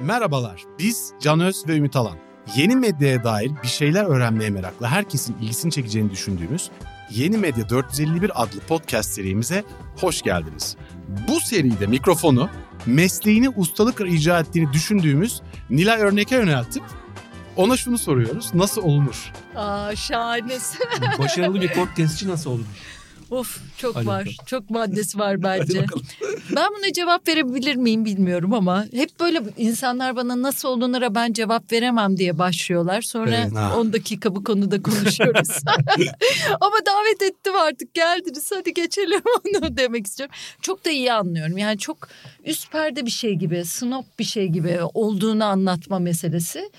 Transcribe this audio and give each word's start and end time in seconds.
Merhabalar, 0.00 0.64
biz 0.78 1.12
Can 1.20 1.40
Öz 1.40 1.68
ve 1.68 1.76
Ümit 1.76 1.96
Alan. 1.96 2.16
Yeni 2.56 2.76
medyaya 2.76 3.24
dair 3.24 3.50
bir 3.62 3.68
şeyler 3.68 4.04
öğrenmeye 4.04 4.50
meraklı 4.50 4.86
herkesin 4.86 5.36
ilgisini 5.38 5.72
çekeceğini 5.72 6.10
düşündüğümüz 6.10 6.70
Yeni 7.10 7.38
Medya 7.38 7.68
451 7.68 8.42
adlı 8.42 8.60
podcast 8.60 9.10
serimize 9.10 9.64
hoş 9.96 10.22
geldiniz. 10.22 10.76
Bu 11.28 11.40
seride 11.40 11.86
mikrofonu 11.86 12.50
mesleğini 12.86 13.48
ustalıkla 13.48 14.06
icra 14.06 14.40
ettiğini 14.40 14.72
düşündüğümüz 14.72 15.42
Nilay 15.70 16.00
Örnek'e 16.00 16.36
yöneltip 16.36 16.82
ona 17.56 17.76
şunu 17.76 17.98
soruyoruz. 17.98 18.54
Nasıl 18.54 18.82
olunur? 18.82 19.32
Aa 19.56 19.96
şahanesin. 19.96 20.80
Başarılı 21.18 21.60
bir 21.60 21.72
podcastçi 21.72 22.28
nasıl 22.28 22.50
olur? 22.50 22.64
Of 23.30 23.60
çok 23.78 23.96
Hadi 23.96 24.06
var. 24.06 24.36
Çok 24.46 24.70
maddesi 24.70 25.18
var 25.18 25.42
bence. 25.42 25.84
Ben 26.56 26.68
buna 26.78 26.92
cevap 26.92 27.28
verebilir 27.28 27.76
miyim 27.76 28.04
bilmiyorum 28.04 28.54
ama 28.54 28.86
hep 28.94 29.20
böyle 29.20 29.42
insanlar 29.56 30.16
bana 30.16 30.42
nasıl 30.42 30.68
olunura 30.68 31.14
ben 31.14 31.32
cevap 31.32 31.72
veremem 31.72 32.16
diye 32.16 32.38
başlıyorlar. 32.38 33.02
Sonra 33.02 33.36
Evet, 33.36 33.54
ha. 33.54 33.76
10 33.76 33.92
dakika 33.92 34.34
bu 34.36 34.44
konuda 34.44 34.82
konuşuyoruz. 34.82 35.48
ama 36.60 36.76
davet 36.86 37.22
ettim 37.22 37.52
artık 37.56 37.94
geldiniz 37.94 38.50
hadi 38.54 38.74
geçelim 38.74 39.22
onu 39.44 39.76
demek 39.76 40.06
istiyorum. 40.06 40.34
Çok 40.62 40.84
da 40.84 40.90
iyi 40.90 41.12
anlıyorum. 41.12 41.58
Yani 41.58 41.78
çok 41.78 42.08
üst 42.44 42.72
perde 42.72 43.06
bir 43.06 43.10
şey 43.10 43.34
gibi, 43.34 43.64
snob 43.64 44.04
bir 44.18 44.24
şey 44.24 44.46
gibi 44.48 44.78
olduğunu 44.94 45.44
anlatma 45.44 45.98
meselesi. 45.98 46.70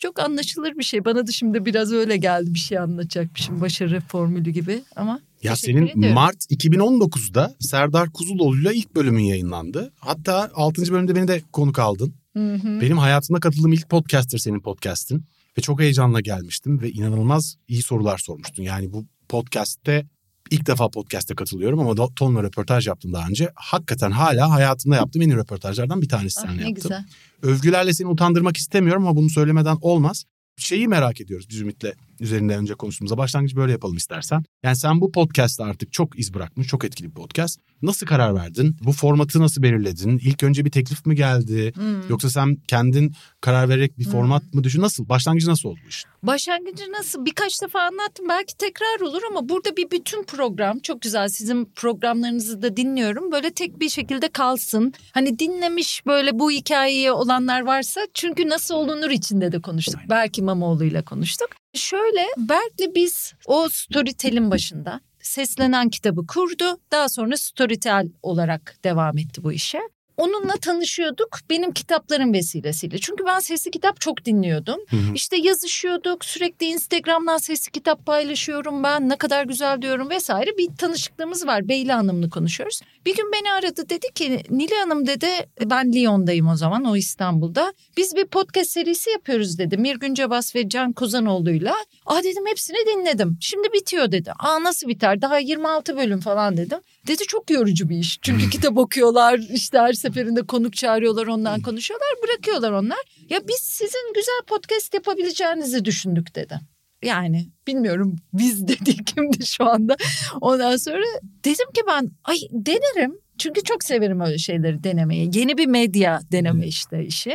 Çok 0.00 0.20
anlaşılır 0.20 0.78
bir 0.78 0.84
şey. 0.84 1.04
Bana 1.04 1.26
da 1.26 1.32
şimdi 1.32 1.64
biraz 1.64 1.92
öyle 1.92 2.16
geldi 2.16 2.54
bir 2.54 2.58
şey 2.58 2.78
anlatacakmışım. 2.78 3.60
Başarı 3.60 4.00
formülü 4.00 4.50
gibi 4.50 4.82
ama 4.96 5.20
Ya 5.42 5.54
teşekkür 5.54 5.72
senin 5.72 5.86
ediyorum. 5.86 6.14
Mart 6.14 6.36
2019'da 6.50 7.54
Serdar 7.60 8.10
Kuzuloğlu'yla 8.12 8.72
ilk 8.72 8.94
bölümün 8.94 9.22
yayınlandı. 9.22 9.92
Hatta 9.98 10.50
6. 10.54 10.92
bölümde 10.92 11.14
beni 11.16 11.28
de 11.28 11.42
konuk 11.52 11.78
aldın. 11.78 12.14
Hı 12.36 12.54
hı. 12.54 12.80
Benim 12.80 12.98
hayatımda 12.98 13.40
katıldığım 13.40 13.72
ilk 13.72 13.88
podcast'tir 13.90 14.38
senin 14.38 14.60
podcast'in. 14.60 15.24
Ve 15.58 15.62
çok 15.62 15.80
heyecanla 15.80 16.20
gelmiştim 16.20 16.80
ve 16.82 16.90
inanılmaz 16.90 17.56
iyi 17.68 17.82
sorular 17.82 18.18
sormuştun. 18.18 18.62
Yani 18.62 18.92
bu 18.92 19.06
podcast'te 19.28 20.06
ilk 20.50 20.66
defa 20.66 20.88
podcast'te 20.88 21.34
katılıyorum 21.34 21.78
ama 21.80 21.96
da- 21.96 22.08
tonla 22.16 22.42
röportaj 22.42 22.86
yaptım 22.86 23.12
daha 23.12 23.28
önce. 23.28 23.50
Hakikaten 23.54 24.10
hala 24.10 24.50
hayatımda 24.50 24.96
yaptığım 24.96 25.22
en 25.22 25.28
iyi 25.28 25.36
röportajlardan 25.36 26.02
bir 26.02 26.08
tanesi 26.08 26.40
Ah, 26.40 26.44
seninle 26.46 26.62
yaptım. 26.62 26.74
güzel. 26.82 27.04
Övgülerle 27.42 27.94
seni 27.94 28.08
utandırmak 28.08 28.56
istemiyorum 28.56 29.06
ama 29.06 29.16
bunu 29.16 29.30
söylemeden 29.30 29.76
olmaz. 29.80 30.24
Şeyi 30.56 30.88
merak 30.88 31.20
ediyoruz 31.20 31.46
biz 31.50 31.60
Ümit'le 31.60 31.92
üzerinde 32.20 32.56
önce 32.56 32.74
konuştuğumuzda. 32.74 33.18
Başlangıcı 33.18 33.56
böyle 33.56 33.72
yapalım 33.72 33.96
istersen. 33.96 34.44
Yani 34.62 34.76
sen 34.76 35.00
bu 35.00 35.12
podcast'ta 35.12 35.64
artık 35.64 35.92
çok 35.92 36.18
iz 36.18 36.34
bırakmış, 36.34 36.66
çok 36.66 36.84
etkili 36.84 37.08
bir 37.08 37.14
podcast. 37.14 37.60
Nasıl 37.82 38.06
karar 38.06 38.34
verdin? 38.34 38.76
Bu 38.84 38.92
formatı 38.92 39.40
nasıl 39.40 39.62
belirledin? 39.62 40.18
İlk 40.18 40.42
önce 40.42 40.64
bir 40.64 40.70
teklif 40.70 41.06
mi 41.06 41.14
geldi? 41.14 41.72
Hmm. 41.74 42.08
Yoksa 42.08 42.30
sen 42.30 42.56
kendin 42.68 43.14
karar 43.40 43.68
vererek 43.68 43.98
bir 43.98 44.04
format 44.04 44.54
mı 44.54 44.64
düşün? 44.64 44.80
Nasıl? 44.80 45.08
Başlangıcı 45.08 45.50
nasıl 45.50 45.68
oldu 45.68 45.78
bu 45.84 45.88
iş? 45.88 46.04
Başlangıcı 46.22 46.92
nasıl 46.92 47.24
birkaç 47.24 47.62
defa 47.62 47.80
anlattım 47.80 48.26
belki 48.28 48.56
tekrar 48.56 49.00
olur 49.00 49.22
ama 49.30 49.48
burada 49.48 49.76
bir 49.76 49.90
bütün 49.90 50.24
program 50.24 50.78
çok 50.78 51.02
güzel 51.02 51.28
sizin 51.28 51.64
programlarınızı 51.76 52.62
da 52.62 52.76
dinliyorum 52.76 53.32
böyle 53.32 53.50
tek 53.50 53.80
bir 53.80 53.88
şekilde 53.88 54.28
kalsın. 54.28 54.92
Hani 55.12 55.38
dinlemiş 55.38 56.06
böyle 56.06 56.38
bu 56.38 56.50
hikayeyi 56.50 57.12
olanlar 57.12 57.60
varsa 57.60 58.00
çünkü 58.14 58.48
nasıl 58.48 58.74
olunur 58.74 59.10
içinde 59.10 59.52
de 59.52 59.60
konuştuk. 59.60 60.00
Berk 60.10 60.38
İmamoğlu 60.38 60.84
ile 60.84 61.02
konuştuk. 61.02 61.48
Şöyle 61.74 62.26
Berk'le 62.36 62.94
biz 62.94 63.34
o 63.46 63.68
Storytel'in 63.68 64.50
başında 64.50 65.00
seslenen 65.20 65.88
kitabı 65.88 66.26
kurdu. 66.26 66.78
Daha 66.90 67.08
sonra 67.08 67.36
Storytel 67.36 68.08
olarak 68.22 68.76
devam 68.84 69.18
etti 69.18 69.44
bu 69.44 69.52
işe. 69.52 69.80
Onunla 70.16 70.56
tanışıyorduk 70.56 71.38
benim 71.50 71.72
kitaplarım 71.72 72.32
vesilesiyle. 72.32 72.98
Çünkü 72.98 73.24
ben 73.26 73.38
sesli 73.38 73.70
kitap 73.70 74.00
çok 74.00 74.24
dinliyordum. 74.24 74.80
İşte 75.14 75.36
yazışıyorduk 75.36 76.24
sürekli 76.24 76.66
Instagram'dan 76.66 77.38
sesli 77.38 77.70
kitap 77.70 78.06
paylaşıyorum 78.06 78.82
ben 78.82 79.08
ne 79.08 79.16
kadar 79.16 79.44
güzel 79.44 79.82
diyorum 79.82 80.10
vesaire 80.10 80.50
bir 80.58 80.68
tanışıklığımız 80.78 81.46
var. 81.46 81.68
Beyli 81.68 81.92
Hanım'la 81.92 82.28
konuşuyoruz. 82.28 82.80
Bir 83.06 83.16
gün 83.16 83.32
beni 83.32 83.52
aradı 83.52 83.88
dedi 83.88 84.06
ki 84.14 84.42
Nilay 84.50 84.78
Hanım 84.78 85.06
dedi 85.06 85.26
ben 85.64 85.92
Lyon'dayım 85.92 86.48
o 86.48 86.56
zaman 86.56 86.84
o 86.84 86.96
İstanbul'da. 86.96 87.72
Biz 87.96 88.16
bir 88.16 88.26
podcast 88.26 88.70
serisi 88.70 89.10
yapıyoruz 89.10 89.58
dedi 89.58 89.76
Mirgün 89.76 90.14
Cebas 90.14 90.54
ve 90.56 90.68
Can 90.68 90.92
Kozanoğlu'yla. 90.92 91.74
Aa 92.06 92.22
dedim 92.22 92.46
hepsini 92.46 92.76
dinledim. 92.86 93.38
Şimdi 93.40 93.72
bitiyor 93.72 94.12
dedi. 94.12 94.32
Aa 94.38 94.62
nasıl 94.62 94.88
biter 94.88 95.22
daha 95.22 95.38
26 95.38 95.96
bölüm 95.96 96.20
falan 96.20 96.56
dedim. 96.56 96.78
Dedi 97.06 97.22
çok 97.26 97.50
yorucu 97.50 97.88
bir 97.88 97.96
iş. 97.98 98.18
Çünkü 98.22 98.50
kitap 98.50 98.78
okuyorlar 98.78 99.40
işte 99.54 99.78
her 99.78 99.92
seferinde 99.92 100.42
konuk 100.42 100.74
çağırıyorlar 100.76 101.26
ondan 101.26 101.60
konuşuyorlar 101.62 102.08
bırakıyorlar 102.22 102.72
onlar. 102.72 102.98
Ya 103.30 103.40
biz 103.48 103.60
sizin 103.60 104.12
güzel 104.14 104.40
podcast 104.46 104.94
yapabileceğinizi 104.94 105.84
düşündük 105.84 106.34
dedi. 106.34 106.60
Yani 107.04 107.48
bilmiyorum 107.66 108.16
biz 108.32 108.68
dedik 108.68 109.06
kimdi 109.06 109.46
şu 109.46 109.70
anda. 109.70 109.96
Ondan 110.40 110.76
sonra 110.76 111.04
dedim 111.44 111.72
ki 111.74 111.80
ben 111.86 112.10
ay 112.24 112.36
denerim. 112.50 113.18
Çünkü 113.38 113.62
çok 113.62 113.84
severim 113.84 114.20
öyle 114.20 114.38
şeyleri 114.38 114.84
denemeyi. 114.84 115.30
Yeni 115.34 115.58
bir 115.58 115.66
medya 115.66 116.20
deneme 116.32 116.66
işte 116.66 117.04
işi. 117.04 117.30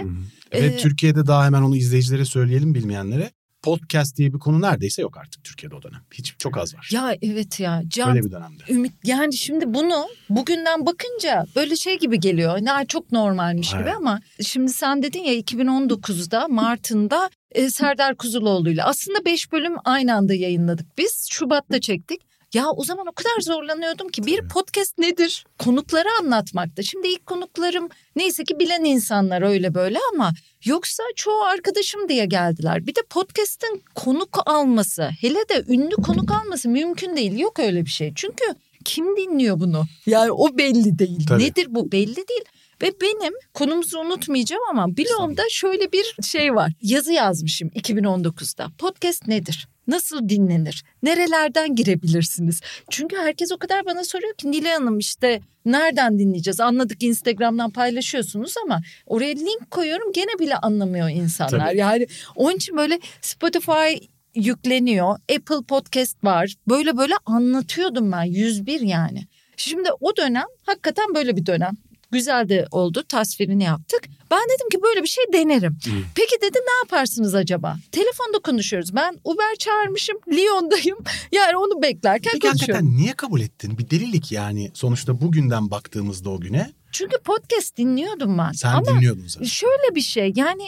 Ve 0.53 0.57
Ee, 0.57 0.77
Türkiye'de 0.77 1.27
daha 1.27 1.45
hemen 1.45 1.61
onu 1.61 1.75
izleyicilere 1.75 2.25
söyleyelim 2.25 2.75
bilmeyenlere. 2.75 3.31
Podcast 3.61 4.17
diye 4.17 4.33
bir 4.33 4.39
konu 4.39 4.61
neredeyse 4.61 5.01
yok 5.01 5.17
artık 5.17 5.43
Türkiye'de 5.43 5.75
o 5.75 5.81
dönem. 5.81 6.01
Hiç 6.13 6.35
çok 6.37 6.57
az 6.57 6.75
var. 6.75 6.89
Ya 6.93 7.15
evet 7.21 7.59
ya 7.59 7.81
Can 7.87 8.09
Öyle 8.09 8.25
bir 8.25 8.31
dönemde. 8.31 8.63
Ümit 8.69 8.93
yani 9.03 9.33
şimdi 9.33 9.73
bunu 9.73 10.07
bugünden 10.29 10.85
bakınca 10.85 11.45
böyle 11.55 11.75
şey 11.75 11.99
gibi 11.99 12.19
geliyor. 12.19 12.57
Ne 12.61 12.85
çok 12.87 13.11
normalmiş 13.11 13.71
gibi 13.71 13.81
Evet. 13.81 13.93
ama 13.97 14.19
şimdi 14.41 14.71
sen 14.71 15.03
dedin 15.03 15.23
ya 15.23 15.33
2019'da 15.39 16.47
Mart'ında 16.47 17.29
e, 17.51 17.69
Serdar 17.69 18.15
Kuzuloğlu'yla 18.15 18.85
aslında 18.85 19.25
5 19.25 19.51
bölüm 19.51 19.75
aynı 19.85 20.15
anda 20.15 20.33
yayınladık 20.33 20.97
biz. 20.97 21.27
Şubat'ta 21.31 21.81
çektik. 21.81 22.26
Ya 22.53 22.69
o 22.71 22.83
zaman 22.83 23.07
o 23.07 23.11
kadar 23.11 23.41
zorlanıyordum 23.41 24.09
ki 24.09 24.25
bir 24.25 24.47
podcast 24.47 24.97
nedir? 24.97 25.45
Konukları 25.59 26.07
anlatmakta. 26.21 26.83
Şimdi 26.83 27.07
ilk 27.07 27.25
konuklarım 27.25 27.89
neyse 28.15 28.43
ki 28.43 28.59
bilen 28.59 28.83
insanlar 28.83 29.41
öyle 29.41 29.73
böyle 29.73 29.99
ama 30.13 30.33
yoksa 30.65 31.03
çoğu 31.15 31.41
arkadaşım 31.41 32.09
diye 32.09 32.25
geldiler. 32.25 32.87
Bir 32.87 32.95
de 32.95 33.01
podcast'ın 33.09 33.81
konuk 33.95 34.39
alması 34.45 35.09
hele 35.21 35.39
de 35.49 35.63
ünlü 35.67 35.95
konuk 35.95 36.31
alması 36.31 36.69
mümkün 36.69 37.17
değil. 37.17 37.39
Yok 37.39 37.59
öyle 37.59 37.85
bir 37.85 37.89
şey. 37.89 38.13
Çünkü 38.15 38.45
kim 38.85 39.17
dinliyor 39.17 39.59
bunu? 39.59 39.83
Yani 40.05 40.31
o 40.31 40.57
belli 40.57 40.99
değil. 40.99 41.27
Tabii. 41.27 41.43
Nedir 41.43 41.67
bu 41.69 41.91
belli 41.91 42.15
değil. 42.15 42.43
Ve 42.81 42.91
benim 43.01 43.33
konumuzu 43.53 43.99
unutmayacağım 43.99 44.61
ama 44.69 44.97
blogumda 44.97 45.43
şöyle 45.49 45.91
bir 45.91 46.15
şey 46.23 46.55
var. 46.55 46.71
Yazı 46.81 47.13
yazmışım 47.13 47.69
2019'da. 47.69 48.67
Podcast 48.77 49.27
nedir? 49.27 49.67
Nasıl 49.87 50.29
dinlenir? 50.29 50.83
Nerelerden 51.03 51.75
girebilirsiniz? 51.75 52.61
Çünkü 52.89 53.17
herkes 53.17 53.51
o 53.51 53.57
kadar 53.57 53.85
bana 53.85 54.03
soruyor 54.03 54.33
ki 54.33 54.51
Nilay 54.51 54.73
Hanım 54.73 54.99
işte 54.99 55.41
nereden 55.65 56.19
dinleyeceğiz? 56.19 56.59
Anladık 56.59 57.03
Instagram'dan 57.03 57.71
paylaşıyorsunuz 57.71 58.53
ama 58.63 58.81
oraya 59.05 59.33
link 59.35 59.71
koyuyorum 59.71 60.13
gene 60.13 60.39
bile 60.39 60.55
anlamıyor 60.55 61.09
insanlar. 61.09 61.67
Tabii. 61.67 61.77
Yani 61.77 62.07
onun 62.35 62.55
için 62.55 62.77
böyle 62.77 62.99
Spotify 63.21 64.07
yükleniyor. 64.35 65.19
Apple 65.35 65.65
Podcast 65.67 66.23
var. 66.23 66.53
Böyle 66.69 66.97
böyle 66.97 67.13
anlatıyordum 67.25 68.11
ben 68.11 68.23
101 68.23 68.81
yani. 68.81 69.27
Şimdi 69.57 69.89
o 69.99 70.17
dönem 70.17 70.45
hakikaten 70.65 71.15
böyle 71.15 71.35
bir 71.37 71.45
dönem. 71.45 71.73
Güzel 72.11 72.49
de 72.49 72.65
oldu 72.71 73.03
tasvirini 73.09 73.63
yaptık. 73.63 74.01
Ben 74.31 74.39
dedim 74.55 74.69
ki 74.71 74.77
böyle 74.83 75.03
bir 75.03 75.07
şey 75.07 75.23
denerim. 75.33 75.77
Peki 76.15 76.35
dedi 76.41 76.57
ne 76.57 76.73
yaparsınız 76.83 77.35
acaba? 77.35 77.77
Telefonda 77.91 78.39
konuşuyoruz. 78.39 78.95
Ben 78.95 79.19
Uber 79.23 79.55
çağırmışım. 79.59 80.17
Lyon'dayım. 80.27 80.97
Yani 81.31 81.57
onu 81.57 81.81
beklerken 81.81 82.31
Peki 82.33 82.47
konuşuyorum. 82.47 82.73
hakikaten 82.75 82.97
niye 83.03 83.13
kabul 83.13 83.41
ettin? 83.41 83.77
Bir 83.77 83.89
delilik 83.89 84.31
yani. 84.31 84.71
Sonuçta 84.73 85.21
bugünden 85.21 85.71
baktığımızda 85.71 86.29
o 86.29 86.39
güne 86.39 86.71
Çünkü 86.91 87.17
podcast 87.17 87.77
dinliyordum 87.77 88.37
ben. 88.37 88.51
sen 88.51 88.69
Ama 88.73 88.85
dinliyordun 88.85 89.27
zaten. 89.27 89.45
şöyle 89.45 89.95
bir 89.95 90.01
şey 90.01 90.33
yani 90.35 90.63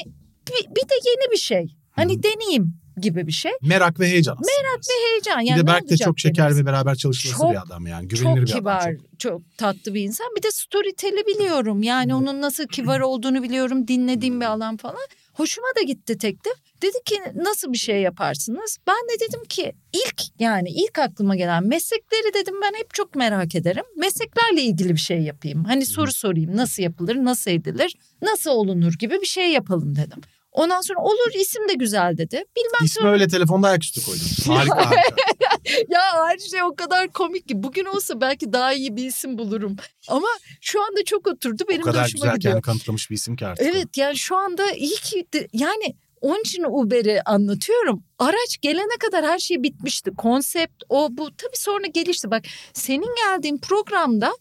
bir, 0.48 0.70
bir 0.76 0.82
de 0.90 0.94
yeni 1.06 1.32
bir 1.32 1.38
şey. 1.38 1.76
Hani 1.92 2.24
deneyeyim 2.24 2.74
gibi 3.02 3.28
bir 3.28 3.32
şey. 3.32 3.52
Merak 3.62 4.00
ve 4.00 4.08
heyecan 4.08 4.34
aslında. 4.34 4.52
Merak 4.62 4.80
ve 4.80 5.10
Heyecan 5.10 5.40
yani 5.40 5.60
Bir 5.60 5.64
de 5.64 5.68
Berk 5.68 5.90
de 5.90 5.98
çok 5.98 6.20
şeker 6.20 6.56
ve 6.56 6.66
beraber 6.66 6.96
çalışması 6.96 7.38
Çok- 7.38 7.52
bir 7.52 7.62
adam 7.62 7.88
yani. 7.88 8.08
Güvenilir 8.08 8.48
çok 8.48 8.48
bir 8.48 8.60
kibar, 8.60 8.82
adam. 8.82 8.96
çok. 8.96 9.20
Çok. 9.20 9.58
tatlı 9.58 9.94
bir 9.94 10.02
insan. 10.02 10.28
Bir 10.38 10.44
de 10.44 10.52
Storytel'i 10.52 11.26
biliyorum. 11.28 11.84
Yani 11.84 12.16
onun 12.16 12.42
nasıl 12.42 12.68
kibar 12.68 13.00
olduğunu 13.00 13.44
biliyorum. 13.44 13.88
Dinlediğim 13.88 14.42
bir 14.42 14.46
alan 14.46 14.78
falan. 14.78 15.08
Hoşuma 15.34 15.68
da 15.80 15.82
gitti 15.82 16.18
teklif. 16.18 16.54
Dedi 16.82 16.98
ki 17.06 17.16
nasıl 17.36 17.74
bir 17.74 17.78
şey 17.78 18.02
yaparsınız? 18.02 18.78
Ben 18.88 18.96
de 18.96 19.28
dedim 19.28 19.44
ki 19.50 19.74
ilk 19.94 20.22
yani 20.40 20.70
ilk 20.70 21.00
aklıma 21.00 21.36
gelen 21.36 21.68
meslekleri 21.68 22.34
dedim 22.34 22.56
ben 22.62 22.80
hep 22.80 22.94
çok 22.94 23.16
merak 23.16 23.56
ederim. 23.56 23.84
Mesleklerle 23.98 24.62
ilgili 24.62 24.90
bir 24.90 25.00
şey 25.00 25.22
yapayım. 25.22 25.64
Hani 25.64 25.86
soru 25.86 26.12
sorayım 26.12 26.58
nasıl 26.58 26.84
yapılır, 26.84 27.16
nasıl 27.16 27.52
edilir, 27.52 27.96
nasıl 28.22 28.52
olunur 28.52 28.94
gibi 28.94 29.22
bir 29.22 29.28
şey 29.28 29.52
yapalım 29.52 29.96
dedim. 29.96 30.22
Ondan 30.52 30.82
sonra 30.82 31.00
olur 31.00 31.34
isim 31.36 31.70
de 31.70 31.74
güzel 31.74 32.18
dedi. 32.18 32.44
Bilmem 32.56 32.86
İsmi 32.86 33.08
öyle 33.10 33.28
telefonda 33.28 33.68
ayaküstü 33.68 34.06
koydum. 34.06 34.26
Harika 34.56 34.76
harika. 34.78 35.02
ya 35.90 36.02
her 36.28 36.38
şey 36.38 36.64
o 36.64 36.76
kadar 36.76 37.08
komik 37.08 37.48
ki. 37.48 37.64
Bugün 37.64 37.86
olsa 37.86 38.22
belki 38.22 38.54
daha 38.54 38.74
iyi 38.74 38.96
bir 38.96 39.06
isim 39.06 39.38
bulurum. 39.38 39.76
Ama 40.08 40.28
şu 40.62 40.82
anda 40.82 41.04
çok 41.06 41.28
oturdu. 41.28 41.64
Benim 41.70 41.82
o 41.82 41.86
de 41.86 41.92
kadar 41.92 42.04
hoşuma 42.04 42.24
güzel 42.26 42.36
gidiyor. 42.36 42.52
kendini 42.54 42.62
kanıtlamış 42.62 43.10
bir 43.10 43.16
isim 43.16 43.36
ki 43.36 43.46
artık. 43.46 43.66
Evet 43.66 43.98
yani 43.98 44.18
şu 44.18 44.36
anda 44.36 44.72
iyi 44.72 44.96
ki 44.96 45.28
de- 45.34 45.48
yani 45.54 45.96
onun 46.22 46.42
için 46.42 46.64
Uber'i 46.70 47.22
anlatıyorum. 47.22 48.04
Araç 48.20 48.58
gelene 48.62 48.98
kadar 49.00 49.26
her 49.26 49.40
şey 49.40 49.64
bitmişti. 49.64 50.12
Konsept 50.18 50.84
o 50.90 51.08
bu 51.12 51.36
tabii 51.38 51.58
sonra 51.58 51.86
gelişti. 51.88 52.32
Bak 52.32 52.44
senin 52.74 53.16
geldiğin 53.16 53.58
programda 53.58 54.32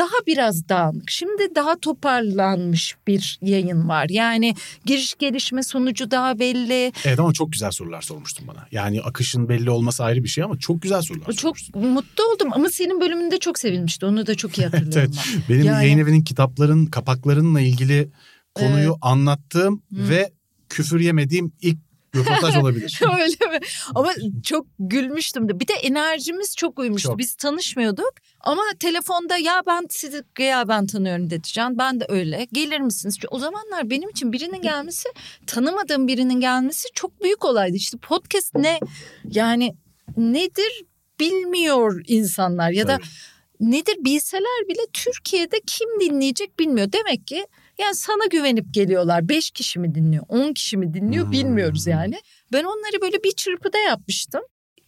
daha 0.00 0.26
biraz 0.26 0.68
dağınık. 0.68 1.10
Şimdi 1.10 1.54
daha 1.54 1.78
toparlanmış 1.80 2.96
bir 3.06 3.38
yayın 3.42 3.88
var. 3.88 4.06
Yani 4.10 4.54
giriş 4.84 5.14
gelişme 5.18 5.62
sonucu 5.62 6.10
daha 6.10 6.38
belli. 6.38 6.92
Evet 7.04 7.20
ama 7.20 7.32
çok 7.32 7.52
güzel 7.52 7.70
sorular 7.70 8.02
sormuştun 8.02 8.48
bana. 8.48 8.66
Yani 8.72 9.02
akışın 9.02 9.48
belli 9.48 9.70
olması 9.70 10.04
ayrı 10.04 10.24
bir 10.24 10.28
şey 10.28 10.44
ama 10.44 10.58
çok 10.58 10.82
güzel 10.82 11.02
sorular 11.02 11.26
Çok 11.26 11.40
sormuştun. 11.40 11.86
mutlu 11.86 12.24
oldum 12.24 12.48
ama 12.52 12.68
senin 12.70 13.00
bölümünde 13.00 13.38
çok 13.38 13.58
sevilmişti. 13.58 14.06
Onu 14.06 14.26
da 14.26 14.34
çok 14.34 14.58
iyi 14.58 14.66
hatırlıyorum 14.66 15.12
ben. 15.16 15.42
Benim 15.48 15.64
Yani- 15.66 15.84
yayın 15.84 15.98
evinin 15.98 16.22
kitapların 16.24 16.86
kapaklarınla 16.86 17.60
ilgili 17.60 18.10
konuyu 18.54 18.96
anlattığım 19.00 19.82
ve 19.92 20.30
küfür 20.68 21.00
yemediğim 21.00 21.52
ilk 21.62 21.78
röportaj 22.16 22.56
olabilir. 22.62 23.00
Öyle 23.02 23.58
mi? 23.58 23.66
Ama 23.94 24.12
çok 24.44 24.66
gülmüştüm 24.78 25.48
de. 25.48 25.60
Bir 25.60 25.68
de 25.68 25.72
enerjimiz 25.72 26.56
çok 26.56 26.78
uymuştu. 26.78 27.08
Çok. 27.08 27.18
Biz 27.18 27.34
tanışmıyorduk 27.34 28.12
ama 28.40 28.62
telefonda 28.80 29.36
ya 29.36 29.62
ben 29.66 29.86
sizi 29.90 30.22
ya 30.38 30.68
ben 30.68 30.86
tanıyorum 30.86 31.30
dedi 31.30 31.48
Can. 31.52 31.78
Ben 31.78 32.00
de 32.00 32.06
öyle. 32.08 32.46
Gelir 32.52 32.80
misiniz? 32.80 33.14
Çünkü 33.16 33.28
O 33.30 33.38
zamanlar 33.38 33.90
benim 33.90 34.08
için 34.08 34.32
birinin 34.32 34.62
gelmesi, 34.62 35.08
tanımadığım 35.46 36.08
birinin 36.08 36.40
gelmesi 36.40 36.88
çok 36.94 37.22
büyük 37.22 37.44
olaydı. 37.44 37.76
İşte 37.76 37.98
podcast 37.98 38.54
ne 38.54 38.80
yani 39.24 39.74
nedir 40.16 40.84
bilmiyor 41.20 42.02
insanlar 42.06 42.70
ya 42.70 42.88
da 42.88 42.96
Tabii. 42.96 43.70
nedir 43.72 43.94
bilseler 43.98 44.68
bile 44.68 44.80
Türkiye'de 44.92 45.60
kim 45.66 45.88
dinleyecek 46.00 46.58
bilmiyor. 46.58 46.92
Demek 46.92 47.26
ki 47.26 47.46
yani 47.80 47.94
sana 47.94 48.26
güvenip 48.30 48.74
geliyorlar. 48.74 49.28
Beş 49.28 49.50
kişi 49.50 49.78
mi 49.78 49.94
dinliyor, 49.94 50.24
on 50.28 50.52
kişi 50.52 50.76
mi 50.76 50.94
dinliyor 50.94 51.24
Hmm. 51.24 51.32
bilmiyoruz 51.32 51.86
yani. 51.86 52.20
Ben 52.52 52.64
onları 52.64 53.02
böyle 53.02 53.22
bir 53.24 53.32
çırpıda 53.32 53.78
yapmıştım. 53.78 54.40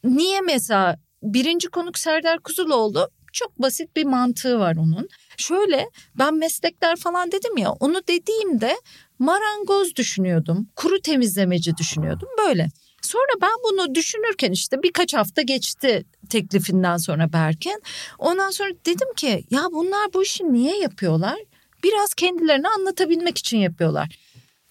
Niye 0.05 0.41
mesela 0.41 0.97
birinci 1.23 1.69
konuk 1.69 1.99
Serdar 1.99 2.39
Kuzuloğlu 2.39 3.09
çok 3.33 3.59
basit 3.59 3.97
bir 3.97 4.05
mantığı 4.05 4.59
var 4.59 4.77
onun. 4.77 5.09
Şöyle 5.37 5.89
ben 6.19 6.35
meslekler 6.35 6.97
falan 6.97 7.33
dedim 7.33 7.57
ya 7.57 7.73
onu 7.73 8.01
dediğimde 8.09 8.77
marangoz 9.19 9.97
düşünüyordum. 9.97 10.69
Kuru 10.77 11.01
temizlemeci 11.01 11.77
düşünüyordum 11.77 12.29
böyle. 12.49 12.69
Sonra 13.03 13.33
ben 13.43 13.51
bunu 13.65 13.95
düşünürken 13.95 14.53
işte 14.53 14.83
birkaç 14.83 15.15
hafta 15.15 15.43
geçti 15.43 16.05
teklifinden 16.31 16.97
sonra 16.97 17.33
Berken. 17.33 17.81
Ondan 18.19 18.51
sonra 18.51 18.71
dedim 18.87 19.15
ki 19.17 19.45
ya 19.51 19.63
bunlar 19.73 20.13
bu 20.15 20.23
işi 20.23 20.53
niye 20.53 20.79
yapıyorlar? 20.79 21.39
Biraz 21.85 22.15
kendilerini 22.15 22.69
anlatabilmek 22.69 23.39
için 23.39 23.59
yapıyorlar. 23.59 24.19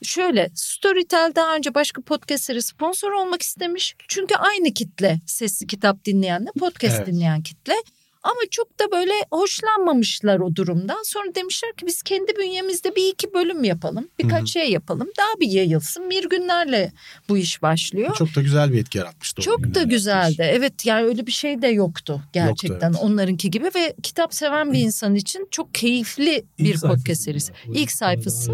Şöyle 0.04 0.50
Storytel 0.56 1.32
daha 1.36 1.56
önce 1.56 1.74
başka 1.74 2.02
podcastlere 2.02 2.62
sponsor 2.62 3.12
olmak 3.12 3.42
istemiş. 3.42 3.96
Çünkü 4.08 4.36
aynı 4.36 4.74
kitle 4.74 5.20
sesli 5.28 5.68
kitap 5.68 6.06
dinleyenle 6.06 6.50
podcast 6.60 6.96
Evet. 6.98 7.08
dinleyen 7.08 7.42
kitle. 7.42 7.74
Ama 8.24 8.40
çok 8.52 8.80
da 8.80 8.92
böyle 8.92 9.14
hoşlanmamışlar 9.32 10.40
o 10.40 10.56
durumdan. 10.56 11.04
Sonra 11.04 11.36
demişler 11.36 11.76
ki 11.76 11.86
biz 11.86 12.02
kendi 12.02 12.36
bünyemizde 12.38 12.96
bir 12.96 13.08
iki 13.14 13.34
bölüm 13.34 13.64
yapalım. 13.64 14.08
Birkaç 14.20 14.40
Hı 14.40 14.44
hı. 14.44 14.48
şey 14.48 14.72
yapalım. 14.72 15.08
Daha 15.18 15.40
bir 15.40 15.52
yayılsın. 15.52 16.10
Bir 16.10 16.30
günlerle 16.30 16.92
bu 17.30 17.38
iş 17.38 17.62
başlıyor. 17.62 18.16
Çok 18.16 18.36
da 18.36 18.42
güzel 18.42 18.74
bir 18.74 18.80
etki 18.80 18.98
yaratmıştı. 18.98 19.42
Çok 19.42 19.76
da 19.76 19.84
güzeldi. 19.84 20.32
iş. 20.32 20.40
Evet 20.40 20.86
yani 20.86 21.06
öyle 21.06 21.28
bir 21.28 21.32
şey 21.32 21.62
de 21.62 21.68
yoktu 21.68 22.22
gerçekten 22.34 22.90
evet. 22.92 23.02
onlarınki 23.02 23.52
gibi 23.52 23.72
ve 23.76 23.96
kitap 24.04 24.34
seven 24.34 24.74
bir 24.74 24.80
insan 24.80 25.16
için 25.16 25.48
çok 25.52 25.74
keyifli 25.74 26.46
bir 26.60 26.66
İlk 26.66 26.78
sayfası 26.78 26.98
podcast 26.98 27.24
serisi. 27.24 27.54
İlk 27.74 27.92
sayfası. 27.92 28.54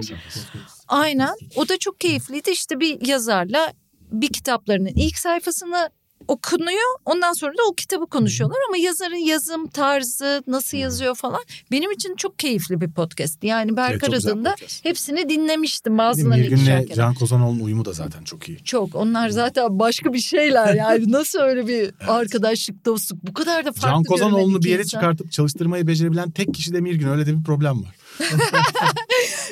Aynen. 0.88 1.36
O 1.56 1.70
da 1.70 1.78
çok 1.78 2.00
keyifliydi. 2.00 2.50
İşte 2.50 2.80
bir 2.80 3.08
yazarla 3.08 3.74
bir 4.12 4.28
kitaplarının 4.28 4.92
ilk 4.96 5.18
sayfasını 5.18 5.90
okunuyor. 6.28 7.00
Ondan 7.06 7.34
sonra 7.34 7.54
da 7.54 7.62
o 7.70 7.74
kitabı 7.74 8.08
konuşuyorlar 8.08 8.58
ama 8.68 8.78
yazarın 8.78 9.26
yazım 9.28 9.68
tarzı 9.68 10.44
nasıl 10.48 10.78
yazıyor 10.78 11.16
falan 11.16 11.42
benim 11.72 11.92
için 11.92 12.16
çok 12.16 12.40
keyifli 12.40 12.82
bir 12.82 12.92
podcast. 12.92 13.44
Yani 13.44 13.78
Berk 13.78 14.04
Evet, 14.04 14.24
podcast. 14.24 14.86
hepsini 14.86 15.30
dinlemiştim 15.30 15.98
bazılarını 15.98 16.66
kere. 16.66 16.86
Can 16.96 17.14
Kozanoğlu'nun 17.14 17.60
uyumu 17.64 17.86
da 17.86 17.94
zaten 17.94 18.24
çok 18.24 18.50
iyi. 18.50 18.64
Çok. 18.64 18.96
Onlar 18.96 19.30
zaten 19.30 19.80
başka 19.80 20.14
bir 20.14 20.20
şeyler 20.20 20.74
yani. 20.74 21.12
Nasıl 21.12 21.40
öyle 21.40 21.68
bir 21.68 21.92
arkadaşlık, 22.08 22.86
dostluk 22.86 23.24
bu 23.24 23.34
kadar 23.34 23.66
da 23.66 23.72
farklı 23.72 23.90
Can 23.90 24.04
Kozanoğlu'nu 24.04 24.62
bir 24.64 24.70
yere 24.70 24.82
insan. 24.82 25.00
çıkartıp 25.00 25.32
çalıştırmayı 25.32 25.88
becerebilen 25.88 26.32
tek 26.32 26.54
kişi 26.54 26.74
de 26.74 26.82
Mirgün. 26.82 27.08
Öyle 27.08 27.26
de 27.26 27.40
bir 27.40 27.44
problem 27.44 27.84
var. 27.84 27.96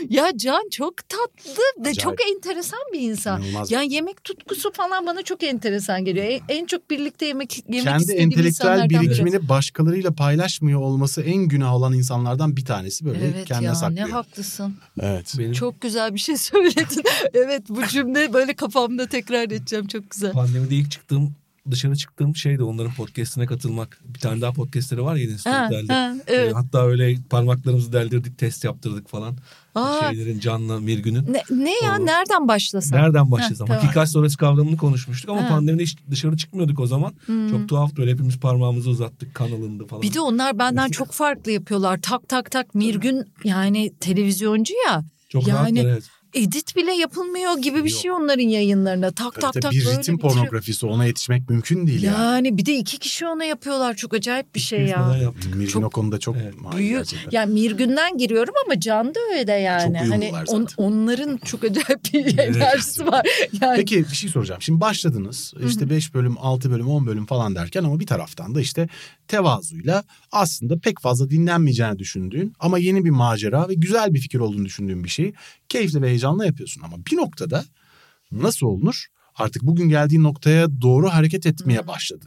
Ya 0.09 0.31
Can 0.37 0.69
çok 0.71 1.09
tatlı 1.09 1.63
ve 1.77 1.81
Acayip. 1.81 1.99
çok 1.99 2.15
enteresan 2.29 2.79
bir 2.93 2.99
insan. 2.99 3.41
İnanılmaz. 3.41 3.71
Ya 3.71 3.81
yemek 3.81 4.23
tutkusu 4.23 4.71
falan 4.73 5.05
bana 5.05 5.21
çok 5.23 5.43
enteresan 5.43 6.05
geliyor. 6.05 6.25
En, 6.25 6.41
en 6.49 6.65
çok 6.65 6.89
birlikte 6.89 7.25
yemek 7.25 7.63
yemek 7.69 7.83
Kendi 7.83 8.01
istediğim 8.01 8.31
entelektüel 8.31 8.89
birikimini 8.89 9.49
başkalarıyla 9.49 10.11
paylaşmıyor 10.15 10.79
olması 10.81 11.21
en 11.21 11.35
günah 11.37 11.73
olan 11.73 11.93
insanlardan 11.93 12.57
bir 12.57 12.65
tanesi 12.65 13.05
böyle 13.05 13.25
Evet 13.25 13.45
kendine 13.45 13.67
ya 13.67 13.75
saklıyor. 13.75 14.07
ne 14.07 14.11
haklısın. 14.11 14.75
Evet. 15.01 15.33
Benim 15.37 15.53
Çok 15.53 15.81
güzel 15.81 16.13
bir 16.13 16.19
şey 16.19 16.37
söyledin. 16.37 17.03
evet 17.33 17.63
bu 17.69 17.87
cümle 17.87 18.33
böyle 18.33 18.53
kafamda 18.55 19.07
tekrar 19.07 19.43
edeceğim 19.43 19.87
çok 19.87 20.11
güzel. 20.11 20.31
pandemide 20.31 20.75
ilk 20.75 20.91
çıktığım 20.91 21.35
dışarı 21.71 21.95
çıktığım 21.95 22.35
şey 22.35 22.57
de 22.59 22.63
onların 22.63 22.93
podcastine 22.93 23.45
katılmak. 23.45 23.99
Bir 24.05 24.19
tane 24.19 24.41
daha 24.41 24.51
podcastleri 24.53 25.03
var 25.03 25.17
Ha, 25.17 25.37
Storytel'de. 25.37 26.23
evet. 26.27 26.55
Hatta 26.55 26.85
öyle 26.85 27.17
parmaklarımızı 27.29 27.93
deldirdik, 27.93 28.37
test 28.37 28.63
yaptırdık 28.63 29.09
falan. 29.09 29.37
Aa, 29.75 29.99
Şeylerin 30.09 30.39
Can'la 30.39 30.79
Mirgün'ün. 30.79 31.33
ne, 31.33 31.43
ne 31.49 31.73
ya 31.85 31.97
O- 32.01 32.05
nereden 32.05 32.47
başlasam? 32.47 32.99
Nereden 32.99 33.31
başlasam? 33.31 33.67
tamam. 33.67 33.81
Hakikat 33.83 34.09
sonrası 34.09 34.37
kavramını 34.37 34.77
konuşmuştuk 34.77 35.29
ama 35.29 35.43
Ha. 35.43 35.47
pandemide 35.49 35.83
hiç 35.83 35.97
dışarı 36.11 36.37
çıkmıyorduk 36.37 36.79
o 36.79 36.87
zaman. 36.87 37.13
Hmm. 37.25 37.49
Çok 37.49 37.69
tuhaftı 37.69 38.01
öyle 38.01 38.11
hepimiz 38.11 38.39
parmağımızı 38.39 38.89
uzattık 38.89 39.35
kan 39.35 39.47
alındı 39.51 39.85
falan. 39.87 40.01
Bir 40.01 40.13
de 40.13 40.19
onlar 40.19 40.59
benden 40.59 40.89
çok 40.89 41.11
farklı 41.11 41.51
yapıyorlar. 41.51 41.99
Tak 42.01 42.29
tak 42.29 42.51
tak 42.51 42.75
Mirgün 42.75 43.23
yani 43.43 43.93
televizyoncu 43.99 44.73
ya. 44.89 45.03
Çok 45.29 45.47
yani- 45.47 45.57
rahatlar 45.79 45.91
evet. 45.93 46.03
Edit 46.35 46.75
bile 46.75 46.91
yapılmıyor 46.91 47.57
gibi 47.57 47.83
bir 47.83 47.89
Yok. 47.91 47.99
şey 48.01 48.11
onların 48.11 48.43
yayınlarına. 48.43 49.11
Tak 49.11 49.33
Tabii 49.33 49.41
tak 49.41 49.53
tabii 49.53 49.61
tak 49.61 49.71
bir 49.71 49.85
böyle 49.85 49.97
ritim 49.97 50.17
pornografisi 50.19 50.85
ona 50.85 51.05
yetişmek 51.05 51.49
mümkün 51.49 51.87
değil 51.87 52.03
yani. 52.03 52.17
Yani 52.23 52.57
bir 52.57 52.65
de 52.65 52.75
iki 52.77 52.97
kişi 52.97 53.27
ona 53.27 53.43
yapıyorlar. 53.45 53.93
Çok 53.95 54.13
acayip 54.13 54.55
bir 54.55 54.59
şey 54.59 54.81
Biz 54.83 54.89
ya. 54.89 55.31
Mirgün 55.53 55.67
Çok 55.67 55.83
o 55.83 55.89
konuda 55.89 56.19
çok 56.19 56.35
Evet. 56.37 56.53
Büyük. 56.77 56.97
gerçekten. 56.97 57.29
Yani 57.31 57.53
Mirgün'den 57.53 58.17
giriyorum 58.17 58.53
ama 58.65 58.79
Can 58.79 59.15
da 59.15 59.19
öyle 59.39 59.51
yani. 59.53 59.97
Çok 59.99 60.11
hani 60.11 60.23
uyumlular 60.25 60.45
on- 60.47 60.61
zaten. 60.61 60.83
onların 60.83 61.37
çok 61.37 61.63
acayip 61.63 61.99
bir 62.13 62.37
enerjisi 62.37 63.07
var. 63.07 63.25
Yani 63.61 63.75
Peki 63.77 63.99
bir 64.11 64.15
şey 64.15 64.29
soracağım. 64.29 64.61
Şimdi 64.61 64.81
başladınız 64.81 65.53
işte 65.67 65.89
5 65.89 66.13
bölüm, 66.13 66.35
6 66.39 66.71
bölüm, 66.71 66.87
10 66.87 67.05
bölüm 67.07 67.25
falan 67.25 67.55
derken 67.55 67.83
ama 67.83 67.99
bir 67.99 68.07
taraftan 68.07 68.55
da 68.55 68.61
işte 68.61 68.89
tevazuyla 69.27 70.03
aslında 70.31 70.79
pek 70.79 70.99
fazla 71.01 71.29
dinlenmeyeceğini 71.29 71.99
düşündüğün 71.99 72.53
ama 72.59 72.77
yeni 72.77 73.05
bir 73.05 73.09
macera 73.09 73.69
ve 73.69 73.73
güzel 73.73 74.13
bir 74.13 74.19
fikir 74.19 74.39
olduğunu 74.39 74.65
düşündüğün 74.65 75.03
bir 75.03 75.09
şeyi 75.09 75.33
keyifle 75.69 76.01
ve 76.01 76.11
heyecanla 76.25 76.45
yapıyorsun. 76.45 76.81
Ama 76.81 76.97
bir 77.11 77.17
noktada 77.17 77.65
nasıl 78.31 78.67
olunur? 78.67 79.05
Artık 79.35 79.63
bugün 79.63 79.89
geldiğin 79.89 80.23
noktaya 80.23 80.81
doğru 80.81 81.09
hareket 81.09 81.45
etmeye 81.45 81.87
başladı. 81.87 82.25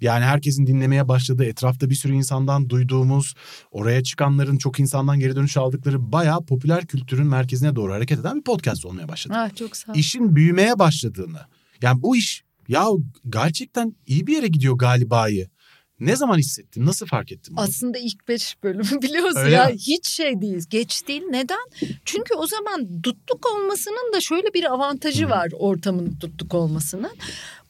Yani 0.00 0.24
herkesin 0.24 0.66
dinlemeye 0.66 1.08
başladığı, 1.08 1.44
etrafta 1.44 1.90
bir 1.90 1.94
sürü 1.94 2.14
insandan 2.14 2.68
duyduğumuz, 2.68 3.34
oraya 3.70 4.02
çıkanların 4.02 4.58
çok 4.58 4.80
insandan 4.80 5.18
geri 5.18 5.36
dönüş 5.36 5.56
aldıkları 5.56 6.12
bayağı 6.12 6.44
popüler 6.46 6.86
kültürün 6.86 7.26
merkezine 7.26 7.76
doğru 7.76 7.92
hareket 7.92 8.18
eden 8.18 8.36
bir 8.36 8.42
podcast 8.42 8.84
olmaya 8.84 9.08
başladı 9.08 9.34
ah, 9.36 9.56
çok 9.56 9.76
sağ 9.76 9.92
ol. 9.92 9.96
işin 9.96 10.36
büyümeye 10.36 10.78
başladığını. 10.78 11.40
Yani 11.82 12.02
bu 12.02 12.16
iş 12.16 12.44
ya 12.68 12.86
gerçekten 13.28 13.96
iyi 14.06 14.26
bir 14.26 14.32
yere 14.32 14.48
gidiyor 14.48 14.74
galiba'yı. 14.78 15.48
Ne 16.00 16.16
zaman 16.16 16.38
hissettin? 16.38 16.86
Nasıl 16.86 17.06
fark 17.06 17.32
ettin 17.32 17.56
bunu? 17.56 17.64
Aslında 17.64 17.98
ilk 17.98 18.28
beş 18.28 18.56
bölümü 18.62 19.02
biliyorsun 19.02 19.36
Öyle 19.40 19.54
ya 19.54 19.66
mi? 19.66 19.74
hiç 19.78 20.08
şey 20.08 20.40
değil 20.40 20.64
geç 20.70 21.08
değil 21.08 21.22
neden? 21.30 21.70
Çünkü 22.04 22.34
o 22.34 22.46
zaman 22.46 23.02
dutluk 23.02 23.46
olmasının 23.54 24.12
da 24.12 24.20
şöyle 24.20 24.54
bir 24.54 24.72
avantajı 24.72 25.28
var 25.28 25.48
ortamın 25.58 26.16
dutluk 26.20 26.54
olmasının. 26.54 27.10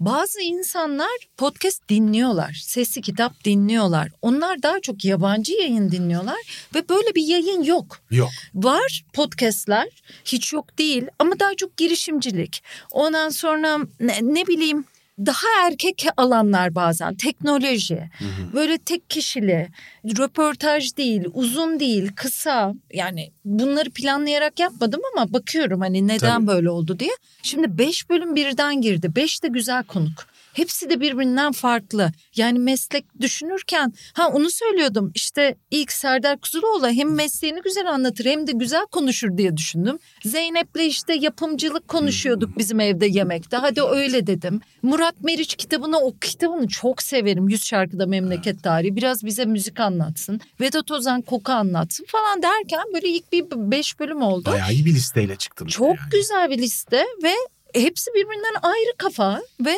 Bazı 0.01 0.41
insanlar 0.41 1.17
podcast 1.37 1.89
dinliyorlar 1.89 2.61
sesli 2.65 3.01
kitap 3.03 3.45
dinliyorlar 3.45 4.09
onlar 4.23 4.63
daha 4.63 4.81
çok 4.81 5.05
yabancı 5.05 5.53
yayın 5.53 5.91
dinliyorlar 5.91 6.69
ve 6.75 6.89
böyle 6.89 7.15
bir 7.15 7.23
yayın 7.27 7.63
yok. 7.63 7.99
Yok. 8.11 8.29
Var 8.55 9.05
podcastler 9.13 9.89
hiç 10.25 10.53
yok 10.53 10.79
değil 10.79 11.07
ama 11.19 11.41
daha 11.41 11.55
çok 11.55 11.77
girişimcilik. 11.77 12.63
Ondan 12.91 13.29
sonra 13.29 13.79
ne, 14.01 14.19
ne 14.23 14.47
bileyim 14.47 14.85
daha 15.27 15.67
erkek 15.67 16.07
alanlar 16.17 16.75
bazen 16.75 17.15
teknoloji 17.15 18.11
Hı 18.19 18.25
hı. 18.25 18.53
böyle 18.55 18.79
tek 18.79 19.11
kişili 19.11 19.69
röportaj 20.05 20.97
değil 20.97 21.25
uzun 21.33 21.81
değil 21.81 22.11
kısa 22.17 22.75
yani 22.93 23.31
bunları 23.45 23.91
planlayarak 23.91 24.59
yapmadım 24.61 25.01
ama 25.17 25.33
bakıyorum 25.33 25.81
hani 25.81 26.09
neden 26.09 26.19
Tabii. 26.37 26.47
böyle 26.47 26.71
oldu 26.71 26.99
diye. 26.99 27.11
Şimdi 27.43 27.79
5 27.79 28.11
bölüm 28.11 28.37
birden 28.37 28.81
girdi 28.81 29.15
5 29.17 29.43
de 29.43 29.49
güzel 29.49 29.85
konuk. 29.85 30.27
Hepsi 30.59 30.91
de 30.91 31.01
birbirinden 31.01 31.53
farklı. 31.53 32.13
Yani 32.37 32.59
meslek 32.59 33.21
düşünürken 33.21 33.93
ha 34.13 34.29
onu 34.29 34.51
söylüyordum 34.51 35.13
işte 35.15 35.57
ilk 35.71 35.93
Serdar 35.93 36.41
Kuzuloğlu 36.41 36.89
hem 36.89 37.15
mesleğini 37.15 37.61
güzel 37.63 37.87
anlatır 37.93 38.25
hem 38.25 38.47
de 38.47 38.53
güzel 38.53 38.87
konuşur 38.87 39.39
diye 39.39 39.57
düşündüm. 39.57 39.99
Zeynep'le 40.25 40.81
işte 40.81 41.15
yapımcılık 41.15 41.89
konuşuyorduk 41.89 42.59
bizim 42.59 42.81
evde 42.81 43.07
yemekte. 43.07 43.57
Hadi 43.57 43.83
öyle 43.83 44.27
dedim. 44.27 44.61
Murat 44.83 45.21
Meriç 45.21 45.57
kitabını 45.57 45.99
o 45.99 46.15
kitabını 46.19 46.69
çok 46.69 47.03
severim. 47.03 47.49
Yüz 47.49 47.65
şarkıda 47.65 48.07
memleket 48.07 48.63
tarihi. 48.63 48.97
Biraz 48.97 49.25
bize 49.25 49.45
müzik 49.45 49.81
anlatsın. 49.81 50.41
Vedat 50.61 50.91
Ozan 50.91 51.23
koku 51.23 51.53
anlatsın 51.53 52.07
falan 52.09 52.43
derken 52.43 52.85
böyle 52.95 53.09
ilk 53.09 53.33
bir 53.33 53.45
beş 53.51 54.01
bölüm 54.01 54.23
oldu. 54.23 54.51
Bayağı 54.51 54.73
iyi 54.73 54.85
bir 54.85 54.95
listeyle 54.95 55.37
çıktın. 55.37 55.67
Çok 55.67 55.97
yani. 55.97 56.11
güzel 56.13 56.51
bir 56.51 56.59
liste 56.59 57.07
ve 57.23 57.33
hepsi 57.75 58.11
birbirinden 58.15 58.55
ayrı 58.63 58.97
kafa 58.99 59.43
ve 59.61 59.75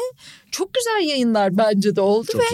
çok 0.50 0.74
güzel 0.74 1.08
yayınlar 1.08 1.58
bence 1.58 1.96
de 1.96 2.00
oldu 2.00 2.26
Çok 2.32 2.40
ve 2.40 2.46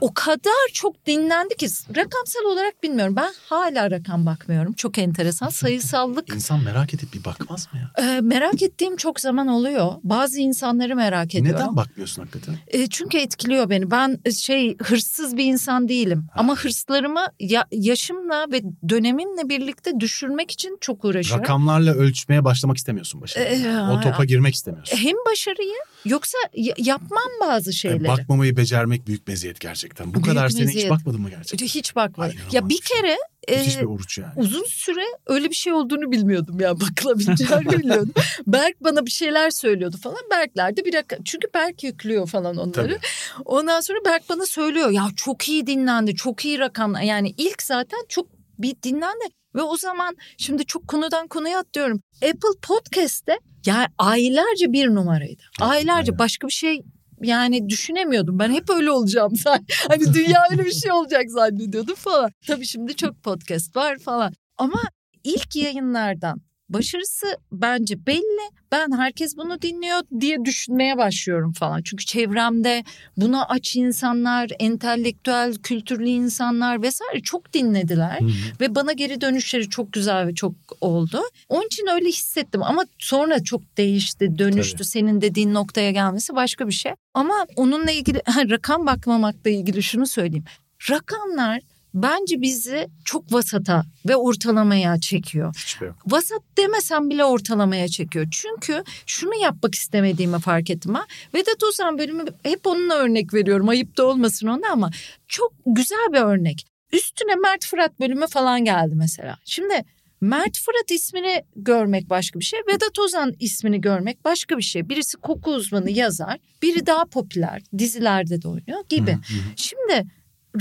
o 0.00 0.14
kadar 0.14 0.68
çok 0.72 1.06
dinlendi 1.06 1.56
ki 1.56 1.66
rakamsal 1.96 2.44
olarak 2.52 2.82
bilmiyorum. 2.82 3.16
Ben 3.16 3.32
hala 3.48 3.90
rakam 3.90 4.26
bakmıyorum. 4.26 4.72
Çok 4.72 4.98
enteresan. 4.98 5.48
Sayısallık 5.48 6.34
İnsan 6.34 6.64
merak 6.64 6.94
edip 6.94 7.14
bir 7.14 7.24
bakmaz 7.24 7.68
mı 7.72 7.80
ya? 7.80 8.16
e, 8.16 8.20
merak 8.20 8.62
ettiğim 8.62 8.96
çok 8.96 9.20
zaman 9.20 9.48
oluyor. 9.48 9.92
Bazı 10.02 10.40
insanları 10.40 10.96
merak 10.96 11.34
ediyorum. 11.34 11.60
Neden 11.60 11.76
bakmıyorsun 11.76 12.22
hakikaten? 12.22 12.56
E, 12.66 12.86
çünkü 12.88 13.18
etkiliyor 13.18 13.70
beni. 13.70 13.90
Ben 13.90 14.18
e, 14.24 14.32
şey 14.32 14.76
hırsız 14.78 15.36
bir 15.36 15.44
insan 15.44 15.88
değilim. 15.88 16.26
Ama 16.34 16.56
hırslarımı 16.56 17.26
ya, 17.40 17.64
yaşımla 17.72 18.46
ve 18.52 18.62
dönemimle 18.88 19.48
birlikte 19.48 20.00
düşürmek 20.00 20.50
için 20.50 20.78
çok 20.80 21.04
uğraşıyorum. 21.04 21.44
Rakamlarla 21.44 21.94
ölçmeye 21.94 22.44
başlamak 22.44 22.76
istemiyorsun 22.76 23.20
başarıyı. 23.20 23.66
Ee, 23.66 23.78
o 23.80 24.00
topa 24.00 24.24
girmek 24.24 24.54
istemiyorsun. 24.54 24.96
Hem 24.96 25.16
başarıyı 25.30 25.74
yoksa 26.04 26.38
ya- 26.54 26.74
yapmam 26.78 27.28
bazı 27.48 27.70
E, 27.70 27.72
şeyleri. 27.72 28.08
bakmamayı 28.08 28.56
becermek 28.56 29.06
büyük 29.06 29.28
meziyet 29.28 29.60
gerçekten. 29.60 30.10
Bu 30.10 30.14
Büyük 30.14 30.26
kadar 30.26 30.48
sene 30.48 30.60
hiç 30.62 30.66
meziyet. 30.74 30.90
bakmadın 30.90 31.20
mı 31.20 31.30
gerçekten? 31.30 31.66
Hiç 31.66 31.96
bakmadım. 31.96 32.36
Ay, 32.38 32.52
Ya 32.52 32.68
bir 32.68 32.74
şey. 32.82 32.96
kere 33.00 33.16
Müthiş 33.50 33.76
e, 33.76 33.80
bir 33.80 33.84
oruç 33.86 34.18
yani. 34.18 34.32
uzun 34.36 34.64
süre 34.64 35.04
öyle 35.26 35.50
bir 35.50 35.54
şey 35.54 35.72
olduğunu 35.72 36.12
bilmiyordum 36.12 36.60
ya 36.60 36.80
bakılabileceğini 36.80 37.70
bilmiyordum. 37.72 38.12
Berk 38.46 38.74
bana 38.80 39.06
bir 39.06 39.10
şeyler 39.10 39.50
söylüyordu 39.50 39.96
falan. 40.02 40.18
Berkler 40.30 40.76
de 40.76 40.84
bir 40.84 40.92
dakika 40.92 41.16
çünkü 41.24 41.48
Berk 41.54 41.84
yüklüyor 41.84 42.26
falan 42.28 42.56
onları. 42.56 42.72
Tabii. 42.72 42.98
Ondan 43.44 43.80
sonra 43.80 43.98
Berk 44.04 44.28
bana 44.28 44.46
söylüyor 44.46 44.90
ya 44.90 45.08
çok 45.16 45.48
iyi 45.48 45.66
dinlendi 45.66 46.14
çok 46.14 46.44
iyi 46.44 46.58
rakamlar 46.58 47.00
yani 47.02 47.34
ilk 47.36 47.62
zaten 47.62 47.98
çok 48.08 48.26
bir 48.58 48.74
dinlendi. 48.82 49.24
Ve 49.54 49.62
o 49.62 49.76
zaman 49.76 50.16
şimdi 50.38 50.66
çok 50.66 50.88
konudan 50.88 51.28
konuya 51.28 51.58
atlıyorum. 51.58 52.00
Apple 52.16 52.58
Podcast'te 52.62 53.38
ya 53.66 53.88
aylarca 53.98 54.72
bir 54.72 54.88
numaraydı. 54.88 55.42
Aylarca 55.60 56.18
başka 56.18 56.46
bir 56.48 56.52
şey 56.52 56.82
yani 57.24 57.68
düşünemiyordum. 57.68 58.38
Ben 58.38 58.50
hep 58.52 58.70
öyle 58.70 58.90
olacağım. 58.90 59.32
Hani 59.88 60.14
dünya 60.14 60.38
öyle 60.50 60.64
bir 60.64 60.72
şey 60.72 60.92
olacak 60.92 61.30
zannediyordum 61.30 61.94
falan. 61.94 62.30
Tabii 62.46 62.66
şimdi 62.66 62.96
çok 62.96 63.22
podcast 63.22 63.76
var 63.76 63.98
falan. 63.98 64.32
Ama 64.58 64.80
ilk 65.24 65.56
yayınlardan 65.56 66.40
başarısı 66.68 67.26
bence 67.52 68.06
belli. 68.06 68.50
Ben 68.72 68.98
herkes 68.98 69.36
bunu 69.36 69.62
dinliyor 69.62 70.00
diye 70.20 70.44
düşünmeye 70.44 70.98
başlıyorum 70.98 71.52
falan. 71.52 71.82
Çünkü 71.82 72.04
çevremde 72.04 72.84
buna 73.16 73.44
aç 73.44 73.76
insanlar, 73.76 74.50
entelektüel, 74.58 75.54
kültürlü 75.54 76.08
insanlar 76.08 76.82
vesaire 76.82 77.20
çok 77.22 77.52
dinlediler. 77.52 78.20
Hı 78.20 78.24
hı. 78.24 78.30
Ve 78.60 78.74
bana 78.74 78.92
geri 78.92 79.20
dönüşleri 79.20 79.68
çok 79.68 79.92
güzel 79.92 80.26
ve 80.26 80.34
çok 80.34 80.54
oldu. 80.80 81.22
Onun 81.48 81.66
için 81.66 81.86
öyle 81.94 82.08
hissettim 82.08 82.62
ama 82.62 82.84
sonra 82.98 83.42
çok 83.42 83.76
değişti, 83.76 84.38
dönüştü. 84.38 84.76
Tabii. 84.76 84.88
Senin 84.88 85.20
dediğin 85.20 85.54
noktaya 85.54 85.90
gelmesi 85.90 86.34
başka 86.34 86.68
bir 86.68 86.72
şey. 86.72 86.92
Ama 87.14 87.46
onunla 87.56 87.90
ilgili 87.90 88.22
ha, 88.26 88.42
rakam 88.50 88.86
bakmamakla 88.86 89.50
ilgili 89.50 89.82
şunu 89.82 90.06
söyleyeyim. 90.06 90.44
Rakamlar 90.90 91.60
bence 91.94 92.40
bizi 92.40 92.88
çok 93.04 93.32
vasata 93.32 93.84
ve 94.08 94.16
ortalamaya 94.16 95.00
çekiyor. 95.00 95.54
Hiçbir 95.58 95.86
yok. 95.86 95.96
Vasat 96.06 96.42
demesem 96.58 97.10
bile 97.10 97.24
ortalamaya 97.24 97.88
çekiyor. 97.88 98.26
Çünkü 98.30 98.84
şunu 99.06 99.34
yapmak 99.34 99.74
istemediğimi 99.74 100.38
fark 100.38 100.70
ettim 100.70 100.94
ha. 100.94 101.06
Vedat 101.34 101.62
Ozan 101.62 101.98
bölümü 101.98 102.24
hep 102.42 102.66
onunla 102.66 102.94
örnek 102.94 103.34
veriyorum. 103.34 103.68
Ayıp 103.68 103.96
da 103.96 104.06
olmasın 104.06 104.46
ona 104.46 104.68
ama 104.72 104.90
çok 105.28 105.52
güzel 105.66 106.12
bir 106.12 106.20
örnek. 106.20 106.66
Üstüne 106.92 107.34
Mert 107.34 107.66
Fırat 107.66 108.00
bölümü 108.00 108.26
falan 108.26 108.64
geldi 108.64 108.94
mesela. 108.94 109.38
Şimdi 109.44 109.84
Mert 110.20 110.58
Fırat 110.58 110.90
ismini 110.90 111.42
görmek 111.56 112.10
başka 112.10 112.40
bir 112.40 112.44
şey. 112.44 112.60
Vedat 112.68 112.98
Ozan 112.98 113.34
ismini 113.40 113.80
görmek 113.80 114.24
başka 114.24 114.58
bir 114.58 114.62
şey. 114.62 114.88
Birisi 114.88 115.16
koku 115.16 115.50
uzmanı 115.50 115.90
yazar. 115.90 116.38
Biri 116.62 116.86
daha 116.86 117.04
popüler. 117.04 117.62
Dizilerde 117.78 118.42
de 118.42 118.48
oynuyor 118.48 118.84
gibi. 118.88 119.18
Şimdi 119.56 120.06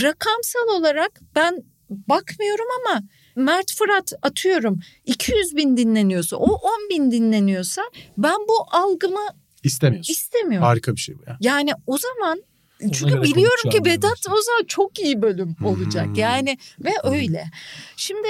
rakamsal 0.02 0.68
olarak 0.80 1.22
ben 1.36 1.64
bakmıyorum 1.90 2.66
ama 2.80 3.04
Mert 3.36 3.72
Fırat 3.72 4.14
atıyorum 4.22 4.80
200 5.06 5.56
bin 5.56 5.78
dinleniyorsa 5.78 6.38
o 6.38 6.54
10 6.54 6.90
bin 6.90 7.12
dinleniyorsa 7.12 7.82
ben 8.18 8.38
bu 8.48 8.66
algımı 8.72 9.28
İstemiyorsun. 9.64 10.14
istemiyorum. 10.14 10.68
Harika 10.68 10.96
bir 10.96 11.00
şey 11.00 11.18
bu 11.18 11.22
ya. 11.28 11.38
Yani 11.40 11.72
o 11.88 11.98
zaman 11.98 12.42
Ona 12.84 12.92
çünkü 12.92 13.22
biliyorum 13.22 13.70
ki 13.70 13.86
Vedat. 13.86 14.28
Ozan 14.32 14.64
çok 14.68 15.00
iyi 15.00 15.22
bölüm 15.22 15.56
olacak. 15.64 16.06
Hmm. 16.06 16.14
Yani 16.14 16.58
ve 16.80 16.92
öyle. 17.04 17.46
Şimdi 17.96 18.28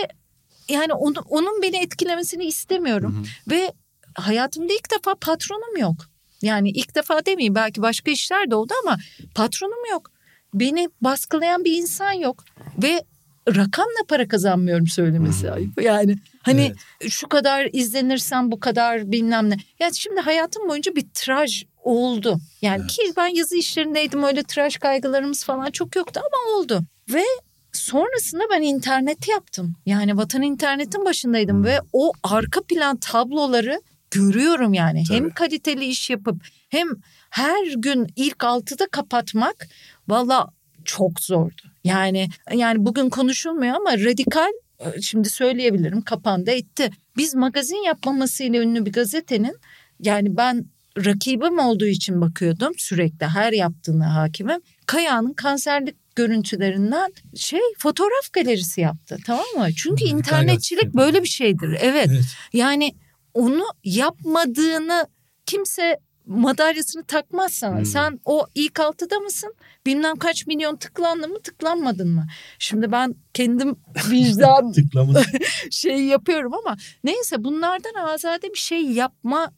yani 0.69 0.93
onu, 0.93 1.19
onun 1.29 1.61
beni 1.61 1.77
etkilemesini 1.77 2.45
istemiyorum. 2.45 3.27
Hı. 3.47 3.51
Ve 3.55 3.73
hayatımda 4.15 4.73
ilk 4.73 4.91
defa 4.91 5.15
patronum 5.15 5.77
yok. 5.77 5.95
Yani 6.41 6.69
ilk 6.69 6.95
defa 6.95 7.25
demeyeyim 7.25 7.55
belki 7.55 7.81
başka 7.81 8.11
işler 8.11 8.51
de 8.51 8.55
oldu 8.55 8.73
ama 8.83 8.97
patronum 9.35 9.91
yok. 9.91 10.11
Beni 10.53 10.87
baskılayan 11.01 11.63
bir 11.65 11.77
insan 11.77 12.11
yok. 12.11 12.43
Ve 12.83 13.03
rakamla 13.47 14.03
para 14.07 14.27
kazanmıyorum 14.27 14.87
söylemesi 14.87 15.47
Hmm. 15.47 15.53
ayıp. 15.53 15.81
Yani 15.81 16.15
hani 16.41 16.73
Evet. 17.01 17.11
şu 17.11 17.29
kadar 17.29 17.69
izlenirsen 17.73 18.51
bu 18.51 18.59
kadar 18.59 19.11
bilmem 19.11 19.49
ne. 19.49 19.57
Yani 19.79 19.95
şimdi 19.95 20.19
hayatım 20.21 20.69
boyunca 20.69 20.95
bir 20.95 21.05
tiraj 21.13 21.63
oldu. 21.83 22.37
Yani 22.61 22.79
Evet. 22.81 22.91
ki 22.91 23.01
ben 23.17 23.27
yazı 23.27 23.55
işlerindeydim 23.57 24.23
öyle 24.23 24.43
tiraj 24.43 24.77
kaygılarımız 24.77 25.43
falan 25.43 25.71
çok 25.71 25.95
yoktu 25.95 26.21
ama 26.23 26.57
oldu. 26.57 26.81
Ve 27.13 27.23
sonrasında 27.71 28.43
ben 28.51 28.61
internet 28.61 29.27
yaptım. 29.27 29.75
Yani 29.85 30.17
vatan 30.17 30.41
internetin 30.41 31.05
başındaydım 31.05 31.57
Hmm. 31.57 31.65
ve 31.65 31.79
o 31.93 32.11
arka 32.23 32.61
plan 32.61 32.97
tabloları 32.97 33.81
görüyorum 34.11 34.73
yani. 34.73 35.03
Hem 35.09 35.23
Tabii. 35.23 35.33
kaliteli 35.33 35.85
iş 35.85 36.09
yapıp 36.09 36.35
hem 36.69 36.87
her 37.29 37.73
gün 37.77 38.07
ilk 38.15 38.43
altıda 38.43 38.87
kapatmak 38.87 39.67
valla 40.07 40.47
çok 40.85 41.19
zordu. 41.19 41.61
Yani 41.83 42.29
yani 42.53 42.85
bugün 42.85 43.09
konuşulmuyor 43.09 43.75
ama 43.75 43.91
radikal 43.91 44.51
e, 44.79 45.01
şimdi 45.01 45.29
söyleyebilirim 45.29 46.01
kapandı 46.01 46.51
etti. 46.51 46.89
Biz 47.17 47.35
magazin 47.35 47.83
yapmamasıyla 47.85 48.61
ünlü 48.61 48.85
bir 48.85 48.91
gazetenin 48.91 49.57
yani 49.99 50.37
ben 50.37 50.65
rakibim 50.97 51.59
olduğu 51.59 51.85
için 51.85 52.21
bakıyordum 52.21 52.73
sürekli 52.77 53.25
her 53.25 53.53
yaptığına 53.53 54.15
hakimim. 54.15 54.61
Kaya'nın 54.85 55.33
kanserlik 55.33 55.95
görüntülerinden 56.15 57.13
şey 57.35 57.59
fotoğraf 57.77 58.33
galerisi 58.33 58.81
yaptı 58.81 59.17
tamam 59.25 59.45
mı? 59.57 59.67
Çünkü 59.77 60.03
internetçilik 60.03 60.93
böyle 60.93 61.23
bir 61.23 61.27
şeydir. 61.27 61.77
Evet. 61.81 62.07
Evet. 62.11 62.23
Yani 62.53 62.95
onu 63.33 63.63
yapmadığını 63.83 65.07
kimse 65.45 65.99
madalyasını 66.25 67.03
takmaz 67.03 67.51
sana. 67.51 67.77
Hmm. 67.77 67.85
Sen 67.85 68.19
o 68.25 68.47
ilk 68.55 68.79
altıda 68.79 69.19
mısın? 69.19 69.53
Bilmem 69.85 70.15
kaç 70.15 70.47
milyon 70.47 70.75
tıklandın 70.75 71.31
mı 71.31 71.39
tıklanmadın 71.39 72.09
mı? 72.09 72.27
Şimdi 72.59 72.91
ben 72.91 73.15
kendim 73.33 73.75
vicdan 74.11 74.73
şeyi 75.71 76.07
yapıyorum 76.07 76.53
ama 76.53 76.77
neyse 77.03 77.43
bunlardan 77.43 77.93
azade 77.93 78.53
bir 78.53 78.59
şey 78.59 78.81
yapma 78.81 79.51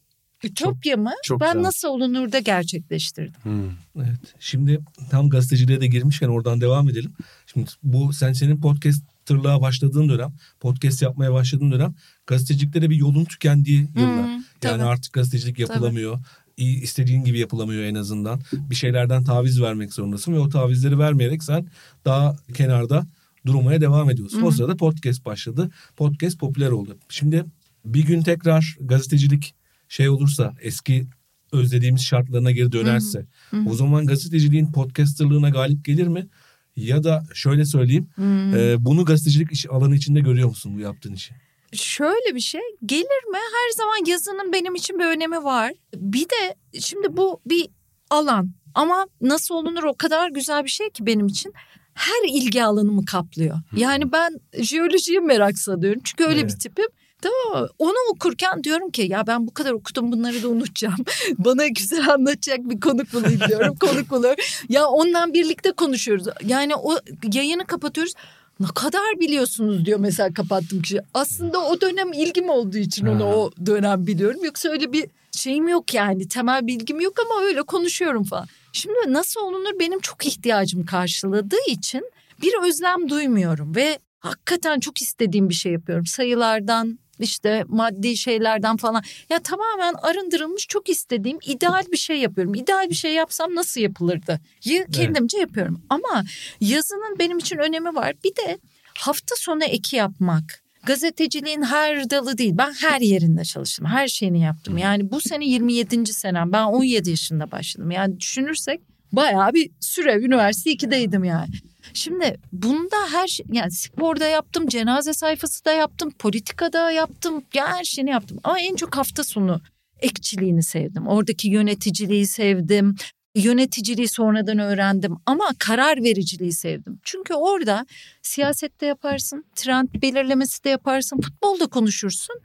ütopyamı 0.44 1.12
çok 1.24 1.42
ben 1.42 1.54
güzel. 1.54 1.64
nasıl 1.64 1.88
olunur 1.88 2.32
da 2.32 2.40
gerçekleştirdim. 2.40 3.42
Hı. 3.44 3.72
Evet. 3.98 4.36
Şimdi 4.40 4.80
tam 5.12 5.30
gazeteciliğe 5.30 5.82
de 5.82 5.88
girmişken 5.88 6.28
oradan 6.28 6.62
devam 6.62 6.90
edelim. 6.90 7.14
Şimdi 7.46 7.70
bu 7.84 8.14
sen 8.14 8.34
senin 8.34 8.62
podcasterlığa 8.62 9.62
başladığın 9.62 10.10
dönem, 10.10 10.34
podcast 10.60 11.02
yapmaya 11.02 11.34
başladığın 11.34 11.72
dönem 11.72 11.96
gazetecilikte 12.28 12.82
de 12.82 12.90
bir 12.90 12.96
yolun 12.96 13.26
tükendiği 13.26 13.88
yıllar. 13.96 14.28
Hı, 14.28 14.32
yani 14.32 14.44
tabii. 14.62 14.84
artık 14.84 15.14
gazetecilik 15.14 15.60
yapılamıyor. 15.60 16.20
İyi 16.58 16.82
istediğin 16.82 17.24
gibi 17.24 17.40
yapılamıyor 17.40 17.84
en 17.84 17.96
azından. 17.96 18.42
Bir 18.54 18.76
şeylerden 18.76 19.24
taviz 19.24 19.62
vermek 19.62 19.94
zorundasın 19.94 20.34
ve 20.34 20.40
o 20.40 20.50
tavizleri 20.50 21.00
vermeyerek 21.00 21.44
sen 21.44 21.68
daha 22.06 22.36
kenarda 22.54 23.08
durmaya 23.46 23.82
devam 23.82 24.10
ediyorsun. 24.10 24.42
Hı 24.42 24.46
O 24.46 24.52
sırada 24.52 24.78
podcast 24.78 25.26
başladı. 25.26 25.72
Podcast 25.98 26.40
popüler 26.40 26.70
oldu. 26.72 26.98
Şimdi 27.10 27.46
bir 27.86 28.06
gün 28.06 28.22
tekrar 28.22 28.78
gazetecilik 28.82 29.56
şey 29.90 30.10
olursa 30.10 30.54
eski 30.62 31.08
özlediğimiz 31.52 32.02
şartlarına 32.02 32.52
geri 32.52 32.72
dönerse 32.72 33.26
Hı 33.52 33.58
hı. 33.58 33.70
o 33.70 33.74
zaman 33.76 34.06
gazeteciliğin 34.06 34.72
podcasterlığına 34.72 35.50
galip 35.50 35.86
gelir 35.86 36.08
mi? 36.08 36.28
Ya 36.76 37.04
da 37.04 37.24
şöyle 37.34 37.66
söyleyeyim 37.66 38.08
Hmm. 38.16 38.56
e, 38.56 38.76
bunu 38.86 39.06
gazetecilik 39.06 39.52
iş 39.52 39.66
alanı 39.70 39.96
içinde 39.96 40.20
görüyor 40.20 40.48
musun 40.48 40.76
bu 40.76 40.80
yaptığın 40.80 41.14
işi? 41.14 41.34
Şöyle 41.74 42.36
bir 42.36 42.40
şey 42.40 42.62
gelir 42.86 43.24
mi? 43.32 43.38
Her 43.38 43.72
zaman 43.78 44.06
yazının 44.06 44.54
benim 44.54 44.76
için 44.76 45.00
bir 45.00 45.06
önemi 45.06 45.44
var. 45.44 45.74
Bir 45.96 46.26
de 46.30 46.56
şimdi 46.80 47.18
bu 47.18 47.42
bir 47.46 47.70
alan 48.10 48.50
ama 48.76 49.08
nasıl 49.22 49.56
olunur 49.56 49.84
o 49.84 49.94
kadar 49.94 50.30
güzel 50.30 50.64
bir 50.64 50.70
şey 50.70 50.90
ki 50.90 51.06
benim 51.06 51.28
için. 51.28 51.54
Her 51.94 52.30
ilgi 52.30 52.64
alanımı 52.64 53.06
kaplıyor. 53.06 53.58
Yani 53.76 54.12
ben 54.12 54.40
jeolojiye 54.60 55.20
merak 55.20 55.58
sarıyorum. 55.58 56.02
Çünkü 56.04 56.24
öyle 56.24 56.40
Evet. 56.40 56.52
bir 56.54 56.60
tipim. 56.60 56.86
Tamam 57.22 57.62
mı? 57.64 57.70
Onu 57.80 57.94
okurken 58.14 58.64
diyorum 58.64 58.92
ki 58.92 59.02
ya 59.02 59.28
ben 59.28 59.48
bu 59.48 59.54
kadar 59.54 59.72
okudum 59.72 60.12
bunları 60.12 60.44
da 60.44 60.48
unutacağım. 60.50 60.96
Bana 61.38 61.68
güzel 61.68 62.10
anlatacak 62.14 62.60
bir 62.60 62.80
konuk 62.80 63.14
bulayım 63.14 63.40
diyorum. 63.48 63.76
konuk 63.80 64.10
buluyorum. 64.10 64.44
Ya 64.70 64.88
ondan 64.88 65.34
birlikte 65.34 65.72
konuşuyoruz. 65.72 66.26
Yani 66.46 66.76
o 66.76 66.98
yayını 67.34 67.66
kapatıyoruz. 67.66 68.14
Ne 68.60 68.68
kadar 68.76 69.20
biliyorsunuz 69.20 69.86
diyor 69.86 70.00
mesela 70.00 70.34
kapattım 70.34 70.82
kişi. 70.82 71.00
Aslında 71.14 71.60
o 71.60 71.82
dönem 71.82 72.14
ilgim 72.14 72.50
olduğu 72.50 72.78
için 72.78 73.06
onu 73.06 73.24
Ha. 73.26 73.36
o 73.36 73.52
dönem 73.66 74.08
biliyorum. 74.08 74.44
Yoksa 74.46 74.70
öyle 74.70 74.94
bir 74.94 75.06
şeyim 75.32 75.68
yok 75.68 75.94
yani. 75.94 76.28
Temel 76.28 76.68
bilgim 76.68 77.02
yok 77.02 77.14
ama 77.26 77.42
öyle 77.46 77.64
konuşuyorum 77.64 78.24
falan. 78.24 78.48
Şimdi 78.74 78.98
nasıl 79.08 79.42
olunur 79.42 79.80
benim 79.80 80.00
çok 80.00 80.26
ihtiyacım 80.26 80.86
karşıladığı 80.86 81.66
için 81.68 82.12
bir 82.42 82.54
özlem 82.68 83.10
duymuyorum 83.10 83.76
ve 83.76 84.00
hakikaten 84.20 84.80
çok 84.80 85.02
istediğim 85.02 85.50
bir 85.50 85.54
şey 85.54 85.72
yapıyorum. 85.72 86.06
Sayılardan 86.06 87.00
işte 87.20 87.64
maddi 87.68 88.18
şeylerden 88.18 88.78
falan. 88.78 89.04
Ya 89.30 89.40
tamamen 89.40 89.94
arındırılmış 89.94 90.68
çok 90.68 90.90
istediğim 90.90 91.38
ideal 91.46 91.84
bir 91.92 91.98
şey 91.98 92.18
yapıyorum. 92.18 92.56
İdeal 92.56 92.90
bir 92.90 92.96
şey 92.96 93.14
yapsam 93.14 93.56
nasıl 93.56 93.82
yapılırdı? 93.82 94.40
Y- 94.66 94.86
Kendimce 94.92 95.38
yapıyorum. 95.38 95.82
Ama 95.90 96.24
yazının 96.62 97.20
benim 97.20 97.38
için 97.38 97.58
önemi 97.58 97.96
var. 97.96 98.14
Bir 98.24 98.36
de 98.36 98.58
hafta 98.98 99.36
sonu 99.38 99.64
eki 99.64 99.96
yapmak. 99.96 100.62
Gazeteciliğin 100.86 101.62
her 101.62 102.10
dalı 102.10 102.38
değil. 102.38 102.54
Ben 102.58 102.74
her 102.74 103.02
yerinde 103.02 103.44
çalıştım. 103.44 103.86
Her 103.86 104.08
şeyini 104.08 104.42
yaptım. 104.42 104.78
Yani 104.78 105.12
bu 105.12 105.22
sene 105.22 105.46
27. 105.46 106.14
senem. 106.14 106.52
Ben 106.52 106.64
17 106.64 107.10
yaşında 107.10 107.52
başladım. 107.52 107.92
Yani 107.92 108.20
düşünürsek 108.20 108.82
bayağı 109.12 109.54
bir 109.54 109.72
süre. 109.80 110.14
Üniversite 110.20 110.72
2'deydim 110.72 111.26
yani. 111.28 111.50
Şimdi 111.96 112.38
bunda 112.52 112.98
her 113.12 113.28
şey 113.28 113.46
yani 113.52 113.72
sporda 113.72 114.28
yaptım, 114.28 114.68
cenaze 114.68 115.14
sayfası 115.14 115.66
da 115.66 115.72
yaptım, 115.72 116.12
politikada 116.12 116.92
yaptım, 116.92 117.44
ya 117.54 117.78
her 117.78 117.84
şeyini 117.84 118.10
yaptım. 118.10 118.40
Ama 118.44 118.60
en 118.60 118.76
çok 118.76 118.98
hafta 118.98 119.24
sonu 119.24 119.62
ekçiliğini 120.00 120.64
sevdim. 120.64 121.08
Oradaki 121.08 121.50
yöneticiliği 121.50 122.28
sevdim. 122.28 122.96
Yöneticiliği 123.36 124.08
sonradan 124.08 124.60
öğrendim 124.60 125.18
ama 125.26 125.50
karar 125.60 126.04
vericiliği 126.04 126.54
sevdim. 126.54 127.00
Çünkü 127.04 127.34
orada 127.34 127.86
siyasette 128.22 128.86
yaparsın, 128.86 129.46
trend 129.56 129.90
belirlemesi 130.02 130.64
de 130.64 130.70
yaparsın, 130.70 131.22
futbolda 131.22 131.68
konuşursun. 131.68 132.36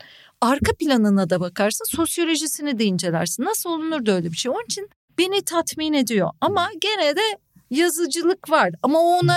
Arka 0.40 0.72
planına 0.72 1.30
da 1.30 1.40
bakarsın, 1.40 1.84
sosyolojisini 1.84 2.78
de 2.78 2.84
incelersin. 2.84 3.44
Nasıl 3.44 3.70
olunur 3.70 4.06
da 4.06 4.12
öyle 4.12 4.32
bir 4.32 4.36
şey. 4.36 4.50
Onun 4.50 4.64
için 4.64 4.88
beni 5.18 5.42
tatmin 5.42 5.92
ediyor. 5.92 6.30
Ama 6.40 6.68
gene 6.80 7.16
de 7.16 7.20
yazıcılık 7.70 8.50
var. 8.50 8.70
Ama 8.82 8.98
o 8.98 9.02
ona 9.18 9.36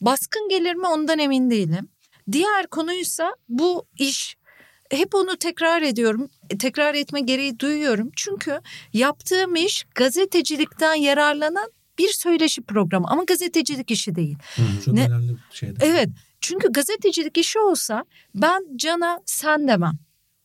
baskın 0.00 0.48
gelir 0.48 0.74
mi 0.74 0.86
ondan 0.86 1.18
emin 1.18 1.50
değilim. 1.50 1.88
Diğer 2.32 2.66
konuysa 2.66 3.34
bu 3.48 3.86
iş. 3.98 4.36
Hep 4.90 5.14
onu 5.14 5.36
tekrar 5.36 5.82
ediyorum. 5.82 6.28
E, 6.50 6.58
Tekrar 6.58 6.94
etme 6.94 7.20
gereği 7.20 7.58
duyuyorum. 7.58 8.10
Çünkü 8.16 8.60
yaptığım 8.92 9.56
iş 9.56 9.86
gazetecilikten 9.94 10.94
yararlanan 10.94 11.72
bir 11.98 12.08
söyleşi 12.08 12.62
programı 12.62 13.06
ama 13.08 13.24
gazetecilik 13.24 13.90
işi 13.90 14.14
değil. 14.14 14.36
Çok 14.84 14.94
Ne- 14.94 15.06
önemli 15.06 15.32
bir 15.32 15.56
şey. 15.56 15.74
Evet. 15.80 16.08
Çünkü 16.40 16.68
gazetecilik 16.72 17.38
işi 17.38 17.58
olsa 17.58 18.04
ben 18.34 18.64
Can'a 18.76 19.20
sen 19.26 19.68
demem. 19.68 19.92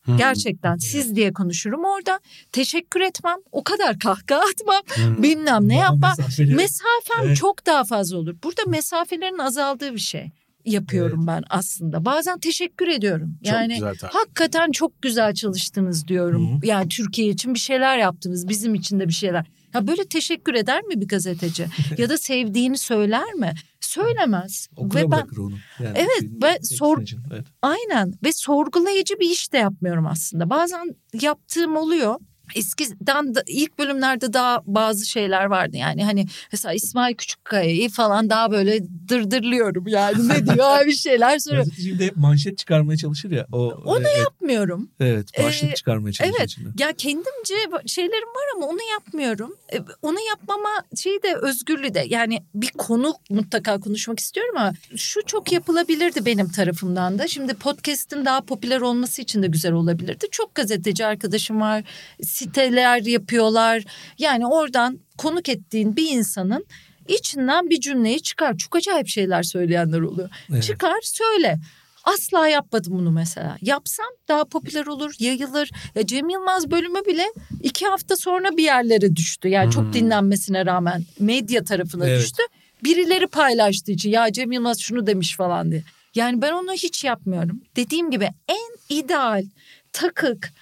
Hı. 0.06 0.16
Gerçekten 0.16 0.76
siz 0.76 1.16
diye 1.16 1.32
konuşurum 1.32 1.84
orada. 1.84 2.20
Teşekkür 2.52 3.00
etmem. 3.00 3.36
O 3.52 3.64
kadar 3.64 3.98
kahkaha 3.98 4.40
atmam. 4.40 4.82
Hı. 5.16 5.22
Bilmem 5.22 5.68
ne 5.68 5.76
yapmam. 5.76 6.14
mesafeli. 6.18 6.54
Mesafem 6.54 7.24
Evet. 7.26 7.36
çok 7.36 7.66
daha 7.66 7.84
fazla 7.84 8.16
olur. 8.18 8.34
Burada 8.44 8.62
mesafelerin 8.66 9.38
azaldığı 9.38 9.92
bir 9.94 9.98
şey 9.98 10.30
yapıyorum 10.64 11.26
ben 11.26 11.42
aslında. 11.50 12.04
Bazen 12.04 12.38
teşekkür 12.38 12.88
ediyorum. 12.88 13.38
Çok 13.44 13.52
Yani 13.54 13.74
güzel 13.74 13.94
tarif. 13.96 14.14
hakikaten 14.14 14.70
çok 14.72 15.02
güzel 15.02 15.34
çalıştınız 15.34 16.08
diyorum. 16.08 16.56
Hı. 16.62 16.66
Yani 16.66 16.88
Türkiye 16.88 17.28
için 17.28 17.54
bir 17.54 17.58
şeyler 17.58 17.98
yaptınız. 17.98 18.48
Bizim 18.48 18.74
için 18.74 19.00
de 19.00 19.08
bir 19.08 19.12
şeyler. 19.12 19.46
Ya 19.74 19.86
böyle 19.86 20.04
teşekkür 20.04 20.54
eder 20.54 20.82
mi 20.82 21.00
bir 21.00 21.08
gazeteci? 21.08 21.66
ya 21.98 22.08
da 22.08 22.18
sevdiğini 22.18 22.78
söyler 22.78 23.32
mi? 23.34 23.52
Söylemez. 23.92 24.68
Okula 24.76 25.00
Ve 25.00 25.10
ben 25.10 25.26
onu. 25.38 25.54
Yani 25.84 25.98
Evet, 25.98 26.22
ve 26.42 26.58
sor- 26.62 27.02
için, 27.02 27.20
Evet. 27.32 27.46
Aynen 27.62 28.14
ve 28.24 28.32
sorgulayıcı 28.32 29.20
bir 29.20 29.30
iş 29.30 29.52
de 29.52 29.58
yapmıyorum 29.58 30.06
aslında. 30.06 30.50
Bazen 30.50 30.96
yaptığım 31.20 31.76
oluyor. 31.76 32.14
Eskiden 32.54 33.34
de, 33.34 33.42
ilk 33.46 33.78
bölümlerde 33.78 34.32
daha 34.32 34.62
bazı 34.66 35.06
şeyler 35.06 35.44
vardı 35.44 35.76
yani 35.76 36.04
hani 36.04 36.26
mesela 36.52 36.74
İsmail 36.74 37.14
Küçükkaya'yı 37.14 37.90
falan 37.90 38.30
daha 38.30 38.50
böyle 38.50 38.80
dırdırlıyorum 39.08 39.86
yani 39.88 40.28
ne 40.28 40.46
diyor 40.54 40.66
abi 40.80 40.92
şeyler 40.96 41.38
soruyor. 41.38 41.64
Gazeteci 41.64 41.94
bir 41.94 41.98
de 41.98 42.10
manşet 42.16 42.58
çıkarmaya 42.58 42.96
çalışır 42.96 43.30
ya. 43.30 43.46
O, 43.52 43.58
Onu 43.84 44.08
e, 44.08 44.18
yapmıyorum. 44.18 44.90
Evet 45.00 45.28
başlık 45.44 45.70
Ee, 45.70 45.74
çıkarmaya 45.74 46.12
çalışır 46.12 46.34
evet. 46.38 46.50
içinde. 46.50 46.68
Ya 46.78 46.92
kendimce 46.92 47.54
şeylerim 47.86 48.28
var 48.28 48.44
ama 48.56 48.66
onu 48.66 48.78
yapmıyorum. 48.92 49.56
E, 49.72 49.78
Onu 50.02 50.18
yapmama 50.28 50.68
şeyi 51.02 51.22
de 51.22 51.34
özgürlüğü 51.34 51.94
de 51.94 52.04
yani 52.08 52.42
bir 52.54 52.70
konu 52.70 53.14
mutlaka 53.30 53.80
konuşmak 53.80 54.20
istiyorum 54.20 54.54
ama 54.56 54.72
şu 54.96 55.20
çok 55.26 55.52
yapılabilirdi 55.52 56.26
benim 56.26 56.48
tarafımdan 56.48 57.18
da. 57.18 57.28
Şimdi 57.28 57.54
podcast'in 57.54 58.24
daha 58.24 58.40
popüler 58.40 58.80
olması 58.80 59.22
için 59.22 59.42
de 59.42 59.46
güzel 59.46 59.72
olabilirdi. 59.72 60.26
Çok 60.30 60.54
gazeteci 60.54 61.06
arkadaşım 61.06 61.60
var. 61.60 61.84
Siteler 62.32 63.02
yapıyorlar. 63.02 63.82
Yani 64.18 64.46
oradan 64.46 64.98
konuk 65.18 65.48
ettiğin 65.48 65.96
bir 65.96 66.10
insanın 66.10 66.66
içinden 67.08 67.70
bir 67.70 67.80
cümleyi 67.80 68.22
çıkar. 68.22 68.56
Çok 68.56 68.76
acayip 68.76 69.08
şeyler 69.08 69.42
söyleyenler 69.42 70.00
oluyor. 70.00 70.30
Evet. 70.52 70.62
Çıkar 70.62 71.00
söyle. 71.02 71.58
Asla 72.04 72.48
yapmadım 72.48 72.92
bunu 72.98 73.10
mesela. 73.10 73.56
Yapsam 73.62 74.06
daha 74.28 74.44
popüler 74.44 74.86
olur, 74.86 75.14
yayılır. 75.18 75.70
Ya 75.94 76.06
Cem 76.06 76.28
Yılmaz 76.28 76.70
bölümü 76.70 77.04
bile 77.06 77.24
iki 77.62 77.86
hafta 77.86 78.16
sonra 78.16 78.56
bir 78.56 78.62
yerlere 78.64 79.16
düştü. 79.16 79.48
Yani 79.48 79.64
Hmm. 79.64 79.70
çok 79.72 79.92
dinlenmesine 79.92 80.66
rağmen 80.66 81.04
medya 81.20 81.64
tarafına 81.64 82.08
Evet. 82.08 82.20
düştü. 82.22 82.42
Birileri 82.84 83.26
paylaştığı 83.26 83.92
için 83.92 84.10
ya 84.10 84.32
Cem 84.32 84.52
Yılmaz 84.52 84.78
şunu 84.80 85.06
demiş 85.06 85.36
falan 85.36 85.70
diye. 85.70 85.82
Yani 86.14 86.42
ben 86.42 86.52
onu 86.52 86.72
hiç 86.72 87.04
yapmıyorum. 87.04 87.60
Dediğim 87.76 88.10
gibi 88.10 88.28
en 88.48 88.96
ideal, 88.96 89.44
takık, 89.92 90.52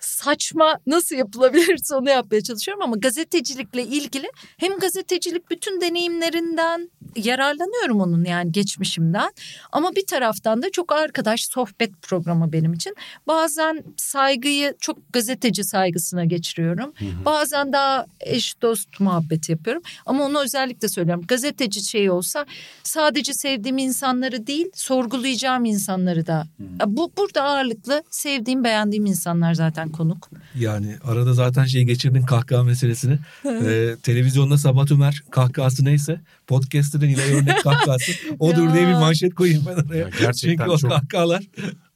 saçma 0.00 0.78
nasıl 0.86 1.16
yapılabilirse 1.16 1.94
onu 1.94 2.10
yapmaya 2.10 2.42
çalışıyorum 2.42 2.82
ama 2.82 2.96
gazetecilikle 2.96 3.82
ilgili 3.82 4.30
hem 4.56 4.78
gazetecilik 4.78 5.50
bütün 5.50 5.80
deneyimlerinden 5.80 6.90
yararlanıyorum 7.16 8.00
onun 8.00 8.24
yani 8.24 8.52
geçmişimden 8.52 9.30
ama 9.72 9.96
bir 9.96 10.06
taraftan 10.06 10.62
da 10.62 10.70
çok 10.70 10.92
arkadaş 10.92 11.44
sohbet 11.44 12.02
programı 12.02 12.52
benim 12.52 12.72
için. 12.72 12.94
Bazen 13.26 13.84
saygıyı 13.96 14.74
çok 14.80 15.12
gazeteci 15.12 15.64
saygısına 15.64 16.24
geçiriyorum. 16.24 16.92
Bazen 17.24 17.72
daha 17.72 18.06
eş 18.20 18.62
dost 18.62 19.00
muhabbeti 19.00 19.52
yapıyorum. 19.52 19.82
Ama 20.06 20.24
onu 20.24 20.40
özellikle 20.42 20.88
söylüyorum. 20.88 21.24
Gazeteci 21.28 21.88
şey 21.88 22.10
olsa 22.10 22.46
sadece 22.82 23.34
sevdiğim 23.34 23.78
insanları 23.78 24.46
değil 24.46 24.66
sorgulayacağım 24.74 25.64
insanları 25.64 26.26
da. 26.26 26.46
Bu 26.86 27.12
burada 27.16 27.42
ağırlıklı 27.42 28.02
sevdiğim 28.10 28.64
beğendiğim 28.64 29.06
insanlar 29.06 29.54
zaten 29.54 29.87
konuk. 29.88 30.30
Yani 30.58 30.96
arada 31.04 31.34
zaten 31.34 31.64
şey 31.64 31.82
geçirdin 31.84 32.22
kahkaha 32.22 32.64
meselesini. 32.64 33.18
ee, 33.46 33.96
televizyonda 34.02 34.58
Sabat 34.58 34.90
Ömer 34.92 35.22
kahkahası 35.30 35.84
neyse 35.84 36.20
podcast'ta 36.46 37.00
da 37.00 37.04
Nilay 37.06 37.34
Örnek 37.34 37.62
kahkahası 37.62 38.12
odur 38.38 38.74
diye 38.74 38.86
bir 38.88 38.92
manşet 38.92 39.34
koyayım 39.34 39.64
ben 39.66 39.74
oraya. 39.88 39.98
Ya 39.98 40.08
gerçekten 40.20 40.56
Çünkü 40.56 40.70
o 40.70 40.78
çok- 40.78 40.90
kahkahalar 40.90 41.44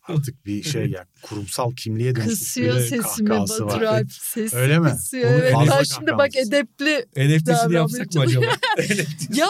Artık 0.09 0.47
bir 0.47 0.63
şey 0.63 0.87
ya 0.87 1.05
kurumsal 1.23 1.75
kimliğe 1.75 2.17
dönüşmüş 2.17 2.39
Kısıyor 2.39 2.77
bir 2.77 2.81
sesimi 2.81 3.29
kahkahası 3.29 3.67
Batur 3.67 3.81
var. 3.83 3.83
Alp 4.01 4.13
sesi 4.13 4.57
Öyle 4.57 4.79
mi? 4.79 4.91
kısıyor. 4.91 5.31
Evet. 5.35 5.53
fazla 5.53 5.79
Ben 5.79 5.83
şimdi 5.85 6.11
bak 6.11 6.19
kahkahamız. 6.19 6.49
edepli. 6.49 7.07
NFT'sini 7.17 7.75
yapsak 7.75 8.15
mı 8.15 8.21
acaba? 8.21 8.45
Ya. 9.35 9.47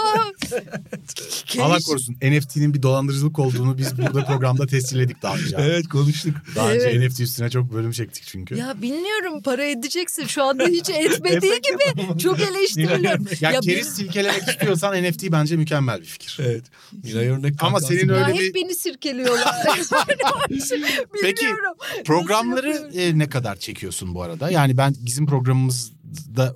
Allah 1.60 1.76
Keş- 1.76 1.84
korusun 1.86 2.14
NFT'nin 2.22 2.74
bir 2.74 2.82
dolandırıcılık 2.82 3.38
olduğunu 3.38 3.78
biz 3.78 3.98
burada 3.98 4.24
programda 4.24 4.66
tescilledik 4.66 5.22
daha 5.22 5.36
önce. 5.36 5.56
evet 5.60 5.88
konuştuk. 5.88 6.34
Daha 6.56 6.72
önce 6.72 6.86
Evet. 6.88 7.10
NFT 7.10 7.20
üstüne 7.20 7.50
çok 7.50 7.72
bölüm 7.72 7.92
çektik 7.92 8.24
çünkü. 8.26 8.54
Ya 8.56 8.74
bilmiyorum 8.82 9.42
para 9.42 9.64
edeceksin 9.64 10.26
şu 10.26 10.42
anda 10.44 10.66
hiç 10.66 10.90
etmediği 10.90 11.52
gibi 11.62 12.18
çok 12.18 12.40
eleştiriliyorum. 12.40 13.26
Ya, 13.40 13.50
Ya 13.50 13.60
keriz 13.60 13.88
silkelemek 13.88 14.48
istiyorsan 14.48 15.02
NFT 15.04 15.32
bence 15.32 15.56
mükemmel 15.56 16.00
bir 16.00 16.06
fikir. 16.06 16.38
Evet. 16.42 16.64
Nilay 17.04 17.28
Örnek 17.28 17.54
Ama 17.62 17.72
kahkahası. 17.78 17.86
senin 17.86 18.08
Ya 18.14 18.26
öyle 18.26 18.34
hep 18.34 18.40
bir- 18.40 18.54
beni 18.54 18.74
sirkeliyorlar. 18.74 19.54
Peki. 21.22 21.46
Programları 22.04 22.90
e, 22.94 23.18
ne 23.18 23.28
kadar 23.28 23.56
çekiyorsun 23.56 24.14
bu 24.14 24.22
arada? 24.22 24.50
Yani 24.50 24.76
ben 24.76 24.94
bizim 24.98 25.26
programımızda 25.26 26.02
da 26.36 26.54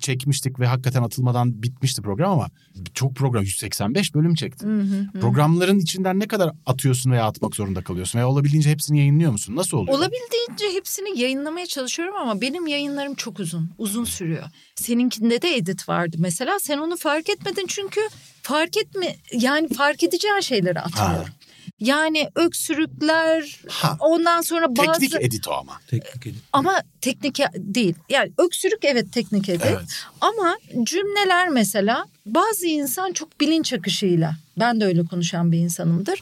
çekmiştik 0.00 0.60
ve 0.60 0.66
hakikaten 0.66 1.02
atılmadan 1.02 1.62
bitmişti 1.62 2.02
program 2.02 2.32
ama 2.32 2.50
çok 2.94 3.16
program 3.16 3.42
185 3.42 4.14
bölüm 4.14 4.34
çektin. 4.34 4.68
Hı 4.68 4.82
hı 4.82 5.00
hı. 5.12 5.20
Programların 5.20 5.78
içinden 5.78 6.20
ne 6.20 6.28
kadar 6.28 6.50
atıyorsun 6.66 7.10
veya 7.10 7.24
atmak 7.24 7.56
zorunda 7.56 7.84
kalıyorsun 7.84 8.18
veya 8.18 8.28
olabildiğince 8.28 8.70
hepsini 8.70 8.98
yayınlıyor 8.98 9.32
musun? 9.32 9.56
Nasıl 9.56 9.76
oluyor? 9.76 9.98
Olabildiğince 9.98 10.78
hepsini 10.78 11.20
yayınlamaya 11.20 11.66
çalışıyorum 11.66 12.14
ama 12.16 12.40
benim 12.40 12.66
yayınlarım 12.66 13.14
çok 13.14 13.40
uzun. 13.40 13.70
Uzun 13.78 14.04
sürüyor. 14.04 14.44
Seninkinde 14.74 15.42
de 15.42 15.56
edit 15.56 15.88
vardı 15.88 16.16
mesela. 16.20 16.60
Sen 16.60 16.78
onu 16.78 16.96
fark 16.96 17.28
etmedin 17.28 17.66
çünkü 17.68 18.00
fark 18.42 18.76
etme 18.76 19.16
yani 19.32 19.68
fark 19.68 20.02
edeceğin 20.02 20.40
şeyleri 20.40 20.80
atmıyorum. 20.80 21.32
Yani 21.80 22.28
öksürükler 22.34 23.60
Ha. 23.68 23.96
ondan 24.00 24.40
sonra 24.40 24.76
bazı 24.76 25.00
Teknik 25.00 25.22
edit 25.22 25.48
o 25.48 25.52
ama. 25.52 25.80
Teknik 25.86 26.26
edit. 26.26 26.42
ama 26.52 26.82
teknik 27.00 27.38
değil. 27.54 27.94
Yani 28.08 28.32
öksürük 28.38 28.84
evet 28.84 29.12
teknik 29.12 29.48
edit. 29.48 29.62
Evet. 29.66 29.88
Ama 30.20 30.56
cümleler 30.82 31.48
mesela 31.48 32.06
bazı 32.26 32.66
insan 32.66 33.12
çok 33.12 33.40
bilinç 33.40 33.72
akışıyla 33.72 34.32
ben 34.58 34.80
de 34.80 34.84
öyle 34.84 35.04
konuşan 35.04 35.52
bir 35.52 35.58
insanımdır. 35.58 36.20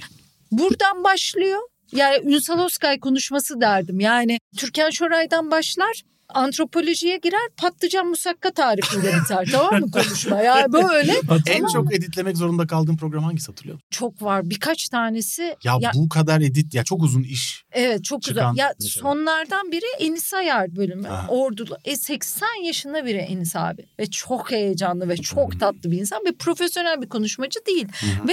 Buradan 0.52 1.04
başlıyor. 1.04 1.60
Yani 1.92 2.34
Ünsal 2.34 2.58
Oskay 2.58 3.00
konuşması 3.00 3.60
derdim. 3.60 4.00
Yani 4.00 4.38
Türkan 4.56 4.90
Şoray'dan 4.90 5.50
başlar 5.50 6.02
antropolojiye 6.34 7.16
girer 7.16 7.48
patlıcan 7.56 8.06
musakka 8.06 8.50
tarifiyle 8.50 9.12
biter 9.22 9.48
tamam 9.52 9.80
mı 9.80 9.90
konuşma 9.90 10.40
yani 10.40 10.72
böyle 10.72 11.14
En 11.46 11.66
çok 11.66 11.94
editlemek 11.94 12.36
zorunda 12.36 12.66
kaldığın 12.66 12.96
program 12.96 13.24
hangisi 13.24 13.46
hatırlıyor 13.46 13.78
çok 13.90 14.22
var 14.22 14.50
birkaç 14.50 14.88
tanesi 14.88 15.56
Ya, 15.64 15.76
Ya- 15.80 15.90
bu 15.94 16.08
kadar 16.08 16.40
edit 16.40 16.74
ya 16.74 16.84
çok 16.84 17.02
uzun 17.02 17.22
iş. 17.22 17.64
Evet 17.72 18.04
çok 18.04 18.22
güzel. 18.22 18.42
Ya 18.56 18.72
mesela. 18.80 19.02
sonlardan 19.02 19.72
biri 19.72 20.04
Enis 20.04 20.34
Ayar 20.34 20.76
bölümü. 20.76 21.08
Aha. 21.08 21.26
Ordulu. 21.28 21.76
E 21.84 21.96
80 21.96 22.46
yaşında 22.64 23.06
biri 23.06 23.16
Enis 23.18 23.56
abi. 23.56 23.86
Ve 24.00 24.06
çok 24.10 24.50
heyecanlı 24.50 25.08
ve 25.08 25.16
çok 25.16 25.60
tatlı 25.60 25.90
bir 25.90 25.98
insan 26.00 26.18
ve 26.26 26.32
profesyonel 26.32 27.02
bir 27.02 27.08
konuşmacı 27.08 27.60
değil. 27.66 27.88
Ve 28.28 28.32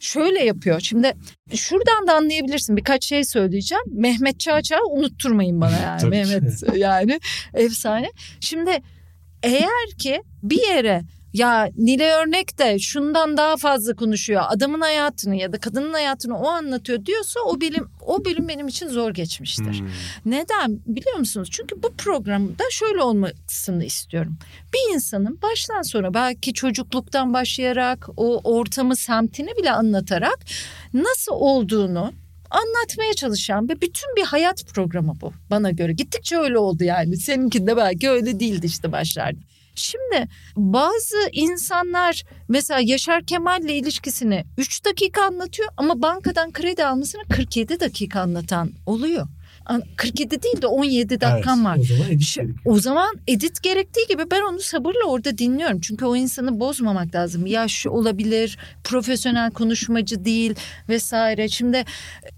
şöyle 0.00 0.44
yapıyor. 0.44 0.80
Şimdi 0.80 1.12
şuradan 1.54 2.06
da 2.06 2.14
anlayabilirsin. 2.14 2.76
Birkaç 2.76 3.04
şey 3.04 3.24
söyleyeceğim. 3.24 3.84
Mehmet 3.92 4.40
Çağçağ 4.40 4.78
unutturmayın 4.90 5.60
bana 5.60 5.78
yani. 5.84 6.04
Mehmet 6.04 6.76
yani 6.76 7.20
efsane. 7.54 8.10
Şimdi 8.40 8.70
eğer 9.42 9.90
ki 9.98 10.22
bir 10.42 10.68
yere 10.68 11.02
ya 11.32 11.70
Nile 11.76 12.12
Örnek 12.12 12.58
de 12.58 12.78
şundan 12.78 13.36
daha 13.36 13.56
fazla 13.56 13.94
konuşuyor. 13.94 14.42
Adamın 14.48 14.80
hayatını 14.80 15.36
ya 15.36 15.52
da 15.52 15.58
kadının 15.58 15.92
hayatını 15.92 16.38
o 16.38 16.48
anlatıyor 16.48 17.06
diyorsa 17.06 17.40
o 17.46 17.60
bilim 17.60 17.88
o 18.06 18.24
bölüm 18.24 18.48
benim 18.48 18.68
için 18.68 18.88
zor 18.88 19.14
geçmiştir. 19.14 19.80
Hmm. 19.80 19.88
Neden 20.26 20.80
biliyor 20.86 21.16
musunuz? 21.16 21.48
Çünkü 21.52 21.82
bu 21.82 21.92
programda 21.98 22.64
şöyle 22.70 23.02
olmasını 23.02 23.84
istiyorum. 23.84 24.38
Bir 24.74 24.94
insanın 24.94 25.42
baştan 25.42 25.82
sona 25.82 26.14
belki 26.14 26.54
çocukluktan 26.54 27.32
başlayarak 27.32 28.08
o 28.16 28.40
ortamı 28.44 28.96
semtini 28.96 29.56
bile 29.56 29.72
anlatarak 29.72 30.38
nasıl 30.94 31.32
olduğunu 31.32 32.12
anlatmaya 32.50 33.14
çalışan 33.14 33.68
ve 33.68 33.80
bütün 33.80 34.16
bir 34.16 34.24
hayat 34.24 34.64
programı 34.66 35.14
bu 35.20 35.32
bana 35.50 35.70
göre. 35.70 35.92
Gittikçe 35.92 36.36
öyle 36.36 36.58
oldu 36.58 36.84
yani. 36.84 37.16
Seninkinde 37.16 37.76
belki 37.76 38.10
öyle 38.10 38.40
değildi 38.40 38.66
işte 38.66 38.92
başlarda. 38.92 39.38
Şimdi 39.80 40.28
bazı 40.56 41.16
insanlar 41.32 42.24
mesela 42.48 42.80
Yaşar 42.80 43.24
Kemal'le 43.24 43.68
ilişkisini 43.68 44.44
3 44.58 44.84
dakika 44.84 45.22
anlatıyor 45.24 45.68
ama 45.76 46.02
bankadan 46.02 46.52
kredi 46.52 46.84
almasını 46.84 47.22
47 47.30 47.80
dakika 47.80 48.20
anlatan 48.20 48.72
oluyor. 48.86 49.26
An- 49.66 49.82
47 49.96 50.42
değil 50.42 50.62
de 50.62 50.66
17 50.66 51.20
dakikam 51.20 51.64
var. 51.64 51.76
O 51.78 51.84
zaman 51.84 52.10
edit 52.10 52.26
Şu-. 52.26 52.42
O 52.64 52.78
zaman 52.80 53.14
edit 53.26 53.62
gerektiği 53.62 54.06
gibi 54.08 54.22
ben 54.30 54.42
onu 54.52 54.60
sabırla 54.60 55.04
orada 55.06 55.38
dinliyorum. 55.38 55.80
Çünkü 55.80 56.04
o 56.04 56.16
insanı 56.16 56.60
bozmamak 56.60 57.14
lazım. 57.14 57.46
Yaş 57.46 57.86
olabilir, 57.86 58.58
profesyonel 58.84 59.50
konuşmacı 59.50 60.24
değil 60.24 60.54
vesaire. 60.88 61.48
Şimdi 61.48 61.84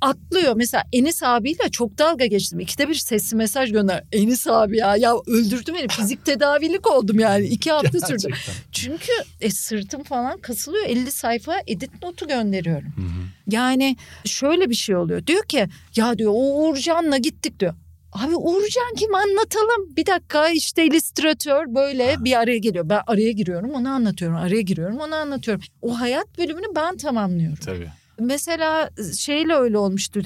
atlıyor. 0.00 0.52
Mesela 0.56 0.84
Enis 0.92 1.22
abiyle 1.22 1.70
çok 1.72 1.98
dalga 1.98 2.26
geçtim. 2.26 2.60
İkide 2.60 2.88
bir 2.88 2.94
sesli 2.94 3.36
mesaj 3.36 3.72
gönder. 3.72 4.04
Enis 4.12 4.46
abi 4.46 4.76
ya 4.78 4.96
ya 4.96 5.14
öldürdü 5.26 5.74
beni. 5.74 5.88
Fizik 5.88 6.24
tedavilik 6.24 6.90
oldum 6.90 7.18
yani. 7.18 7.46
İki 7.46 7.72
hafta 7.72 8.00
sürdü. 8.00 8.34
Çünkü 8.72 9.12
e, 9.40 9.50
sırtım 9.50 10.02
falan 10.02 10.38
kasılıyor. 10.38 10.84
50 10.86 11.10
sayfa 11.10 11.54
edit 11.66 12.02
notu 12.02 12.28
gönderiyorum. 12.28 12.88
Hı 12.96 13.02
hı. 13.02 13.22
Yani 13.50 13.96
şöyle 14.24 14.70
bir 14.70 14.74
şey 14.74 14.96
oluyor. 14.96 15.26
Diyor 15.26 15.44
ki 15.44 15.66
ya 15.96 16.18
diyor 16.18 16.32
o 16.34 16.62
Uğurcan'la 16.62 17.16
gittik 17.22 17.60
diyor. 17.60 17.74
Abi 18.12 18.36
Uğurcan 18.36 18.94
kim 18.96 19.14
anlatalım. 19.14 19.96
Bir 19.96 20.06
dakika 20.06 20.48
işte 20.48 20.86
illüstratör 20.86 21.74
böyle 21.74 22.16
bir 22.18 22.38
araya 22.38 22.58
geliyor. 22.58 22.88
Ben 22.88 23.00
araya 23.06 23.32
giriyorum 23.32 23.70
onu 23.70 23.88
anlatıyorum. 23.88 24.36
Araya 24.36 24.60
giriyorum 24.60 24.98
onu 24.98 25.14
anlatıyorum. 25.14 25.64
O 25.82 26.00
hayat 26.00 26.38
bölümünü 26.38 26.66
ben 26.76 26.96
tamamlıyorum. 26.96 27.56
Tabii. 27.56 27.88
Mesela 28.18 28.90
şeyle 29.18 29.54
öyle 29.54 29.78
olmuştu. 29.78 30.22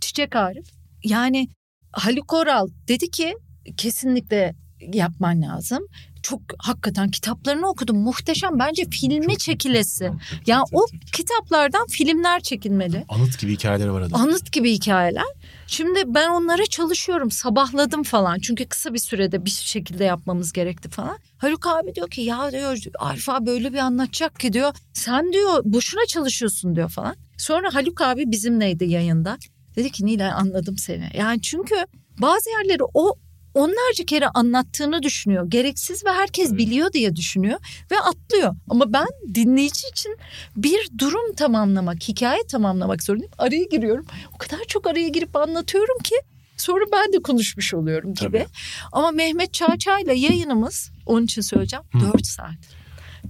Çiçek 0.00 0.36
Arif. 0.36 0.66
Yani 1.04 1.48
Haluk 1.92 2.32
Oral 2.32 2.68
dedi 2.88 3.10
ki 3.10 3.36
kesinlikle 3.76 4.54
yapman 4.92 5.42
lazım. 5.42 5.86
Çok 6.22 6.40
hakikaten 6.58 7.10
kitaplarını 7.10 7.68
okudum. 7.68 7.96
Muhteşem. 7.96 8.58
Bence 8.58 8.84
filmi 8.90 9.38
çekilesi. 9.38 10.10
Ya 10.46 10.62
o 10.72 10.86
kitaplardan 11.12 11.86
filmler 11.86 12.40
çekilmeli. 12.40 13.04
Anıt 13.08 13.38
gibi 13.38 13.52
hikayeleri 13.52 13.92
var 13.92 14.00
adamın. 14.00 14.24
Anıt 14.28 14.52
gibi 14.52 14.72
hikayeler. 14.72 15.24
Şimdi 15.66 16.02
ben 16.06 16.28
onlara 16.28 16.66
çalışıyorum. 16.66 17.30
Sabahladım 17.30 18.02
falan. 18.02 18.38
Çünkü 18.38 18.66
kısa 18.66 18.94
bir 18.94 18.98
sürede 18.98 19.44
bir 19.44 19.50
şekilde 19.50 20.04
yapmamız 20.04 20.52
gerekti 20.52 20.88
falan. 20.88 21.18
Haluk 21.38 21.66
abi 21.66 21.94
diyor 21.94 22.10
ki 22.10 22.20
ya 22.20 22.52
diyor 22.52 22.78
Arif 22.98 23.28
abi 23.28 23.46
böyle 23.46 23.72
bir 23.72 23.78
anlatacak 23.78 24.40
ki 24.40 24.52
diyor. 24.52 24.74
Sen 24.92 25.32
diyor 25.32 25.60
boşuna 25.64 26.06
çalışıyorsun 26.06 26.76
diyor 26.76 26.88
falan. 26.88 27.16
Sonra 27.38 27.74
Haluk 27.74 28.00
abi 28.00 28.30
bizimleydi 28.30 28.84
yayında. 28.84 29.38
Dedi 29.76 29.90
ki 29.90 30.06
Nilay 30.06 30.32
anladım 30.32 30.78
seni. 30.78 31.10
Yani 31.14 31.42
çünkü 31.42 31.74
bazı 32.20 32.50
yerleri 32.50 32.82
o 32.94 33.14
onlarca 33.58 34.04
kere 34.06 34.28
anlattığını 34.28 35.02
düşünüyor. 35.02 35.50
Gereksiz 35.50 36.04
ve 36.04 36.10
herkes 36.10 36.52
biliyor 36.52 36.92
diye 36.92 37.16
düşünüyor 37.16 37.58
ve 37.90 38.00
atlıyor. 38.00 38.56
Ama 38.68 38.92
ben 38.92 39.06
dinleyici 39.34 39.88
için 39.92 40.16
bir 40.56 40.88
durum 40.98 41.34
tamamlamak, 41.34 42.08
hikaye 42.08 42.40
tamamlamak 42.50 43.02
zorundayım. 43.02 43.32
Araya 43.38 43.64
giriyorum. 43.64 44.06
O 44.34 44.38
kadar 44.38 44.60
çok 44.68 44.86
araya 44.86 45.08
girip 45.08 45.36
anlatıyorum 45.36 45.98
ki 45.98 46.14
sonra 46.56 46.84
ben 46.92 47.12
de 47.12 47.22
konuşmuş 47.22 47.74
oluyorum 47.74 48.14
gibi. 48.14 48.38
Tabii. 48.38 48.46
Ama 48.92 49.10
Mehmet 49.10 49.52
Çağçay'la 49.54 50.12
yayınımız 50.12 50.90
onun 51.06 51.24
için 51.24 51.42
söyleyeceğim 51.42 51.84
Hı. 51.92 52.00
4 52.12 52.26
saat. 52.26 52.54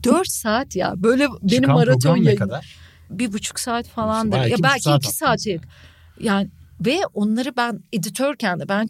4 0.04 0.28
saat 0.28 0.76
ya 0.76 0.94
böyle 0.96 1.28
benim 1.42 1.62
Çıkan 1.62 1.74
maraton 1.74 2.14
ne 2.14 2.24
yayınım 2.24 2.48
kadar? 2.48 2.76
bir 3.10 3.32
buçuk 3.32 3.60
saat 3.60 3.88
falandır. 3.88 4.38
Belki 4.38 4.50
ya 4.50 4.56
belki 4.62 4.82
saat 4.82 5.04
iki 5.04 5.14
saate 5.14 5.50
yakın. 5.50 5.68
Yani 6.20 6.48
ve 6.86 7.00
onları 7.14 7.56
ben 7.56 7.80
editörken 7.92 8.60
de 8.60 8.68
ben 8.68 8.88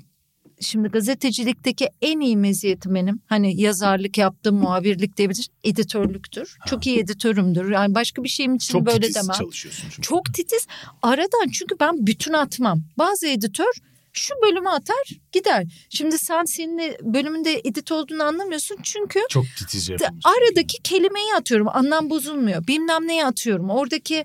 şimdi 0.60 0.88
gazetecilikteki 0.88 1.88
en 2.02 2.20
iyi 2.20 2.36
meziyetim 2.36 2.94
benim. 2.94 3.20
Hani 3.26 3.60
yazarlık 3.60 4.18
yaptım, 4.18 4.56
muhabirlik 4.56 5.16
diyebilir. 5.16 5.48
Editörlüktür. 5.64 6.56
Çok 6.66 6.86
iyi 6.86 6.98
editörümdür. 6.98 7.70
Yani 7.70 7.94
başka 7.94 8.24
bir 8.24 8.28
şeyim 8.28 8.54
için 8.54 8.72
Çok 8.72 8.86
böyle 8.86 9.00
titiz 9.00 9.14
demem. 9.16 9.36
çalışıyorsun 9.38 9.82
çünkü. 9.90 10.02
Çok 10.02 10.34
titiz. 10.34 10.66
Aradan 11.02 11.48
çünkü 11.52 11.74
ben 11.80 12.06
bütün 12.06 12.32
atmam. 12.32 12.82
Bazı 12.98 13.26
editör 13.26 13.72
şu 14.12 14.34
bölümü 14.42 14.68
atar 14.68 15.08
gider. 15.32 15.64
Şimdi 15.90 16.18
sen 16.18 16.44
senin 16.44 16.78
bölümünde 17.14 17.60
edit 17.64 17.92
olduğunu 17.92 18.22
anlamıyorsun 18.22 18.76
çünkü 18.82 19.20
Çok 19.30 19.44
de- 19.44 19.92
yapılmış. 19.92 20.24
aradaki 20.24 20.82
kelimeyi 20.82 21.34
atıyorum. 21.34 21.68
Anlam 21.68 22.10
bozulmuyor. 22.10 22.66
Bilmem 22.66 23.08
neyi 23.08 23.24
atıyorum. 23.24 23.70
Oradaki 23.70 24.24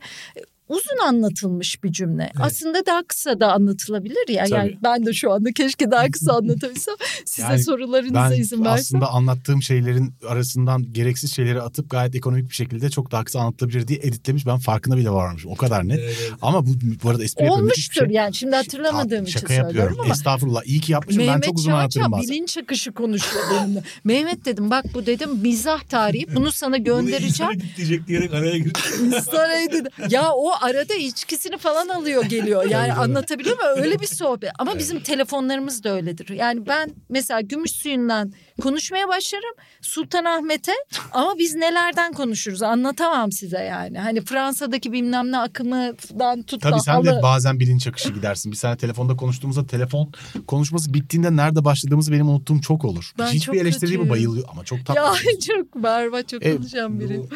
uzun 0.70 0.98
anlatılmış 1.08 1.84
bir 1.84 1.92
cümle. 1.92 2.32
Aslında 2.40 2.86
daha 2.86 3.04
kısa 3.04 3.40
da 3.40 3.54
anlatılabilir 3.54 4.30
ya. 4.30 4.44
Tabii. 4.46 4.54
Yani 4.58 4.78
ben 4.84 5.06
de 5.06 5.14
şu 5.14 5.32
anda 5.32 5.52
keşke 5.52 5.92
daha 5.92 6.12
kısa 6.12 6.34
anlatabilsem. 6.38 6.96
Size 7.26 7.48
Yani 7.48 7.64
sorularınıza 7.64 8.30
Ben 8.32 8.40
izin 8.40 8.66
versem. 8.66 8.74
aslında 8.74 9.08
anlattığım 9.14 9.62
şeylerin 9.64 10.14
arasından 10.28 10.94
gereksiz 10.94 11.34
şeyleri 11.36 11.62
atıp 11.62 11.90
gayet 11.90 12.16
ekonomik 12.16 12.50
bir 12.50 12.56
şekilde 12.56 12.90
çok 12.90 13.12
daha 13.12 13.24
kısa 13.24 13.40
anlatılabilir 13.40 13.88
diye 13.88 14.00
editlemiş. 14.00 14.46
Ben 14.46 14.58
farkında 14.58 14.98
bile 14.98 15.10
varmışım. 15.10 15.52
O 15.52 15.56
kadar 15.56 15.88
net. 15.88 16.00
Evet, 16.00 16.18
evet. 16.22 16.32
Ama 16.42 16.66
bu, 16.66 16.70
bu 17.04 17.10
arada 17.10 17.24
espri 17.24 17.50
Olmuştur 17.50 18.06
şey. 18.06 18.16
yani 18.16 18.34
şimdi 18.36 18.56
hatırlamadığım 18.56 19.24
için 19.24 19.40
Şaka 19.40 19.48
söylüyorum 19.48 19.76
yapıyorum. 19.78 20.00
ama. 20.00 20.14
Estağfurullah. 20.14 20.62
İyi 20.66 20.80
ki 20.80 20.92
yapmışım. 20.92 21.20
ben 21.20 21.28
Mehmet 21.28 21.44
çok 21.46 21.58
uzun 21.58 21.72
Çağçay 21.72 21.80
anlatırım 21.82 22.12
bazen. 22.12 22.30
bilinç 22.36 22.58
akışı 22.58 22.92
konuşuyor 22.92 23.44
benimle. 23.52 23.84
Mehmet 24.04 24.46
dedim 24.46 24.70
bak 24.72 24.86
bu 24.94 25.06
dedim 25.06 25.30
mizah 25.42 25.84
tarihi 25.84 26.36
bunu 26.36 26.52
sana 26.52 26.76
Bunu 26.76 26.84
göndereceğim. 26.84 27.52
git 27.54 27.78
diyecek 27.78 28.08
diyerek 28.08 28.34
araya 28.34 28.58
girdi. 28.58 28.80
Ya 30.10 30.32
o 30.34 30.53
arada 30.62 30.94
içkisini 30.94 31.58
falan 31.58 31.88
alıyor 31.90 32.26
geliyor. 32.26 32.70
Yani 32.70 32.94
anlatabiliyor 32.94 33.58
muyum? 33.58 33.84
Öyle 33.86 34.00
bir 34.00 34.06
sohbet. 34.08 34.52
Ama 34.60 34.78
bizim 34.78 35.00
telefonlarımız 35.00 35.84
da 35.84 35.90
öyledir. 35.96 36.30
Yani 36.30 36.68
ben 36.68 36.90
mesela 37.10 37.42
gümüş 37.42 37.72
suyundan 37.72 38.34
konuşmaya 38.62 39.08
başlarım 39.08 39.54
Sultanahmet'e 39.82 40.72
ama 41.12 41.34
biz 41.40 41.56
nelerden 41.56 42.14
konuşuruz 42.14 42.62
anlatamam 42.62 43.32
size 43.32 43.60
yani. 43.64 44.00
Hani 44.00 44.22
Fransa'daki 44.26 44.92
bilmem 44.92 45.32
ne 45.32 45.38
akımından 45.38 46.42
tut 46.44 46.64
da 46.64 46.70
Tabii 46.70 46.82
sen 46.82 46.94
halı- 46.94 47.06
de 47.06 47.20
bazen 47.24 47.60
bilinç 47.60 47.88
akışı 47.88 48.10
gidersin. 48.10 48.52
Bir 48.52 48.58
sene 48.58 48.78
telefonda 48.78 49.16
konuştuğumuzda 49.16 49.68
telefon 49.68 50.12
konuşması 50.48 50.94
bittiğinde 50.94 51.36
nerede 51.36 51.66
başladığımızı 51.66 52.12
benim 52.12 52.30
unuttuğum 52.30 52.62
çok 52.62 52.86
olur. 52.86 53.12
Ben 53.20 53.28
Hiçbir 53.28 53.62
eleştiriye 53.62 53.98
mi 53.98 54.10
bayılıyor 54.10 54.48
ama 54.52 54.64
çok 54.64 54.86
tatlı. 54.86 55.02
Ya 55.02 55.14
çok 55.48 55.76
berbat 55.84 56.30
çok 56.30 56.46
E, 56.46 56.56
konuşan 56.56 57.00
biri. 57.00 57.18
Bu- 57.18 57.30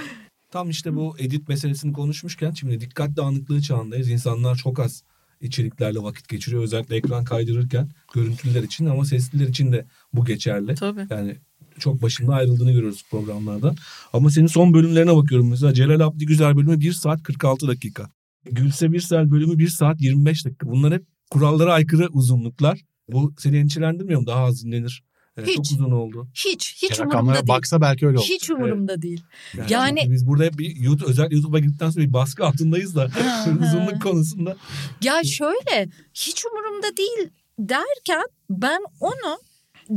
tam 0.52 0.70
işte 0.70 0.96
bu 0.96 1.16
edit 1.20 1.50
meselesini 1.50 1.94
konuşmuşken 1.94 2.52
şimdi 2.52 2.82
dikkat 2.82 3.16
dağınıklığı 3.16 3.62
çağındayız. 3.62 4.10
İnsanlar 4.10 4.56
çok 4.56 4.80
az 4.80 5.04
içeriklerle 5.42 6.00
vakit 6.00 6.28
geçiriyor. 6.28 6.64
Özellikle 6.64 6.96
ekran 6.96 7.24
kaydırırken 7.24 7.90
görüntüler 8.14 8.64
için 8.64 8.86
ama 8.86 9.06
sesliler 9.06 9.48
için 9.48 9.72
de 9.72 9.86
bu 10.14 10.26
geçerli. 10.26 10.76
Tabii. 10.76 11.08
Yani 11.10 11.36
çok 11.80 12.02
başında 12.02 12.34
ayrıldığını 12.34 12.72
görüyoruz 12.72 13.04
programlarda. 13.12 13.76
Ama 14.14 14.30
senin 14.30 14.48
son 14.48 14.74
bölümlerine 14.74 15.16
bakıyorum. 15.16 15.50
Mesela 15.50 15.74
Celal 15.74 16.00
Abdi 16.00 16.26
Güzel 16.26 16.56
bölümü 16.56 16.80
1 16.80 16.94
saat 16.94 17.24
46 17.24 17.68
dakika. 17.68 18.10
Gülse 18.52 18.92
Birsel 18.92 19.32
bölümü 19.32 19.58
1 19.58 19.68
saat 19.68 20.02
25 20.02 20.46
dakika. 20.46 20.68
Bunlar 20.68 20.94
hep 20.94 21.06
kurallara 21.32 21.74
aykırı 21.74 22.08
uzunluklar. 22.08 22.82
Bu 23.10 23.34
seni 23.38 23.58
endişelendirmiyor 23.58 24.20
mu? 24.20 24.28
Daha 24.28 24.44
az 24.44 24.64
dinlenir. 24.64 25.04
Ee, 25.38 25.46
çok 25.46 25.66
Hiç. 25.66 25.72
uzun 25.72 25.92
oldu. 25.92 26.28
Hiç 26.36 26.76
hiç 26.84 26.92
umurumda 27.00 27.16
Rakamlara 27.16 27.36
değil. 27.36 27.48
baksa 27.48 27.82
belki 27.82 28.08
öyle 28.08 28.18
olur. 28.18 28.26
Hiç 28.30 28.50
umurumda 28.50 29.02
değil. 29.02 29.24
Yani, 29.58 29.72
Yani- 29.72 30.12
biz 30.12 30.28
burada 30.28 30.44
hep 30.44 30.58
bir 30.58 30.76
YouTube, 30.76 31.10
özellikle 31.10 31.36
YouTube'a 31.36 31.60
girdikten 31.60 31.90
sonra 31.90 32.06
bir 32.06 32.14
baskı 32.14 32.46
altındayız 32.46 32.96
da 32.96 33.10
uzunluk 33.62 34.02
konusunda. 34.02 34.56
Ya 35.04 35.24
şöyle 35.24 35.90
hiç 36.14 36.46
umurumda 36.46 36.98
değil 36.98 37.30
derken 37.60 38.24
ben 38.50 38.82
onu 39.00 39.38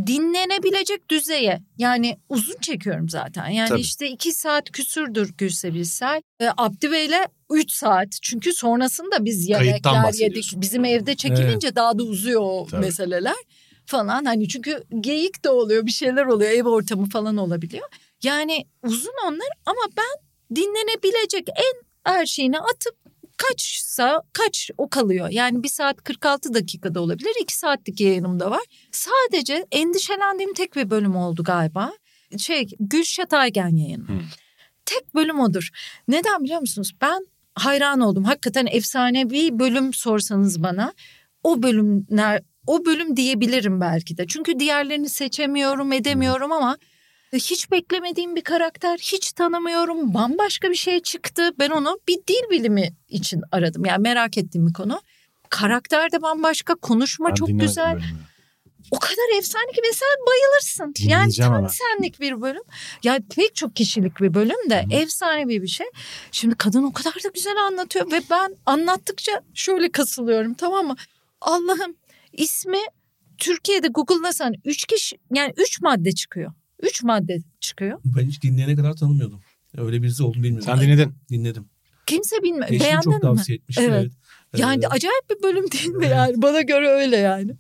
dinlenebilecek 0.07 1.11
düzeye 1.11 1.63
yani 1.79 2.19
uzun 2.29 2.57
çekiyorum 2.61 3.09
zaten. 3.09 3.49
Yani 3.49 3.69
Tabii. 3.69 3.81
işte 3.81 4.09
iki 4.11 4.33
saat 4.33 4.71
küsürdür 4.71 5.35
Gülse 5.39 5.75
Birsel. 5.75 6.23
E, 6.41 6.49
Abdi 6.57 6.93
Bey'le 6.93 7.27
üç 7.51 7.73
saat. 7.73 8.09
Çünkü 8.23 8.53
sonrasında 8.53 9.25
biz 9.25 9.49
yemekler 9.49 10.13
yedik. 10.21 10.53
Bizim 10.57 10.85
evde 10.85 11.15
çekilince 11.15 11.75
daha 11.77 11.99
da 11.99 12.03
uzuyor 12.03 12.41
o 12.45 12.67
Tabii. 12.71 12.81
meseleler 12.81 13.35
falan. 13.91 14.25
Hani 14.25 14.49
çünkü 14.49 14.83
geyik 15.01 15.45
de 15.45 15.51
oluyor 15.51 15.87
bir 15.87 15.91
şeyler 15.91 16.27
oluyor 16.27 16.51
ev 16.51 16.65
ortamı 16.65 17.09
falan 17.09 17.37
olabiliyor. 17.37 17.89
Yani 18.23 18.65
uzun 18.83 19.15
onlar 19.27 19.49
ama 19.67 19.81
ben 19.97 20.31
dinlenebilecek 20.57 21.49
en 21.49 21.83
her 22.13 22.27
şeyini 22.27 22.59
atıp 22.61 22.95
kaçsa 23.37 24.23
kaç 24.33 24.71
o 24.79 24.89
kalıyor. 24.89 25.29
Yani 25.31 25.63
bir 25.63 25.69
saat 25.69 26.05
46 26.05 26.55
dakikada 26.55 27.01
olabilir. 27.01 27.33
iki 27.43 27.57
saatlik 27.57 28.01
yayınım 28.01 28.41
da 28.41 28.51
var. 28.51 28.65
Sadece 28.93 29.67
endişelendiğim 29.73 30.55
tek 30.55 30.77
bir 30.77 30.91
bölüm 30.91 31.17
oldu 31.17 31.45
galiba. 31.45 31.93
Şey 32.39 32.69
Gülşat 32.81 33.33
Aygen 33.33 33.77
yayını. 33.77 34.09
Hı. 34.09 34.21
Tek 34.87 35.15
bölüm 35.15 35.41
odur. 35.41 35.69
Neden 36.09 36.45
biliyor 36.45 36.61
musunuz? 36.61 36.93
Ben 37.01 37.27
hayran 37.55 38.01
oldum. 38.01 38.25
Hakikaten 38.25 38.67
efsanevi 38.67 39.59
bölüm 39.59 39.95
sorsanız 39.95 40.63
bana. 40.63 40.93
O 41.43 41.63
bölümler 41.63 42.43
o 42.71 42.85
bölüm 42.85 43.17
diyebilirim 43.17 43.81
belki 43.81 44.17
de. 44.19 44.27
Çünkü 44.27 44.59
diğerlerini 44.59 45.09
seçemiyorum, 45.09 45.93
edemiyorum 45.93 46.53
ama 46.53 46.79
hiç 47.33 47.71
beklemediğim 47.71 48.37
bir 48.37 48.41
karakter, 48.43 48.99
hiç 48.99 49.33
tanımıyorum. 49.33 50.15
Bambaşka 50.15 50.71
bir 50.71 50.75
şey 50.75 51.01
çıktı. 51.01 51.51
Ben 51.59 51.71
onu 51.71 51.99
bir 52.09 52.17
dil 52.17 52.51
bilimi 52.51 52.89
için 53.09 53.43
aradım. 53.53 53.85
Yani 53.85 54.03
merak 54.03 54.39
ettiğim 54.39 54.67
bir 54.67 54.73
konu. 54.73 55.01
Karakter 55.49 56.13
de 56.13 56.23
bambaşka, 56.23 56.75
konuşma 56.75 57.29
Ben 57.29 57.35
çok 57.35 57.49
güzel. 57.49 57.95
bölümü. 57.95 58.05
O 58.91 58.99
kadar 58.99 59.39
efsane 59.39 59.73
ki 59.73 59.81
ve 59.89 59.93
sen 59.93 60.27
bayılırsın. 60.27 60.95
Yani 61.11 61.33
tam 61.33 61.53
ama. 61.55 61.69
senlik 61.69 62.21
bir 62.21 62.41
bölüm. 62.41 62.63
Yani 63.05 63.25
pek 63.37 63.55
çok 63.55 63.77
kişilik 63.77 64.21
bir 64.21 64.35
bölüm 64.35 64.71
de 64.71 64.83
Hı. 64.83 64.95
efsanevi 64.95 65.63
bir 65.63 65.69
şey. 65.69 65.87
Şimdi 66.33 66.55
kadın 66.55 66.83
o 66.83 66.93
kadar 66.93 67.15
da 67.15 67.29
güzel 67.35 67.57
anlatıyor 67.67 68.11
ve 68.13 68.21
ben 68.31 68.57
anlattıkça 68.67 69.41
şöyle 69.55 69.93
kasılıyorum 69.93 70.55
tamam 70.55 70.87
mı? 70.87 70.97
Allah'ım 71.41 71.97
ismi 72.41 72.79
Türkiye'de 73.39 73.89
Google'lasan 73.89 74.55
üç 74.65 74.85
kişi 74.87 75.17
yani 75.35 75.53
üç 75.57 75.81
madde 75.81 76.13
çıkıyor. 76.13 76.53
Üç 76.83 77.03
madde 77.03 77.39
çıkıyor. 77.61 78.01
Ben 78.05 78.27
hiç 78.29 78.43
dinleyene 78.43 78.77
kadar 78.77 78.97
tanımıyordum. 78.97 79.41
Öyle 79.77 80.03
birisi 80.03 80.23
olduğunu 80.23 80.43
bilmiyordum. 80.43 80.67
Sen 80.67 80.81
dinledin. 80.81 81.15
Dinledim. 81.31 81.69
Kimse 82.07 82.43
bilmiyor. 82.43 82.67
Eşim 82.71 82.81
Beğendin 82.81 83.01
çok 83.01 83.15
mi? 83.15 83.21
tavsiye 83.21 83.59
etmişti. 83.59 83.83
Evet. 83.89 84.01
Evet. 84.03 84.13
Yani 84.57 84.85
Ee, 84.85 84.89
acayip 84.89 85.31
bir 85.31 85.43
bölüm 85.43 85.71
değil 85.71 85.89
mi 85.89 86.07
yani? 86.09 86.33
Bana 86.43 86.61
göre 86.61 86.89
öyle 86.89 87.17
yani. 87.17 87.53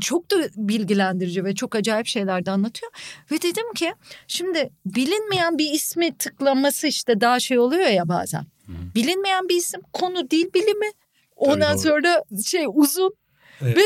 Çok 0.00 0.30
da 0.30 0.36
bilgilendirici 0.56 1.44
ve 1.44 1.54
çok 1.54 1.74
acayip 1.74 2.06
şeyler 2.06 2.46
de 2.46 2.50
anlatıyor. 2.50 2.92
Ve 3.30 3.42
dedim 3.42 3.74
ki 3.74 3.92
şimdi 4.28 4.70
bilinmeyen 4.86 5.58
bir 5.58 5.70
ismi 5.72 6.16
tıklaması 6.16 6.86
işte 6.86 7.20
daha 7.20 7.40
şey 7.40 7.58
oluyor 7.58 7.86
ya 7.86 8.08
bazen. 8.08 8.46
Bilinmeyen 8.94 9.48
bir 9.48 9.56
isim 9.56 9.80
konu 9.92 10.30
dil 10.30 10.52
bilimi. 10.54 10.90
Ondan 11.36 11.74
doğru. 11.74 11.82
sonra 11.82 12.24
şey 12.46 12.64
uzun 12.74 13.14
Evet. 13.62 13.76
ve 13.76 13.82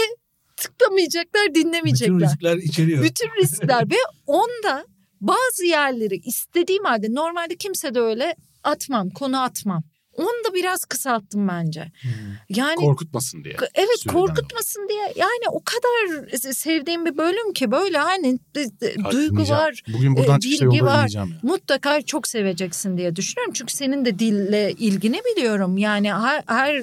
tıklamayacaklar 0.62 1.48
bütün 1.48 1.54
dinlemeyecekler. 1.54 2.28
riskler 2.28 2.56
içeriyor. 2.56 3.04
Bütün 3.04 3.28
riskler 3.42 3.90
ve 3.90 3.96
onda 4.26 4.86
bazı 5.20 5.64
yerleri 5.64 6.16
istediğim 6.16 6.84
halde 6.84 7.14
normalde 7.14 7.56
kimse 7.56 7.94
de 7.94 8.00
öyle 8.00 8.36
atmam 8.64 9.10
konu 9.10 9.42
atmam. 9.42 9.82
Onu 10.16 10.26
da 10.50 10.54
biraz 10.54 10.84
kısalttım 10.84 11.48
bence. 11.48 11.92
Hmm. 12.02 12.10
Yani 12.48 12.74
Korkutmasın 12.76 13.44
diye. 13.44 13.56
Evet 13.74 13.98
Süreden 13.98 14.12
korkutmasın 14.18 14.88
diye 14.88 15.12
yani 15.16 15.48
o 15.50 15.60
kadar 15.64 16.28
sevdiğim 16.52 17.04
bir 17.06 17.16
bölüm 17.18 17.52
ki 17.52 17.70
böyle 17.70 17.98
hani 17.98 18.38
de- 18.54 18.80
de- 18.80 18.94
duygu 19.10 19.42
var 19.48 19.82
Bugün 19.92 20.16
buradan 20.16 20.36
e, 20.36 20.40
çıkışta 20.40 20.66
bilgi 20.66 20.84
var. 20.84 21.08
ya. 21.14 21.26
mutlaka 21.42 22.02
çok 22.02 22.28
seveceksin 22.28 22.96
diye 22.96 23.16
düşünüyorum. 23.16 23.52
Çünkü 23.56 23.72
senin 23.72 24.04
de 24.04 24.18
dille 24.18 24.72
ilgini 24.72 25.20
biliyorum 25.36 25.78
yani 25.78 26.12
her, 26.12 26.42
her 26.46 26.82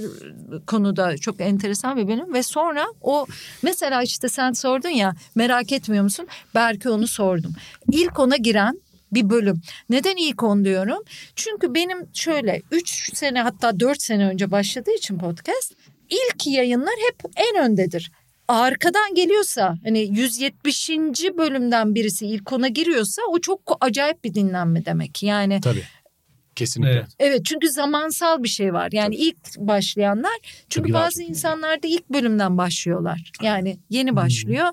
konuda 0.67 1.17
çok 1.17 1.41
enteresan 1.41 1.97
bir 1.97 2.07
bölüm 2.07 2.33
ve 2.33 2.43
sonra 2.43 2.85
o 3.01 3.25
mesela 3.61 4.03
işte 4.03 4.29
sen 4.29 4.51
sordun 4.51 4.89
ya 4.89 5.13
merak 5.35 5.71
etmiyor 5.71 6.03
musun? 6.03 6.27
Belki 6.55 6.89
onu 6.89 7.07
sordum. 7.07 7.53
İlk 7.91 8.19
ona 8.19 8.37
giren 8.37 8.81
bir 9.11 9.29
bölüm. 9.29 9.61
Neden 9.89 10.15
ilk 10.17 10.43
on 10.43 10.65
diyorum? 10.65 11.03
Çünkü 11.35 11.73
benim 11.73 12.09
şöyle 12.13 12.61
3 12.71 13.17
sene 13.17 13.41
hatta 13.41 13.79
4 13.79 14.01
sene 14.01 14.27
önce 14.27 14.51
başladığı 14.51 14.95
için 14.97 15.17
podcast 15.17 15.73
ilk 16.09 16.47
yayınlar 16.47 16.95
hep 17.07 17.31
en 17.35 17.63
öndedir. 17.63 18.11
Arkadan 18.47 19.15
geliyorsa 19.15 19.75
hani 19.83 19.99
170. 19.99 20.89
bölümden 21.37 21.95
birisi 21.95 22.27
ilk 22.27 22.53
ona 22.53 22.67
giriyorsa 22.67 23.21
o 23.29 23.39
çok 23.39 23.77
acayip 23.81 24.23
bir 24.23 24.33
dinlenme 24.33 24.85
demek. 24.85 25.23
Yani 25.23 25.61
Tabii. 25.61 25.83
Kesinlikle. 26.55 26.93
Evet. 26.93 27.05
evet 27.19 27.45
çünkü 27.45 27.69
zamansal 27.69 28.43
bir 28.43 28.47
şey 28.47 28.73
var. 28.73 28.89
Yani 28.91 29.15
ilk 29.15 29.57
başlayanlar 29.57 30.65
çünkü 30.69 30.91
Tabii 30.91 31.03
bazı 31.03 31.23
insanlar 31.23 31.83
da 31.83 31.87
ilk 31.87 32.09
bölümden 32.09 32.57
başlıyorlar. 32.57 33.31
Yani 33.41 33.77
yeni 33.89 34.15
başlıyor. 34.15 34.69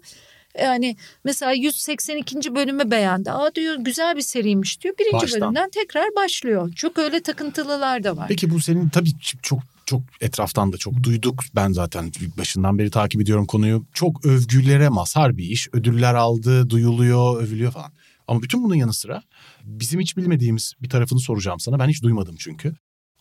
Yani 0.62 0.96
mesela 1.24 1.52
182. 1.52 2.54
bölümü 2.54 2.90
beğendi. 2.90 3.30
Aa 3.30 3.54
diyor 3.54 3.76
güzel 3.78 4.16
bir 4.16 4.22
seriymiş 4.22 4.80
diyor. 4.80 4.94
Birinci 4.98 5.22
Baştan. 5.22 5.40
bölümden 5.40 5.70
tekrar 5.70 6.06
başlıyor. 6.16 6.72
Çok 6.72 6.98
öyle 6.98 7.22
takıntılılar 7.22 8.04
da 8.04 8.16
var. 8.16 8.28
Peki 8.28 8.50
bu 8.50 8.60
senin 8.60 8.88
tabii 8.88 9.10
çok 9.42 9.60
çok 9.86 10.02
etraftan 10.20 10.72
da 10.72 10.76
çok 10.76 11.02
duyduk. 11.02 11.44
Ben 11.54 11.72
zaten 11.72 12.12
başından 12.38 12.78
beri 12.78 12.90
takip 12.90 13.20
ediyorum 13.20 13.46
konuyu. 13.46 13.86
Çok 13.92 14.26
övgülere 14.26 14.88
mazhar 14.88 15.36
bir 15.36 15.44
iş. 15.44 15.68
Ödüller 15.72 16.14
aldı, 16.14 16.70
duyuluyor, 16.70 17.42
övülüyor 17.42 17.72
falan. 17.72 17.92
Ama 18.28 18.42
bütün 18.42 18.64
bunun 18.64 18.74
yanı 18.74 18.94
sıra 18.94 19.22
bizim 19.64 20.00
hiç 20.00 20.16
bilmediğimiz 20.16 20.74
bir 20.82 20.88
tarafını 20.88 21.20
soracağım 21.20 21.60
sana. 21.60 21.78
Ben 21.78 21.88
hiç 21.88 22.02
duymadım 22.02 22.36
çünkü. 22.38 22.74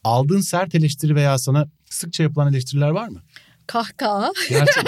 Aldığın 0.04 0.42
sert 0.42 0.76
eleştiri 0.76 1.16
veya 1.16 1.38
sana 1.38 1.68
sıkça 1.90 2.24
yapılan 2.24 2.54
eleştiriler 2.54 2.90
var 2.90 3.08
mı? 3.08 3.22
Kahkaha. 3.68 4.32
Gerçekten. 4.50 4.86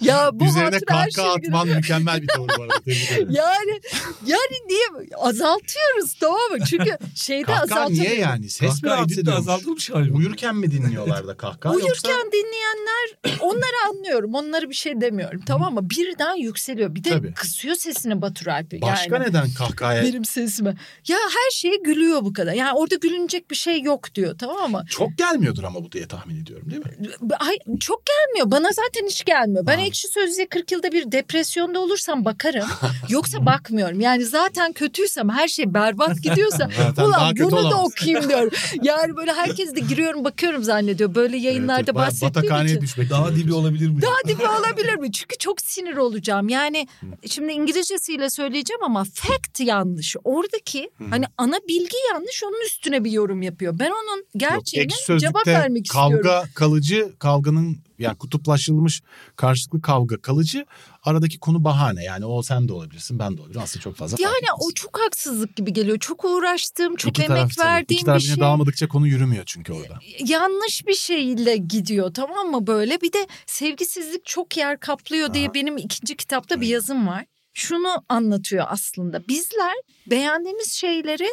ya 0.00 0.30
bu 0.32 0.44
Üzerine 0.44 0.80
kahkaha 0.80 1.10
şey 1.10 1.24
atman 1.48 1.68
mükemmel 1.68 2.22
bir 2.22 2.26
tavır 2.28 2.48
bu 2.58 2.62
arada. 2.62 2.74
Tebrik 2.84 3.10
ederim. 3.12 3.28
Yani 3.30 3.80
yani 4.26 4.56
niye 4.68 5.06
azaltıyoruz 5.16 6.14
tamam 6.20 6.40
mı? 6.50 6.58
Çünkü 6.70 6.98
şeyde 7.14 7.42
Kahkaha 7.44 7.88
niye 7.88 8.14
yani? 8.14 8.50
Ses 8.50 8.70
mi 8.70 8.80
Kahkaha 8.80 8.96
rahatsız 8.96 9.18
editte 9.18 9.30
ediyormuş? 9.30 9.48
azaltılmış 9.48 9.90
hali. 9.90 10.12
Uyurken 10.12 10.56
mi 10.56 10.70
dinliyorlar 10.70 11.26
da 11.26 11.36
kahkaha 11.36 11.72
Uyurken 11.72 11.88
yoksa? 11.88 12.08
dinleyenler 12.32 13.38
onları 13.40 13.88
anlıyorum. 13.88 14.34
Onları 14.34 14.68
bir 14.70 14.74
şey 14.74 15.00
demiyorum 15.00 15.40
tamam 15.46 15.74
mı? 15.74 15.90
Birden 15.90 16.34
yükseliyor. 16.34 16.94
Bir 16.94 17.04
de 17.04 17.08
Tabii. 17.10 17.34
kısıyor 17.34 17.74
sesini 17.74 18.22
Batur 18.22 18.46
Alp'i. 18.46 18.80
Başka 18.80 19.16
yani. 19.16 19.28
neden 19.28 19.50
kahkahaya? 19.58 20.02
Benim 20.02 20.24
sesime. 20.24 20.74
Ya 21.08 21.16
her 21.18 21.50
şeye 21.52 21.76
gülüyor 21.76 22.24
bu 22.24 22.32
kadar. 22.32 22.52
Yani 22.52 22.72
orada 22.78 22.94
gülünecek 22.94 23.50
bir 23.50 23.56
şey 23.56 23.80
yok 23.82 24.14
diyor 24.14 24.38
tamam 24.38 24.70
mı? 24.70 24.84
Çok 24.90 25.18
gelmiyordur 25.18 25.64
ama 25.64 25.84
bu 25.84 25.92
diye 25.92 26.08
tahmin 26.08 26.42
ediyorum 26.42 26.70
değil 26.70 26.82
mi? 26.86 27.08
Ay 27.38 27.56
çok 27.80 28.02
gelmiyor. 28.06 28.50
Bana 28.50 28.68
zaten 28.72 29.06
hiç 29.08 29.24
gelmiyor. 29.24 29.66
Ben 29.66 29.78
Ha. 29.78 29.84
ekşi 29.84 30.08
sözlüğe 30.08 30.46
40 30.46 30.72
yılda 30.72 30.92
bir 30.92 31.12
depresyonda 31.12 31.80
olursam 31.80 32.24
bakarım. 32.24 32.66
Yoksa 33.08 33.46
bakmıyorum. 33.46 34.00
Yani 34.00 34.24
zaten 34.24 34.72
kötüysem 34.72 35.28
her 35.28 35.48
şey 35.48 35.74
berbat 35.74 36.22
gidiyorsa 36.22 36.68
ulan 37.06 37.36
bunu 37.40 37.50
da 37.50 37.56
olamaz. 37.56 37.84
okuyayım 37.92 38.28
diyorum. 38.28 38.50
Yani 38.82 39.16
böyle 39.16 39.32
herkes 39.32 39.74
de 39.74 39.80
giriyorum 39.80 40.24
bakıyorum 40.24 40.62
zannediyor. 40.64 41.14
Böyle 41.14 41.36
yayınlarda 41.36 41.80
Evet, 41.84 41.94
bahsettiğim 41.94 42.64
için. 42.66 42.80
düşmek. 42.80 43.10
Daha 43.10 43.36
dibi 43.36 43.54
olabilir 43.54 43.88
mi? 43.88 44.02
Daha 44.02 44.28
dibi 44.28 44.46
olabilir 44.48 44.94
mi? 44.94 45.12
Çünkü 45.12 45.38
çok 45.38 45.60
sinir 45.60 45.96
olacağım. 45.96 46.48
Yani 46.48 46.88
şimdi 47.30 47.52
İngilizcesiyle 47.52 48.30
söyleyeceğim 48.30 48.82
ama 48.84 49.04
fact 49.04 49.60
yanlış. 49.60 50.16
Oradaki 50.24 50.90
hani 51.10 51.24
ana 51.38 51.56
bilgi 51.68 51.96
yanlış 52.12 52.42
onun 52.44 52.64
üstüne 52.66 53.04
bir 53.04 53.10
yorum 53.10 53.42
yapıyor. 53.42 53.78
Ben 53.78 53.90
onun 53.90 54.16
Yok, 54.18 54.26
gerçeğine 54.36 54.92
ekşi 54.92 55.18
cevap 55.18 55.46
vermek 55.46 55.88
kavga 55.92 56.16
istiyorum. 56.16 56.48
kalıcı 56.54 57.12
kavganın 57.18 57.53
yani 57.98 58.18
kutuplaştırılmış 58.18 59.02
karşılıklı 59.36 59.82
kavga 59.82 60.20
kalıcı 60.20 60.66
aradaki 61.02 61.38
konu 61.38 61.64
bahane 61.64 62.04
yani 62.04 62.24
o 62.24 62.42
sen 62.42 62.68
de 62.68 62.72
olabilirsin 62.72 63.18
ben 63.18 63.36
de 63.36 63.40
olabilirim 63.40 63.62
aslında 63.62 63.82
çok 63.82 63.96
fazla 63.96 64.16
Yani 64.20 64.46
o 64.60 64.72
çok 64.72 65.00
haksızlık 65.00 65.56
gibi 65.56 65.72
geliyor. 65.72 65.98
Çok 65.98 66.24
uğraştığım, 66.24 66.96
çok 66.96 67.10
İki 67.10 67.22
emek 67.22 67.36
taraf 67.36 67.58
verdiğim 67.58 68.00
İki 68.00 68.14
bir 68.14 68.20
şey. 68.20 68.40
dağılmadıkça 68.40 68.88
konu 68.88 69.06
yürümüyor 69.06 69.44
çünkü 69.46 69.72
orada. 69.72 69.98
yanlış 70.18 70.86
bir 70.86 70.94
şeyle 70.94 71.56
gidiyor 71.56 72.14
tamam 72.14 72.46
mı 72.46 72.66
böyle 72.66 73.00
bir 73.00 73.12
de 73.12 73.26
sevgisizlik 73.46 74.24
çok 74.24 74.56
yer 74.56 74.80
kaplıyor 74.80 75.34
diye 75.34 75.46
Aha. 75.46 75.54
benim 75.54 75.76
ikinci 75.76 76.16
kitapta 76.16 76.60
bir 76.60 76.66
yazım 76.66 77.06
var. 77.06 77.26
Şunu 77.54 77.88
anlatıyor 78.08 78.66
aslında. 78.68 79.28
Bizler 79.28 79.74
beğendiğimiz 80.06 80.72
şeyleri 80.72 81.28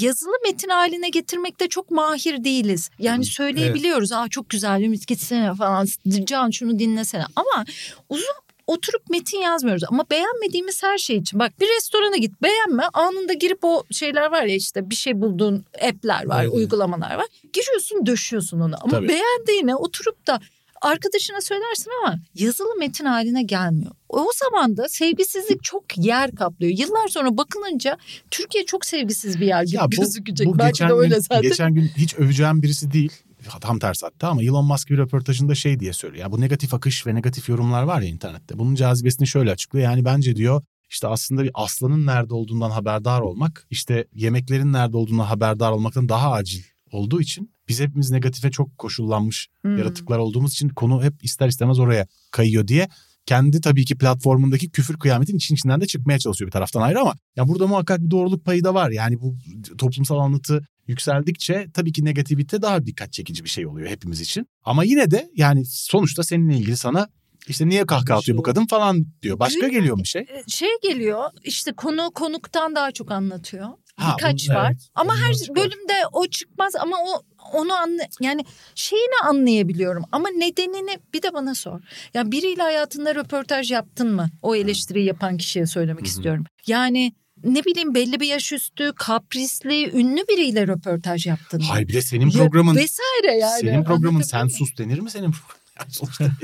yazılı 0.00 0.34
metin 0.44 0.68
haline 0.68 1.08
getirmekte 1.08 1.68
çok 1.68 1.90
mahir 1.90 2.44
değiliz. 2.44 2.90
Yani 2.98 3.24
söyleyebiliyoruz 3.24 4.12
aa 4.12 4.28
çok 4.28 4.48
güzel 4.48 4.82
Ümit 4.82 5.06
gitsene 5.06 5.54
falan. 5.54 5.86
Can 6.24 6.50
şunu 6.50 6.78
dinlesene. 6.78 7.24
Ama 7.36 7.64
uzun 8.08 8.34
oturup 8.66 9.10
metin 9.10 9.38
yazmıyoruz. 9.38 9.84
Ama 9.88 10.04
beğenmediğimiz 10.10 10.82
her 10.82 10.98
şey 10.98 11.16
için. 11.16 11.38
Bak 11.38 11.60
bir 11.60 11.68
restorana 11.76 12.16
git 12.16 12.42
beğenme. 12.42 12.82
Anında 12.92 13.32
girip 13.32 13.58
o 13.62 13.84
şeyler 13.90 14.30
var 14.30 14.42
ya 14.42 14.54
işte 14.56 14.90
bir 14.90 14.94
şey 14.94 15.20
bulduğun 15.20 15.64
app'ler 15.82 16.26
var 16.26 16.42
Evet, 16.42 16.50
evet. 16.52 16.54
uygulamalar 16.54 17.14
var. 17.14 17.26
Giriyorsun 17.52 18.06
döşüyorsun 18.06 18.60
onu. 18.60 18.74
Ama 18.80 18.90
Tabii. 18.90 19.08
beğendiğine 19.08 19.76
oturup 19.76 20.26
da 20.26 20.40
arkadaşına 20.84 21.40
söylersin 21.40 21.90
ama 22.04 22.18
yazılı 22.34 22.68
metin 22.78 23.04
haline 23.04 23.42
gelmiyor. 23.42 23.90
O 24.08 24.26
zaman 24.44 24.76
da 24.76 24.88
sevgisizlik 24.88 25.62
çok 25.62 25.98
yer 25.98 26.34
kaplıyor. 26.34 26.78
Yıllar 26.78 27.08
sonra 27.08 27.36
bakılınca 27.36 27.98
Türkiye 28.30 28.66
çok 28.66 28.84
sevgisiz 28.86 29.40
bir 29.40 29.46
yer 29.46 29.62
gibi 29.62 29.76
Ya 29.76 29.84
bu, 29.86 29.90
gözükecek. 29.90 30.46
bu 30.46 30.58
Belki 30.58 30.72
geçen 30.72 30.88
de 30.88 30.92
öyle 30.92 31.14
gün, 31.14 31.20
zaten. 31.20 31.42
geçen 31.42 31.74
gün 31.74 31.90
hiç 31.96 32.14
öveceğim 32.14 32.62
birisi 32.62 32.92
değil. 32.92 33.12
Tam 33.60 33.78
tersi 33.78 34.06
hatta 34.06 34.28
ama 34.28 34.42
Elon 34.42 34.64
Musk 34.64 34.90
bir 34.90 34.98
röportajında 34.98 35.54
şey 35.54 35.80
diye 35.80 35.92
söylüyor. 35.92 36.22
Ya 36.24 36.32
bu 36.32 36.40
negatif 36.40 36.74
akış 36.74 37.06
ve 37.06 37.14
negatif 37.14 37.48
yorumlar 37.48 37.82
var 37.82 38.00
ya 38.00 38.08
internette. 38.08 38.58
Bunun 38.58 38.74
cazibesini 38.74 39.26
şöyle 39.26 39.50
açıklıyor. 39.50 39.84
Yani 39.84 40.04
bence 40.04 40.36
diyor 40.36 40.62
işte 40.90 41.08
aslında 41.08 41.42
bir 41.42 41.50
aslanın 41.54 42.06
nerede 42.06 42.34
olduğundan 42.34 42.70
haberdar 42.70 43.20
olmak 43.20 43.66
işte 43.70 44.04
yemeklerin 44.14 44.72
nerede 44.72 44.96
olduğundan 44.96 45.24
haberdar 45.24 45.72
olmaktan 45.72 46.08
daha 46.08 46.32
acil 46.32 46.62
olduğu 46.94 47.20
için 47.20 47.50
biz 47.68 47.80
hepimiz 47.80 48.10
negatife 48.10 48.50
çok 48.50 48.78
koşullanmış 48.78 49.48
Hmm. 49.62 49.78
yaratıklar 49.78 50.18
olduğumuz 50.18 50.52
için 50.52 50.68
konu 50.68 51.02
hep 51.02 51.24
ister 51.24 51.48
istemez 51.48 51.78
oraya 51.78 52.06
kayıyor 52.30 52.68
diye 52.68 52.88
kendi 53.26 53.60
tabii 53.60 53.84
ki 53.84 53.98
platformundaki 53.98 54.70
küfür 54.70 54.98
kıyametin 54.98 55.36
için 55.36 55.54
içinden 55.54 55.80
de 55.80 55.86
çıkmaya 55.86 56.18
çalışıyor 56.18 56.46
bir 56.46 56.52
taraftan 56.52 56.82
ayrı 56.82 57.00
ama 57.00 57.14
ya 57.36 57.48
burada 57.48 57.66
muhakkak 57.66 58.00
bir 58.00 58.10
doğruluk 58.10 58.44
payı 58.44 58.64
da 58.64 58.74
var. 58.74 58.90
Yani 58.90 59.20
bu 59.20 59.36
toplumsal 59.78 60.18
anlatı 60.18 60.62
yükseldikçe 60.86 61.66
tabii 61.74 61.92
ki 61.92 62.04
negativite 62.04 62.62
daha 62.62 62.86
dikkat 62.86 63.12
çekici 63.12 63.44
bir 63.44 63.48
şey 63.48 63.66
oluyor 63.66 63.88
hepimiz 63.88 64.20
için. 64.20 64.46
Ama 64.64 64.84
yine 64.84 65.10
de 65.10 65.30
yani 65.34 65.64
sonuçta 65.66 66.22
seninle 66.22 66.56
ilgili 66.56 66.76
sana 66.76 67.08
işte 67.48 67.68
niye 67.68 67.86
kahkaha 67.86 68.18
atıyor 68.18 68.38
bu 68.38 68.42
kadın 68.42 68.66
falan 68.66 69.06
diyor. 69.22 69.38
Başka 69.38 69.68
geliyor 69.68 69.96
mu 69.96 70.02
bir 70.02 70.08
şey? 70.08 70.26
şey 70.46 70.68
geliyor 70.82 71.22
işte 71.42 71.72
konu 71.72 72.10
konuktan 72.14 72.74
daha 72.74 72.92
çok 72.92 73.10
anlatıyor. 73.10 73.68
Ha, 73.96 74.16
Birkaç 74.18 74.48
bu- 74.50 74.54
var. 74.54 74.66
evet, 74.70 74.88
ama 74.94 75.16
her 75.16 75.34
çıkar. 75.34 75.56
bölümde 75.56 75.92
o 76.12 76.26
çıkmaz 76.26 76.74
ama 76.76 76.96
o 77.06 77.22
onu 77.52 77.72
anla 77.74 78.02
yani 78.20 78.44
şeyini 78.74 79.14
anlayabiliyorum 79.24 80.04
ama 80.12 80.28
nedenini 80.28 80.98
bir 81.14 81.22
de 81.22 81.34
bana 81.34 81.54
sor. 81.54 81.80
Ya 82.14 82.30
biriyle 82.32 82.62
hayatında 82.62 83.14
röportaj 83.14 83.70
yaptın 83.70 84.12
mı? 84.14 84.30
O 84.42 84.54
eleştiriyi 84.56 85.06
yapan 85.06 85.36
kişiye 85.36 85.66
söylemek 85.66 86.00
Hı 86.00 86.04
hı. 86.04 86.08
istiyorum. 86.08 86.44
Yani 86.66 87.12
ne 87.44 87.64
bileyim 87.64 87.94
belli 87.94 88.20
bir 88.20 88.26
yaş 88.26 88.52
üstü, 88.52 88.92
kaprisli, 88.96 89.90
ünlü 89.90 90.20
biriyle 90.28 90.66
röportaj 90.66 91.26
yaptın 91.26 91.60
mı? 91.60 91.66
Hayır 91.70 91.88
bir 91.88 91.92
de 91.94 92.02
senin 92.02 92.30
Ya 92.30 92.38
programın 92.38 92.76
vesaire 92.76 93.38
yani. 93.40 93.60
senin 93.60 93.84
programın 93.84 94.22
sen 94.22 94.46
sus 94.48 94.78
denir 94.78 94.98
mi 94.98 95.10
senin 95.10 95.30
programın? 95.30 95.54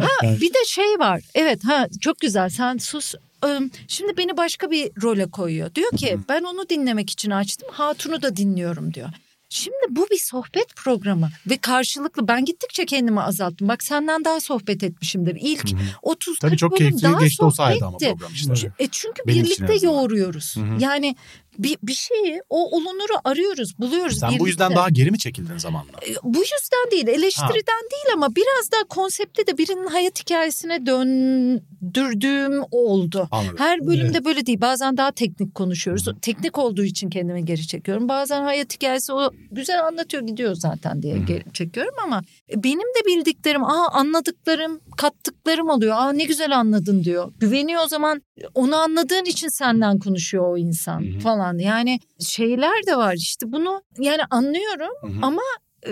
Ha, 0.00 0.08
bir 0.40 0.54
de 0.54 0.64
şey 0.66 0.98
var. 0.98 1.20
Evet 1.34 1.64
ha 1.64 1.88
çok 2.00 2.18
güzel 2.20 2.48
sen 2.48 2.76
sus. 2.78 3.14
Im, 3.44 3.70
Şimdi 3.88 4.16
beni 4.16 4.36
başka 4.36 4.70
bir 4.70 4.90
role 5.02 5.30
koyuyor. 5.30 5.74
Diyor 5.74 5.90
ki 5.90 6.18
ben 6.28 6.42
onu 6.42 6.68
dinlemek 6.68 7.10
için 7.10 7.30
açtım. 7.30 7.68
Hatun'u 7.72 8.22
da 8.22 8.36
dinliyorum 8.36 8.94
diyor. 8.94 9.08
Şimdi 9.50 9.76
bu 9.88 10.06
bir 10.10 10.18
sohbet 10.18 10.76
programı 10.76 11.30
ve 11.50 11.56
karşılıklı 11.58 12.28
ben 12.28 12.44
gittikçe 12.44 12.86
kendimi 12.86 13.20
azalttım. 13.20 13.68
Bak 13.68 13.82
senden 13.82 14.24
daha 14.24 14.40
sohbet 14.40 14.82
etmişimdir. 14.82 15.36
İlk 15.40 15.72
Hı 15.72 15.76
hı. 15.76 15.80
30 16.02 16.38
Tabii 16.38 16.50
40 16.50 16.58
çok 16.58 16.72
bölüm 16.72 16.78
keyifli 16.90 17.02
daha 17.02 17.20
geçti 17.20 17.44
o 17.44 17.50
sayede 17.50 17.84
ama 17.84 17.98
sohbetti. 17.98 18.18
program 18.18 18.32
işte. 18.34 18.72
E 18.78 18.88
çünkü 18.90 19.22
Benim 19.26 19.44
birlikte 19.44 19.74
yoğuruyoruz. 19.82 20.56
Hı 20.56 20.60
hı. 20.60 20.76
Yani 20.80 21.16
bir, 21.58 21.78
bir 21.82 21.94
şeyi 21.94 22.42
o 22.50 22.76
olunuru 22.76 23.12
arıyoruz, 23.24 23.78
buluyoruz. 23.78 24.18
Sen 24.18 24.38
bu 24.38 24.46
yüzden 24.48 24.66
birlikte. 24.68 24.80
daha 24.80 24.88
geri 24.88 25.10
mi 25.10 25.18
çekildin 25.18 25.58
zamanla? 25.58 25.92
E, 26.08 26.14
Bu 26.22 26.38
yüzden 26.38 26.90
değil, 26.90 27.08
eleştiriden 27.08 27.82
değil 27.92 28.14
ama 28.14 28.36
biraz 28.36 28.72
daha 28.72 28.84
konsepte 28.88 29.46
de 29.46 29.58
birinin 29.58 29.86
hayat 29.86 30.20
hikayesine 30.20 30.86
döndürdüğüm 30.86 32.62
oldu. 32.70 33.28
Anladım. 33.30 33.56
Her 33.58 33.86
bölümde 33.86 34.24
böyle 34.24 34.46
değil. 34.46 34.60
Bazen 34.60 34.96
daha 34.96 35.10
teknik 35.12 35.54
konuşuyoruz. 35.54 36.04
Teknik 36.22 36.58
olduğu 36.58 36.84
için 36.84 37.10
kendimi 37.10 37.44
geri 37.44 37.66
çekiyorum. 37.66 38.08
Bazen 38.08 38.42
hayat 38.42 38.74
hikayesi 38.74 39.12
o 39.12 39.30
güzel 39.50 39.86
anlatıyor 39.86 40.22
gidiyor 40.26 40.54
zaten 40.54 41.02
diye 41.02 41.14
Hı 41.14 41.18
hı. 41.20 41.24
geri 41.26 41.44
çekiyorum 41.52 41.94
ama 42.04 42.22
e, 42.50 42.64
benim 42.64 42.78
de 42.80 43.06
bildiklerim, 43.06 43.64
aa 43.64 43.88
anladıklarım, 43.92 44.80
kattıklarım 44.98 45.68
oluyor. 45.68 45.96
Aa 45.96 46.12
ne 46.12 46.24
güzel 46.24 46.58
anladın 46.58 47.04
diyor. 47.04 47.32
Güveniyor 47.38 47.82
o 47.84 47.88
zaman 47.88 48.22
onu 48.54 48.76
anladığın 48.76 49.24
için 49.24 49.48
senden 49.48 49.98
konuşuyor 49.98 50.52
o 50.52 50.58
insan 50.58 51.00
Hı 51.00 51.16
hı. 51.16 51.20
falan. 51.20 51.58
Yani 51.58 52.00
şeyler 52.20 52.86
de 52.86 52.96
var 52.96 53.14
işte 53.14 53.52
bunu 53.52 53.82
yani 53.98 54.22
anlıyorum 54.30 54.92
Hı 55.00 55.06
hı. 55.06 55.18
ama 55.22 55.42
e, 55.86 55.90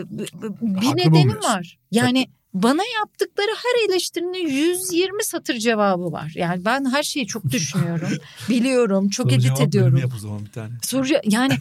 bir 0.61 0.87
Haklı 0.87 1.11
bulmuyorsun. 1.11 1.51
var. 1.51 1.79
Yani 1.91 2.27
bana 2.55 2.83
yaptıkları 2.99 3.51
her 3.51 3.89
eleştirinin 3.89 4.49
120 4.49 5.25
satır 5.25 5.55
cevabı 5.55 6.13
var. 6.13 6.33
Yani 6.35 6.65
ben 6.65 6.85
her 6.85 7.03
şeyi 7.03 7.27
çok 7.27 7.45
düşünüyorum. 7.45 8.09
biliyorum, 8.49 9.09
çok 9.09 9.31
Soru 9.31 9.41
edit 9.41 9.61
ediyorum. 9.61 9.97
Yap 9.97 10.13
o 10.17 10.19
zaman 10.19 10.45
bir 10.45 10.51
tane. 10.51 10.73
Soru 10.83 11.07
yani 11.25 11.53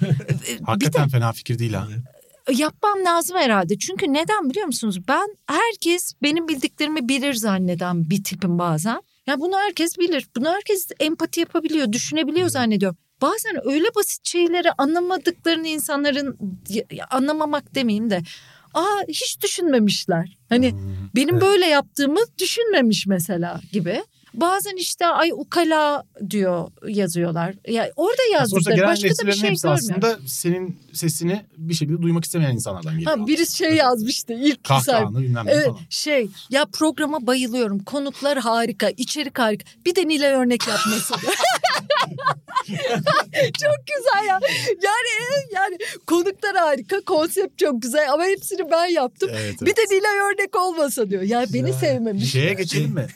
e, 0.49 0.59
bir 0.59 0.63
Hakikaten 0.63 1.09
fena 1.09 1.33
fikir 1.33 1.59
değil 1.59 1.73
ha. 1.73 1.87
Yapmam 2.51 3.05
lazım 3.05 3.37
herhalde. 3.37 3.77
Çünkü 3.77 4.13
neden 4.13 4.49
biliyor 4.49 4.65
musunuz? 4.65 5.07
Ben 5.07 5.35
herkes 5.47 6.13
benim 6.21 6.47
bildiklerimi 6.47 7.09
bilir 7.09 7.33
zanneden 7.33 8.09
bir 8.09 8.23
tipim 8.23 8.59
bazen. 8.59 9.01
Ya 9.27 9.39
bunu 9.39 9.57
herkes 9.57 9.97
bilir. 9.97 10.27
Bunu 10.35 10.49
herkes 10.49 10.89
empati 10.99 11.39
yapabiliyor, 11.39 11.91
düşünebiliyor 11.91 12.49
zannediyorum. 12.49 12.97
Bazen 13.21 13.67
öyle 13.67 13.87
basit 13.95 14.27
şeyleri 14.27 14.71
anlamadıklarını 14.77 15.67
insanların 15.67 16.37
anlamamak 17.09 17.75
demeyeyim 17.75 18.09
de 18.09 18.21
aa 18.73 19.01
hiç 19.07 19.41
düşünmemişler. 19.43 20.37
Hani 20.49 20.71
Hmm. 20.71 20.79
benim 21.15 21.35
Evet. 21.35 21.41
böyle 21.43 21.65
yaptığımı 21.65 22.19
düşünmemiş 22.39 23.07
mesela 23.07 23.61
gibi. 23.71 24.03
Bazen 24.41 24.75
işte 24.75 25.05
ay 25.07 25.31
ukala 25.33 26.03
diyor 26.29 26.71
yazıyorlar. 26.87 27.55
Ya 27.67 27.91
orada 27.95 28.21
yazdıkları 28.33 28.75
gelen 28.75 28.87
başka 28.89 29.09
da 29.09 29.27
bir 29.27 29.33
şey 29.33 29.49
hepsi 29.49 29.67
görmüyorum. 29.67 29.71
aslında 29.73 30.17
senin 30.27 30.79
sesini 30.93 31.45
bir 31.57 31.73
şekilde 31.73 32.01
duymak 32.01 32.25
istemeyen 32.25 32.51
insanlardan 32.53 32.93
geliyor. 32.99 33.17
Ha, 33.17 33.27
birisi 33.27 33.57
şey 33.57 33.73
yazmıştı 33.75 34.33
ilk. 34.33 34.63
Kahkahanı 34.63 35.19
bilmem 35.19 35.45
ne 35.45 35.51
Evet 35.51 35.65
falan. 35.67 35.79
şey 35.89 36.27
ya 36.49 36.65
programa 36.65 37.27
bayılıyorum. 37.27 37.79
Konuklar 37.83 38.37
harika, 38.37 38.89
içerik 38.89 39.39
harika. 39.39 39.65
Bir 39.85 39.95
de 39.95 40.07
Nilay 40.07 40.31
örnek 40.31 40.67
yapması. 40.67 41.13
çok 43.35 43.75
güzel 43.87 44.27
ya. 44.27 44.39
Yani 44.83 45.39
yani 45.53 45.77
konuklar 46.07 46.55
harika, 46.55 47.01
konsept 47.01 47.57
çok 47.59 47.81
güzel 47.81 48.13
ama 48.13 48.23
hepsini 48.25 48.71
ben 48.71 48.85
yaptım. 48.85 49.29
Evet, 49.33 49.61
Bir 49.61 49.75
de 49.75 49.81
Nilay 49.81 50.17
örnek 50.19 50.55
olmasa 50.55 51.09
diyor. 51.09 51.21
Ya 51.21 51.45
beni 51.53 51.69
Ya. 51.69 51.75
sevmemiş. 51.75 52.31
Şeye 52.31 52.53
geçelim 52.53 52.91
mi? 52.93 53.07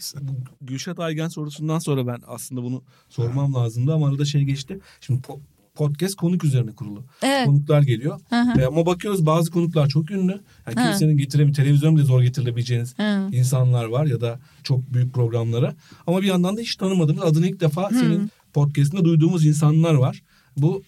Gülşat 0.69 0.99
Aygen 0.99 1.27
sorusundan 1.27 1.79
sonra 1.79 2.07
ben 2.07 2.19
aslında 2.27 2.63
bunu 2.63 2.83
sormam 3.09 3.53
lazımdı 3.53 3.93
ama 3.93 4.07
arada 4.09 4.25
şey 4.25 4.41
geçti. 4.43 4.79
Şimdi 5.01 5.21
po- 5.21 5.39
podcast 5.75 6.15
konuk 6.15 6.43
üzerine 6.43 6.71
kurulu. 6.71 7.03
Evet. 7.23 7.45
Konuklar 7.45 7.81
geliyor. 7.81 8.19
Hı 8.29 8.41
hı. 8.41 8.61
E, 8.61 8.65
ama 8.65 8.85
bakıyoruz 8.85 9.25
bazı 9.25 9.51
konuklar 9.51 9.87
çok 9.87 10.11
ünlü. 10.11 10.41
Yani 10.67 10.75
Ha. 10.75 10.89
kimsenin 10.89 11.17
getiremeyeceği, 11.17 11.65
televizyon 11.65 11.95
bile 11.95 12.03
zor 12.03 12.21
getirilebileceğiniz 12.21 12.99
Hı. 12.99 13.29
insanlar 13.31 13.85
var 13.85 14.05
ya 14.05 14.21
da 14.21 14.39
çok 14.63 14.93
büyük 14.93 15.13
programlara. 15.13 15.75
Ama 16.07 16.21
bir 16.21 16.27
yandan 16.27 16.57
da 16.57 16.61
hiç 16.61 16.75
tanımadığımız 16.75 17.23
adını 17.23 17.47
ilk 17.47 17.59
defa 17.59 17.89
senin 17.89 18.31
podcastinde 18.53 19.03
duyduğumuz 19.03 19.45
insanlar 19.45 19.93
var. 19.93 20.21
Bu 20.57 20.83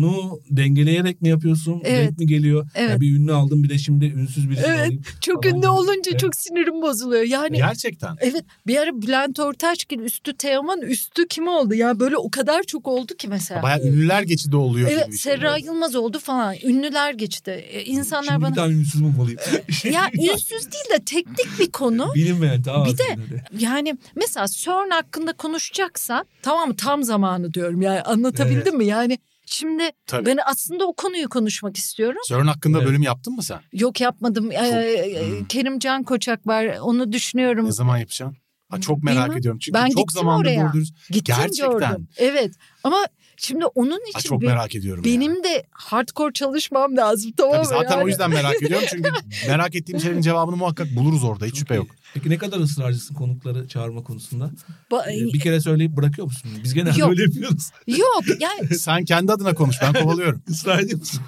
nu 0.00 0.40
dengeleyerek 0.50 1.22
mi 1.22 1.28
yapıyorsun? 1.28 1.80
Evet. 1.84 2.08
Denk 2.08 2.18
mi 2.18 2.26
geliyor? 2.26 2.66
Evet. 2.74 2.90
Ya 2.90 3.00
bir 3.00 3.16
ünlü 3.16 3.32
aldım 3.32 3.62
bir 3.64 3.68
de 3.68 3.78
şimdi 3.78 4.04
ünsüz 4.06 4.50
birisini 4.50 4.66
Evet. 4.68 4.78
alayım. 4.80 5.02
Çok 5.20 5.46
ünlü 5.46 5.56
gibi. 5.56 5.68
olunca 5.68 6.10
Evet. 6.10 6.20
çok 6.20 6.34
sinirim 6.36 6.82
bozuluyor. 6.82 7.22
Yani 7.22 7.56
Gerçekten. 7.56 8.16
Evet 8.20 8.44
bir 8.66 8.76
ara 8.76 9.02
Bülent 9.02 9.38
Ortaçgil 9.40 9.98
üstü 10.00 10.36
Teoman 10.36 10.80
üstü 10.80 11.28
kim 11.28 11.48
oldu? 11.48 11.74
Ya 11.74 12.00
böyle 12.00 12.16
o 12.16 12.30
kadar 12.30 12.62
çok 12.62 12.88
oldu 12.88 13.14
ki 13.14 13.28
mesela. 13.28 13.62
Bayağı 13.62 13.80
ünlüler 13.80 14.22
geçidi 14.22 14.56
oluyor 14.56 14.88
Evet 14.90 15.04
gibi 15.06 15.12
bir 15.12 15.18
şey. 15.18 15.32
Serra 15.32 15.56
Yılmaz 15.56 15.94
oldu 15.96 16.18
falan. 16.18 16.54
Ünlüler 16.64 17.14
geçti. 17.14 17.50
Ee, 17.50 17.82
İnsanlar 17.84 18.24
Şimdi 18.24 18.38
bir 18.38 18.42
bana 18.42 18.54
tane 18.54 18.72
ünsüz 18.74 19.04
bulmalıyım. 19.04 19.38
ya 19.84 20.02
ünsüz 20.14 20.72
değil 20.72 20.84
de 21.00 21.04
teknik 21.06 21.58
bir 21.58 21.70
konu. 21.70 22.12
Bilinmeyen 22.14 22.62
tamam. 22.62 22.86
Bir 22.86 22.98
de- 22.98 23.02
aslında. 23.12 23.42
Yani 23.58 23.98
mesela 24.16 24.46
CERN 24.48 24.90
hakkında 24.90 25.32
konuşacaksa 25.32 26.24
tamam 26.42 26.74
tam 26.74 27.02
zamanı 27.02 27.54
diyorum. 27.54 27.82
Yani 27.82 28.00
anlatabildim 28.02 28.62
Evet. 28.64 28.74
mi? 28.74 28.86
Yani 28.86 29.18
şimdi 29.46 29.90
Tabii. 30.06 30.26
ben 30.26 30.38
aslında 30.46 30.86
o 30.86 30.92
konuyu 30.92 31.28
konuşmak 31.28 31.76
istiyorum. 31.76 32.20
CERN 32.28 32.46
hakkında 32.46 32.78
Evet. 32.78 32.88
bölüm 32.88 33.02
yaptın 33.02 33.34
mı 33.34 33.42
sen? 33.42 33.60
Yok 33.72 34.00
yapmadım. 34.00 34.52
Ee, 34.52 35.26
Hmm. 35.38 35.44
Kerim 35.44 35.78
Can 35.78 36.02
Koçak 36.04 36.46
var. 36.46 36.76
Onu 36.80 37.12
düşünüyorum. 37.12 37.66
Ne 37.66 37.72
zaman 37.72 37.96
yapacaksın? 37.98 38.36
Ha, 38.70 38.80
çok 38.80 39.02
merak 39.02 39.24
Bilmem. 39.24 39.38
ediyorum. 39.38 39.58
Çünkü 39.58 39.74
Ben 39.78 39.86
çok 39.88 39.96
gittim 39.96 40.20
zamandır 40.20 40.44
oraya. 40.44 40.72
Gittim 41.10 41.34
Gerçekten. 41.36 41.70
gördüm. 41.90 42.08
Evet. 42.16 42.54
Ama 42.84 42.96
şimdi 43.42 43.64
onun 43.66 43.90
Ha, 43.90 44.18
için 44.18 44.28
çok 44.28 44.42
be- 44.42 44.46
merak 44.46 44.74
ediyorum. 44.74 45.04
ya. 45.06 45.12
benim 45.12 45.44
de 45.44 45.64
hardcore 45.70 46.32
çalışmam 46.32 46.96
lazım 46.96 47.32
tamam 47.36 47.52
Tabii 47.52 47.62
mı? 47.62 47.68
zaten 47.68 47.90
Yani- 47.96 48.04
o 48.04 48.08
yüzden 48.08 48.30
merak 48.30 48.62
ediyorum. 48.62 48.86
Çünkü 48.90 49.10
merak 49.48 49.74
ettiğim 49.74 50.00
şeylerin 50.00 50.20
cevabını 50.20 50.56
muhakkak 50.56 50.96
buluruz 50.96 51.24
orada. 51.24 51.44
Hiç 51.44 51.50
Çok 51.54 51.58
şüphe 51.58 51.74
iyi. 51.74 51.76
yok. 51.76 51.86
Peki 52.14 52.30
ne 52.30 52.38
kadar 52.38 52.60
ısrarcısın 52.60 53.14
konukları 53.14 53.68
çağırma 53.68 54.02
konusunda? 54.02 54.50
Ba- 54.90 55.12
Ee, 55.30 55.32
bir 55.34 55.40
kere 55.40 55.60
söyleyip 55.60 55.92
bırakıyor 55.96 56.26
musun? 56.26 56.50
Biz 56.64 56.74
genelde 56.74 57.00
Yok. 57.00 57.10
öyle 57.10 57.22
yapıyoruz. 57.22 57.70
Yok 57.86 58.22
yani 58.40 58.74
Sen 58.78 59.04
kendi 59.04 59.32
adına 59.32 59.54
konuş. 59.54 59.76
Ben 59.82 59.92
kovalıyorum. 59.92 60.42
Israr 60.48 60.78
ediyor 60.78 60.98
musun? 60.98 61.20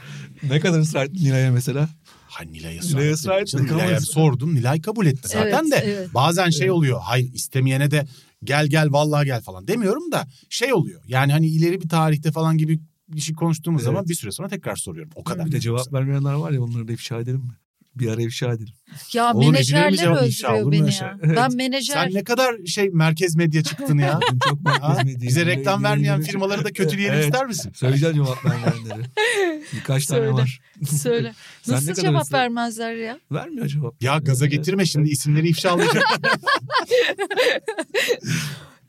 ne 0.43 0.61
kadar 0.61 0.79
ısrar 0.81 1.05
ettin 1.05 1.25
Nilay'a 1.25 1.51
mesela? 1.53 1.89
Ha 2.29 2.45
Nilay'a 2.45 2.83
Nilay'a 2.83 3.13
ısrar 3.13 3.43
ettin, 3.43 3.65
Nilay'a 3.65 4.01
sordum. 4.01 4.55
Nilay 4.55 4.81
kabul 4.83 5.07
etti 5.07 5.29
zaten 5.29 5.63
Evet, 5.63 5.73
de. 5.73 5.77
evet. 5.77 6.15
Bazen 6.15 6.51
şey 6.51 6.71
oluyor. 6.71 7.01
Hayır 7.03 7.33
istemeyene 7.35 7.91
de 7.91 8.07
gel 8.45 8.67
gel 8.67 8.93
vallahi 8.93 9.27
gel 9.27 9.41
falan 9.43 9.69
demiyorum 9.69 10.13
da 10.13 10.27
şey 10.49 10.73
oluyor. 10.73 11.03
Yani 11.07 11.33
hani 11.33 11.47
ileri 11.47 11.81
bir 11.81 11.89
tarihte 11.89 12.33
falan 12.33 12.59
gibi 12.59 12.81
bir 13.09 13.21
şey 13.21 13.35
konuştuğumuz 13.35 13.83
Evet. 13.83 13.87
zaman 13.87 14.09
bir 14.09 14.15
süre 14.15 14.33
sonra 14.33 14.49
tekrar 14.49 14.77
soruyorum. 14.77 15.13
O 15.15 15.25
kadar. 15.25 15.47
Bir 15.47 15.53
de 15.53 15.61
cevap 15.61 15.93
vermeyenler 15.93 16.33
var 16.35 16.51
ya 16.51 16.63
onları 16.63 16.89
da 16.89 16.93
ifşa 16.93 17.21
edelim 17.21 17.41
mi? 17.41 17.57
Bir 17.97 18.09
ara 18.09 18.23
ifşa 18.23 18.53
edelim. 18.53 18.75
ya 19.13 19.33
mi 19.33 19.47
menajerler 19.51 20.27
ifşa, 20.27 20.53
öldürüyor 20.53 20.73
beni 20.73 20.93
şey? 20.93 21.07
ya. 21.07 21.19
Evet. 21.23 21.37
Ben 21.37 21.57
menajer 21.57 21.95
Sen 21.95 22.15
ne 22.15 22.25
kadar 22.25 22.67
şey 22.67 22.91
merkez 22.91 23.37
medya 23.37 23.63
çıktın 23.63 23.99
ya. 23.99 24.21
Bugün 24.29 24.39
çok 24.49 24.63
merkez 24.65 25.05
medya. 25.05 25.29
Bize 25.29 25.47
reklam 25.47 25.85
vermeyen 25.85 26.23
firmaları 26.23 26.65
da 26.65 26.73
kötüleyelim 26.73 27.15
Evet. 27.15 27.25
ister 27.25 27.47
misin? 27.47 27.73
Söyleyeceğim 27.75 28.15
cevap 28.15 28.45
vermeyenleri. 28.45 29.09
Birkaç 29.73 30.07
tane 30.07 30.21
Söyle. 30.21 30.33
var. 30.33 30.61
söyle. 31.03 31.35
Sen 31.63 31.73
ne 31.75 31.77
Nasıl 31.77 31.95
cevap 32.03 32.23
ısrar- 32.23 32.33
vermezler 32.39 32.95
ya? 32.95 33.19
Vermiyor 33.33 33.67
cevap. 33.67 34.03
Ya 34.03 34.19
gaza 34.19 34.47
getirme 34.47 34.87
şimdi 34.87 35.09
isimleri 35.11 35.49
ifşalayacak. 35.49 36.05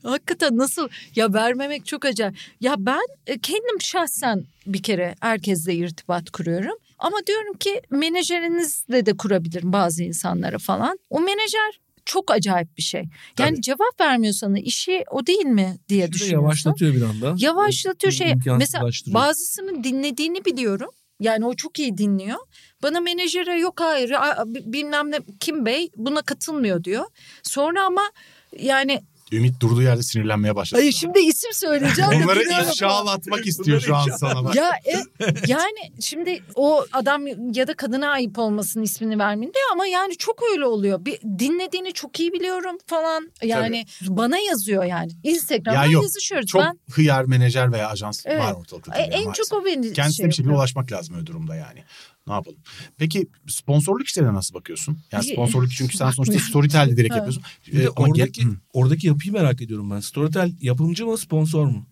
Hakikaten 0.02 0.56
nasıl 0.58 0.88
ya 1.16 1.32
vermemek 1.32 1.86
çok 1.86 2.04
acayip. 2.04 2.36
Ya 2.60 2.74
ben 2.78 3.06
e, 3.26 3.38
kendim 3.38 3.80
şahsen 3.80 4.44
bir 4.66 4.82
kere 4.82 5.14
herkesle 5.20 5.74
irtibat 5.74 6.30
kuruyorum. 6.30 6.76
Ama 6.98 7.16
diyorum 7.26 7.54
ki 7.54 7.82
menajerinizle 7.90 9.06
de 9.06 9.16
kurabilirim 9.16 9.72
bazı 9.72 10.02
insanlara 10.02 10.58
falan. 10.58 10.98
O 11.10 11.20
menajer 11.20 11.80
çok 12.04 12.30
acayip 12.30 12.76
bir 12.76 12.82
şey. 12.82 13.00
Yani 13.38 13.50
Tabii. 13.50 13.62
cevap 13.62 14.00
vermiyor 14.00 14.34
sana 14.34 14.58
işi 14.58 15.04
o 15.10 15.26
değil 15.26 15.46
mi 15.46 15.78
diye 15.88 16.08
de 16.08 16.12
düşünüyorsun. 16.12 16.42
yavaşlatıyor 16.42 16.94
bir 16.94 17.02
anda. 17.02 17.34
Yavaşlatıyor 17.38 18.12
şey. 18.12 18.34
Mesela 18.58 18.90
bazısının 19.06 19.84
dinlediğini 19.84 20.44
biliyorum. 20.44 20.90
Yani 21.20 21.46
o 21.46 21.54
çok 21.54 21.78
iyi 21.78 21.98
dinliyor. 21.98 22.38
Bana 22.82 23.00
menajere 23.00 23.58
yok 23.58 23.80
hayır 23.80 24.12
bilmem 24.46 25.10
ne 25.10 25.18
Kim 25.40 25.66
Bey 25.66 25.90
buna 25.96 26.22
katılmıyor 26.22 26.84
diyor. 26.84 27.04
Sonra 27.42 27.86
ama 27.86 28.10
yani 28.58 29.02
Ümit 29.32 29.60
durduğu 29.60 29.82
yerde 29.82 30.02
sinirlenmeye 30.02 30.56
başladı. 30.56 30.80
Hayır 30.80 30.92
şimdi 30.92 31.18
isim 31.18 31.52
söyleyeceğim. 31.52 32.10
Onları 32.10 32.40
biliyorum. 32.40 32.66
ifşalatmak 32.68 33.46
istiyor 33.46 33.80
şu 33.80 33.96
an 33.96 34.08
sana 34.16 34.44
bak. 34.44 34.54
Ya 34.54 34.70
e, 34.84 34.94
yani 35.46 35.92
şimdi 36.00 36.42
o 36.54 36.84
adam 36.92 37.26
ya 37.54 37.66
da 37.66 37.74
kadına 37.74 38.10
ayıp 38.10 38.38
olmasın 38.38 38.82
ismini 38.82 39.18
vermeyin 39.18 39.52
diyor 39.54 39.66
ama 39.72 39.86
yani 39.86 40.16
çok 40.16 40.42
öyle 40.52 40.66
oluyor. 40.66 41.04
Bir 41.04 41.20
dinlediğini 41.38 41.92
çok 41.92 42.20
iyi 42.20 42.32
biliyorum 42.32 42.78
falan. 42.86 43.32
Yani 43.42 43.84
bana 44.08 44.38
yazıyor 44.38 44.84
yani. 44.84 45.12
Instagram'dan 45.22 45.82
Ya 45.84 45.90
yok, 45.90 46.02
yazışıyoruz. 46.02 46.46
Çok 46.46 46.62
ben 46.62 46.78
hıyar 46.90 47.24
menajer 47.24 47.72
veya 47.72 47.88
ajans 47.88 48.22
Evet. 48.26 48.42
var 48.42 48.52
ortalıkta. 48.52 48.92
e, 48.98 49.04
tabii 49.04 49.14
en 49.14 49.24
maalesef. 49.24 49.44
çok 49.50 49.60
o 49.62 49.64
beni 49.64 49.92
Kendisine 49.92 50.16
şey 50.16 50.26
bir 50.26 50.32
şekilde 50.34 50.54
ulaşmak 50.54 50.92
lazım 50.92 51.14
öyle 51.16 51.26
durumda 51.26 51.54
yani. 51.56 51.84
Ne 52.28 52.34
yapalım? 52.34 52.58
Peki 52.98 53.26
sponsorluk 53.48 54.06
işlerine 54.06 54.34
nasıl 54.34 54.54
bakıyorsun? 54.54 54.98
Yani 55.12 55.24
İyi. 55.24 55.32
sponsorluk 55.32 55.70
çünkü 55.70 55.96
sen 55.96 56.10
sonuçta 56.10 56.38
storytel'de 56.38 56.96
direkt 56.96 57.14
yapıyorsun. 57.14 57.42
Bir 57.66 57.78
de 57.78 57.82
Ee, 57.84 57.88
ama 57.96 58.08
gel- 58.08 58.22
oradaki, 58.22 58.42
oradaki 58.72 59.06
yapıyı 59.06 59.32
merak 59.32 59.62
ediyorum 59.62 59.90
ben. 59.90 60.00
Storytel 60.00 60.52
yapımcı 60.60 61.06
mı 61.06 61.18
sponsor 61.18 61.64
mu? 61.66 61.86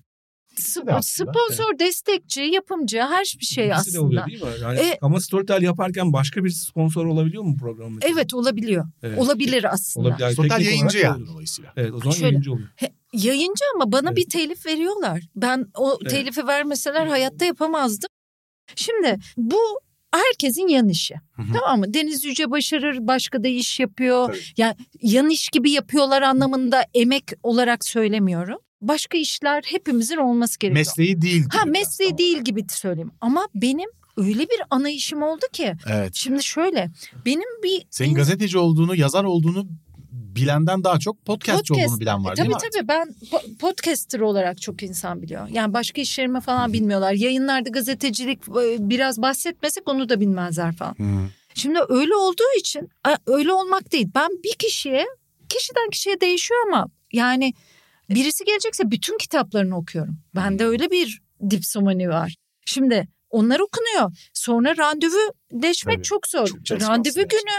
Sponsor, 1.01 1.79
destekçi, 1.79 2.41
yapımcı 2.41 2.99
her 3.01 3.35
bir 3.41 3.45
şey 3.47 3.67
İkisi 3.67 3.75
aslında. 3.81 3.95
de 3.97 4.01
oluyor 4.01 4.27
değil 4.27 4.43
mi? 4.43 4.49
Yani, 4.63 4.79
E- 4.79 4.99
ama 5.03 5.21
Storytel 5.21 5.63
yaparken 5.63 6.13
başka 6.13 6.45
bir 6.45 6.51
sponsor 6.51 7.07
olabiliyor 7.07 7.43
mu 7.43 7.57
program? 7.57 7.93
mesela? 7.95 8.13
Evet 8.15 8.35
olabiliyor. 8.35 8.87
Evet. 9.03 9.19
Olabilir 9.19 9.73
aslında. 9.75 10.09
Olabilir. 10.09 10.23
Yani 10.25 10.33
Storytel 10.33 10.61
yayıncı 10.61 10.99
yani 10.99 11.17
olur. 11.17 11.27
dolayısıyla. 11.27 11.73
Evet 11.77 11.93
o 11.95 11.99
zaman 11.99 12.11
Şöyle- 12.13 12.27
yayıncı 12.27 12.53
oluyor. 12.53 12.69
He, 12.77 12.93
yayıncı 13.13 13.65
ama 13.75 13.93
bana 13.93 14.09
Evet. 14.09 14.17
bir 14.17 14.29
telif 14.29 14.67
veriyorlar. 14.67 15.23
Ben 15.37 15.67
o 15.77 15.99
Evet. 16.03 16.11
telifi 16.11 16.47
vermeseler 16.47 17.07
hayatta 17.07 17.45
yapamazdım. 17.45 18.09
Şimdi 18.77 19.19
bu 19.37 19.61
herkesin 20.17 20.69
yan 20.69 20.89
işi. 20.89 21.15
Hı 21.15 21.43
hı. 21.43 21.47
Tamam 21.53 21.81
mı? 21.81 21.95
Deniz 21.95 22.25
Yüce 22.25 22.51
başarır, 22.51 22.99
başka 23.01 23.45
da 23.45 23.49
iş 23.49 23.81
yapıyor. 23.81 24.27
Tabii. 24.27 24.39
Yani 24.57 24.75
yan 25.03 25.31
iş 25.31 25.49
gibi 25.49 25.71
yapıyorlar 25.71 26.23
anlamında 26.23 26.85
emek 26.95 27.25
olarak 27.43 27.85
söylemiyorum. 27.85 28.59
Başka 28.81 29.19
işler 29.19 29.63
hepimizin 29.67 30.17
olması 30.17 30.59
gerekiyor. 30.59 30.81
Mesleği 30.81 31.21
değil. 31.23 31.43
gibi 31.43 31.49
ha 31.57 31.65
mesleği 31.65 32.11
ama. 32.11 32.19
değil 32.19 32.39
gibi 32.39 32.65
söyleyeyim. 32.69 33.11
Ama 33.21 33.49
benim 33.55 33.91
öyle 34.17 34.41
bir 34.41 34.61
ana 34.71 34.91
işim 34.91 35.23
oldu 35.23 35.45
ki. 35.53 35.73
Evet. 35.87 36.15
Şimdi 36.15 36.43
şöyle 36.43 36.91
benim 37.27 37.63
bir 37.63 37.83
Senin 37.91 38.15
gazeteci 38.15 38.59
olduğunu, 38.59 38.97
yazar 38.97 39.25
olduğunu 39.25 39.67
bilenden 40.15 40.85
daha 40.85 40.99
çok 40.99 41.25
podcastçi 41.25 41.69
Podcast. 41.69 41.89
olduğunu 41.89 42.01
bilen 42.01 42.25
var 42.25 42.33
E, 42.33 42.37
değil 42.37 42.51
tabii 42.51 42.65
mi? 42.65 42.71
tabii 42.75 42.89
ben 42.89 43.09
po- 43.31 43.57
podcaster 43.57 44.21
olarak 44.21 44.61
çok 44.63 44.83
insan 44.83 45.23
biliyor. 45.23 45.49
Yani 45.49 45.75
başka 45.75 46.01
işlerimi 46.01 46.41
falan 46.41 46.73
bilmiyorlar. 46.73 47.13
Yayınlarda 47.13 47.69
gazetecilik 47.69 48.39
e, 48.49 48.77
biraz 48.91 49.23
bahsetmesek 49.23 49.89
onu 49.89 50.09
da 50.09 50.21
bilmezler 50.21 50.77
falan. 50.77 50.97
Şimdi 51.55 51.79
öyle 51.89 52.15
olduğu 52.17 52.59
için 52.59 52.89
öyle 53.27 53.53
olmak 53.53 53.93
değil. 53.93 54.09
Ben 54.15 54.29
bir 54.45 54.55
kişiye 54.59 55.07
kişiden 55.49 55.91
kişiye 55.91 56.21
değişiyor 56.21 56.61
ama 56.69 56.87
yani 57.13 57.53
birisi 58.11 58.45
gelecekse 58.45 58.91
bütün 58.91 59.19
kitaplarını 59.19 59.77
okuyorum. 59.77 60.19
Bende 60.35 60.67
öyle 60.67 60.91
bir 60.91 61.23
dipsomani 61.51 62.09
var. 62.09 62.35
Şimdi 62.67 63.09
onlar 63.31 63.61
okunuyor. 63.61 64.13
Sonra 64.35 64.77
randevu 64.77 65.33
deşmek 65.53 65.95
Tabii, 65.97 66.05
çok 66.05 66.27
zor. 66.29 66.49
çok 66.65 66.83
randevu 66.83 67.15
günü 67.29 67.59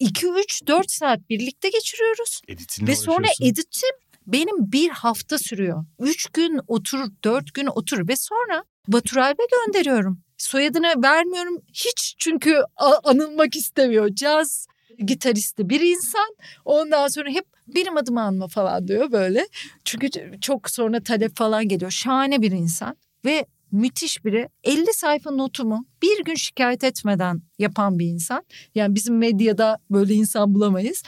2 0.00 0.26
3 0.26 0.66
4 0.66 0.90
saat 0.90 1.30
birlikte 1.30 1.68
geçiriyoruz. 1.68 2.40
Editinle 2.48 2.90
Ve 2.90 2.96
sonra 2.96 3.26
editim 3.42 3.90
benim 4.26 4.72
bir 4.72 4.88
hafta 4.88 5.38
sürüyor. 5.38 5.84
Üç 5.98 6.26
gün 6.26 6.60
oturur, 6.66 7.08
dört 7.24 7.54
gün 7.54 7.66
oturur 7.66 8.08
ve 8.08 8.16
sonra 8.16 8.64
Batur 8.88 9.16
Alp'e 9.16 9.42
gönderiyorum. 9.52 10.20
Soyadını 10.38 11.02
vermiyorum 11.02 11.62
hiç 11.72 12.14
çünkü 12.18 12.62
anılmak 13.04 13.56
istemiyor. 13.56 14.08
Caz 14.14 14.66
gitaristi 14.98 15.68
bir 15.68 15.80
insan. 15.80 16.36
Ondan 16.64 17.08
sonra 17.08 17.30
hep 17.30 17.44
benim 17.66 17.96
adımı 17.96 18.22
anma 18.22 18.48
falan 18.48 18.88
diyor 18.88 19.12
böyle. 19.12 19.46
Çünkü 19.84 20.10
çok 20.40 20.70
sonra 20.70 21.02
talep 21.02 21.36
falan 21.36 21.68
geliyor. 21.68 21.90
Şahane 21.90 22.42
bir 22.42 22.52
insan 22.52 22.96
ve 23.24 23.46
müthiş 23.72 24.24
biri. 24.24 24.48
50 24.64 24.94
sayfa 24.94 25.30
notumu 25.30 25.86
bir 26.02 26.24
gün 26.24 26.34
şikayet 26.34 26.84
etmeden 26.84 27.42
yapan 27.58 27.98
bir 27.98 28.06
insan. 28.06 28.44
Yani 28.74 28.94
bizim 28.94 29.18
medyada 29.18 29.78
böyle 29.90 30.14
insan 30.14 30.54
bulamayız. 30.54 31.02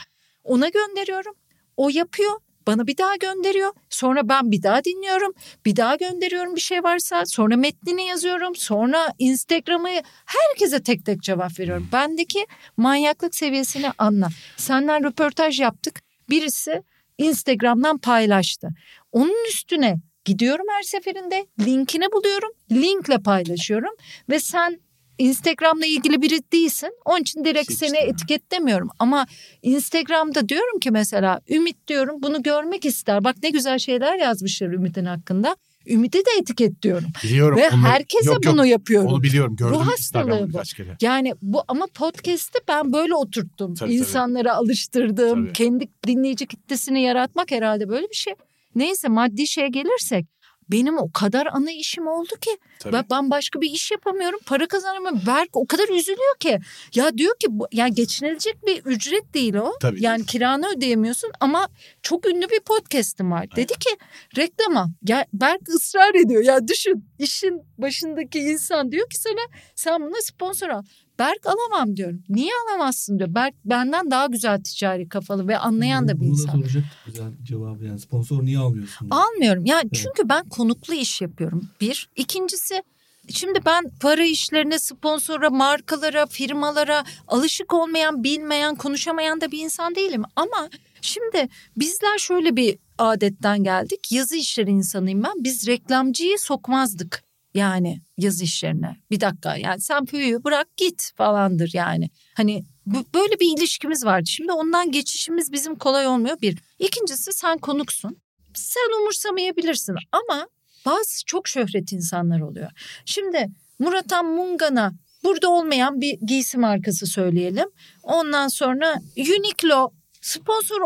Ona 0.44 0.68
gönderiyorum. 0.68 1.34
O 1.76 1.88
yapıyor. 1.88 2.32
Bana 2.66 2.86
bir 2.86 2.96
daha 2.96 3.16
gönderiyor. 3.16 3.72
Sonra 3.90 4.28
ben 4.28 4.50
bir 4.50 4.62
daha 4.62 4.84
dinliyorum. 4.84 5.32
Bir 5.66 5.76
daha 5.76 5.96
gönderiyorum 5.96 6.56
bir 6.56 6.60
şey 6.60 6.82
varsa. 6.82 7.26
Sonra 7.26 7.56
metnini 7.56 8.06
yazıyorum. 8.06 8.56
Sonra 8.56 9.12
Instagram'ı 9.18 9.88
herkese 10.26 10.82
tek 10.82 11.06
tek 11.06 11.22
cevap 11.22 11.60
veriyorum. 11.60 11.88
Bendeki 11.92 12.46
manyaklık 12.76 13.34
seviyesini 13.34 13.90
anla. 13.98 14.28
Senden 14.56 15.04
röportaj 15.04 15.60
yaptık. 15.60 16.02
Birisi 16.30 16.82
Instagram'dan 17.18 17.98
paylaştı. 17.98 18.68
Onun 19.12 19.48
üstüne 19.48 19.96
gidiyorum 20.24 20.66
her 20.76 20.82
seferinde. 20.82 21.46
Linkini 21.60 22.04
buluyorum. 22.12 22.50
Linkle 22.72 23.18
paylaşıyorum. 23.18 23.90
Ve 24.30 24.40
sen 24.40 24.80
Instagram'la 25.18 25.86
ilgili 25.86 26.22
biri 26.22 26.40
değilsin. 26.52 26.90
Onun 27.04 27.20
için 27.20 27.44
direkt 27.44 27.70
Hiç 27.70 27.78
seni 27.78 27.90
mi? 27.90 27.98
etiketlemiyorum. 27.98 28.88
Ama 28.98 29.26
Instagram'da 29.62 30.48
diyorum 30.48 30.78
ki 30.80 30.90
mesela 30.90 31.40
Ümit 31.50 31.88
diyorum 31.88 32.22
bunu 32.22 32.42
görmek 32.42 32.84
ister. 32.84 33.24
Bak 33.24 33.36
ne 33.42 33.50
güzel 33.50 33.78
şeyler 33.78 34.18
yazmışlar 34.18 34.68
Ümit'in 34.68 35.04
hakkında. 35.04 35.56
Ümidi 35.86 36.18
de 36.18 36.30
etiketliyorum. 36.40 37.08
Biliyorum. 37.24 37.56
Ve 37.58 37.70
onu- 37.74 37.82
herkese 37.82 38.26
yok, 38.32 38.44
yok, 38.44 38.54
bunu 38.54 38.66
yapıyorum. 38.66 39.08
Onu 39.12 39.22
biliyorum. 39.22 39.56
Gördüm 39.56 39.76
hastalığı 39.76 39.98
Instagram'da 40.30 40.58
bu. 40.58 40.76
kere. 40.76 40.96
Yani 41.00 41.34
bu 41.42 41.62
ama 41.68 41.86
podcast'te 41.94 42.58
ben 42.68 42.92
böyle 42.92 43.14
oturttum. 43.14 43.74
Tabii, 43.74 43.78
tabii. 43.78 43.94
İnsanları 43.94 44.52
alıştırdım. 44.54 45.44
Tabii. 45.44 45.52
Kendi 45.52 45.88
dinleyici 46.06 46.46
kitlesini 46.46 47.02
yaratmak 47.02 47.50
herhalde 47.50 47.88
böyle 47.88 48.08
bir 48.10 48.14
şey. 48.14 48.34
Neyse 48.74 49.08
maddi 49.08 49.46
şeye 49.46 49.68
gelirsek 49.68 50.26
benim 50.72 50.98
o 50.98 51.12
kadar 51.12 51.48
ana 51.52 51.70
işim 51.70 52.06
oldu 52.06 52.34
ki 52.40 52.50
Tabii. 52.78 52.92
ben 52.92 53.04
bambaşka 53.10 53.60
bir 53.60 53.70
iş 53.70 53.90
yapamıyorum. 53.90 54.38
Para 54.46 54.66
kazanamıyorum. 54.66 55.20
Berk 55.26 55.48
o 55.52 55.66
kadar 55.66 55.88
üzülüyor 55.88 56.36
ki. 56.40 56.58
Ya 56.94 57.18
diyor 57.18 57.34
ki 57.38 57.46
bu, 57.50 57.66
ya 57.72 57.88
geçinilecek 57.88 58.66
bir 58.66 58.82
ücret 58.84 59.34
değil 59.34 59.54
o. 59.54 59.72
Tabii. 59.80 60.02
Yani 60.02 60.26
kiranı 60.26 60.68
ödeyemiyorsun 60.76 61.30
ama 61.40 61.68
çok 62.02 62.26
ünlü 62.26 62.50
bir 62.50 62.60
podcast'im 62.60 63.30
var. 63.30 63.56
Dedi 63.56 63.72
ki 63.72 63.90
reklama. 64.36 64.86
Ya 65.02 65.26
Berk 65.32 65.68
ısrar 65.68 66.14
ediyor. 66.14 66.44
Ya 66.44 66.68
düşün 66.68 67.04
işin 67.18 67.62
başındaki 67.78 68.38
insan 68.38 68.92
diyor 68.92 69.10
ki 69.10 69.20
sana 69.20 69.40
sen 69.74 70.02
buna 70.02 70.20
sponsor 70.22 70.68
al. 70.68 70.82
Berk 71.22 71.46
alamam 71.46 71.96
diyorum. 71.96 72.22
Niye 72.28 72.52
alamazsın 72.68 73.18
diyor. 73.18 73.34
Berk 73.34 73.54
benden 73.64 74.10
daha 74.10 74.26
güzel 74.26 74.62
ticari 74.62 75.08
kafalı 75.08 75.48
ve 75.48 75.58
anlayan 75.58 76.08
da 76.08 76.14
bir 76.16 76.20
Bunu 76.20 76.28
insan. 76.28 76.52
soracaktık 76.52 76.92
güzel 77.06 77.30
cevabı 77.42 77.84
yani. 77.84 78.00
Sponsor 78.00 78.44
niye 78.44 78.58
almıyorsun? 78.58 79.10
Almıyorum. 79.10 79.64
Yani 79.66 79.90
çünkü 79.92 80.28
ben 80.28 80.48
konuklu 80.48 80.94
iş 80.94 81.20
yapıyorum. 81.20 81.68
Bir. 81.80 82.08
İkincisi 82.16 82.82
şimdi 83.28 83.58
ben 83.66 83.84
para 84.00 84.24
işlerine, 84.24 84.78
sponsora, 84.78 85.50
markalara, 85.50 86.26
firmalara 86.26 87.04
alışık 87.28 87.74
olmayan, 87.74 88.24
bilmeyen, 88.24 88.74
konuşamayan 88.74 89.40
da 89.40 89.52
bir 89.52 89.58
insan 89.58 89.94
değilim. 89.94 90.22
Ama 90.36 90.68
şimdi 91.00 91.48
bizler 91.76 92.18
şöyle 92.18 92.56
bir 92.56 92.78
adetten 92.98 93.64
geldik. 93.64 94.12
Yazı 94.12 94.36
işleri 94.36 94.70
insanıyım 94.70 95.22
ben. 95.22 95.44
Biz 95.44 95.66
reklamcıyı 95.66 96.38
sokmazdık. 96.38 97.31
Yani 97.54 98.00
yazı 98.18 98.44
işlerine. 98.44 98.96
Bir 99.10 99.20
dakika 99.20 99.56
yani 99.56 99.80
sen 99.80 100.04
püyü 100.06 100.44
bırak 100.44 100.76
git 100.76 101.12
falandır 101.16 101.70
yani. 101.74 102.10
Hani 102.34 102.64
bu- 102.86 103.04
böyle 103.14 103.40
bir 103.40 103.58
ilişkimiz 103.58 104.04
vardı. 104.04 104.26
Şimdi 104.26 104.52
ondan 104.52 104.90
geçişimiz 104.92 105.52
bizim 105.52 105.76
kolay 105.78 106.06
olmuyor 106.06 106.40
bir. 106.42 106.58
İkincisi 106.78 107.32
sen 107.32 107.58
konuksun 107.58 108.16
sen 108.54 109.00
umursamayabilirsin 109.00 109.94
ama 110.12 110.46
bazı 110.86 111.24
çok 111.26 111.48
şöhret 111.48 111.92
insanlar 111.92 112.40
oluyor. 112.40 112.70
Şimdi 113.04 113.46
Muratan 113.78 114.26
Mungan'a 114.26 114.92
burada 115.24 115.50
olmayan 115.50 116.00
bir 116.00 116.18
giysi 116.26 116.58
markası 116.58 117.06
söyleyelim. 117.06 117.68
Ondan 118.02 118.48
sonra 118.48 118.94
Uniqlo 119.16 119.90
sponsor 120.20 120.80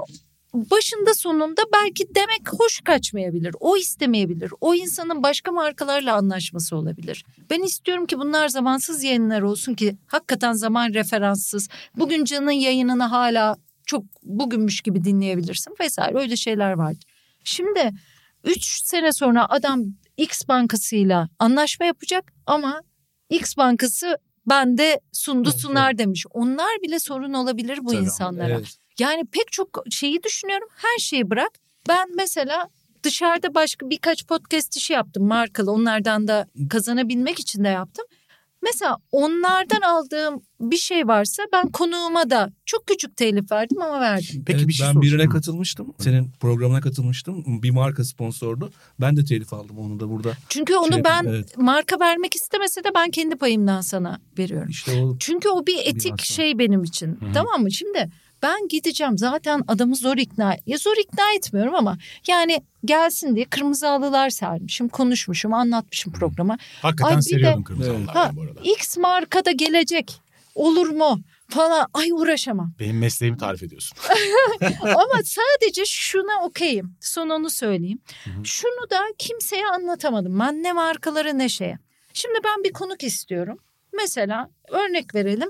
başında 0.71 1.15
sonunda 1.15 1.63
belki 1.73 2.15
demek 2.15 2.53
hoş 2.59 2.81
kaçmayabilir. 2.81 3.55
O 3.61 3.77
istemeyebilir. 3.77 4.53
O 4.61 4.75
insanın 4.75 5.23
başka 5.23 5.53
markalarla 5.53 6.17
anlaşması 6.17 6.77
olabilir. 6.77 7.25
Ben 7.51 7.63
istiyorum 7.63 8.07
ki 8.07 8.19
bunlar 8.19 8.49
zamansız 8.49 9.05
yayınlar 9.05 9.43
olsun 9.43 9.75
ki 9.75 9.97
hakikaten 10.07 10.53
zaman 10.53 10.95
referanssız. 10.95 11.69
Bugün 11.97 12.25
Can'ın 12.25 12.51
yayınını 12.51 13.05
hala 13.05 13.57
çok 13.87 14.05
bugünmüş 14.23 14.81
gibi 14.81 15.05
dinleyebilirsin 15.05 15.75
vesaire 15.81 16.19
öyle 16.19 16.37
şeyler 16.37 16.73
vardır. 16.73 17.05
Şimdi 17.45 17.91
3 18.45 18.65
sene 18.65 19.13
sonra 19.13 19.47
adam 19.49 19.83
X 20.17 20.49
bankasıyla 20.49 21.29
anlaşma 21.39 21.87
yapacak 21.87 22.33
ama 22.47 22.81
X 23.31 23.57
bankası 23.57 24.19
bende 24.47 25.01
sundu 25.13 25.53
sunar 25.53 25.99
demiş. 25.99 26.25
Onlar 26.31 26.83
bile 26.83 26.99
sorun 26.99 27.33
olabilir 27.33 27.79
bu 27.83 27.91
Tabii, 27.91 28.05
insanlara. 28.05 28.49
Evet. 28.49 28.86
Yani 28.99 29.25
pek 29.33 29.53
çok 29.53 29.85
şeyi 29.91 30.23
düşünüyorum. 30.23 30.69
Her 30.77 30.99
şeyi 30.99 31.31
bırak. 31.31 31.51
Ben 31.89 32.09
mesela 32.17 32.69
dışarıda 33.03 33.55
başka 33.55 33.91
birkaç 33.91 34.27
podcast 34.27 34.77
işi 34.77 34.93
yaptım 34.93 35.27
markalı. 35.27 35.73
Onlardan 35.73 36.29
da 36.29 36.47
kazanabilmek 36.71 37.41
için 37.41 37.65
de 37.65 37.69
yaptım. 37.69 38.05
Mesela 38.63 38.97
onlardan 39.13 39.81
aldığım 39.81 40.43
bir 40.61 40.77
şey 40.77 41.09
varsa 41.09 41.43
ben 41.53 41.69
konuğuma 41.69 42.31
da 42.31 42.53
çok 42.67 42.87
küçük 42.87 43.17
telif 43.17 43.53
verdim 43.53 43.83
ama 43.83 44.01
verdim. 44.01 44.43
Peki 44.47 44.59
Evet, 44.59 44.69
bir 44.69 44.73
şey 44.73 44.87
ben 44.87 45.03
birine 45.03 45.29
katılmıştım. 45.29 45.95
Senin 45.99 46.31
programına 46.41 46.81
katılmıştım. 46.81 47.63
Bir 47.63 47.71
marka 47.71 48.05
sponsordu. 48.05 48.71
Ben 49.01 49.17
de 49.17 49.25
telif 49.25 49.53
aldım 49.53 49.79
onu 49.79 50.01
da 50.01 50.11
burada. 50.11 50.33
Çünkü 50.49 50.77
onu 50.77 50.93
Şey, 50.93 51.05
ben 51.05 51.25
evet. 51.25 51.59
marka 51.59 52.01
vermek 52.01 52.35
istemese 52.35 52.85
de 52.85 52.89
ben 52.95 53.11
kendi 53.11 53.37
payımdan 53.37 53.81
sana 53.81 54.21
veriyorum. 54.39 54.69
İşte 54.69 55.03
o 55.03 55.17
Çünkü 55.19 55.49
o 55.49 55.67
bir 55.67 55.79
etik 55.85 56.23
şey 56.23 56.59
benim 56.59 56.85
için. 56.85 57.07
Hı 57.07 57.27
hı. 57.27 57.33
Tamam 57.35 57.63
mı? 57.63 57.73
Şimdi 57.73 58.11
ben 58.43 58.69
gideceğim 58.69 59.19
zaten 59.19 59.63
adamı 59.69 59.97
zor 59.97 60.17
ikna 60.17 60.57
ya 60.67 60.79
zor 60.79 60.97
ikna 60.97 61.33
etmiyorum 61.37 61.75
ama 61.75 61.99
yani 62.29 62.63
gelsin 62.85 63.37
diye 63.37 63.45
kırmızı 63.45 63.87
halılar 63.87 64.31
sermişim, 64.31 64.89
konuşmuşum, 64.89 65.55
anlatmışım 65.55 66.13
programa. 66.13 66.59
Hakikaten 66.83 67.17
Ay 67.17 67.23
seriyordun 67.23 67.61
de- 67.61 67.65
kırmızı 67.65 67.91
halılar 67.93 68.15
Ha, 68.15 68.31
bu 68.37 68.43
arada. 68.43 68.61
X 68.63 68.97
markada 68.97 69.51
gelecek. 69.51 70.21
Olur 70.55 70.89
mu? 70.91 71.21
Falan 71.49 71.87
ay 71.95 72.11
uğraşamam. 72.13 72.73
Benim 72.81 72.99
mesleğimi 72.99 73.39
tarif 73.39 73.63
ediyorsun. 73.63 73.99
Ama 74.83 75.21
sadece 75.25 75.85
şuna 75.87 76.43
okeyim. 76.45 76.97
Son 77.01 77.29
onu 77.29 77.51
söyleyeyim. 77.51 77.99
Hı 78.25 78.31
hı. 78.31 78.45
Şunu 78.45 78.91
da 78.91 79.01
kimseye 79.19 79.67
anlatamadım. 79.67 80.41
Ben 80.41 80.63
ne 80.63 80.73
markalara 80.73 81.33
ne 81.33 81.49
şeye. 81.49 81.79
Şimdi 82.13 82.39
ben 82.45 82.65
bir 82.65 82.73
konuk 82.73 83.03
istiyorum. 83.05 83.59
Mesela 83.97 84.51
örnek 84.69 85.15
verelim. 85.15 85.49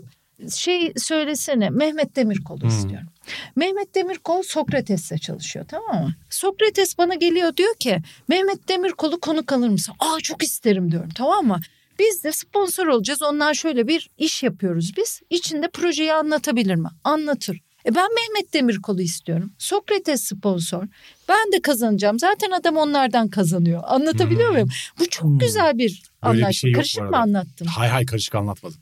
Şey 0.54 0.92
söylesene 0.96 1.70
Mehmet 1.70 2.16
Demirkol'u 2.16 2.62
Hı. 2.62 2.66
istiyorum. 2.66 3.08
Mehmet 3.56 3.94
Demirkol 3.94 4.42
Sokrates'le 4.42 5.18
çalışıyor 5.22 5.64
tamam 5.68 6.02
mı? 6.04 6.14
Sokrates 6.30 6.98
bana 6.98 7.14
geliyor 7.14 7.56
diyor 7.56 7.74
ki 7.74 7.98
Mehmet 8.28 8.68
Demirkol'u 8.68 9.20
konuk 9.20 9.52
alır 9.52 9.68
mısın? 9.68 9.94
Aa 9.98 10.20
çok 10.20 10.42
isterim 10.42 10.92
diyorum 10.92 11.10
tamam 11.16 11.46
mı? 11.46 11.60
Biz 11.98 12.24
de 12.24 12.32
sponsor 12.32 12.86
olacağız. 12.86 13.22
Ondan 13.22 13.52
şöyle 13.52 13.88
bir 13.88 14.10
iş 14.18 14.42
yapıyoruz 14.42 14.92
biz. 14.96 15.20
İçinde 15.30 15.68
projeyi 15.68 16.12
anlatabilir 16.12 16.74
mi? 16.74 16.88
Anlatır. 17.04 17.60
E 17.86 17.94
ben 17.94 18.08
Mehmet 18.14 18.52
Demirkol'u 18.54 19.00
istiyorum. 19.02 19.52
Sokrates 19.58 20.22
sponsor. 20.24 20.84
Ben 21.28 21.52
de 21.52 21.60
kazanacağım. 21.62 22.18
Zaten 22.18 22.50
adam 22.50 22.76
onlardan 22.76 23.28
kazanıyor. 23.28 23.82
Anlatabiliyor 23.86 24.46
Hmm. 24.48 24.52
muyum? 24.52 24.68
Bu 24.98 25.08
çok 25.08 25.24
Hmm. 25.24 25.38
güzel 25.38 25.78
bir 25.78 26.02
anlaşma. 26.22 26.52
şey 26.52 26.72
Karışık 26.72 27.10
mı 27.10 27.16
anlattım? 27.16 27.66
hay 27.66 27.88
hay 27.88 28.06
karışık 28.06 28.34
anlatmadım. 28.34 28.78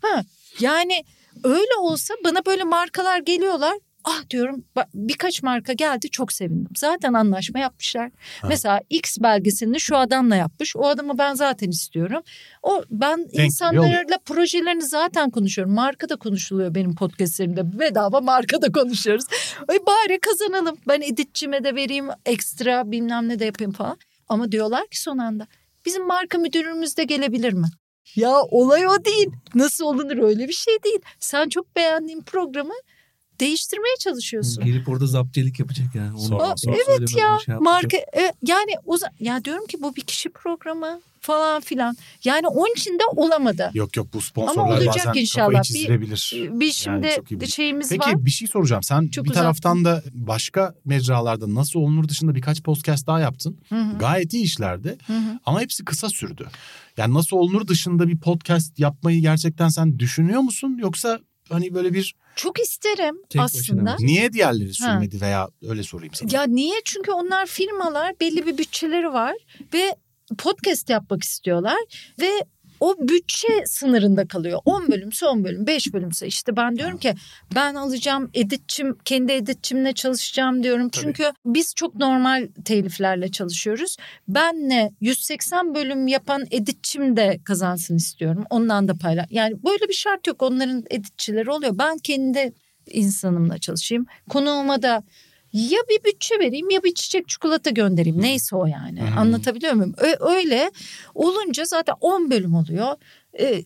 Yani 0.60 1.04
öyle 1.44 1.74
olsa 1.80 2.14
bana 2.24 2.46
böyle 2.46 2.64
markalar 2.64 3.18
geliyorlar. 3.18 3.74
Ah 4.04 4.30
diyorum 4.30 4.64
birkaç 4.94 5.42
marka 5.42 5.72
geldi 5.72 6.10
çok 6.10 6.32
sevindim. 6.32 6.72
Zaten 6.76 7.12
anlaşma 7.12 7.60
yapmışlar. 7.60 8.10
Ha. 8.40 8.48
Mesela 8.48 8.80
X 8.90 9.18
belgeselini 9.20 9.80
şu 9.80 9.96
adamla 9.96 10.36
yapmış. 10.36 10.76
O 10.76 10.86
adamı 10.86 11.18
ben 11.18 11.34
zaten 11.34 11.70
istiyorum. 11.70 12.22
O 12.62 12.82
ben 12.90 13.16
geliyor 13.16 13.46
insanlarla 13.46 14.18
projelerini 14.24 14.82
zaten 14.82 15.30
konuşuyorum. 15.30 15.74
Marka 15.74 16.08
da 16.08 16.16
konuşuluyor 16.16 16.74
benim 16.74 16.94
podcastlerimde. 16.94 17.78
Bedava 17.78 18.20
marka 18.20 18.62
da 18.62 18.72
konuşuyoruz. 18.72 19.24
Ay 19.68 19.78
bari 19.86 20.20
kazanalım. 20.20 20.76
Ben 20.88 21.00
editçime 21.00 21.64
de 21.64 21.74
vereyim 21.74 22.08
ekstra 22.26 22.90
bilmem 22.90 23.28
ne 23.28 23.38
de 23.38 23.44
yapayım 23.44 23.72
falan. 23.72 23.98
Ama 24.28 24.52
diyorlar 24.52 24.86
ki 24.86 25.02
son 25.02 25.18
anda 25.18 25.46
bizim 25.86 26.06
marka 26.06 26.38
müdürümüz 26.38 26.96
de 26.96 27.04
gelebilir 27.04 27.52
mi? 27.52 27.66
Ya 28.16 28.34
olay 28.50 28.86
o 28.88 29.04
değil. 29.04 29.30
Nasıl 29.54 29.84
olunur 29.84 30.18
öyle 30.22 30.48
bir 30.48 30.52
şey 30.52 30.74
değil. 30.84 30.98
Sen 31.20 31.48
çok 31.48 31.76
beğendiğin 31.76 32.20
programı 32.22 32.74
değiştirmeye 33.40 33.94
çalışıyorsun. 34.00 34.64
gelip 34.64 34.88
orada 34.88 35.06
zaptiyelik 35.06 35.60
yapacak 35.60 35.86
yani. 35.94 36.12
Onu, 36.12 36.20
Sonra- 36.20 36.44
onu 36.44 36.54
sonra- 36.56 36.76
evet 36.88 37.16
ya 37.16 37.38
şey 37.46 37.54
marka 37.54 37.96
e, 37.96 38.32
yani 38.46 38.72
o 38.86 38.96
ya 39.20 39.44
diyorum 39.44 39.66
ki 39.66 39.76
bu 39.82 39.96
bir 39.96 40.02
kişi 40.02 40.28
programı 40.28 41.00
falan 41.20 41.60
filan. 41.60 41.96
Yani 42.24 42.48
onun 42.48 42.72
için 42.74 42.98
de 42.98 43.02
olamadı. 43.16 43.70
Yok 43.74 43.96
yok 43.96 44.06
bu 44.14 44.18
Ama 44.18 44.22
sponsorlar 44.26 44.76
olacak 44.76 45.06
bazen 45.06 45.20
inşallah. 45.20 45.46
kafayı 45.46 45.62
Bir- 45.62 45.66
çizdirebilir. 45.66 46.32
Bir 46.60 46.72
şimdi 46.72 47.10
çok 47.16 47.30
iyi 47.32 47.40
bir- 47.40 47.46
şeyimiz 47.46 47.88
Peki 47.88 48.00
var. 48.00 48.24
bir 48.26 48.30
şey 48.30 48.48
soracağım. 48.48 48.82
Sen 48.82 49.08
Çok 49.08 49.24
bir 49.24 49.30
uzattım. 49.30 49.42
taraftan 49.42 49.84
da 49.84 50.02
başka 50.14 50.74
mecralarda 50.84 51.54
nasıl 51.54 51.80
olunur 51.80 52.08
dışında 52.08 52.34
birkaç 52.34 52.62
podcast 52.62 53.06
daha 53.06 53.20
yaptın. 53.20 53.56
Hı 53.68 53.74
hı, 53.80 53.98
Gayet 53.98 54.34
iyi 54.34 54.44
işlerdi 54.44 54.96
hı 55.06 55.12
hı. 55.12 55.38
ama 55.46 55.60
hepsi 55.60 55.84
kısa 55.84 56.08
sürdü. 56.08 56.48
Yani 56.96 57.14
nasıl 57.14 57.36
olunur 57.36 57.66
dışında 57.68 58.08
bir 58.08 58.20
podcast 58.20 58.78
yapmayı 58.78 59.20
gerçekten 59.20 59.68
sen 59.68 59.98
düşünüyor 59.98 60.40
musun? 60.40 60.78
Yoksa 60.80 61.18
hani 61.50 61.74
böyle 61.74 61.94
bir 61.94 62.14
Çok 62.36 62.60
isterim 62.60 63.16
Tek 63.30 63.42
başına 63.42 63.60
aslında. 63.60 63.90
mı? 63.90 63.96
niye 64.00 64.32
diğerleri 64.32 64.74
sürmedi 64.74 65.20
veya 65.20 65.48
öyle 65.68 65.82
sorayım 65.82 66.14
sana. 66.14 66.30
Ya 66.32 66.42
niye? 66.42 66.74
Çünkü 66.84 67.10
onlar 67.12 67.46
firmalar 67.46 68.14
belli 68.20 68.46
bir 68.46 68.58
bütçeleri 68.58 69.12
var 69.12 69.34
ve 69.74 69.96
podcast 70.38 70.90
yapmak 70.90 71.22
istiyorlar 71.22 71.76
ve 72.20 72.30
o 72.84 72.96
bütçe 72.98 73.48
sınırında 73.66 74.28
kalıyor. 74.28 74.60
10 74.64 74.88
bölümse 74.88 75.26
10 75.26 75.44
bölüm, 75.44 75.66
5 75.66 75.92
bölümse 75.92 76.26
işte 76.26 76.56
ben 76.56 76.76
diyorum 76.76 76.98
ki 76.98 77.14
ben 77.54 77.74
alacağım 77.74 78.30
editçim, 78.34 78.96
kendi 79.04 79.32
editçimle 79.32 79.92
çalışacağım 79.92 80.62
diyorum. 80.62 80.88
Tabii. 80.88 81.02
Çünkü 81.04 81.32
biz 81.46 81.74
çok 81.74 81.94
normal 81.94 82.48
teliflerle 82.64 83.30
çalışıyoruz. 83.30 83.96
Benle 84.28 84.90
180 85.00 85.74
bölüm 85.74 86.06
yapan 86.06 86.46
editçim 86.50 87.16
de 87.16 87.40
kazansın 87.44 87.96
istiyorum. 87.96 88.44
Ondan 88.50 88.88
da 88.88 88.94
paylaş. 88.94 89.26
Yani 89.30 89.64
böyle 89.64 89.88
bir 89.88 89.94
şart 89.94 90.26
yok. 90.26 90.42
Onların 90.42 90.84
editçileri 90.90 91.50
oluyor. 91.50 91.78
Ben 91.78 91.98
kendi 91.98 92.52
insanımla 92.86 93.58
çalışayım. 93.58 94.06
Konuğuma 94.28 94.82
da 94.82 95.02
ya 95.54 95.78
bir 95.90 96.04
bütçe 96.04 96.38
vereyim 96.38 96.70
ya 96.70 96.82
bir 96.82 96.94
çiçek 96.94 97.28
çikolata 97.28 97.70
göndereyim. 97.70 98.22
Neyse 98.22 98.56
o 98.56 98.66
yani. 98.66 99.02
Hı. 99.02 99.20
Anlatabiliyor 99.20 99.72
muyum? 99.72 99.94
Öyle 100.20 100.70
olunca 101.14 101.64
zaten 101.64 101.94
10 102.00 102.30
bölüm 102.30 102.54
oluyor. 102.54 102.96
Ee, 103.40 103.62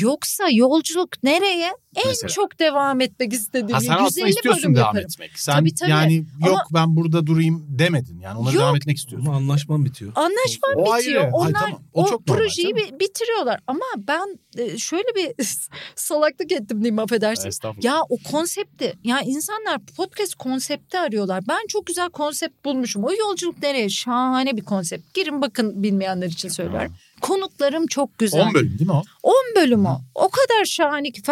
yoksa 0.00 0.48
yolculuk 0.50 1.22
nereye? 1.22 1.70
En 1.96 2.02
Mesela. 2.06 2.28
çok 2.28 2.58
devam 2.58 3.00
etmek 3.00 3.32
istediğim. 3.32 3.70
Ha, 3.72 3.80
sen 3.80 3.90
aslında 3.92 4.06
150 4.26 4.28
istiyorsun 4.30 4.62
bölüm 4.62 4.76
devam 4.76 4.86
yaparım. 4.86 5.06
etmek. 5.12 5.38
Sen 5.38 5.52
Tabii, 5.58 5.74
tabii. 5.74 5.90
yani 5.90 6.16
yok 6.16 6.48
Ama- 6.48 6.64
ben 6.74 6.96
burada 6.96 7.26
durayım 7.26 7.66
demedin. 7.68 8.20
Yani 8.20 8.38
ona 8.38 8.52
Yok. 8.52 8.62
devam 8.62 8.76
etmek 8.76 8.96
istiyorsun. 8.96 9.26
Ama 9.28 9.36
anlaşman 9.36 9.84
bitiyor. 9.84 10.12
Anlaşma 10.14 10.68
O 10.76 10.90
ayrı. 10.92 11.04
bitiyor. 11.06 11.22
Ay, 11.24 11.30
Onlar 11.32 11.52
tamam. 11.60 11.82
O 11.94 12.02
o, 12.02 12.06
çok 12.08 12.26
normal 12.28 12.40
projeyi 12.42 12.76
bi- 12.76 13.00
bitiriyorlar. 13.00 13.60
Ama 13.66 13.84
ben 14.08 14.38
e, 14.58 14.78
şöyle 14.78 15.14
bir 15.16 15.32
salaklık 15.94 16.52
ettim 16.52 16.78
diyeyim 16.82 16.98
affedersin. 16.98 17.48
Estağfurullah. 17.48 17.84
Ya 17.84 18.00
o 18.08 18.16
konsepti 18.30 18.94
ya 19.04 19.20
insanlar 19.20 19.78
podcast 19.96 20.34
konsepti 20.34 20.98
arıyorlar. 20.98 21.42
Ben 21.48 21.66
çok 21.68 21.86
güzel 21.86 22.10
konsept 22.10 22.64
bulmuşum. 22.64 23.04
O 23.04 23.10
yolculuk 23.12 23.62
nereye? 23.62 23.88
Şahane 23.88 24.56
bir 24.56 24.64
konsept. 24.64 25.14
Girin 25.14 25.42
bakın 25.42 25.82
bilmeyenler 25.82 26.26
için 26.26 26.48
söylüyorum. 26.48 26.94
Konuklarım 27.20 27.86
çok 27.86 28.18
güzel. 28.18 28.46
10 28.46 28.54
bölüm 28.54 28.78
değil 28.78 28.90
mi 28.90 28.96
o? 28.96 29.02
10 29.22 29.34
bölüm 29.56 29.86
o. 29.86 30.00
O 30.14 30.28
kadar 30.28 30.64
şahane 30.64 31.10
ki 31.10 31.22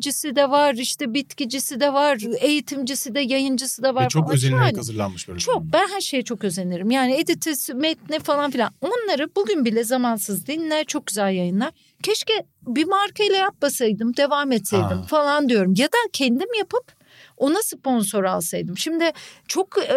felsefecisi 0.00 0.36
de 0.36 0.50
var, 0.50 0.74
işte 0.74 1.14
bitkicisi 1.14 1.80
de 1.80 1.92
var, 1.92 2.18
eğitimcisi 2.40 3.14
de, 3.14 3.20
yayıncısı 3.20 3.82
da 3.82 3.94
var. 3.94 4.04
Ve 4.04 4.08
çok 4.08 4.22
falan. 4.22 4.34
özenilerek 4.34 4.62
Şahane. 4.62 4.76
hazırlanmış 4.76 5.28
böyle. 5.28 5.38
Çok 5.38 5.62
ben 5.62 5.88
her 5.88 6.00
şeye 6.00 6.22
çok 6.22 6.44
özenirim. 6.44 6.90
Yani 6.90 7.14
editesi, 7.14 7.74
metni 7.74 8.18
falan 8.18 8.50
filan. 8.50 8.72
Onları 8.80 9.28
bugün 9.36 9.64
bile 9.64 9.84
zamansız 9.84 10.46
dinler, 10.46 10.84
çok 10.84 11.06
güzel 11.06 11.34
yayınlar. 11.34 11.70
Keşke 12.02 12.32
bir 12.66 12.84
markayla 12.84 13.36
yapmasaydım, 13.36 14.16
devam 14.16 14.52
etseydim 14.52 14.98
Ha. 14.98 15.02
falan 15.02 15.48
diyorum. 15.48 15.74
Ya 15.76 15.86
da 15.86 15.98
kendim 16.12 16.48
yapıp 16.58 16.99
ona 17.40 17.62
sponsor 17.64 18.24
alsaydım. 18.24 18.78
Şimdi 18.78 19.10
çok 19.48 19.78
e, 19.78 19.88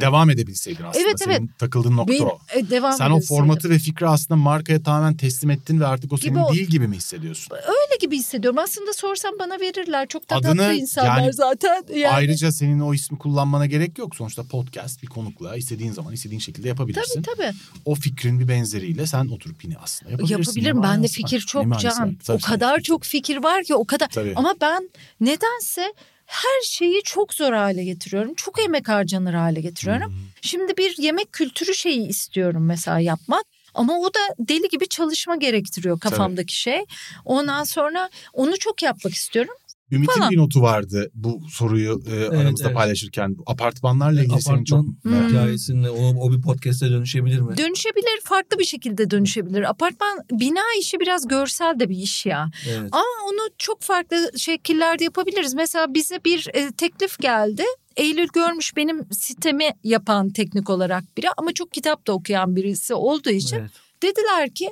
Devam 0.00 0.30
edebilseydin 0.30 0.84
aslında. 0.84 1.04
Evet, 1.04 1.16
evet. 1.26 1.36
Senin 1.36 1.50
takıldığın 1.58 1.96
nokta 1.96 2.12
benim, 2.12 2.26
o. 2.26 2.38
e, 2.54 2.70
devam 2.70 2.92
Sen 2.92 3.10
o 3.10 3.20
formatı 3.20 3.70
ve 3.70 3.78
fikri 3.78 4.06
aslında 4.08 4.40
markaya 4.40 4.82
tamamen 4.82 5.16
teslim 5.16 5.50
ettin 5.50 5.80
ve 5.80 5.86
artık 5.86 6.12
o 6.12 6.16
Gibi 6.16 6.26
senin 6.28 6.38
o- 6.38 6.52
değil 6.52 6.66
gibi 6.66 6.88
mi 6.88 6.96
hissediyorsun? 6.96 7.56
öyle 7.56 7.96
gibi 8.00 8.16
hissediyorum. 8.18 8.58
Aslında 8.58 8.92
sorsam 8.92 9.32
bana 9.38 9.60
verirler. 9.60 10.08
Çok 10.08 10.30
da 10.30 10.36
Adını, 10.36 10.56
tatlı 10.56 10.74
insanlar 10.74 11.18
yani 11.20 11.32
zaten. 11.32 11.84
Yani. 11.94 12.08
Ayrıca 12.14 12.52
senin 12.52 12.80
o 12.80 12.94
ismi 12.94 13.18
kullanmana 13.18 13.66
gerek 13.66 13.98
yok. 13.98 14.16
Sonuçta 14.16 14.42
podcast 14.42 15.02
bir 15.02 15.06
konukla 15.06 15.56
istediğin 15.56 15.92
zaman 15.92 16.12
istediğin 16.12 16.40
şekilde 16.40 16.68
yapabilirsin. 16.68 17.22
Tabii 17.22 17.36
tabii. 17.36 17.52
O 17.84 17.94
fikrin 17.94 18.40
bir 18.40 18.48
benzeriyle 18.48 19.06
sen 19.06 19.28
oturup 19.28 19.64
yine 19.64 19.74
aslında 19.82 20.10
yapabilirsin. 20.12 20.38
Yapabilirim. 20.42 20.76
Bende 20.82 20.86
manası 20.96 21.14
fikir 21.14 21.36
var? 21.36 21.46
çok 21.46 21.80
can. 21.80 22.14
Tabii 22.14 22.36
o 22.44 22.46
kadar 22.46 22.80
çok 22.80 23.04
fikir 23.04 23.36
var 23.36 23.64
ki 23.64 23.74
o 23.74 23.84
kadar. 23.84 24.08
Tabii. 24.08 24.32
Ama 24.36 24.54
ben 24.60 24.90
nedense 25.20 25.92
her 26.28 26.62
şeyi 26.64 27.02
çok 27.04 27.34
zor 27.34 27.52
hale 27.52 27.84
getiriyorum. 27.84 28.34
Çok 28.34 28.60
emek 28.60 28.88
harcanır 28.88 29.34
hale 29.34 29.60
getiriyorum. 29.60 30.06
Hmm. 30.06 30.16
Şimdi 30.40 30.76
bir 30.76 30.98
yemek 30.98 31.32
kültürü 31.32 31.74
şeyi 31.74 32.08
istiyorum 32.08 32.66
mesela 32.66 32.98
yapmak. 33.00 33.44
Ama 33.74 33.98
o 33.98 34.14
da 34.14 34.18
deli 34.38 34.68
gibi 34.68 34.88
çalışma 34.88 35.36
gerektiriyor 35.36 36.00
kafamdaki 36.00 36.60
şey. 36.60 36.84
Ondan 37.24 37.64
sonra 37.64 38.10
onu 38.32 38.58
çok 38.58 38.82
yapmak 38.82 39.14
istiyorum. 39.14 39.54
Ümit'in 39.90 40.12
falan. 40.12 40.30
bir 40.30 40.36
notu 40.36 40.62
vardı 40.62 41.10
bu 41.14 41.40
soruyu 41.50 42.02
e, 42.10 42.36
aramızda 42.36 42.64
evet. 42.66 42.76
paylaşırken. 42.76 43.36
Apartmanlarla 43.46 44.22
ilgili 44.22 44.42
senin 44.42 44.64
çok 44.64 44.78
Apartman 44.78 44.98
Hmm. 45.02 45.28
hikayesinde 45.28 45.90
o, 45.90 46.14
o 46.26 46.32
bir 46.32 46.42
podcast'e 46.42 46.90
dönüşebilir 46.90 47.40
mi? 47.40 47.56
Dönüşebilir, 47.56 48.20
farklı 48.24 48.58
bir 48.58 48.64
şekilde 48.64 49.10
dönüşebilir. 49.10 49.70
Apartman 49.70 50.18
bina 50.30 50.60
işi 50.80 51.00
biraz 51.00 51.28
görsel 51.28 51.80
de 51.80 51.88
bir 51.88 51.96
iş 51.96 52.26
ya. 52.26 52.50
Evet. 52.68 52.88
Ama 52.92 53.28
onu 53.28 53.48
çok 53.58 53.82
farklı 53.82 54.30
şekillerde 54.36 55.04
yapabiliriz. 55.04 55.54
Mesela 55.54 55.94
bize 55.94 56.20
bir 56.24 56.46
e, 56.54 56.72
teklif 56.72 57.18
geldi. 57.18 57.62
Eylül 57.96 58.28
görmüş 58.34 58.76
benim 58.76 59.06
sitemi 59.12 59.70
yapan 59.84 60.30
teknik 60.30 60.70
olarak 60.70 61.04
biri 61.16 61.26
ama 61.36 61.52
çok 61.52 61.72
kitap 61.72 62.06
da 62.06 62.12
okuyan 62.12 62.56
birisi 62.56 62.94
olduğu 62.94 63.30
için 63.30 63.56
Evet. 63.56 63.70
dediler 64.02 64.50
ki 64.50 64.70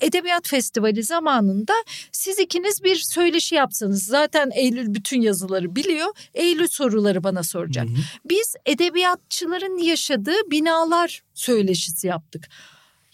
Edebiyat 0.00 0.48
Festivali 0.48 1.02
zamanında 1.02 1.72
siz 2.12 2.38
ikiniz 2.38 2.84
bir 2.84 2.96
söyleşi 2.96 3.54
yapsanız 3.54 4.04
zaten 4.04 4.50
Eylül 4.54 4.94
bütün 4.94 5.20
yazıları 5.20 5.76
biliyor. 5.76 6.08
Eylül 6.34 6.68
soruları 6.68 7.24
bana 7.24 7.42
soracak. 7.42 7.88
Hı 7.88 7.92
hı. 7.92 7.96
Biz 8.24 8.54
edebiyatçıların 8.66 9.78
yaşadığı 9.78 10.50
binalar 10.50 11.22
söyleşisi 11.34 12.06
yaptık. 12.06 12.48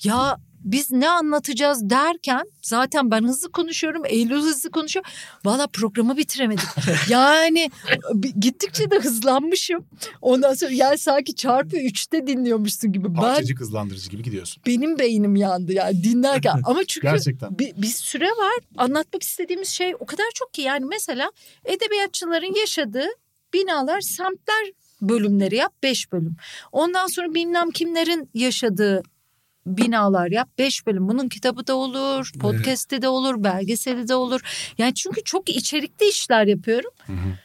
Ya 0.05 0.37
biz 0.65 0.91
ne 0.91 1.11
anlatacağız 1.11 1.91
derken 1.91 2.43
zaten 2.63 3.11
ben 3.11 3.25
hızlı 3.25 3.53
konuşuyorum. 3.53 4.03
Eylül 4.07 4.41
hızlı 4.43 4.71
konuşuyor. 4.71 5.05
Valla 5.45 5.67
programı 5.67 6.17
bitiremedik. 6.17 6.65
yani 7.09 7.71
gittikçe 8.41 8.91
de 8.91 8.99
hızlanmışım. 8.99 9.85
Ondan 10.23 10.55
sonra 10.55 10.73
yani 10.73 10.99
sanki 10.99 11.35
çarpı 11.35 11.77
üçte 11.77 12.27
dinliyormuşsun 12.27 12.93
gibi. 12.93 13.09
Ben 13.09 13.15
parçacık 13.15 13.61
hızlandırıcı 13.61 14.11
gibi 14.11 14.23
gidiyorsun. 14.23 14.63
benim 14.67 14.99
beynim 14.99 15.37
yandı 15.37 15.73
yani 15.73 16.05
dinlerken. 16.05 16.61
Ama 16.65 16.85
çünkü 16.85 17.07
Gerçekten. 17.07 17.59
bir, 17.59 17.73
bir 17.77 17.87
süre 17.87 18.29
var. 18.29 18.59
Anlatmak 18.77 19.23
istediğimiz 19.23 19.69
şey 19.69 19.95
o 20.01 20.07
kadar 20.07 20.27
çok 20.35 20.55
ki. 20.55 20.63
Yani 20.63 20.85
mesela 20.85 21.31
edebiyatçıların 21.65 22.61
yaşadığı 22.61 23.07
binalar, 23.55 24.01
semtler 24.01 24.73
bölümleri 25.03 25.57
yap. 25.57 25.73
Beş 25.83 26.13
bölüm. 26.13 26.37
Ondan 26.73 27.07
sonra 27.07 27.35
bilmem 27.35 27.71
kimlerin 27.71 28.31
yaşadığı 28.35 29.03
binalar 29.67 30.31
yap. 30.31 30.49
Beş 30.59 30.87
bölüm. 30.87 31.09
Bunun 31.09 31.29
kitabı 31.29 31.67
da 31.67 31.75
olur, 31.75 32.33
podcast'i 32.41 33.03
de 33.03 33.09
olur, 33.09 33.45
belgeseli 33.45 34.09
de 34.09 34.15
olur. 34.15 34.41
Yani 34.79 34.95
çünkü 34.95 35.25
çok 35.25 35.49
içerikli 35.49 36.09
işler 36.09 36.47
yapıyorum. 36.47 36.91
Hı 37.07 37.13
hı. 37.13 37.39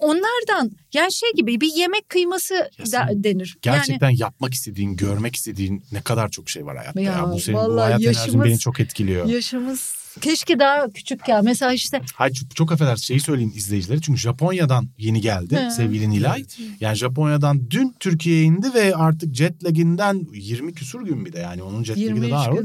Onlardan 0.00 0.70
yani 0.94 1.12
şey 1.12 1.28
gibi 1.36 1.60
bir 1.60 1.72
yemek 1.76 2.08
kıyması 2.08 2.54
da, 2.92 3.08
denir. 3.12 3.58
Yani 3.64 3.76
Gerçekten 3.76 4.10
yapmak 4.10 4.54
istediğin, 4.54 4.96
görmek 4.96 5.36
istediğin 5.36 5.84
ne 5.92 6.00
kadar 6.00 6.28
çok 6.28 6.50
şey 6.50 6.66
var 6.66 6.76
hayatta 6.76 7.00
ya. 7.00 7.12
Ya, 7.12 7.32
Bu 7.32 7.40
senin 7.40 7.58
bu 7.58 7.80
hayat 7.80 8.02
enerjin 8.02 8.44
beni 8.44 8.58
çok 8.58 8.80
etkiliyor. 8.80 9.26
yaşımız 9.26 10.05
keşke 10.20 10.58
daha 10.58 10.90
küçük 10.90 11.28
ya. 11.28 11.42
Mesela 11.42 11.72
işte 11.72 12.00
Hayır 12.14 12.34
çok, 12.34 12.56
çok 12.56 12.72
affedersin 12.72 13.04
şeyi 13.04 13.20
söyleyeyim 13.20 13.52
izleyicilere. 13.56 14.00
Çünkü 14.00 14.20
Japonya'dan 14.20 14.88
yeni 14.98 15.20
geldi 15.20 15.56
He. 15.56 15.70
sevgili 15.70 16.10
Nilay. 16.10 16.40
Evet. 16.40 16.58
Yani 16.80 16.96
Japonya'dan 16.96 17.70
dün 17.70 17.96
Türkiye'ye 18.00 18.42
indi 18.42 18.74
ve 18.74 18.96
artık 18.96 19.34
jet 19.34 19.64
lag'inden 19.64 20.26
20 20.32 20.74
küsur 20.74 21.02
gün 21.02 21.26
bir 21.26 21.32
de 21.32 21.38
yani 21.38 21.62
onun 21.62 21.84
jet 21.84 21.96
lag'i 21.96 22.06
de 22.06 22.10
23 22.10 22.30
daha 22.30 22.50
var. 22.50 22.58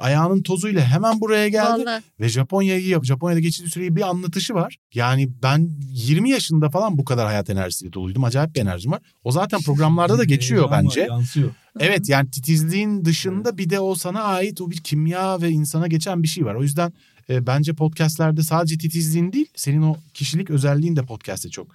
Ayağının 0.00 0.42
tozuyla 0.42 0.84
hemen 0.84 1.20
buraya 1.20 1.48
geldi 1.48 1.82
Vallahi. 1.82 2.02
ve 2.20 2.28
Japonya'yı 2.28 3.04
Japonya'da 3.04 3.40
geçirdiği 3.40 3.70
süreyi 3.70 3.96
bir 3.96 4.08
anlatışı 4.08 4.54
var. 4.54 4.76
Yani 4.94 5.28
ben 5.42 5.70
20 5.88 6.30
yaşında 6.30 6.70
falan 6.70 6.98
bu 6.98 7.04
kadar 7.04 7.26
hayat 7.26 7.50
enerjisiyle 7.50 7.92
doluydum. 7.92 8.24
Acayip 8.24 8.54
bir 8.54 8.60
enerjim 8.60 8.92
var. 8.92 9.00
O 9.24 9.32
zaten 9.32 9.60
programlarda 9.60 10.18
da 10.18 10.24
geçiyor 10.34 10.60
Heyecan 10.60 10.78
var, 10.78 10.84
bence. 10.84 11.00
Yansıyor. 11.00 11.50
Evet 11.80 12.08
yani 12.08 12.30
titizliğin 12.30 13.04
dışında 13.04 13.58
bir 13.58 13.70
de 13.70 13.80
o 13.80 13.94
sana 13.94 14.22
ait 14.22 14.60
o 14.60 14.70
bir 14.70 14.76
kimya 14.76 15.42
ve 15.42 15.50
insana 15.50 15.86
geçen 15.86 16.22
bir 16.22 16.28
şey 16.28 16.44
var. 16.44 16.54
O 16.54 16.62
yüzden 16.62 16.92
e, 17.30 17.46
bence 17.46 17.72
podcastlerde 17.72 18.42
sadece 18.42 18.78
titizliğin 18.78 19.32
değil 19.32 19.46
senin 19.56 19.82
o 19.82 19.96
kişilik 20.14 20.50
özelliğin 20.50 20.96
de 20.96 21.02
podcast'te 21.02 21.48
çok 21.48 21.66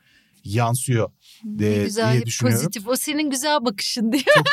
yansıyor 0.44 1.10
Ne 1.46 1.60
de, 1.60 1.84
güzel 1.84 2.14
diye 2.14 2.26
düşünüyorum. 2.26 2.62
pozitif. 2.64 2.88
O 2.88 2.96
senin 2.96 3.30
güzel 3.30 3.66
bakışın 3.66 4.12
diye. 4.12 4.24
Çok- 4.36 4.46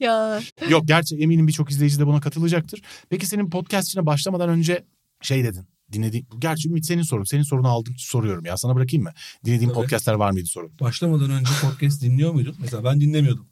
ya 0.00 0.40
Yok 0.68 0.88
gerçi 0.88 1.16
eminim 1.16 1.46
birçok 1.46 1.70
izleyici 1.70 1.98
de 1.98 2.06
buna 2.06 2.20
katılacaktır. 2.20 2.82
Peki 3.10 3.26
senin 3.26 3.50
podcast'ine 3.50 4.06
başlamadan 4.06 4.48
önce 4.48 4.84
şey 5.22 5.44
dedin. 5.44 5.66
Dinledi. 5.92 6.24
Gerçi 6.38 6.68
Ümit 6.68 6.86
senin 6.86 7.02
sorun. 7.02 7.24
Senin 7.24 7.42
sorunu 7.42 7.68
aldım 7.68 7.94
soruyorum 7.98 8.44
ya. 8.44 8.56
Sana 8.56 8.74
bırakayım 8.74 9.04
mı? 9.04 9.12
Dinlediğin 9.44 9.70
Tabii. 9.70 9.80
podcastler 9.82 10.14
var 10.14 10.30
mıydı 10.30 10.46
sorun? 10.46 10.72
Başlamadan 10.80 11.30
önce 11.30 11.50
podcast 11.62 12.02
dinliyor 12.02 12.32
muydun? 12.32 12.56
Mesela 12.60 12.84
ben 12.84 13.00
dinlemiyordum. 13.00 13.46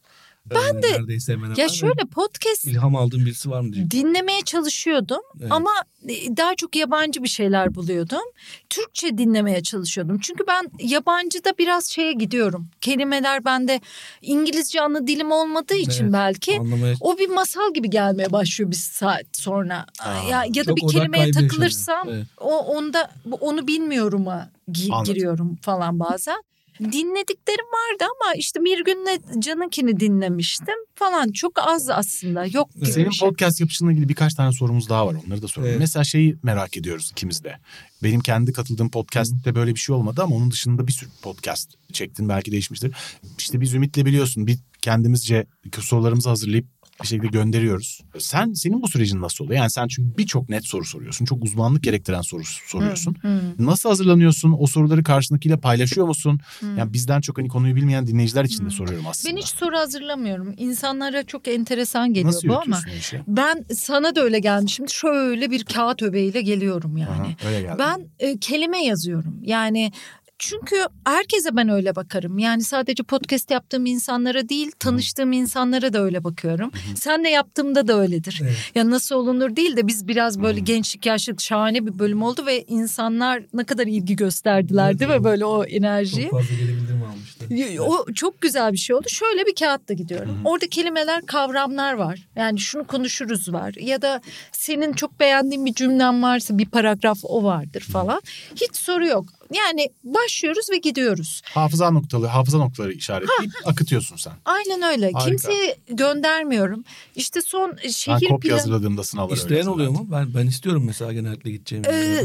Ben 0.54 0.82
de- 0.82 0.92
Neredeyse 0.92 1.32
hemen 1.32 1.54
ya 1.54 1.68
şöyle 1.68 2.04
podcast 2.14 2.64
İlham 2.64 2.96
aldığın 2.96 3.20
birisi 3.26 3.50
var 3.50 3.60
mı 3.60 3.72
diye. 3.72 3.90
dinlemeye 3.90 4.40
çalışıyordum 4.42 5.20
Evet. 5.40 5.52
ama 5.52 5.70
e, 6.08 6.36
daha 6.36 6.54
çok 6.54 6.76
yabancı 6.76 7.22
bir 7.22 7.28
şeyler 7.28 7.74
buluyordum. 7.74 8.22
Türkçe 8.70 9.18
dinlemeye 9.18 9.62
çalışıyordum. 9.62 10.18
Çünkü 10.18 10.44
ben 10.48 10.70
yabancıda 10.80 11.52
biraz 11.58 11.86
şeye 11.88 12.12
gidiyorum. 12.12 12.66
Kelimeler 12.80 13.44
bende 13.44 13.80
İngilizce 14.22 14.80
ana 14.80 15.06
dilim 15.06 15.32
olmadığı 15.32 15.74
için 15.74 16.04
Evet. 16.04 16.12
belki 16.12 16.58
Anlamaya 16.60 16.94
o 17.00 17.18
bir 17.18 17.28
masal 17.28 17.74
gibi 17.74 17.90
gelmeye 17.90 18.32
başlıyor 18.32 18.70
bir 18.70 18.76
saat 18.76 19.22
sonra. 19.32 19.86
Aa, 20.00 20.14
ya 20.30 20.44
ya 20.54 20.66
da 20.66 20.76
bir 20.76 20.88
kelimeye 20.92 21.30
takılırsam 21.30 22.08
Evet. 22.10 22.26
o 22.40 22.58
onda 22.58 23.10
onu 23.40 23.66
bilmiyorum'a 23.66 24.50
gi- 24.70 24.92
Anladım. 24.92 25.14
giriyorum 25.14 25.56
falan 25.62 26.00
bazen. 26.00 26.42
Dinlediklerim 26.80 27.66
vardı 27.66 28.04
ama 28.04 28.34
işte 28.34 28.60
bir 28.60 28.84
günle 28.84 29.40
Can'ınkini 29.40 30.00
dinlemiştim 30.00 30.74
falan. 30.94 31.32
Çok 31.32 31.52
az 31.58 31.90
aslında. 31.90 32.46
Yok 32.46 32.74
gibi 32.74 32.86
Senin 32.86 33.10
şey. 33.10 33.28
podcast 33.28 33.60
yapışınla 33.60 33.92
ilgili 33.92 34.08
birkaç 34.08 34.34
tane 34.34 34.52
sorumuz 34.52 34.88
daha 34.88 35.06
var. 35.06 35.16
Onları 35.26 35.42
da 35.42 35.48
soralım. 35.48 35.70
Evet. 35.70 35.80
Mesela 35.80 36.04
şeyi 36.04 36.36
merak 36.42 36.76
ediyoruz 36.76 37.08
ikimiz 37.12 37.44
de. 37.44 37.58
Benim 38.02 38.20
kendi 38.20 38.52
katıldığım 38.52 38.90
podcast'te 38.90 39.54
böyle 39.54 39.74
bir 39.74 39.80
şey 39.80 39.94
olmadı 39.94 40.22
ama 40.22 40.36
onun 40.36 40.50
dışında 40.50 40.86
bir 40.86 40.92
sürü 40.92 41.10
podcast 41.22 41.70
çektin. 41.92 42.28
Belki 42.28 42.52
değişmiştir. 42.52 42.96
İşte 43.38 43.60
biz 43.60 43.74
Ümit'le 43.74 43.96
biliyorsun 43.96 44.46
bir 44.46 44.58
kendimizce 44.82 45.46
sorularımızı 45.80 46.28
hazırlayıp 46.28 46.66
bir 47.02 47.06
şekilde 47.06 47.26
gönderiyoruz. 47.26 48.00
Sen 48.18 48.52
senin 48.52 48.82
bu 48.82 48.88
sürecin 48.88 49.20
nasıl 49.22 49.44
oluyor? 49.44 49.60
Yani 49.60 49.70
sen 49.70 49.88
çünkü 49.88 50.18
birçok 50.18 50.48
net 50.48 50.66
soru 50.66 50.84
soruyorsun. 50.84 51.24
Çok 51.24 51.44
uzmanlık 51.44 51.82
gerektiren 51.82 52.20
soru 52.20 52.42
soruyorsun. 52.44 53.16
Hı, 53.22 53.28
hı. 53.28 53.40
Nasıl 53.58 53.88
hazırlanıyorsun? 53.88 54.54
O 54.58 54.66
soruları 54.66 55.02
karşındakiyle 55.02 55.56
paylaşıyor 55.56 56.06
musun? 56.06 56.40
Hı. 56.60 56.66
Yani 56.66 56.92
bizden 56.92 57.20
çok 57.20 57.38
hani 57.38 57.48
konuyu 57.48 57.76
bilmeyen 57.76 58.06
dinleyiciler 58.06 58.44
için 58.44 58.66
de 58.66 58.70
soruyorum 58.70 59.06
aslında. 59.06 59.34
Ben 59.34 59.40
hiç 59.40 59.48
soru 59.48 59.76
hazırlamıyorum. 59.76 60.54
İnsanlara 60.56 61.22
çok 61.22 61.48
enteresan 61.48 62.08
geliyor 62.14 62.28
Nasıl 62.34 62.48
bu 62.48 62.60
ama. 62.60 62.80
işi? 62.98 63.20
Ben 63.28 63.64
sana 63.74 64.14
da 64.14 64.20
öyle 64.22 64.38
gelmişim. 64.38 64.88
Şöyle 64.88 65.50
bir 65.50 65.64
kağıt 65.64 66.02
öbeğiyle 66.02 66.42
geliyorum 66.42 66.96
yani. 66.96 67.36
Aha, 67.42 67.48
öyle. 67.48 67.74
Ben 67.78 68.00
e, 68.18 68.38
kelime 68.38 68.84
yazıyorum. 68.84 69.40
Yani 69.42 69.92
çünkü 70.38 70.76
herkese 71.04 71.56
ben 71.56 71.68
öyle 71.68 71.96
bakarım. 71.96 72.38
Yani 72.38 72.62
sadece 72.62 73.02
podcast 73.02 73.50
yaptığım 73.50 73.86
insanlara 73.86 74.48
değil, 74.48 74.70
tanıştığım 74.78 75.32
insanlara 75.32 75.92
da 75.92 76.02
öyle 76.02 76.24
bakıyorum. 76.24 76.70
Senle 76.96 77.30
yaptığımda 77.30 77.88
da 77.88 78.00
öyledir. 78.00 78.40
Evet. 78.42 78.56
Ya 78.74 78.90
nasıl 78.90 79.14
olunur 79.14 79.56
değil 79.56 79.76
de 79.76 79.86
biz 79.86 80.08
biraz 80.08 80.42
böyle 80.42 80.60
gençlik 80.60 81.06
yaşlık 81.06 81.40
şahane 81.40 81.86
bir 81.86 81.98
bölüm 81.98 82.22
oldu 82.22 82.46
ve 82.46 82.64
insanlar 82.64 83.42
ne 83.52 83.64
kadar 83.64 83.86
ilgi 83.86 84.16
gösterdiler 84.16 84.88
Evet, 84.90 85.00
değil 85.00 85.08
mi 85.08 85.14
evet. 85.14 85.24
böyle 85.24 85.44
o 85.44 85.64
enerjiyi. 85.64 86.30
Çok 86.30 86.40
fazla 86.40 86.54
geri 86.54 86.68
bildirim 86.68 87.02
almıştı. 87.02 87.82
O 87.82 88.12
çok 88.12 88.40
güzel 88.40 88.72
bir 88.72 88.78
şey 88.78 88.96
oldu. 88.96 89.08
Şöyle 89.08 89.46
bir 89.46 89.54
kağıtla 89.54 89.94
gidiyorum. 89.94 90.28
Hı 90.28 90.32
hı. 90.32 90.48
Orada 90.48 90.66
kelimeler, 90.68 91.26
kavramlar 91.26 91.92
var. 91.92 92.28
Yani 92.36 92.58
şunu 92.58 92.86
konuşuruz 92.86 93.52
var. 93.52 93.74
Ya 93.80 94.02
da 94.02 94.20
senin 94.52 94.92
çok 94.92 95.20
beğendiğin 95.20 95.66
bir 95.66 95.74
cümlen 95.74 96.22
varsa 96.22 96.58
bir 96.58 96.66
paragraf 96.66 97.18
o 97.22 97.44
vardır 97.44 97.80
falan. 97.80 98.20
Hiç 98.54 98.76
soru 98.76 99.06
yok. 99.06 99.37
Yani 99.54 99.88
başlıyoruz 100.04 100.70
ve 100.70 100.76
gidiyoruz. 100.78 101.42
Hafıza 101.44 101.90
noktaları, 101.90 102.30
hafıza 102.30 102.58
noktaları 102.58 102.92
işaretleyip 102.92 103.52
akıtıyorsun 103.64 104.16
sen. 104.16 104.32
Aynen 104.44 104.82
öyle. 104.82 105.10
Harika. 105.12 105.30
Kimseyi 105.30 105.74
göndermiyorum. 105.90 106.84
İşte 107.16 107.40
son 107.42 107.76
Ben 107.84 107.88
şehir 107.88 108.28
kopya 108.28 108.38
planı... 108.38 108.52
hazırladığımda 108.60 109.04
sınavlara 109.04 109.32
öyle 109.32 109.42
İsteyen 109.42 109.66
oluyor 109.66 109.90
mu? 109.90 110.06
Ben 110.12 110.34
ben 110.34 110.46
istiyorum 110.46 110.84
mesela 110.86 111.12
genellikle 111.12 111.50
gideceğimi. 111.50 111.86
Ee, 111.88 112.22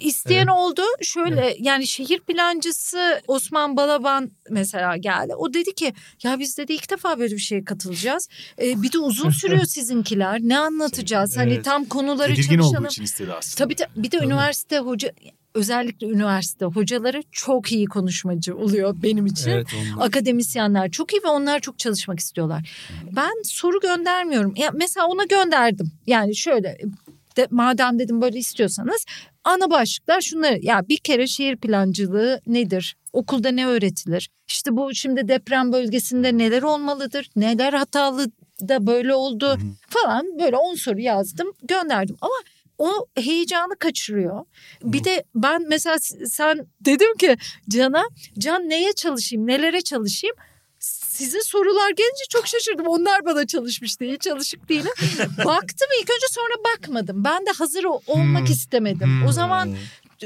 isteyen 0.00 0.38
Evet. 0.46 0.56
oldu. 0.56 0.82
Şöyle 1.02 1.56
yani 1.60 1.86
şehir 1.86 2.20
plancısı 2.20 3.20
Osman 3.28 3.76
Balaban 3.76 4.30
mesela 4.50 4.96
geldi. 4.96 5.34
O 5.34 5.54
dedi 5.54 5.74
ki 5.74 5.94
ya 6.22 6.38
biz 6.38 6.58
dedi 6.58 6.72
ilk 6.72 6.90
defa 6.90 7.18
böyle 7.18 7.34
bir 7.34 7.40
şeye 7.40 7.64
katılacağız. 7.64 8.28
Ee, 8.62 8.82
bir 8.82 8.92
de 8.92 8.98
uzun 8.98 9.30
sürüyor 9.40 9.64
sizinkiler. 9.64 10.40
Ne 10.42 10.58
anlatacağız? 10.58 11.36
Hani 11.36 11.52
Evet. 11.54 11.64
tam 11.64 11.84
konuları 11.84 12.34
Tedirgin 12.34 12.56
çalışalım. 12.56 12.78
olduğu 12.84 12.88
için 12.88 13.02
istedi 13.02 13.32
aslında. 13.32 13.56
Tabii 13.64 13.74
ta- 13.74 13.88
bir 13.96 14.10
de 14.10 14.16
Tabii. 14.18 14.26
üniversite 14.26 14.78
hoca 14.78 15.12
özellikle 15.54 16.06
üniversite 16.06 16.64
hocaları 16.64 17.22
çok 17.32 17.72
iyi 17.72 17.86
konuşmacı 17.86 18.56
oluyor 18.56 18.96
benim 19.02 19.26
için. 19.26 19.50
Evet 19.50 19.66
onlar. 19.94 20.06
Akademisyenler 20.06 20.90
çok 20.90 21.12
iyi 21.12 21.22
ve 21.24 21.28
onlar 21.28 21.60
çok 21.60 21.78
çalışmak 21.78 22.20
istiyorlar. 22.20 22.70
Ben 23.16 23.42
soru 23.44 23.80
göndermiyorum. 23.80 24.54
Ya 24.56 24.70
mesela 24.74 25.06
ona 25.06 25.24
gönderdim. 25.24 25.92
Yani 26.06 26.36
şöyle 26.36 26.78
de, 27.36 27.46
madem 27.50 27.98
dedim 27.98 28.22
böyle 28.22 28.38
istiyorsanız 28.38 29.04
ana 29.44 29.70
başlıklar 29.70 30.20
şunları. 30.20 30.58
Ya 30.62 30.88
bir 30.88 30.96
kere 30.96 31.26
şehir 31.26 31.56
plancılığı 31.56 32.40
nedir? 32.46 32.96
Okulda 33.12 33.50
ne 33.50 33.66
öğretilir? 33.66 34.30
İşte 34.48 34.76
bu 34.76 34.94
şimdi 34.94 35.28
deprem 35.28 35.72
bölgesinde 35.72 36.38
neler 36.38 36.62
olmalıdır? 36.62 37.30
Neler 37.36 37.72
hatalı 37.72 38.26
da 38.68 38.86
böyle 38.86 39.14
oldu 39.14 39.58
falan 39.88 40.26
böyle 40.40 40.56
10 40.56 40.74
soru 40.74 41.00
yazdım 41.00 41.52
gönderdim 41.62 42.16
ama 42.20 42.34
o 42.78 43.06
heyecanı 43.16 43.76
kaçırıyor. 43.78 44.44
Bir 44.82 45.04
de 45.04 45.24
ben 45.34 45.62
mesela 45.68 45.96
sen 46.26 46.66
dedim 46.80 47.16
ki 47.16 47.36
Can'a 47.68 48.04
Can 48.38 48.68
neye 48.68 48.92
çalışayım 48.92 49.46
nelere 49.46 49.80
çalışayım 49.80 50.36
sizin 50.78 51.40
sorular 51.40 51.90
gelince 51.90 52.24
çok 52.30 52.46
şaşırdım. 52.46 52.86
Onlar 52.86 53.24
bana 53.24 53.46
çalışmış 53.46 54.00
değil, 54.00 54.18
çalışık 54.18 54.68
değilim. 54.68 54.90
Baktım 55.44 55.88
ilk 56.00 56.10
önce 56.10 56.26
sonra 56.30 56.54
bakmadım. 56.74 57.24
Ben 57.24 57.46
de 57.46 57.50
hazır 57.58 57.84
o- 57.84 58.00
olmak 58.06 58.38
Hmm. 58.46 58.52
istemedim. 58.52 59.06
Hmm. 59.08 59.26
O 59.26 59.32
zaman 59.32 59.76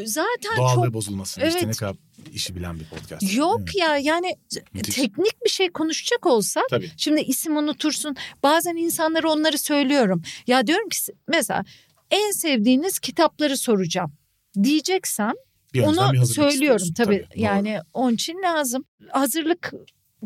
zaten 0.05 0.57
Doğallığı 0.57 0.85
çok 0.85 0.95
bozulmasın. 0.95 1.41
Evet. 1.41 1.55
İşte 1.55 1.69
ne 1.69 1.73
kadar 1.73 1.97
işi 2.35 2.57
bilen 2.57 2.81
bir 2.81 2.85
podcast. 2.85 3.35
yok 3.37 3.61
Evet. 3.65 3.75
ya 3.77 3.97
yani 3.99 4.37
Müthiş. 4.73 4.95
teknik 4.95 5.45
bir 5.45 5.51
şey 5.51 5.71
konuşacak 5.71 6.27
olsak 6.27 6.65
Tabii. 6.71 6.91
Şimdi 6.97 7.21
isim 7.21 7.57
unutursun. 7.57 8.17
Bazen 8.43 8.77
insanlara 8.77 9.31
onları 9.33 9.59
söylüyorum. 9.59 10.23
Ya 10.47 10.67
diyorum 10.67 10.89
ki 10.89 10.99
mesela 11.29 11.65
en 12.11 12.31
sevdiğiniz 12.31 12.99
kitapları 12.99 13.57
soracağım. 13.57 14.13
Diyeceksem 14.63 15.33
Bir 15.75 15.83
onu 15.83 16.27
söylüyorum 16.27 16.87
tabii. 16.97 17.27
doğru. 17.31 17.43
yani 17.43 17.79
onun 17.93 18.15
için 18.15 18.43
lazım. 18.43 18.85
Hazırlık 19.11 19.73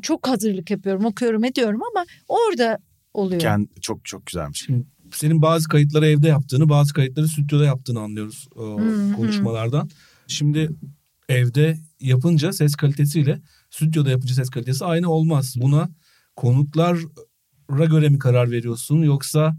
çok 0.03 0.29
hazırlık 0.29 0.71
yapıyorum, 0.71 1.05
okuyorum, 1.05 1.45
ediyorum 1.45 1.81
ama 1.93 2.05
orada 2.29 2.79
oluyor. 3.15 3.41
Kend- 3.41 3.81
çok 3.81 4.05
çok 4.05 4.27
güzelmiş. 4.27 4.69
Senin 5.13 5.43
bazı 5.43 5.69
kayıtları 5.69 6.07
evde 6.07 6.29
yaptığını, 6.29 6.69
bazı 6.69 6.95
kayıtları 6.95 7.29
stüdyoda 7.29 7.65
yaptığını 7.65 8.01
anlıyoruz 8.01 8.49
o 8.57 8.81
hı. 8.81 9.13
konuşmalardan. 9.17 9.91
Şimdi 10.27 10.71
evde 11.29 11.79
yapınca 12.01 12.53
ses 12.53 12.75
kalitesiyle 12.75 13.43
stüdyoda 13.71 14.11
yapınca 14.11 14.35
ses 14.35 14.51
kalitesi 14.51 14.85
aynı 14.85 15.11
olmaz. 15.11 15.55
Buna 15.57 15.89
konuklara 16.37 17.85
göre 17.85 18.09
mi 18.09 18.19
karar 18.19 18.51
veriyorsun 18.51 19.03
yoksa 19.03 19.57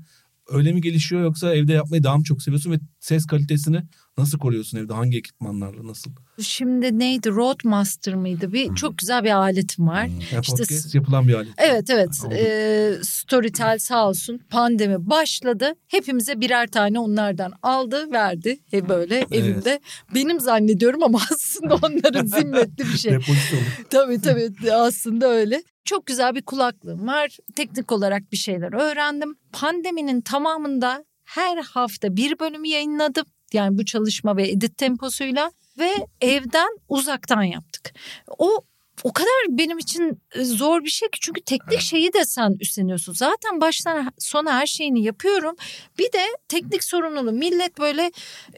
öyle 0.50 0.74
mi 0.74 0.82
gelişiyor 0.82 1.22
yoksa 1.22 1.56
evde 1.56 1.74
yapmayı 1.74 2.04
daha 2.04 2.18
mı 2.18 2.24
çok 2.24 2.44
seviyorsun 2.44 2.72
ve 2.72 2.80
ses 3.00 3.26
kalitesini 3.26 3.84
nasıl 4.18 4.40
koruyorsun 4.40 4.78
evde 4.78 4.94
hangi 4.94 5.18
ekipmanlarla 5.18 5.88
nasıl? 5.88 6.12
Şimdi 6.42 7.00
neydi? 7.00 7.30
Roadmaster 7.30 8.16
mıydı? 8.16 8.54
Bir 8.54 8.76
çok 8.76 8.98
güzel 8.98 9.24
bir 9.24 9.32
aletim 9.32 9.88
var. 9.88 10.04
Yani 10.04 10.24
İşte 10.42 10.56
podcast 10.58 10.96
yapılan 10.96 11.28
bir 11.28 11.34
alet. 11.34 11.54
Evet 11.58 11.90
evet. 11.90 12.22
Ee, 12.32 12.94
Storytel 13.04 13.80
sağ 13.80 14.10
olsun 14.10 14.42
pandemi 14.50 15.10
başladı 15.10 15.74
hepimize 15.88 16.42
birer 16.42 16.68
tane 16.68 17.00
onlardan 17.00 17.54
aldı 17.64 18.12
verdi 18.12 18.60
He 18.72 18.90
böyle 18.90 19.26
evimde 19.32 19.80
benim 20.16 20.40
zannediyorum 20.40 21.04
ama 21.04 21.20
aslında 21.34 21.76
onların 21.76 22.26
zimmetli 22.26 22.84
bir 22.84 22.98
şey. 22.98 23.12
Depozito 23.12 23.56
tabii 23.90 24.22
tabii 24.22 24.74
aslında 24.74 25.28
öyle. 25.28 25.64
Çok 25.86 26.06
güzel 26.06 26.36
bir 26.36 26.42
kulaklığım 26.42 27.08
var 27.08 27.38
teknik 27.56 27.92
olarak 27.92 28.32
bir 28.32 28.38
şeyler 28.38 28.74
öğrendim. 28.74 29.36
Pandeminin 29.52 30.22
tamamında 30.22 31.06
her 31.26 31.58
hafta 31.58 32.16
bir 32.16 32.40
bölümü 32.40 32.68
yayınladım. 32.68 33.26
Yani 33.54 33.78
bu 33.78 33.86
çalışma 33.86 34.38
ve 34.38 34.50
edit 34.50 34.78
temposuyla 34.78 35.52
ve 35.80 35.92
evden 36.22 36.78
uzaktan 36.90 37.44
yaptık. 37.44 37.94
O 38.38 38.62
o 39.04 39.14
kadar 39.14 39.30
benim 39.50 39.78
için 39.78 40.22
e, 40.36 40.44
zor 40.44 40.84
bir 40.84 40.90
şey 40.90 41.10
ki 41.10 41.20
çünkü 41.22 41.42
teknik 41.42 41.80
şeyi 41.80 42.14
de 42.14 42.26
sen 42.26 42.56
üstleniyorsun. 42.60 43.14
Zaten 43.14 43.62
baştan 43.62 44.14
sona 44.20 44.54
her 44.54 44.66
şeyini 44.66 45.04
yapıyorum. 45.04 45.56
Bir 46.00 46.12
de 46.12 46.26
teknik 46.48 46.84
sorumluluğu. 46.84 47.32
Millet 47.32 47.80
böyle 47.80 48.12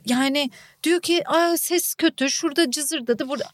yani 0.06 0.50
diyor 0.84 1.02
ki 1.02 1.24
Aa, 1.28 1.58
ses 1.58 1.96
kötü 1.96 2.30
şurada 2.30 2.72
cızırdadı 2.72 3.30
burada. 3.30 3.46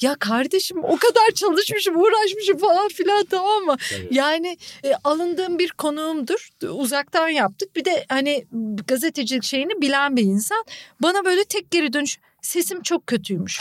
Ya 0.00 0.14
kardeşim 0.14 0.84
o 0.84 0.96
kadar 0.96 1.30
çalışmışım 1.34 1.96
uğraşmışım 1.96 2.58
falan 2.58 2.88
filan 2.88 3.24
tamam 3.24 3.62
mı? 3.62 3.76
Tabii. 3.90 4.08
Yani 4.10 4.56
e, 4.84 4.94
alındığım 5.04 5.58
bir 5.58 5.70
konuğumdur. 5.70 6.48
Uzaktan 6.68 7.28
yaptık. 7.28 7.76
Bir 7.76 7.84
de 7.84 8.04
hani 8.08 8.46
gazetecilik 8.86 9.44
şeyini 9.44 9.80
bilen 9.80 10.16
bir 10.16 10.22
insan. 10.22 10.64
Bana 11.02 11.24
böyle 11.24 11.44
tek 11.44 11.70
geri 11.70 11.92
dönüş 11.92 12.18
sesim 12.42 12.82
çok 12.82 13.06
kötüymüş. 13.06 13.60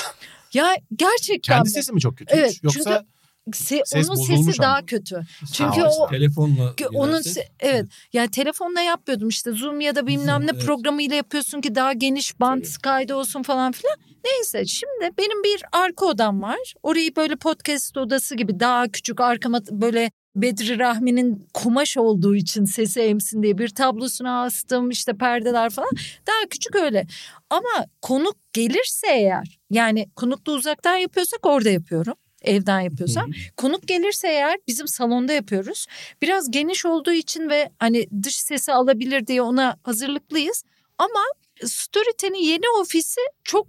Ya 0.53 0.75
gerçekten 0.95 1.55
Kendi 1.55 1.69
sesi 1.69 1.93
mi 1.93 2.01
çok 2.01 2.17
kötü? 2.17 2.35
Evet, 2.35 2.59
Yoksa 2.63 3.05
Se- 3.53 3.81
Ses 3.85 4.09
onun 4.09 4.15
sesi 4.15 4.59
daha 4.61 4.73
ama. 4.77 4.85
kötü. 4.85 5.21
Çünkü 5.53 5.81
Ha, 5.81 5.89
o 5.99 6.09
telefonla 6.09 6.73
onun 6.93 7.21
se- 7.21 7.47
evet 7.59 7.85
yani 8.13 8.31
telefonla 8.31 8.81
yapıyordum 8.81 9.29
işte 9.29 9.51
Zoom 9.51 9.81
ya 9.81 9.95
da 9.95 10.07
bilmem 10.07 10.41
ne 10.47 10.51
evet. 10.53 10.65
programıyla 10.65 11.15
yapıyorsun 11.15 11.61
ki 11.61 11.75
daha 11.75 11.93
geniş 11.93 12.39
band 12.39 12.61
Tabii. 12.63 12.81
kaydı 12.81 13.15
olsun 13.15 13.43
falan 13.43 13.71
filan. 13.71 13.95
Neyse 14.25 14.65
şimdi 14.65 15.11
benim 15.17 15.43
bir 15.43 15.61
arka 15.71 16.05
odam 16.05 16.41
var. 16.41 16.73
Orayı 16.83 17.15
böyle 17.15 17.35
podcast 17.35 17.97
odası 17.97 18.35
gibi 18.35 18.59
daha 18.59 18.87
küçük 18.87 19.21
arkama 19.21 19.59
böyle 19.71 20.11
Bedri 20.35 20.79
Rahmi'nin 20.79 21.47
kumaş 21.53 21.97
olduğu 21.97 22.35
için 22.35 22.65
sesi 22.65 22.99
emsin 23.01 23.43
diye 23.43 23.57
bir 23.57 23.69
tablosuna 23.69 24.43
astım 24.43 24.89
işte 24.89 25.13
perdeler 25.13 25.69
falan. 25.69 25.89
Daha 26.27 26.49
küçük 26.49 26.75
öyle. 26.75 27.07
Ama 27.49 27.85
konuk 28.01 28.35
gelirse 28.53 29.07
eğer 29.07 29.59
yani 29.69 30.09
konuklu 30.15 30.53
uzaktan 30.53 30.95
yapıyorsak 30.95 31.45
orada 31.45 31.69
yapıyorum. 31.69 32.13
Evden 32.43 32.79
yapıyorsam. 32.79 33.31
Konuk 33.57 33.87
gelirse 33.87 34.27
eğer 34.27 34.57
bizim 34.67 34.87
salonda 34.87 35.33
yapıyoruz. 35.33 35.85
Biraz 36.21 36.51
geniş 36.51 36.85
olduğu 36.85 37.11
için 37.11 37.49
ve 37.49 37.69
hani 37.79 38.07
dış 38.23 38.35
sesi 38.35 38.73
alabilir 38.73 39.27
diye 39.27 39.41
ona 39.41 39.77
hazırlıklıyız. 39.83 40.63
Ama 40.97 41.23
Storytel'in 41.65 42.43
yeni 42.43 42.69
ofisi 42.81 43.21
çok 43.43 43.67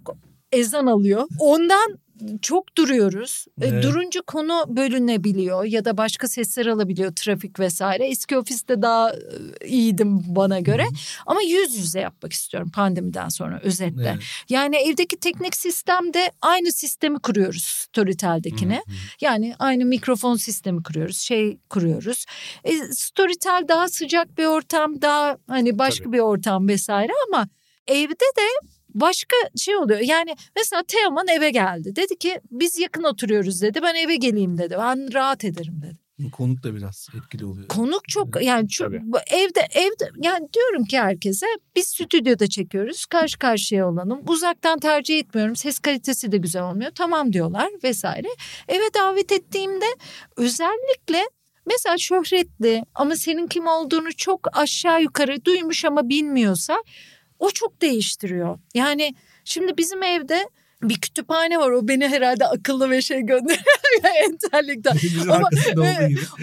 ezan 0.51 0.85
alıyor. 0.85 1.27
Ondan 1.39 1.99
çok 2.41 2.77
duruyoruz. 2.77 3.45
E, 3.61 3.67
Evet. 3.67 3.83
Durunca 3.83 4.21
konu 4.21 4.65
bölünebiliyor 4.67 5.65
ya 5.65 5.85
da 5.85 5.97
başka 5.97 6.27
sesler 6.27 6.65
alabiliyor 6.65 7.13
trafik 7.15 7.59
vesaire. 7.59 8.07
Eski 8.07 8.37
ofiste 8.37 8.81
daha 8.81 9.11
e, 9.11 9.67
iyiydim 9.67 10.35
bana 10.35 10.59
göre. 10.59 10.85
Ama 11.25 11.41
yüz 11.41 11.77
yüze 11.77 11.99
yapmak 11.99 12.33
istiyorum 12.33 12.71
pandemiden 12.73 13.29
sonra 13.29 13.59
özetle. 13.63 14.09
Evet. 14.13 14.23
Yani 14.49 14.75
evdeki 14.75 15.19
teknik 15.19 15.55
sistemde 15.55 16.31
aynı 16.41 16.71
sistemi 16.71 17.19
kuruyoruz 17.19 17.63
Storytel'dekine. 17.63 18.83
Yani 19.21 19.55
aynı 19.59 19.85
mikrofon 19.85 20.35
sistemi 20.35 20.83
kuruyoruz, 20.83 21.17
şey 21.17 21.57
kuruyoruz. 21.69 22.25
E, 22.63 22.73
Storytel 22.91 23.65
daha 23.67 23.87
sıcak 23.89 24.37
bir 24.37 24.45
ortam, 24.45 25.01
daha 25.01 25.37
hani 25.47 25.79
başka 25.79 26.03
Tabii. 26.03 26.13
bir 26.13 26.19
ortam 26.19 26.67
vesaire 26.67 27.11
ama 27.27 27.47
evde 27.87 28.13
de 28.13 28.67
başka 28.93 29.35
şey 29.57 29.75
oluyor. 29.75 29.99
Yani 29.99 30.35
mesela 30.55 30.83
Teoman 30.87 31.27
eve 31.27 31.49
geldi. 31.49 31.95
Dedi 31.95 32.17
ki 32.17 32.39
biz 32.51 32.79
yakın 32.79 33.03
oturuyoruz 33.03 33.61
dedi. 33.61 33.79
Ben 33.83 33.95
eve 33.95 34.15
geleyim 34.15 34.57
dedi. 34.57 34.75
Ben 34.79 35.13
rahat 35.13 35.45
ederim 35.45 35.81
dedi. 35.81 36.01
Konuk 36.29 36.63
da 36.63 36.75
biraz 36.75 37.07
etkili 37.17 37.45
oluyor. 37.45 37.67
Konuk 37.67 38.09
çok 38.09 38.43
yani 38.43 38.69
çok 38.69 38.87
Tabii. 38.87 39.01
evde 39.27 39.67
evde 39.73 40.09
yani 40.21 40.47
diyorum 40.53 40.85
ki 40.85 40.99
herkese 40.99 41.45
biz 41.75 41.87
stüdyoda 41.87 42.47
çekiyoruz. 42.47 43.05
Karşı 43.05 43.39
karşıya 43.39 43.89
olalım. 43.89 44.21
Uzaktan 44.27 44.79
tercih 44.79 45.19
etmiyorum. 45.19 45.55
Ses 45.55 45.79
kalitesi 45.79 46.31
de 46.31 46.37
güzel 46.37 46.63
olmuyor. 46.63 46.91
Tamam 46.95 47.33
diyorlar 47.33 47.69
vesaire. 47.83 48.27
Eve 48.67 48.93
davet 48.93 49.31
ettiğimde 49.31 49.85
özellikle 50.37 51.21
mesela 51.65 51.97
şöhretli 51.97 52.83
ama 52.95 53.15
senin 53.15 53.47
kim 53.47 53.67
olduğunu 53.67 54.13
çok 54.17 54.57
aşağı 54.57 55.01
yukarı 55.01 55.45
duymuş 55.45 55.85
ama 55.85 56.09
bilmiyorsa 56.09 56.77
o 57.41 57.51
çok 57.51 57.81
değiştiriyor. 57.81 58.59
Yani 58.73 59.15
şimdi 59.45 59.77
bizim 59.77 60.03
evde 60.03 60.49
bir 60.83 60.95
kütüphane 61.01 61.57
var. 61.59 61.71
O 61.71 61.87
beni 61.87 62.07
herhalde 62.07 62.45
akıllı 62.45 62.89
ve 62.89 63.01
şey 63.01 63.21
gönderiyor. 63.21 63.63
Entelektüel. 64.23 64.97
Ama-. 65.29 65.49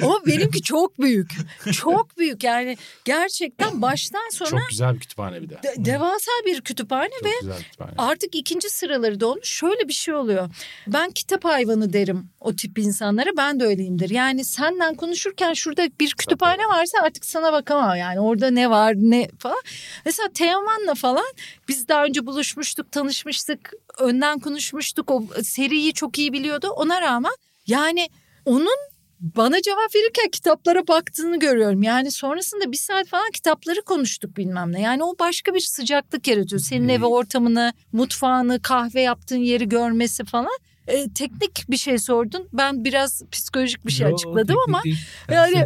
Ama 0.02 0.26
benimki 0.26 0.62
çok 0.62 0.98
büyük. 1.00 1.30
Çok 1.72 2.18
büyük 2.18 2.44
yani 2.44 2.76
gerçekten 3.04 3.82
baştan 3.82 4.30
sona 4.32 4.48
Çok 4.48 4.60
güzel 4.70 4.94
bir 4.94 5.00
kütüphane 5.00 5.42
bir 5.42 5.48
de. 5.48 5.54
de- 5.62 5.74
devasa 5.84 6.30
bir 6.46 6.60
kütüphane 6.60 7.10
Çok 7.10 7.24
bir 7.24 7.64
kütüphane. 7.64 7.92
artık 7.98 8.34
ikinci 8.34 8.70
sıraları 8.70 9.20
da 9.20 9.26
olmuş. 9.26 9.48
Şöyle 9.48 9.88
bir 9.88 9.92
şey 9.92 10.14
oluyor. 10.14 10.50
Ben 10.86 11.10
kitap 11.10 11.44
hayvanı 11.44 11.92
derim 11.92 12.28
o 12.40 12.56
tip 12.56 12.78
insanlara. 12.78 13.30
Ben 13.36 13.60
de 13.60 13.64
öyleyimdir. 13.64 14.10
Yani 14.10 14.44
senden 14.44 14.94
konuşurken 14.94 15.52
şurada 15.54 15.88
bir 16.00 16.10
kütüphane 16.14 16.62
varsa 16.68 16.98
artık 17.02 17.24
sana 17.24 17.52
bakamam. 17.52 17.96
Yani 17.96 18.20
orada 18.20 18.50
ne 18.50 18.70
var 18.70 18.94
ne 18.96 19.28
falan. 19.38 19.62
Mesela 20.04 20.28
Teoman'la 20.34 20.94
falan 20.94 21.24
biz 21.68 21.88
daha 21.88 22.04
önce 22.04 22.26
buluşmuştuk, 22.26 22.92
tanışmıştık. 22.92 23.72
Önden 23.98 24.38
konuşmuştuk. 24.38 25.10
O 25.10 25.24
seriyi 25.42 25.92
çok 25.92 26.18
iyi 26.18 26.32
biliyordu. 26.32 26.68
Ona 26.68 27.00
rağmen 27.00 27.32
yani 27.66 28.08
onun 28.44 28.76
bana 29.20 29.62
cevap 29.62 29.94
verirken 29.96 30.30
kitaplara 30.30 30.88
baktığını 30.88 31.38
görüyorum. 31.38 31.82
Yani 31.82 32.10
sonrasında 32.10 32.72
bir 32.72 32.76
saat 32.76 33.06
falan 33.08 33.30
kitapları 33.30 33.82
konuştuk 33.82 34.36
bilmem 34.36 34.72
ne. 34.72 34.80
Yani 34.80 35.04
o 35.04 35.14
başka 35.18 35.54
bir 35.54 35.60
sıcaklık 35.60 36.28
yaratıyor. 36.28 36.60
Senin 36.62 36.82
Hmm. 36.82 36.90
evi 36.90 37.04
ortamını, 37.04 37.72
mutfağını, 37.92 38.62
kahve 38.62 39.00
yaptığın 39.00 39.36
yeri 39.36 39.68
görmesi 39.68 40.24
falan. 40.24 40.58
Ee, 40.88 41.06
teknik 41.14 41.64
bir 41.70 41.76
şey 41.76 41.98
sordun. 41.98 42.48
Ben 42.52 42.84
biraz 42.84 43.22
psikolojik 43.32 43.86
bir 43.86 43.92
şey 43.92 44.08
Yo, 44.08 44.14
açıkladım 44.14 44.56
ama 44.68 44.84
değil. 44.84 44.98
yani 45.30 45.64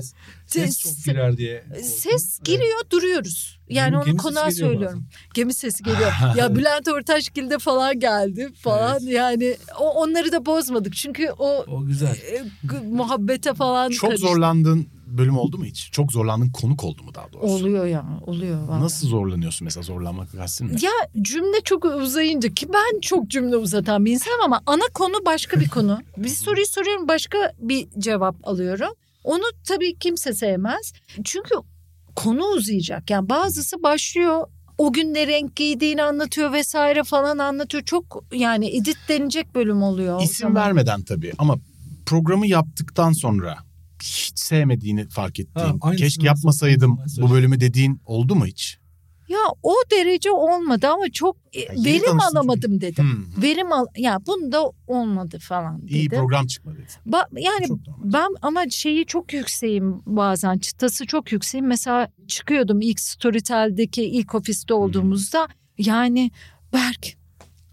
ses, 0.53 0.79
çok 0.79 1.05
girer 1.05 1.37
diye. 1.37 1.65
ses 1.83 2.41
giriyor 2.45 2.81
duruyoruz. 2.91 3.59
Yani 3.69 3.91
Gemi- 3.91 4.11
onu 4.11 4.17
konağa 4.17 4.51
söylüyorum. 4.51 5.05
Gemi 5.35 5.55
sesi 5.55 5.83
geliyor. 5.83 6.13
ya 6.37 6.57
Bülent 6.57 6.89
Ortaçgil'de 6.89 7.59
falan 7.59 8.01
geldi 8.01 8.49
falan. 8.61 9.01
Yani 9.01 9.57
o 9.81 9.91
onları 9.91 10.33
da 10.33 10.47
bozmadık. 10.47 10.95
Çünkü 10.97 11.31
o 11.39 11.65
O 11.67 11.85
güzel. 11.87 12.09
e, 12.17 12.43
muhabbete 12.91 13.55
falan 13.55 13.91
Çok 13.91 14.11
karıştı. 14.11 14.27
zorlandığın 14.29 14.87
bölüm 15.07 15.39
oldu 15.39 15.59
mu 15.59 15.65
hiç? 15.65 15.89
Çok 15.93 16.13
zorlandığın 16.13 16.51
konuk 16.51 16.85
oldu 16.85 17.03
mu 17.03 17.15
daha 17.15 17.33
doğrusu? 17.33 17.55
Oluyor 17.55 17.87
ya 17.87 18.05
oluyor. 18.27 18.69
vallahi. 18.69 18.81
Nasıl 18.83 19.09
zorlanıyorsun 19.09 19.65
mesela 19.65 19.83
zorlanmak 19.85 20.33
kastın 20.33 20.69
ne? 20.69 20.73
Ya 20.73 20.91
cümle 21.23 21.61
çok 21.65 21.85
uzayınca 21.85 22.55
ki 22.55 22.69
ben 22.73 23.01
çok 23.01 23.29
cümle 23.29 23.57
uzatan 23.57 24.05
bir 24.05 24.13
insanım 24.13 24.41
ama 24.45 24.61
ana 24.67 24.85
konu 24.95 25.15
başka 25.27 25.61
bir 25.61 25.69
konu. 25.69 25.99
bir 26.17 26.29
soruyu 26.29 26.67
soruyorum 26.67 27.09
başka 27.09 27.53
bir 27.59 27.89
cevap 27.99 28.49
alıyorum. 28.49 28.91
Onu 29.25 29.43
tabii 29.69 29.99
kimse 29.99 30.35
sevmez. 30.35 30.93
Çünkü 31.25 31.55
konu 32.17 32.45
uzayacak. 32.45 33.11
Yani 33.11 33.29
bazısı 33.29 33.83
başlıyor 33.83 34.47
o 34.79 34.93
gün 34.93 35.15
ne 35.15 35.27
renk 35.27 35.57
giydiğini 35.57 36.03
anlatıyor 36.03 36.53
vesaire 36.53 37.05
falan 37.05 37.39
anlatıyor. 37.39 37.85
Çok 37.85 38.25
yani 38.33 38.77
editlenecek 38.77 39.55
bölüm 39.55 39.83
oluyor. 39.83 40.23
İsim 40.23 40.37
zaman. 40.49 40.55
vermeden 40.63 41.03
tabii 41.03 41.33
ama 41.39 41.57
programı 42.07 42.47
yaptıktan 42.47 43.13
sonra 43.13 43.57
hiç 44.03 44.39
sevmediğini 44.39 45.09
fark 45.09 45.41
ettiğin, 45.41 45.79
Ha, 45.81 45.93
keşke 45.97 46.27
yapmasaydım 46.27 46.99
bu 47.21 47.31
bölümü 47.31 47.61
dediğin 47.61 48.01
oldu 48.07 48.35
mu 48.35 48.47
hiç? 48.47 48.79
Ya 49.29 49.39
o 49.63 49.75
derece 49.91 50.31
olmadı 50.31 50.89
ama 50.89 51.11
çok 51.13 51.37
e, 51.53 51.61
yeni 51.61 51.85
verim 51.85 52.21
alamadım 52.21 52.81
dedim. 52.81 53.05
Hmm. 53.05 53.43
Verim 53.43 53.73
al 53.73 53.87
ya 53.97 54.19
bunda 54.27 54.63
olmadı 54.87 55.39
falan 55.39 55.83
dedim. 55.83 55.97
İyi 55.97 56.09
program 56.09 56.47
çıkmadı. 56.47 56.79
Ba- 57.07 57.41
yani 57.41 57.67
ben 58.05 58.29
ama 58.43 58.69
şeyi 58.71 59.07
çok 59.07 59.33
yükseğim 59.33 60.03
bazen 60.07 60.59
çıtası 60.59 61.07
çok 61.07 61.33
yükseğim. 61.33 61.67
Mesela 61.67 62.09
çıkıyordum 62.29 62.81
ilk 62.81 63.01
Storytel'deki 63.01 64.05
ilk 64.05 64.35
ofiste 64.35 64.75
olduğumuzda 64.75 65.49
yani 65.79 66.31
Berk 66.73 67.22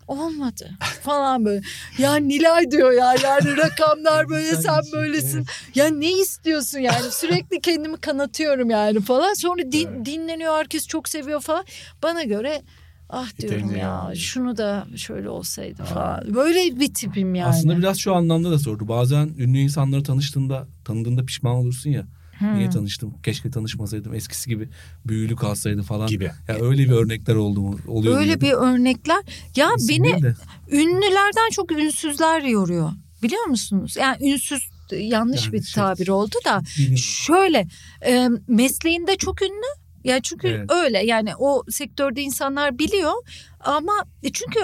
olmadı 0.09 0.71
falan 1.01 1.45
böyle. 1.45 1.61
Ya 1.97 2.15
Nilay 2.15 2.71
diyor 2.71 2.91
ya 2.91 3.13
yani 3.23 3.57
rakamlar 3.57 4.29
böyle 4.29 4.55
Sen 4.55 4.81
böylesin. 4.93 5.45
Ya 5.75 5.87
ne 5.87 6.11
istiyorsun 6.11 6.79
yani 6.79 7.11
sürekli 7.11 7.61
kendimi 7.61 7.97
kanatıyorum 7.97 8.69
yani 8.69 9.01
falan. 9.01 9.33
Sonra 9.33 9.61
din- 9.71 9.89
Evet. 9.95 10.05
dinleniyor 10.05 10.53
herkes 10.53 10.87
çok 10.87 11.09
seviyor 11.09 11.41
falan. 11.41 11.65
Bana 12.03 12.23
göre 12.23 12.61
ah 13.09 13.37
diyorum 13.39 13.71
ya 13.71 13.77
yani. 13.77 14.17
şunu 14.17 14.57
da 14.57 14.87
şöyle 14.95 15.29
olsaydı 15.29 15.83
falan. 15.83 16.35
Böyle 16.35 16.79
bir 16.79 16.93
tipim 16.93 17.35
yani. 17.35 17.49
Aslında 17.49 17.77
biraz 17.77 17.97
şu 17.97 18.15
anlamda 18.15 18.51
da 18.51 18.59
sordu. 18.59 18.87
Bazen 18.87 19.27
ünlü 19.37 19.57
insanları 19.57 20.03
tanıştığında, 20.03 20.67
tanıdığında 20.85 21.25
pişman 21.25 21.55
olursun 21.55 21.89
ya. 21.89 22.05
Hmm. 22.39 22.57
Niye 22.57 22.69
tanıştım? 22.69 23.13
Keşke 23.23 23.51
tanışmasaydım. 23.51 24.13
Eskisi 24.13 24.49
gibi 24.49 24.69
büyülü 25.05 25.35
kalsaydı 25.35 25.83
falan. 25.83 26.07
Gibi. 26.07 26.31
Ya 26.47 26.55
öyle 26.61 26.83
bir 26.83 26.91
örnekler 26.91 27.35
oldu 27.35 27.61
mu? 27.61 27.79
Oluyor 27.87 28.13
mu 28.13 28.19
Öyle 28.19 28.41
bir 28.41 28.51
örnekler. 28.51 29.23
Ya 29.55 29.69
İsim 29.77 30.03
beni 30.03 30.23
de. 30.23 30.35
ünlülerden 30.71 31.49
çok 31.51 31.71
ünsüzler 31.71 32.41
yoruyor. 32.41 32.91
Biliyor 33.23 33.45
musunuz? 33.45 33.95
Yani 33.99 34.31
ünsüz 34.31 34.69
yanlış 34.91 35.43
Yani 35.45 35.53
bir 35.53 35.61
şey- 35.63 35.83
tabir 35.83 36.07
oldu 36.07 36.35
da. 36.45 36.61
Bilmiyorum. 36.77 36.97
Şöyle 36.97 37.67
e, 38.05 38.27
mesleğinde 38.47 39.15
çok 39.17 39.41
ünlü. 39.41 39.79
Ya 40.03 40.21
çünkü 40.21 40.47
Evet. 40.47 40.71
öyle 40.71 41.05
yani 41.05 41.35
o 41.39 41.63
sektörde 41.69 42.21
insanlar 42.21 42.79
biliyor 42.79 43.13
ama 43.59 43.93
e, 44.23 44.31
çünkü 44.31 44.59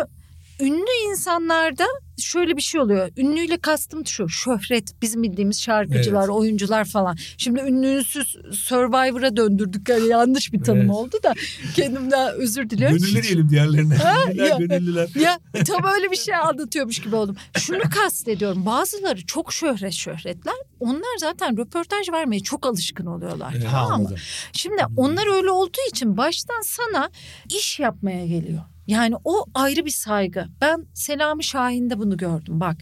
ünlü 0.60 1.10
insanlarda 1.12 1.86
şöyle 2.18 2.58
bir 2.58 2.62
şey 2.62 2.82
oluyor. 2.82 3.10
Ünlüyle 3.18 3.58
kastım 3.58 4.06
şu 4.08 4.30
şöhret 4.30 5.02
bizim 5.02 5.24
bildiğimiz 5.24 5.62
şarkıcılar, 5.62 6.20
Evet. 6.20 6.30
oyuncular 6.30 6.86
falan. 6.86 7.18
Şimdi 7.38 7.60
ünlü 7.60 7.88
ünsüz 7.88 8.36
Survivor'a 8.52 9.38
döndürdük. 9.38 9.90
Yani 9.90 10.08
yanlış 10.08 10.54
bir 10.54 10.64
tanım 10.64 10.80
Evet. 10.82 10.90
oldu 10.92 11.18
da 11.24 11.34
kendimden 11.76 12.34
özür 12.36 12.70
diliyorum. 12.70 12.98
Gönüllü 12.98 13.24
diyelim 13.24 13.50
diğerlerine. 13.50 13.96
Ha, 13.96 14.14
Ünlüler, 14.32 14.46
ya. 14.50 14.58
gönüllüler. 14.58 15.10
Ya 15.16 15.40
tam 15.68 15.84
öyle 15.96 16.12
bir 16.12 16.16
şey 16.18 16.36
anlatıyormuş 16.36 17.00
gibi 17.02 17.16
oldum. 17.16 17.36
Şunu 17.58 17.84
kastediyorum. 17.96 18.66
Bazıları 18.66 19.26
çok 19.26 19.54
şöhret 19.54 19.94
şöhretler. 19.94 20.56
Onlar 20.80 21.18
zaten 21.20 21.58
röportaj 21.58 22.10
vermeye 22.12 22.40
çok 22.40 22.66
alışkın 22.66 23.06
oluyorlar. 23.06 23.54
Evet. 23.58 23.68
Tamam 23.72 24.02
mı? 24.04 24.10
Şimdi 24.54 24.82
onlar 24.98 25.36
öyle 25.36 25.52
olduğu 25.52 25.90
için 25.92 26.18
baştan 26.18 26.62
sana 26.62 27.10
iş 27.50 27.80
yapmaya 27.80 28.26
geliyor. 28.28 28.62
Yani 28.88 29.16
o 29.24 29.46
ayrı 29.54 29.86
bir 29.86 29.92
saygı. 29.92 30.46
Ben 30.62 30.86
Selami 30.94 31.44
Şahin'de 31.44 32.00
bunu 32.00 32.18
gördüm 32.18 32.60
bak. 32.60 32.78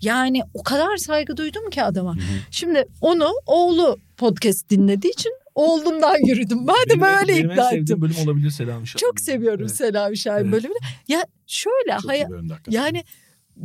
Yani 0.00 0.42
o 0.54 0.62
kadar 0.62 0.96
saygı 0.96 1.36
duydum 1.36 1.70
ki 1.70 1.82
adama. 1.82 2.16
Şimdi 2.50 2.88
onu 3.00 3.28
oğlu 3.46 3.98
podcast 4.16 4.70
dinlediği 4.70 5.12
için 5.12 5.32
oğlumdan 5.54 6.16
yürüdüm. 6.26 6.66
De 6.68 6.72
Benim- 6.90 7.00
böyle 7.00 7.28
benim 7.28 7.50
en 7.50 7.54
ikna 7.54 7.72
ettim. 7.72 8.00
bölüm 8.00 8.16
olabilir 8.24 8.50
Selami 8.50 8.86
Şahin. 8.86 8.98
Çok 9.06 9.20
seviyorum 9.20 9.60
Evet. 9.60 9.76
Selami 9.76 10.18
Şahin 10.18 10.44
Evet. 10.44 10.52
bölümünü. 10.52 10.78
Ya 11.08 11.26
şöyle 11.46 11.96
Çok 12.02 12.72
yani 12.74 13.04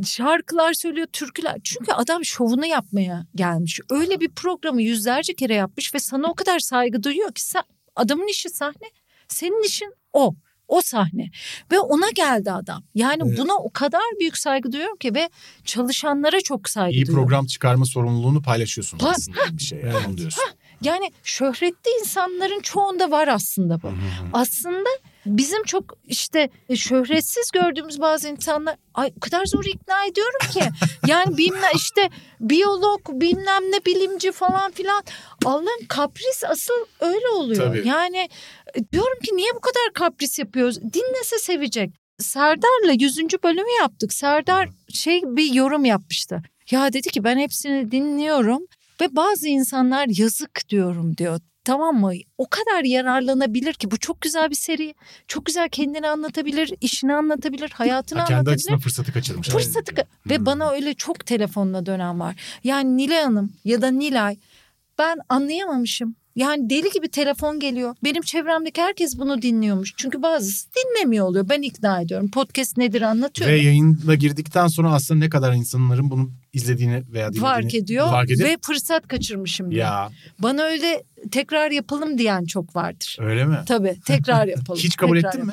şarkılar 0.04 0.72
söylüyor, 0.72 1.06
türküler. 1.12 1.56
Çünkü 1.64 1.92
adam 1.92 2.24
şovunu 2.24 2.66
yapmaya 2.66 3.26
gelmiş. 3.34 3.80
Öyle 3.90 4.20
bir 4.20 4.28
programı 4.28 4.82
yüzlerce 4.82 5.34
kere 5.34 5.54
yapmış 5.54 5.94
ve 5.94 5.98
sana 5.98 6.26
o 6.26 6.34
kadar 6.34 6.58
saygı 6.58 7.02
duyuyor 7.02 7.32
ki 7.32 7.42
sen 7.44 7.62
adamın 7.96 8.26
işi 8.30 8.48
sahne, 8.50 8.88
senin 9.28 9.64
işin 9.66 9.94
o. 10.12 10.34
O 10.68 10.80
sahne 10.82 11.30
ve 11.72 11.78
ona 11.78 12.10
geldi 12.10 12.52
adam. 12.52 12.82
Yani 12.94 13.22
Evet. 13.26 13.38
buna 13.38 13.54
o 13.56 13.70
kadar 13.70 14.00
büyük 14.20 14.38
saygı 14.38 14.72
duyuyorum 14.72 14.96
ki 14.96 15.14
ve 15.14 15.28
çalışanlara 15.64 16.40
çok 16.40 16.68
saygı 16.68 16.94
İyi 16.96 17.06
duyuyorum. 17.06 17.14
program 17.28 17.46
çıkarma 17.46 17.84
sorumluluğunu 17.84 18.42
paylaşıyorsun 18.42 18.98
Ha, 18.98 19.08
aslında 19.10 19.58
bir 19.58 19.62
şey. 19.62 19.80
Evet. 19.82 19.94
Onu 20.08 20.18
diyorsun. 20.18 20.44
Yani 20.82 21.10
şöhretli 21.22 21.90
insanların 22.00 22.60
çoğunda 22.60 23.10
var 23.10 23.28
aslında 23.28 23.82
bu. 23.82 23.88
Hı 23.88 23.92
hı. 23.92 23.96
Aslında 24.32 24.88
bizim 25.36 25.62
çok 25.62 25.98
işte 26.06 26.50
şöhretsiz 26.76 27.50
gördüğümüz 27.50 28.00
bazı 28.00 28.28
insanlar 28.28 28.76
ay 28.94 29.12
o 29.16 29.20
kadar 29.20 29.46
zor 29.46 29.64
ikna 29.64 30.04
ediyorum 30.04 30.50
ki. 30.52 30.60
yani 31.06 31.36
bilmem 31.36 31.72
işte 31.76 32.10
biyolog 32.40 33.00
bilmem 33.08 33.62
ne 33.72 33.84
bilimci 33.86 34.32
falan 34.32 34.70
filan. 34.70 35.02
Allah'ım 35.44 35.86
kapris 35.88 36.44
asıl 36.44 36.86
öyle 37.00 37.28
oluyor. 37.28 37.64
Tabii. 37.64 37.88
Yani 37.88 38.28
e, 38.74 38.92
diyorum 38.92 39.18
ki 39.24 39.36
niye 39.36 39.50
bu 39.54 39.60
kadar 39.60 39.92
kapris 39.94 40.38
yapıyoruz? 40.38 40.76
Dinlese 40.82 41.38
sevecek. 41.38 41.90
Serdar'la 42.18 42.92
100. 42.92 43.18
bölümü 43.18 43.80
yaptık. 43.80 44.12
Serdar 44.12 44.68
şey 44.94 45.22
bir 45.24 45.52
yorum 45.52 45.84
yapmıştı. 45.84 46.42
Ya 46.70 46.92
dedi 46.92 47.08
ki 47.08 47.24
ben 47.24 47.38
hepsini 47.38 47.90
dinliyorum 47.90 48.62
ve 49.00 49.16
bazı 49.16 49.48
insanlar 49.48 50.06
yazık 50.18 50.68
diyorum 50.68 51.16
diyor. 51.16 51.40
Tamam 51.68 52.00
mı? 52.00 52.12
O 52.38 52.46
kadar 52.50 52.84
yararlanabilir 52.84 53.72
ki 53.74 53.90
bu 53.90 53.96
çok 53.98 54.20
güzel 54.20 54.50
bir 54.50 54.54
seri. 54.54 54.94
Çok 55.26 55.46
güzel 55.46 55.68
kendini 55.68 56.08
anlatabilir, 56.08 56.72
işini 56.80 57.14
anlatabilir, 57.14 57.70
hayatını 57.70 58.18
Ha, 58.18 58.24
kendi 58.24 58.34
anlatabilir. 58.38 58.54
açısından 58.56 58.78
fırsatı 58.80 59.12
kaçırmış. 59.12 59.48
Fırsatı 59.48 59.92
ka- 59.94 60.06
ve 60.26 60.36
Hmm. 60.36 60.46
bana 60.46 60.70
öyle 60.70 60.94
çok 60.94 61.26
telefonla 61.26 61.86
dönen 61.86 62.20
var. 62.20 62.36
Yani 62.64 62.96
Nilay 62.96 63.22
Hanım 63.22 63.52
ya 63.64 63.82
da 63.82 63.90
Nilay 63.90 64.36
ben 64.98 65.18
anlayamamışım. 65.28 66.16
Yani 66.38 66.70
deli 66.70 66.90
gibi 66.90 67.08
telefon 67.08 67.60
geliyor. 67.60 67.94
Benim 68.04 68.22
çevremdeki 68.22 68.82
herkes 68.82 69.18
bunu 69.18 69.42
dinliyormuş. 69.42 69.94
Çünkü 69.96 70.22
bazısı 70.22 70.68
dinlemiyor 70.76 71.26
oluyor. 71.26 71.48
Ben 71.48 71.62
ikna 71.62 72.00
ediyorum. 72.00 72.30
Podcast 72.30 72.76
nedir 72.76 73.02
anlatıyorum. 73.02 73.54
Ve 73.54 73.60
yayına 73.60 74.14
girdikten 74.14 74.66
sonra 74.66 74.92
aslında 74.92 75.24
ne 75.24 75.30
kadar 75.30 75.52
insanların 75.52 76.10
bunu 76.10 76.30
izlediğini 76.52 76.92
veya 77.12 77.26
dinlediğini 77.28 77.40
fark 77.40 77.74
ediyor 77.74 78.06
fark 78.10 78.30
edip 78.30 78.44
ve 78.46 78.56
fırsat 78.62 79.08
kaçırmışım 79.08 79.70
diyor. 79.70 79.80
ya 79.86 80.10
Bana 80.38 80.62
öyle 80.62 81.02
tekrar 81.30 81.70
yapalım 81.70 82.18
diyen 82.18 82.44
çok 82.44 82.76
vardır. 82.76 83.16
öyle 83.20 83.44
mi? 83.44 83.58
Tabii 83.66 83.96
tekrar 84.06 84.46
yapalım. 84.56 84.80
Hiç 84.80 84.96
kabul 84.96 85.16
tekrar 85.16 85.28
ettin 85.28 85.46
mi? 85.46 85.52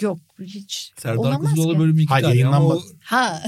Yok 0.00 0.18
hiç. 0.40 0.92
Serdar 0.96 1.16
Olamaz 1.16 1.50
Kuzuloğlu 1.50 1.78
bölümü 1.78 2.02
iki 2.02 2.10
Hayır, 2.10 2.24
tane 2.26 2.46
ama 2.46 2.56
yayınlanma- 2.56 2.74
o 2.74 2.82
Ha. 3.04 3.42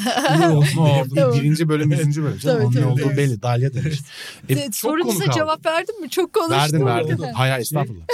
Olsun 0.52 0.78
O. 0.80 1.04
Tamam. 1.14 1.34
birinci 1.34 1.68
bölüm, 1.68 1.90
yüzüncü 1.92 2.22
bölüm. 2.22 2.38
Canım. 2.38 2.56
Tabii, 2.58 2.66
Onun 2.66 2.74
ne 2.88 2.94
tabii. 2.96 3.04
olduğu 3.06 3.16
belli. 3.16 3.42
Dalya 3.42 3.74
demiş. 3.74 4.00
E, 4.48 4.70
kaldı. 5.24 5.34
cevap 5.38 5.66
verdin 5.66 6.00
mi? 6.00 6.10
Çok 6.10 6.32
konuştum. 6.32 6.56
Verdim 6.58 6.86
verdim. 6.86 7.18
Hayır 7.20 7.34
hayır 7.34 7.62
estağfurullah. 7.62 8.04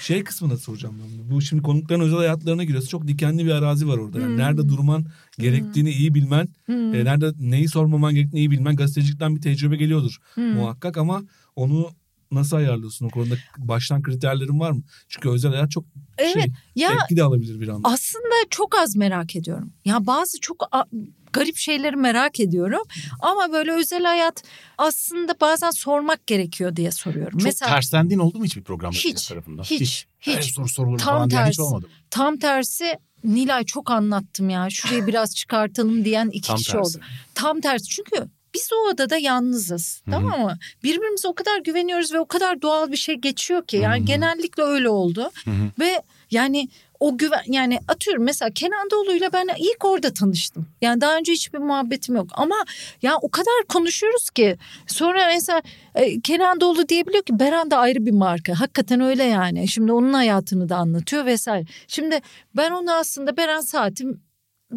Şey 0.00 0.24
kısmına 0.24 0.56
soracağım 0.56 0.94
ben. 1.04 1.18
bunu. 1.18 1.36
Bu 1.36 1.42
şimdi 1.42 1.62
konukların 1.62 2.00
özel 2.00 2.18
hayatlarına 2.18 2.64
giriyoruz. 2.64 2.88
Çok 2.88 3.08
dikenli 3.08 3.44
bir 3.46 3.50
arazi 3.50 3.88
var 3.88 3.98
orada. 3.98 4.18
Yani 4.20 4.28
Hmm. 4.30 4.38
Nerede 4.38 4.68
durman 4.68 5.04
gerektiğini 5.38 5.90
iyi 5.90 6.14
bilmen, 6.14 6.48
Hmm. 6.66 6.94
e, 6.94 7.04
nerede 7.04 7.32
neyi 7.40 7.68
sormaman 7.68 8.14
gerektiğini 8.14 8.40
iyi 8.40 8.50
bilmen 8.50 8.76
gazetecilikten 8.76 9.36
bir 9.36 9.40
tecrübe 9.40 9.76
geliyordur 9.76 10.16
Hmm. 10.34 10.44
muhakkak 10.54 10.96
ama 10.96 11.22
onu 11.56 11.90
nasıl 12.32 12.56
ayarlıyorsun? 12.56 13.06
O 13.06 13.10
konuda 13.10 13.34
baştan 13.58 14.02
kriterlerin 14.02 14.60
var 14.60 14.70
mı? 14.70 14.82
Çünkü 15.08 15.28
özel 15.28 15.50
hayat 15.52 15.70
çok 15.70 15.84
Evet. 16.18 16.32
şey, 16.32 16.46
Ya 16.76 16.88
tepki 16.98 17.16
de 17.16 17.22
alabilir 17.22 17.60
bir 17.60 17.68
anda. 17.68 17.88
aslında 17.88 18.34
çok 18.50 18.78
az 18.78 18.96
merak 18.96 19.36
ediyorum. 19.36 19.72
Ya 19.84 20.06
bazı 20.06 20.40
çok 20.40 20.68
a- 20.72 20.84
garip 21.32 21.56
şeyleri 21.56 21.96
merak 21.96 22.40
ediyorum. 22.40 22.82
Ama 23.20 23.52
böyle 23.52 23.72
özel 23.72 24.04
hayat 24.04 24.42
aslında 24.78 25.34
bazen 25.40 25.70
sormak 25.70 26.26
gerekiyor 26.26 26.76
diye 26.76 26.90
soruyorum. 26.90 27.38
Çok 27.38 27.44
Mesela 27.46 27.70
terslendiğin 27.74 28.20
oldu 28.20 28.38
mu 28.38 28.44
hiç 28.44 28.56
bir 28.56 28.62
programda 28.64 28.96
Hiç, 28.96 29.18
senin 29.18 29.34
tarafından? 29.40 29.62
hiç, 29.62 30.06
Her 30.18 30.36
hiç. 30.42 30.54
soru 30.54 30.68
sorulur 30.68 30.98
Tam 30.98 31.14
falan 31.14 31.30
diyen 31.30 31.40
hiç 31.46 31.46
tersi. 31.56 31.62
olmadı 31.62 31.86
mı? 31.86 31.92
tam 32.10 32.36
tersi 32.36 32.94
Nilay 33.24 33.64
çok 33.64 33.90
anlattım 33.90 34.50
ya. 34.50 34.70
Şurayı 34.70 35.06
biraz 35.06 35.34
çıkartalım 35.36 36.04
diyen 36.04 36.28
iki 36.32 36.48
Tam 36.48 36.56
kişi 36.56 36.72
tersi. 36.72 36.98
oldu. 36.98 37.04
Tam 37.34 37.60
tersi 37.60 37.84
çünkü 37.84 38.28
biz 38.54 38.68
o 38.72 38.90
odada 38.90 39.16
yalnızız. 39.16 40.02
Hı 40.04 40.10
hı. 40.10 40.14
Tamam 40.14 40.40
mı? 40.40 40.58
Birbirimize 40.84 41.28
o 41.28 41.34
kadar 41.34 41.58
güveniyoruz 41.58 42.12
ve 42.12 42.20
o 42.20 42.26
kadar 42.26 42.62
doğal 42.62 42.92
bir 42.92 42.96
şey 42.96 43.14
geçiyor 43.14 43.66
ki. 43.66 43.76
Yani 43.76 43.98
Hı 43.98 44.02
hı. 44.02 44.06
genellikle 44.06 44.62
öyle 44.62 44.88
oldu. 44.88 45.30
Hı 45.44 45.50
hı. 45.50 45.70
Ve 45.80 46.02
yani 46.30 46.68
o 47.00 47.18
güven 47.18 47.42
yani 47.46 47.78
atıyorum 47.88 48.24
mesela 48.24 48.50
Kenan 48.50 48.90
Doğulu'yla 48.90 49.32
ben 49.32 49.48
ilk 49.58 49.84
orada 49.84 50.14
tanıştım. 50.14 50.66
Yani 50.80 51.00
daha 51.00 51.16
önce 51.16 51.32
hiçbir 51.32 51.58
muhabbetim 51.58 52.16
yok 52.16 52.26
ama 52.32 52.56
ya 53.02 53.16
o 53.22 53.30
kadar 53.30 53.64
konuşuyoruz 53.68 54.30
ki 54.30 54.56
sonra 54.86 55.26
mesela 55.26 55.62
e, 55.94 56.20
Kenan 56.20 56.60
Doğulu 56.60 56.88
diyebiliyor 56.88 57.22
ki 57.22 57.38
Beren 57.38 57.70
de 57.70 57.76
ayrı 57.76 58.06
bir 58.06 58.12
marka. 58.12 58.60
Hakikaten 58.60 59.00
öyle 59.00 59.24
yani. 59.24 59.68
Şimdi 59.68 59.92
onun 59.92 60.12
hayatını 60.12 60.68
da 60.68 60.76
anlatıyor 60.76 61.26
vesaire. 61.26 61.66
Şimdi 61.88 62.20
ben 62.56 62.70
onu 62.70 62.92
aslında 62.92 63.36
Beren 63.36 63.60
Saat'im 63.60 64.20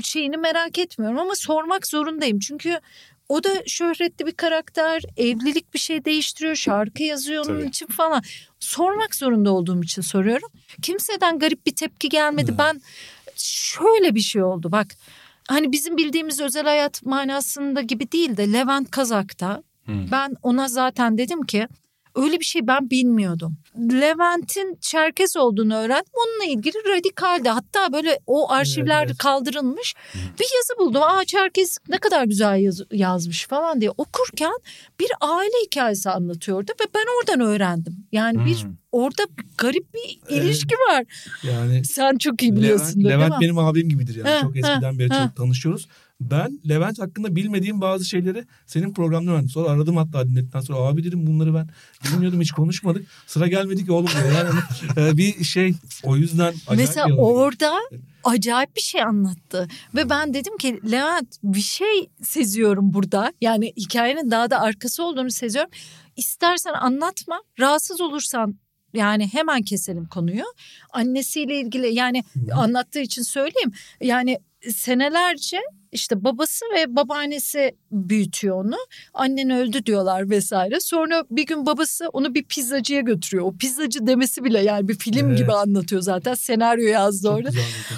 şeyini 0.02 0.38
merak 0.38 0.80
etmiyorum 0.80 1.20
ama 1.20 1.36
sormak 1.36 1.88
zorundayım. 1.88 2.40
Çünkü 2.40 2.80
o 3.34 3.44
da 3.44 3.50
şöhretli 3.68 4.26
bir 4.26 4.32
karakter. 4.32 5.02
Evlilik 5.18 5.74
bir 5.74 5.80
şey 5.80 6.06
değiştiriyor. 6.06 6.56
Şarkı 6.56 7.04
yazıyor 7.04 7.46
onun 7.46 7.60
Tabii. 7.60 7.70
için 7.70 7.86
falan. 7.86 8.24
Sormak 8.60 9.16
zorunda 9.16 9.52
olduğum 9.52 9.84
için 9.84 10.02
soruyorum. 10.02 10.50
Kimseden 10.82 11.40
garip 11.40 11.66
bir 11.66 11.76
tepki 11.76 12.10
gelmedi. 12.10 12.46
Evet. 12.50 12.60
Ben 12.60 12.82
şöyle 13.36 14.16
bir 14.16 14.20
şey 14.20 14.44
oldu 14.44 14.72
bak. 14.72 14.88
Hani 15.48 15.72
bizim 15.72 15.98
bildiğimiz 15.98 16.42
özel 16.42 16.64
hayat 16.64 17.06
manasında 17.06 17.82
gibi 17.82 18.12
değil 18.12 18.38
de 18.38 18.54
Levent 18.54 18.92
Kazak'ta 18.92 19.64
Hı. 19.86 19.92
ben 20.12 20.36
ona 20.44 20.68
zaten 20.68 21.18
dedim 21.18 21.44
ki 21.44 21.68
öyle 22.16 22.40
bir 22.40 22.46
şey 22.46 22.68
ben 22.68 22.90
bilmiyordum. 22.90 23.58
Levent'in 23.78 24.78
Çerkez 24.82 25.38
olduğunu 25.38 25.76
öğrendim. 25.76 26.12
Onunla 26.14 26.54
ilgili 26.54 26.74
radikaldi. 26.98 27.50
Hatta 27.50 27.94
böyle 27.94 28.20
o 28.28 28.52
arşivler 28.52 28.98
Evet, 29.00 29.08
evet. 29.08 29.18
kaldırılmış. 29.18 29.96
Bir 30.16 30.48
yazı 30.58 30.80
buldum. 30.80 31.04
Aa 31.04 31.26
Çerkez 31.26 31.78
ne 31.90 31.98
kadar 31.98 32.24
güzel 32.26 32.60
yaz- 32.62 32.82
yazmış 32.92 33.48
falan 33.48 33.82
diye 33.82 33.90
okurken 33.92 34.54
bir 35.00 35.08
aile 35.22 35.66
hikayesi 35.66 36.10
anlatıyordu 36.10 36.72
ve 36.82 36.86
ben 36.96 37.06
oradan 37.20 37.48
öğrendim. 37.48 38.06
Yani 38.12 38.46
bir 38.46 38.64
Hmm. 38.64 38.72
orada 38.92 39.24
garip 39.58 39.94
bir 39.94 40.20
Evet. 40.30 40.44
ilişki 40.44 40.76
var. 40.76 41.04
Yani 41.44 41.86
Sen 41.86 42.18
çok 42.18 42.44
iyi 42.44 42.56
biliyorsun 42.56 42.86
Levent, 42.86 42.96
değil 42.96 43.10
Levent 43.10 43.32
mi? 43.32 43.38
benim 43.42 43.58
abim 43.58 43.90
gibidir 43.90 44.16
yani. 44.16 44.30
Ha, 44.30 44.42
çok 44.42 44.58
eskiden 44.58 45.00
beri 45.00 45.10
ha. 45.10 45.24
çok 45.28 45.36
tanışıyoruz. 45.36 45.88
Ben 46.22 46.60
Levent 46.70 47.00
hakkında 47.00 47.36
bilmediğim 47.36 47.82
bazı 47.82 48.06
şeyleri 48.06 48.46
senin 48.66 48.94
programda 48.94 49.32
öğrendim. 49.32 49.50
Sonra 49.50 49.70
aradım 49.70 49.98
hatta 49.98 50.28
dinledikten 50.28 50.60
sonra 50.60 50.80
abi 50.80 51.04
dedim 51.04 51.28
bunları 51.28 51.54
ben 51.54 51.70
bilmiyordum 52.06 52.42
hiç 52.42 52.52
konuşmadık. 52.52 53.08
Sıra 53.28 53.48
gelmedi 53.48 53.86
ki 53.86 53.92
oğlum. 53.92 54.08
diyor. 54.08 54.32
Yani 54.32 54.50
e, 55.10 55.18
bir 55.18 55.44
şey 55.44 55.74
o 56.04 56.16
yüzden 56.16 56.54
Mesela 56.76 57.16
orada 57.16 57.74
acayip 58.24 58.76
bir 58.76 58.82
şey 58.82 59.04
anlattı. 59.04 59.68
Ve 59.96 60.10
ben 60.10 60.34
dedim 60.34 60.58
ki 60.58 60.80
Levent 60.92 61.36
bir 61.44 61.62
şey 61.62 62.10
seziyorum 62.22 62.94
burada. 62.94 63.34
Yani 63.42 63.74
hikayenin 63.78 64.32
daha 64.32 64.50
da 64.50 64.62
arkası 64.62 65.04
olduğunu 65.04 65.32
seziyorum. 65.32 65.72
İstersen 66.16 66.74
anlatma. 66.74 67.42
Rahatsız 67.60 68.02
olursan 68.02 68.56
yani 68.94 69.28
hemen 69.34 69.62
keselim 69.62 70.06
konuyu. 70.06 70.44
Annesiyle 70.90 71.60
ilgili 71.60 71.94
yani 71.94 72.24
anlattığı 72.54 73.00
için 73.00 73.22
söyleyeyim. 73.22 73.72
Yani 74.02 74.38
senelerce 74.72 75.62
işte 75.92 76.24
babası 76.24 76.66
ve 76.76 76.96
babaannesi 76.96 77.76
büyütüyor 77.92 78.66
onu. 78.66 78.76
Annen 79.14 79.50
öldü 79.50 79.86
diyorlar 79.86 80.30
vesaire. 80.30 80.80
Sonra 80.80 81.24
bir 81.32 81.46
gün 81.46 81.66
babası 81.66 82.10
onu 82.14 82.34
bir 82.36 82.44
pizzacıya 82.44 83.02
götürüyor. 83.02 83.46
O 83.46 83.58
pizzacı 83.58 84.08
demesi 84.08 84.44
bile 84.44 84.60
yani 84.60 84.88
bir 84.88 84.98
film 84.98 85.28
Evet. 85.28 85.38
gibi 85.38 85.52
anlatıyor 85.52 86.02
zaten. 86.02 86.34
Senaryo 86.34 86.88
yazdı 86.88 87.30
orada. 87.30 87.50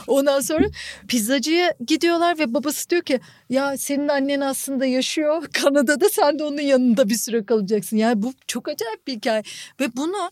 Ondan 0.08 0.40
sonra 0.40 0.66
pizzacıya 1.08 1.74
gidiyorlar 1.88 2.40
ve 2.40 2.54
babası 2.54 2.90
diyor 2.90 3.02
ki 3.02 3.20
ya 3.50 3.78
senin 3.78 4.08
annen 4.08 4.42
aslında 4.42 4.86
yaşıyor. 4.86 5.48
Kanada'da 5.54 6.10
sen 6.10 6.40
de 6.40 6.44
onun 6.44 6.62
yanında 6.62 7.10
bir 7.10 7.16
süre 7.18 7.46
kalacaksın. 7.46 7.98
Yani 7.98 8.22
bu 8.24 8.34
çok 8.48 8.68
acayip 8.68 9.08
bir 9.08 9.14
hikaye. 9.14 9.44
Ve 9.80 9.96
bunu 9.96 10.32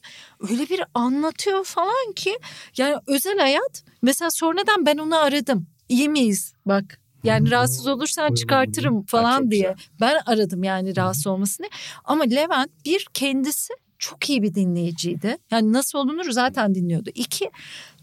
öyle 0.50 0.70
bir 0.70 0.82
anlatıyor 0.94 1.64
falan 1.64 2.14
ki 2.16 2.40
yani 2.78 2.96
özel 3.08 3.38
hayat 3.40 3.84
mesela 4.02 4.32
sonradan 4.32 4.86
ben 4.86 4.98
onu 4.98 5.18
aradım. 5.18 5.68
İyi 5.94 6.10
miyiz? 6.10 6.54
Bak 6.66 7.00
yani 7.24 7.48
Hı, 7.48 7.52
rahatsız 7.52 7.88
olursan 7.88 8.34
çıkartırım 8.34 9.04
falan 9.06 9.52
diye. 9.52 9.76
Ben 10.02 10.18
aradım 10.26 10.64
yani 10.64 10.96
rahatsız 10.96 11.28
olmasını. 11.28 11.68
Ama 12.06 12.24
Levent 12.24 12.86
bir 12.86 13.08
kendisi 13.14 13.74
çok 14.00 14.30
iyi 14.30 14.44
bir 14.44 14.54
dinleyiciydi. 14.54 15.38
Yani 15.52 15.74
nasıl 15.74 16.00
olunur 16.00 16.32
zaten 16.32 16.76
dinliyordu. 16.76 17.10
İki 17.16 17.52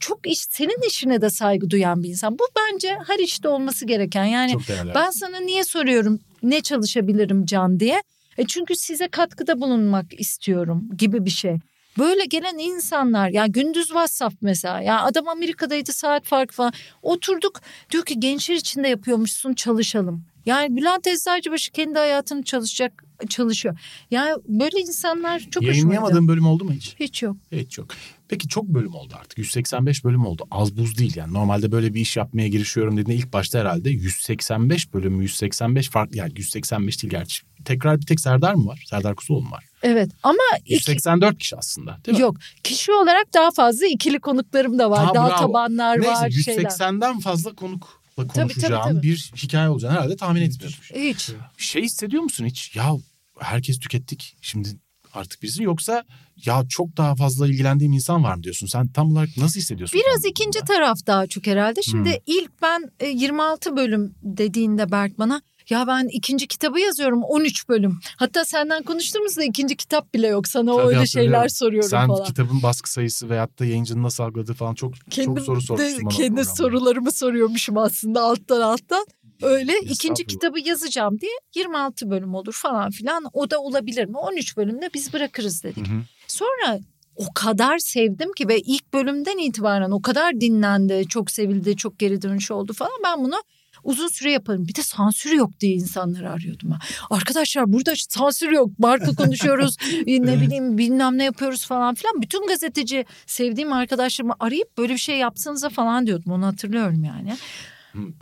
çok 0.00 0.26
iş, 0.26 0.40
senin 0.40 0.88
işine 0.88 1.20
de 1.22 1.30
saygı 1.30 1.70
duyan 1.70 2.02
bir 2.02 2.08
insan. 2.08 2.38
Bu 2.38 2.44
bence 2.56 2.98
her 3.06 3.18
işte 3.18 3.48
olması 3.48 3.86
gereken. 3.86 4.24
Yani 4.24 4.56
ben 4.94 5.10
sana 5.10 5.40
niye 5.40 5.64
soruyorum 5.64 6.20
ne 6.42 6.60
çalışabilirim 6.60 7.46
Can 7.46 7.80
diye. 7.80 8.02
E 8.38 8.46
çünkü 8.46 8.76
size 8.76 9.08
katkıda 9.08 9.60
bulunmak 9.60 10.20
istiyorum 10.20 10.88
gibi 10.98 11.24
bir 11.24 11.30
şey. 11.30 11.56
Böyle 12.00 12.24
gelen 12.24 12.58
insanlar 12.58 13.28
ya 13.28 13.46
gündüz 13.46 13.86
WhatsApp 13.86 14.34
mesela 14.40 14.80
ya 14.80 15.02
adam 15.02 15.28
Amerika'daydı 15.28 15.92
saat 15.92 16.24
farkı 16.24 16.54
falan 16.54 16.72
oturduk 17.02 17.60
diyor 17.90 18.04
ki 18.04 18.20
gençler 18.20 18.54
için 18.54 18.84
de 18.84 18.88
yapıyormuşsun 18.88 19.54
çalışalım. 19.54 20.24
Yani 20.46 20.76
Bülent 20.76 21.06
Eczacıbaşı 21.06 21.72
kendi 21.72 21.98
hayatını 21.98 22.42
çalışacak 22.42 23.04
çalışıyor. 23.28 23.78
Yani 24.10 24.36
böyle 24.48 24.80
insanlar 24.80 25.40
çok. 25.50 25.62
Yayınlayamadığın 25.62 26.28
bölüm 26.28 26.46
oldu 26.46 26.64
mu 26.64 26.72
hiç? 26.72 26.96
Hiç 27.00 27.22
yok. 27.22 27.36
Hiç 27.52 27.78
yok. 27.78 27.88
Peki 28.30 28.48
çok 28.48 28.64
bölüm 28.64 28.94
oldu 28.94 29.14
artık. 29.20 29.38
185 29.38 30.04
bölüm 30.04 30.26
oldu. 30.26 30.46
Az 30.50 30.76
buz 30.76 30.98
değil 30.98 31.16
yani. 31.16 31.32
Normalde 31.32 31.72
böyle 31.72 31.94
bir 31.94 32.00
iş 32.00 32.16
yapmaya 32.16 32.48
girişiyorum 32.48 32.96
dediğinde 32.96 33.14
ilk 33.14 33.32
başta 33.32 33.58
herhalde 33.58 33.90
185 33.90 34.94
bölüm, 34.94 35.22
185 35.22 35.90
farklı 35.90 36.16
yani 36.16 36.32
185 36.36 37.02
değil 37.02 37.10
gerçi. 37.10 37.42
Tekrar 37.64 38.00
bir 38.00 38.06
tek 38.06 38.20
Serdar 38.20 38.54
mı 38.54 38.66
var? 38.66 38.84
Serdar 38.86 39.14
Kusuloğlu 39.14 39.42
mu 39.42 39.50
var? 39.50 39.64
Evet 39.82 40.10
ama 40.22 40.38
iki, 40.64 40.74
184 40.74 41.38
kişi 41.38 41.56
aslında 41.56 41.98
değil 42.06 42.18
mi? 42.18 42.22
yok 42.22 42.36
kişi 42.62 42.92
olarak 42.92 43.34
daha 43.34 43.50
fazla 43.50 43.86
ikili 43.86 44.20
konuklarım 44.20 44.78
da 44.78 44.90
var. 44.90 45.04
Ha, 45.04 45.14
daha 45.14 45.28
bravo. 45.28 45.38
tabanlar 45.38 46.00
Neyse 46.00 46.12
var 46.12 46.30
şeyler. 46.30 46.62
180'den 46.62 47.20
fazla 47.20 47.54
konukla 47.54 47.88
tabii, 48.16 48.28
konuşacağım 48.28 48.82
tabii. 48.82 49.02
bir 49.02 49.32
hikaye 49.36 49.68
olacağını 49.68 49.94
herhalde 49.94 50.16
tahmin 50.16 50.42
etmiyorum. 50.42 50.78
Hiç. 50.94 51.30
Şey 51.56 51.82
hissediyor 51.82 52.22
musun 52.22 52.44
hiç? 52.44 52.76
Ya 52.76 52.92
herkes 53.40 53.78
tükettik 53.78 54.36
şimdi 54.40 54.68
artık 55.14 55.42
bizi 55.42 55.62
yoksa 55.62 56.04
ya 56.46 56.62
çok 56.68 56.96
daha 56.96 57.14
fazla 57.14 57.46
ilgilendiğim 57.46 57.92
insan 57.92 58.24
var 58.24 58.34
mı 58.34 58.42
diyorsun? 58.42 58.66
Sen 58.66 58.88
tam 58.88 59.12
olarak 59.12 59.28
nasıl 59.36 59.60
hissediyorsun? 59.60 60.00
Biraz 60.00 60.24
ikinci 60.24 60.60
bunda? 60.60 60.74
taraf 60.74 60.98
daha 61.06 61.26
çok 61.26 61.46
herhalde. 61.46 61.82
Şimdi 61.82 62.10
Hmm. 62.10 62.16
ilk 62.26 62.62
ben 62.62 62.90
e, 63.00 63.06
26 63.08 63.76
bölüm 63.76 64.14
dediğinde 64.22 64.90
Berk 64.92 65.18
bana 65.18 65.42
ya 65.70 65.86
ben 65.86 66.08
ikinci 66.12 66.46
kitabı 66.46 66.80
yazıyorum 66.80 67.22
13 67.22 67.68
bölüm. 67.68 67.98
Hatta 68.16 68.44
senden 68.44 68.82
konuştuğumuzda 68.82 69.44
ikinci 69.44 69.76
kitap 69.76 70.14
bile 70.14 70.26
yok. 70.26 70.48
Sana 70.48 70.76
Tabii 70.76 70.86
öyle 70.86 71.06
şeyler 71.06 71.48
soruyorum 71.48 71.90
Sen 71.90 72.06
falan. 72.08 72.24
kitabın 72.24 72.62
baskı 72.62 72.92
sayısı 72.92 73.30
veyahut 73.30 73.58
da 73.58 73.64
yayıncının 73.64 74.02
nasıl 74.02 74.24
algıladığı 74.24 74.54
falan 74.54 74.74
çok 74.74 74.94
Kendim 75.10 75.34
çok 75.36 75.44
soru 75.44 75.60
sormuşsun 75.62 76.04
bana. 76.04 76.14
kendi 76.16 76.44
sorularımı 76.44 77.12
soruyormuşum 77.12 77.78
aslında 77.78 78.22
alttan 78.22 78.60
alttan. 78.60 79.06
Öyle 79.42 79.72
ikinci 79.82 80.26
kitabı 80.26 80.60
yazacağım 80.60 81.20
diye 81.20 81.32
26 81.54 82.10
bölüm 82.10 82.34
olur 82.34 82.52
falan 82.52 82.90
filan. 82.90 83.24
O 83.32 83.50
da 83.50 83.60
olabilir 83.60 84.06
mi? 84.06 84.18
13 84.18 84.56
bölümde 84.56 84.90
biz 84.94 85.12
bırakırız 85.12 85.62
dedik. 85.62 85.88
Hı 85.88 85.92
hı. 85.92 86.02
Sonra 86.26 86.80
o 87.16 87.24
kadar 87.34 87.78
sevdim 87.78 88.32
ki 88.32 88.48
ve 88.48 88.60
ilk 88.60 88.92
bölümden 88.92 89.38
itibaren 89.38 89.90
o 89.90 90.02
kadar 90.02 90.40
dinlendi, 90.40 91.04
çok 91.08 91.30
sevildi, 91.30 91.76
çok 91.76 91.98
geri 91.98 92.22
dönüş 92.22 92.50
oldu 92.50 92.72
falan. 92.72 92.92
Ben 93.04 93.24
bunu 93.24 93.42
uzun 93.84 94.08
süre 94.08 94.32
yaparım. 94.32 94.68
Bir 94.68 94.74
de 94.74 94.82
sansür 94.82 95.32
yok 95.32 95.60
diye 95.60 95.72
insanları 95.72 96.30
arıyordum. 96.30 96.72
Arkadaşlar 97.10 97.72
burada 97.72 97.92
sansür 98.08 98.50
yok. 98.50 98.78
Marka 98.78 99.14
konuşuyoruz. 99.14 99.76
ne 100.06 100.40
bileyim 100.40 100.78
bilmem 100.78 101.18
ne 101.18 101.24
yapıyoruz 101.24 101.66
falan 101.66 101.94
filan. 101.94 102.22
Bütün 102.22 102.46
gazeteci 102.46 103.04
sevdiğim 103.26 103.72
arkadaşlarımı 103.72 104.34
arayıp 104.40 104.78
böyle 104.78 104.92
bir 104.92 104.98
şey 104.98 105.18
yapsanıza 105.18 105.68
falan 105.68 106.06
diyordum. 106.06 106.32
Onu 106.32 106.46
hatırlıyorum 106.46 107.04
yani. 107.04 107.36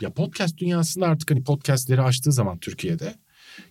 Ya 0.01 0.13
podcast 0.13 0.57
dünyasında 0.57 1.05
artık 1.05 1.31
hani 1.31 1.43
podcastleri 1.43 2.01
açtığı 2.01 2.31
zaman 2.31 2.57
Türkiye'de 2.57 3.15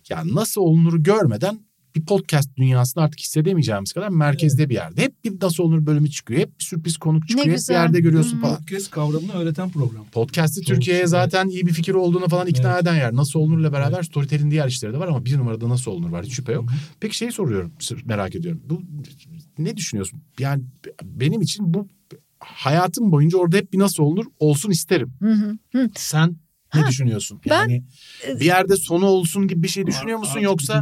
ya 0.09 0.23
nasıl 0.25 0.61
olunur 0.61 0.99
görmeden 0.99 1.59
bir 1.95 2.05
podcast 2.05 2.57
dünyasında 2.57 3.03
artık 3.03 3.19
hissedemeyeceğimiz 3.19 3.93
kadar 3.93 4.09
merkezde 4.09 4.69
bir 4.69 4.73
yerde. 4.73 5.01
Hep 5.01 5.23
bir 5.23 5.41
nasıl 5.41 5.63
olunur 5.63 5.85
bölümü 5.85 6.09
çıkıyor. 6.09 6.39
Hep 6.41 6.59
bir 6.59 6.63
sürpriz 6.63 6.97
konuk 6.97 7.27
çıkıyor. 7.27 7.45
Hep 7.45 7.51
bir 7.53 7.57
güzel. 7.57 7.73
yerde 7.73 7.99
görüyorsun 7.99 8.37
Hı. 8.37 8.41
falan. 8.41 8.57
Podcast 8.57 8.91
kavramını 8.91 9.33
öğreten 9.33 9.69
program. 9.69 10.05
Podcast'i 10.11 10.61
Türkiye'ye 10.61 11.07
zaten 11.07 11.47
iyi 11.49 11.65
bir 11.67 11.73
fikir 11.73 11.93
olduğunu 11.93 12.27
falan 12.27 12.47
ikna 12.47 12.71
Evet. 12.73 12.81
eden 12.83 12.95
yer. 12.95 13.13
Nasıl 13.15 13.39
olunurla 13.39 13.73
beraber 13.73 14.03
Storytel'in 14.03 14.51
diğer 14.51 14.67
işleri 14.67 14.93
de 14.93 14.99
var 14.99 15.07
ama 15.07 15.25
bir 15.25 15.37
numarada 15.37 15.69
nasıl 15.69 15.91
olunur 15.91 16.09
var 16.09 16.25
hiç 16.25 16.33
şüphe 16.33 16.51
yok. 16.51 16.69
Peki 16.99 17.17
şeyi 17.17 17.31
soruyorum 17.31 17.71
merak 18.05 18.35
ediyorum. 18.35 18.61
Bu 18.65 18.81
ne 19.57 19.77
düşünüyorsun? 19.77 20.21
Yani 20.39 20.63
benim 21.03 21.41
için 21.41 21.73
bu 21.73 21.87
hayatım 22.55 23.11
boyunca 23.11 23.37
orada 23.37 23.57
hep 23.57 23.73
bir 23.73 23.79
nasıl 23.79 24.03
olunur 24.03 24.25
olsun 24.39 24.71
isterim. 24.71 25.13
Hı 25.19 25.31
hı. 25.31 25.57
Hı. 25.71 25.89
Sen 25.95 26.35
ne 26.75 26.81
Ha, 26.81 26.87
düşünüyorsun? 26.87 27.41
ben- 27.49 27.55
Yani 27.59 27.83
bir 28.39 28.45
yerde 28.45 28.75
sonu 28.75 29.05
olsun 29.05 29.47
gibi 29.47 29.63
bir 29.63 29.67
şey 29.67 29.87
düşünüyor 29.87 30.19
musun 30.19 30.39
yoksa 30.39 30.81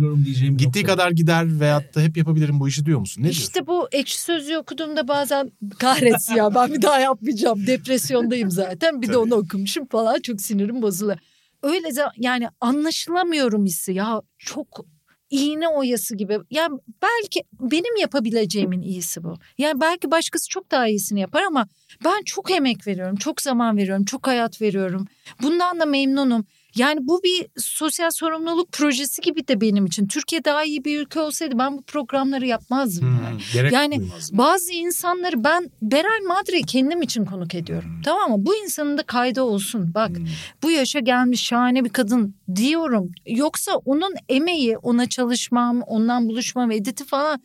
gittiği 0.58 0.66
nokta. 0.66 0.84
kadar 0.84 1.12
gider 1.12 1.60
veyahut 1.60 1.96
da 1.96 2.02
hep 2.02 2.18
yapabilirim 2.18 2.60
bu 2.60 2.68
işi 2.68 2.86
diyor 2.86 3.00
musun? 3.00 3.22
Ne 3.22 3.26
diyorsun? 3.26 3.42
İşte 3.42 3.68
bu 3.68 3.88
ekşi 3.92 4.22
sözlüğü 4.22 4.58
okuduğumda 4.58 5.08
bazen 5.08 5.52
kahretsin 5.80 6.36
ya 6.36 6.56
ben 6.56 6.74
bir 6.74 6.82
daha 6.82 7.00
yapmayacağım. 7.00 7.68
Depresyondayım 7.68 8.52
zaten 8.52 9.02
bir 9.02 9.08
de 9.08 9.12
Tabii. 9.12 9.18
onu 9.18 9.36
okumuşum 9.36 9.86
falan 9.86 10.20
çok 10.22 10.42
sinirim 10.42 10.82
bozuluyor. 10.82 11.18
Öyle 11.64 11.88
yani 12.18 12.48
anlaşılamıyorum 12.62 13.66
hissi 13.66 13.94
ya 13.94 14.22
çok 14.38 14.86
iğne 15.30 15.68
oyası 15.68 16.16
gibi. 16.16 16.38
Yani 16.52 16.80
belki 17.02 17.44
benim 17.60 17.98
yapabileceğimin 17.98 18.82
iyisi 18.82 19.24
bu. 19.24 19.36
Yani 19.58 19.82
belki 19.82 20.12
başkası 20.12 20.50
çok 20.50 20.72
daha 20.72 20.88
iyisini 20.88 21.20
yapar 21.20 21.42
ama 21.42 21.68
ben 22.06 22.24
çok 22.26 22.52
emek 22.52 22.88
veriyorum, 22.88 23.16
çok 23.16 23.42
zaman 23.42 23.78
veriyorum, 23.78 24.06
çok 24.06 24.28
hayat 24.28 24.62
veriyorum. 24.62 25.08
Bundan 25.42 25.80
da 25.80 25.86
memnunum. 25.86 26.46
Yani 26.78 27.00
bu 27.02 27.24
bir 27.24 27.46
sosyal 27.58 28.12
sorumluluk 28.12 28.72
projesi 28.72 29.22
gibi 29.22 29.48
de 29.48 29.62
benim 29.62 29.86
için. 29.86 30.08
Türkiye 30.08 30.44
daha 30.46 30.64
iyi 30.64 30.86
bir 30.86 31.00
ülke 31.00 31.20
olsaydı 31.20 31.58
ben 31.60 31.78
bu 31.78 31.82
programları 31.82 32.48
yapmazdım. 32.48 33.08
Hmm, 33.08 33.40
yani. 33.56 33.74
Yani. 33.74 34.08
Bazı 34.32 34.74
insanları 34.74 35.44
ben 35.44 35.72
Beral 35.82 36.24
Madre'yi 36.28 36.64
kendim 36.64 37.02
için 37.02 37.26
konuk 37.26 37.56
ediyorum. 37.56 38.02
Tamam 38.06 38.32
mı? 38.32 38.46
Bu 38.46 38.56
insanın 38.56 38.98
da 38.98 39.04
kaydı 39.04 39.42
olsun. 39.42 39.92
Bak 39.96 40.10
Hmm. 40.18 40.26
bu 40.64 40.72
yaşa 40.72 41.00
gelmiş 41.00 41.42
şahane 41.42 41.86
bir 41.86 41.90
kadın 41.90 42.36
diyorum. 42.56 43.12
Yoksa 43.26 43.76
onun 43.76 44.14
emeği, 44.30 44.78
ona 44.78 45.10
çalışmam, 45.10 45.82
ondan 45.82 46.30
buluşmam, 46.30 46.72
editi 46.72 47.06
falan 47.06 47.42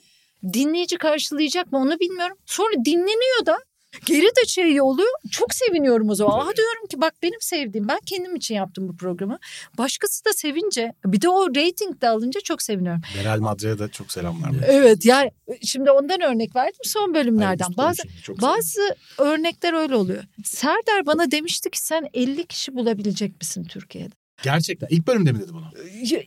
dinleyici 0.52 0.96
karşılayacak 0.96 1.72
mı 1.72 1.78
onu 1.78 2.00
bilmiyorum. 2.00 2.36
Sonra 2.46 2.72
dinleniyor 2.84 3.46
da 3.46 3.58
geri 4.06 4.26
de 4.26 4.46
şey 4.46 4.80
oluyor. 4.80 5.08
Çok 5.30 5.54
seviniyorum 5.54 6.10
o 6.10 6.14
zaman. 6.14 6.38
Aa 6.38 6.56
diyorum 6.56 6.86
ki 6.90 7.00
bak 7.00 7.14
benim 7.22 7.40
sevdiğim 7.40 7.88
ben 7.88 7.98
kendim 8.06 8.36
için 8.36 8.54
yaptım 8.54 8.88
bu 8.88 8.96
programı. 8.96 9.38
Başkası 9.78 10.24
da 10.24 10.32
sevince 10.32 10.92
bir 11.04 11.20
de 11.20 11.28
o 11.28 11.48
rating 11.48 12.00
de 12.00 12.08
alınca 12.08 12.40
çok 12.40 12.62
seviniyorum. 12.62 13.00
Meral 13.16 13.40
Madre'ye 13.40 13.78
de 13.78 13.88
çok 13.88 14.12
selamlar. 14.12 14.50
Evet 14.66 15.04
yani 15.04 15.30
şimdi 15.62 15.90
ondan 15.90 16.20
örnek 16.20 16.56
verdim 16.56 16.80
son 16.84 17.14
bölümlerden. 17.14 17.64
Hayır, 17.64 17.76
Bazı 17.76 18.02
bazı 18.40 18.96
örnekler 19.18 19.72
öyle 19.72 19.96
oluyor. 19.96 20.24
Serdar 20.44 21.06
bana 21.06 21.30
demişti 21.30 21.70
ki 21.70 21.82
sen 21.82 22.08
50 22.14 22.46
kişi 22.46 22.74
bulabilecek 22.74 23.40
misin 23.40 23.64
Türkiye'de? 23.64 24.14
Gerçekten 24.42 24.88
ilk 24.90 25.06
bölümde 25.06 25.32
mi 25.32 25.40
dedi 25.40 25.52
bunu? 25.52 25.64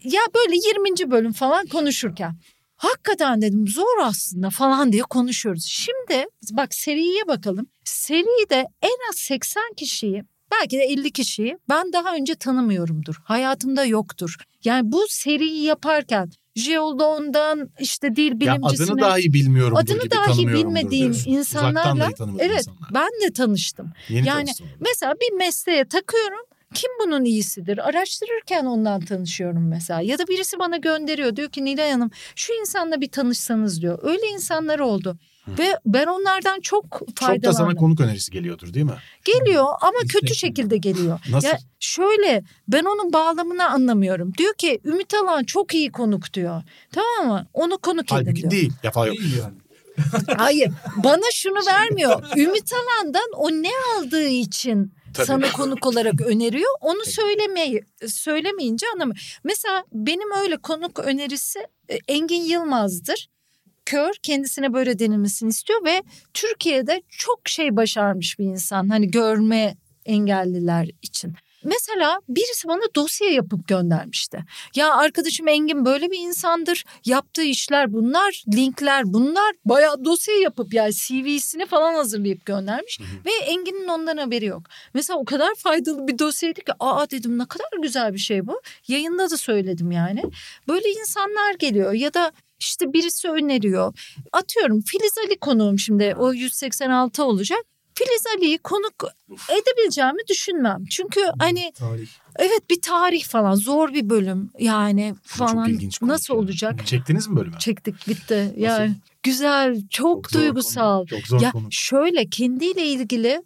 Ya 0.04 0.22
böyle 0.36 0.56
20. 0.56 1.12
bölüm 1.12 1.34
falan 1.34 1.66
konuşurken. 1.68 2.36
Hakikaten 2.78 3.42
dedim 3.42 3.68
zor 3.68 3.98
aslında 4.02 4.50
falan 4.50 4.92
diye 4.92 5.02
konuşuyoruz. 5.02 5.66
Şimdi 5.66 6.26
bak 6.52 6.74
seriye 6.76 7.28
bakalım. 7.28 7.68
Seride 7.84 8.66
en 8.82 9.10
az 9.10 9.16
80 9.16 9.64
kişiyi 9.78 10.24
belki 10.52 10.78
de 10.78 10.84
50 10.84 11.12
kişiyi 11.12 11.58
ben 11.70 11.94
daha 11.94 12.16
önce 12.16 12.36
tanımıyorumdur. 12.36 13.16
Hayatımda 13.24 13.86
yoktur. 13.86 14.36
Yani 14.64 14.92
bu 14.92 15.06
seriyi 15.10 15.64
yaparken 15.64 16.30
jeoloğundan 16.56 17.70
işte 17.80 18.16
dil 18.16 18.32
Ya 18.32 18.40
bilimcisine 18.40 18.86
adını 18.86 19.02
dahi 19.02 19.34
bilmiyorum. 19.34 19.78
adını 19.78 20.12
dahi 20.12 20.48
bilmediğim 20.48 21.16
insanlarla 21.26 22.10
evet 22.40 22.66
ben 22.94 23.10
de 23.26 23.34
tanıştım. 23.34 23.92
Yeni 24.10 24.28
yani 24.28 24.46
tanıştım. 24.46 24.68
Mesela 24.80 25.14
bir 25.14 25.38
mesleğe 25.38 25.86
takıyorum. 25.86 26.46
Kim 26.76 26.92
bunun 27.06 27.24
iyisidir? 27.26 27.88
Araştırırken 27.90 28.66
ondan 28.66 29.02
tanışıyorum 29.02 29.68
mesela. 29.68 30.02
Ya 30.02 30.18
da 30.20 30.28
birisi 30.28 30.60
bana 30.60 30.78
gönderiyor. 30.78 31.36
Diyor 31.36 31.50
ki 31.50 31.66
Nilay 31.66 31.92
Hanım 31.92 32.12
şu 32.36 32.54
insanla 32.54 33.02
bir 33.02 33.12
tanışsanız 33.12 33.82
diyor. 33.82 34.00
Öyle 34.02 34.28
insanlar 34.28 34.80
oldu. 34.80 35.18
Ve 35.48 35.80
ben 35.86 36.06
onlardan 36.06 36.60
çok 36.60 36.84
Çok 36.92 37.08
da 37.08 37.26
faydalandım. 37.26 37.54
sana 37.66 37.76
konuk 37.76 38.00
önerisi 38.02 38.32
geliyordur 38.32 38.74
değil 38.74 38.86
mi? 38.86 38.94
Geliyor 39.26 39.66
ama 39.82 39.98
İstek 40.04 40.22
kötü 40.22 40.36
şekilde 40.36 40.78
geliyor. 40.78 41.20
Nasıl? 41.30 41.48
Ya 41.48 41.58
şöyle 41.80 42.44
ben 42.68 42.84
onun 42.84 43.14
bağlamını 43.14 43.70
anlamıyorum. 43.70 44.34
Diyor 44.38 44.54
ki 44.54 44.80
Ümit 44.86 45.14
Alan 45.14 45.44
çok 45.44 45.74
iyi 45.74 45.92
konuk 45.92 46.34
diyor. 46.34 46.64
Tamam 46.92 47.34
mı? 47.34 47.48
Onu 47.54 47.78
konuk 47.78 48.06
edin 48.12 48.16
Halbuki 48.16 48.42
diyor. 48.42 48.52
değil. 48.52 48.72
Ya 48.84 48.92
falan 48.92 49.08
yok. 49.08 49.18
Değil 49.18 49.38
yani. 49.40 49.54
Hayır 50.38 50.72
bana 51.04 51.32
şunu 51.34 51.60
vermiyor. 51.68 52.24
Ümit 52.38 52.74
Alan'dan 52.74 53.30
o 53.36 53.52
ne 53.52 53.70
aldığı 53.98 54.28
için 54.28 54.94
Tabii. 55.16 55.28
sana 55.28 55.52
konuk 55.52 55.86
olarak 55.86 56.22
öneriyor. 56.22 56.72
Onu 56.82 57.06
söylemeyi 57.06 57.84
söylemeyince 58.08 58.86
anlamıyorum. 58.94 59.22
Mesela 59.44 59.84
benim 59.94 60.32
öyle 60.44 60.58
konuk 60.58 61.00
önerisi 61.00 61.60
e, 61.90 61.98
Engin 62.08 62.42
Yılmaz'dır. 62.42 63.30
Kör 63.86 64.14
kendisine 64.24 64.74
böyle 64.74 65.00
denilmesini 65.00 65.50
istiyor 65.50 65.86
ve 65.86 66.04
Türkiye'de 66.34 67.02
çok 67.10 67.40
şey 67.50 67.76
başarmış 67.76 68.40
bir 68.40 68.46
insan. 68.46 68.90
Hani 68.90 69.12
görme 69.12 69.78
engelliler 70.06 70.90
için. 71.02 71.34
Mesela 71.66 72.20
birisi 72.30 72.68
bana 72.68 72.84
dosya 72.96 73.30
yapıp 73.30 73.68
göndermişti. 73.68 74.40
Ya 74.76 74.94
arkadaşım 74.94 75.48
Engin 75.48 75.86
böyle 75.86 76.12
bir 76.12 76.20
insandır. 76.20 76.86
Yaptığı 77.06 77.44
işler 77.44 77.94
bunlar, 77.94 78.44
linkler 78.56 79.04
bunlar. 79.06 79.56
Bayağı 79.66 80.06
dosya 80.06 80.36
yapıp 80.36 80.74
yani 80.74 80.94
CV'sini 80.94 81.66
falan 81.66 81.94
hazırlayıp 81.94 82.46
göndermiş. 82.46 83.00
Ve 83.26 83.32
Engin'in 83.46 83.88
ondan 83.88 84.18
haberi 84.18 84.46
yok. 84.46 84.64
Mesela 84.94 85.20
o 85.20 85.26
kadar 85.26 85.56
faydalı 85.56 86.08
bir 86.08 86.20
dosyaydı 86.20 86.62
ki 86.62 86.72
aa 86.80 87.10
dedim 87.10 87.38
ne 87.38 87.46
kadar 87.46 87.82
güzel 87.82 88.14
bir 88.14 88.20
şey 88.20 88.48
bu. 88.48 88.62
Yayında 88.88 89.30
da 89.30 89.38
söyledim 89.38 89.92
yani. 89.92 90.24
Böyle 90.68 90.90
insanlar 90.90 91.54
geliyor 91.60 91.94
ya 91.94 92.14
da 92.14 92.32
işte 92.60 92.94
birisi 92.94 93.30
öneriyor. 93.30 93.94
Atıyorum 94.32 94.82
Filiz 94.82 95.18
Ali 95.26 95.40
konuğum 95.40 95.80
şimdi 95.80 96.16
o 96.20 96.34
186 96.34 97.24
olacak. 97.24 97.75
Filiz 97.96 98.24
Ali'yi 98.38 98.58
konuk 98.58 98.94
edebileceğimi 99.50 100.28
düşünmem. 100.30 100.86
Çünkü 100.92 101.22
hani 101.40 101.72
Tarih. 101.76 102.08
evet 102.36 102.70
bir 102.70 102.82
tarih 102.82 103.24
falan 103.24 103.56
zor 103.56 103.94
bir 103.94 104.10
bölüm 104.10 104.50
yani 104.60 105.16
falan 105.24 105.78
Çok 106.00 106.02
nasıl 106.10 106.34
ya. 106.34 106.40
olacak? 106.40 106.88
Çektiniz 106.88 107.28
mi 107.28 107.36
bölümü? 107.36 107.60
Çektik 107.60 108.08
bitti 108.08 108.54
yani 108.58 108.96
güzel 109.24 109.82
çok, 109.90 110.32
zor 110.32 110.40
duygusal. 110.42 110.98
konu, 110.98 111.08
Çok 111.08 111.28
zor 111.28 111.42
ya 111.42 111.52
konu. 111.52 111.68
şöyle 111.72 112.30
kendiyle 112.30 112.86
ilgili 112.86 113.42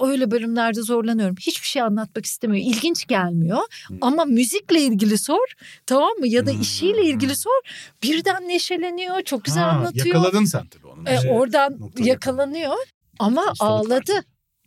öyle 0.00 0.30
bölümlerde 0.30 0.82
zorlanıyorum. 0.82 1.36
Hiçbir 1.40 1.66
şey 1.66 1.82
anlatmak 1.82 2.26
istemiyor. 2.26 2.66
İlginç 2.66 3.06
gelmiyor. 3.06 3.58
Hmm. 3.88 3.98
Ama 4.00 4.24
müzikle 4.24 4.80
ilgili 4.80 5.18
sor. 5.18 5.52
Tamam 5.86 6.10
mı? 6.18 6.28
Ya 6.28 6.46
da 6.46 6.52
Hmm. 6.52 6.60
işiyle 6.60 7.02
ilgili 7.04 7.36
sor. 7.36 7.60
Birden 8.02 8.48
neşeleniyor. 8.48 9.22
Çok 9.22 9.44
güzel 9.44 9.62
Ha, 9.62 9.68
anlatıyor. 9.70 10.06
Yakaladın 10.06 10.44
sen 10.44 10.66
tabii 10.66 10.86
onu. 10.86 11.08
E, 11.10 11.18
Şey, 11.20 11.30
oradan 11.30 11.78
yakalanıyor. 11.98 12.74
Ama 13.18 13.42
Ustalık 13.52 13.90
ağladı. 13.90 14.12
var. 14.14 14.24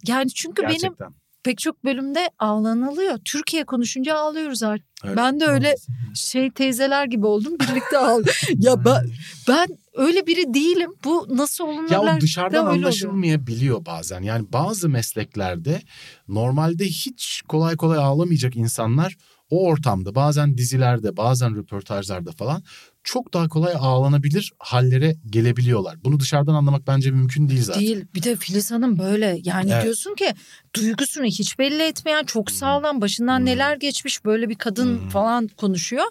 Yani 0.08 0.30
çünkü 0.30 0.64
benim 0.64 0.72
Gerçekten. 0.74 1.14
pek 1.44 1.58
çok 1.58 1.86
bölümde 1.86 2.30
ağlanılıyor. 2.40 3.20
Türkiye 3.26 3.64
konuşunca 3.64 4.16
ağlıyoruz 4.16 4.64
artık. 4.64 4.88
Evet. 5.04 5.18
Ben 5.18 5.40
de 5.40 5.46
öyle 5.46 5.76
şey 6.16 6.52
teyzeler 6.52 7.06
gibi 7.06 7.26
oldum. 7.26 7.54
Birlikte 7.60 7.98
ağl. 7.98 8.24
ya 8.56 8.86
ben, 8.86 9.10
ben 9.48 9.68
öyle 9.96 10.28
biri 10.28 10.54
değilim. 10.54 10.92
Bu 11.04 11.28
nasıl 11.30 11.64
olunurlar? 11.64 11.92
Ya 11.92 12.18
o 12.18 12.22
dışarıdan 12.22 12.58
öyle 12.58 12.70
oluyor. 12.70 12.84
anlaşılmayabiliyor 12.84 13.86
bazen. 13.86 14.22
Yani 14.22 14.54
bazı 14.54 14.90
mesleklerde 14.90 15.82
normalde 16.28 16.86
hiç 16.86 17.42
kolay 17.48 17.76
kolay 17.76 17.98
ağlamayacak 17.98 18.56
insanlar 18.56 19.18
o 19.50 19.66
ortamda 19.68 20.16
bazen 20.16 20.58
dizilerde 20.58 21.18
bazen 21.18 21.56
röportajlarda 21.56 22.32
falan 22.32 22.64
çok 23.04 23.34
daha 23.34 23.48
kolay 23.48 23.74
ağlanabilir 23.80 24.52
hallere 24.60 25.16
gelebiliyorlar. 25.30 26.04
Bunu 26.04 26.20
dışarıdan 26.20 26.54
anlamak 26.54 26.88
bence 26.88 27.12
mümkün 27.12 27.50
değil 27.50 27.64
zaten. 27.64 27.82
Değil. 27.82 28.06
Bir 28.16 28.24
de 28.24 28.36
Filiz 28.36 28.72
Hanım 28.72 29.00
böyle. 29.00 29.40
Yani 29.44 29.72
Evet. 29.72 29.84
diyorsun 29.84 30.16
ki 30.16 30.34
duygusunu 30.76 31.26
hiç 31.26 31.60
belli 31.60 31.84
etmeyen 31.84 32.24
çok 32.24 32.52
sağlam 32.52 33.02
başından 33.02 33.38
Hmm. 33.40 33.46
neler 33.46 33.76
geçmiş 33.78 34.26
böyle 34.26 34.50
bir 34.50 34.56
kadın 34.56 35.00
Hmm. 35.02 35.10
falan 35.10 35.48
konuşuyor. 35.48 36.06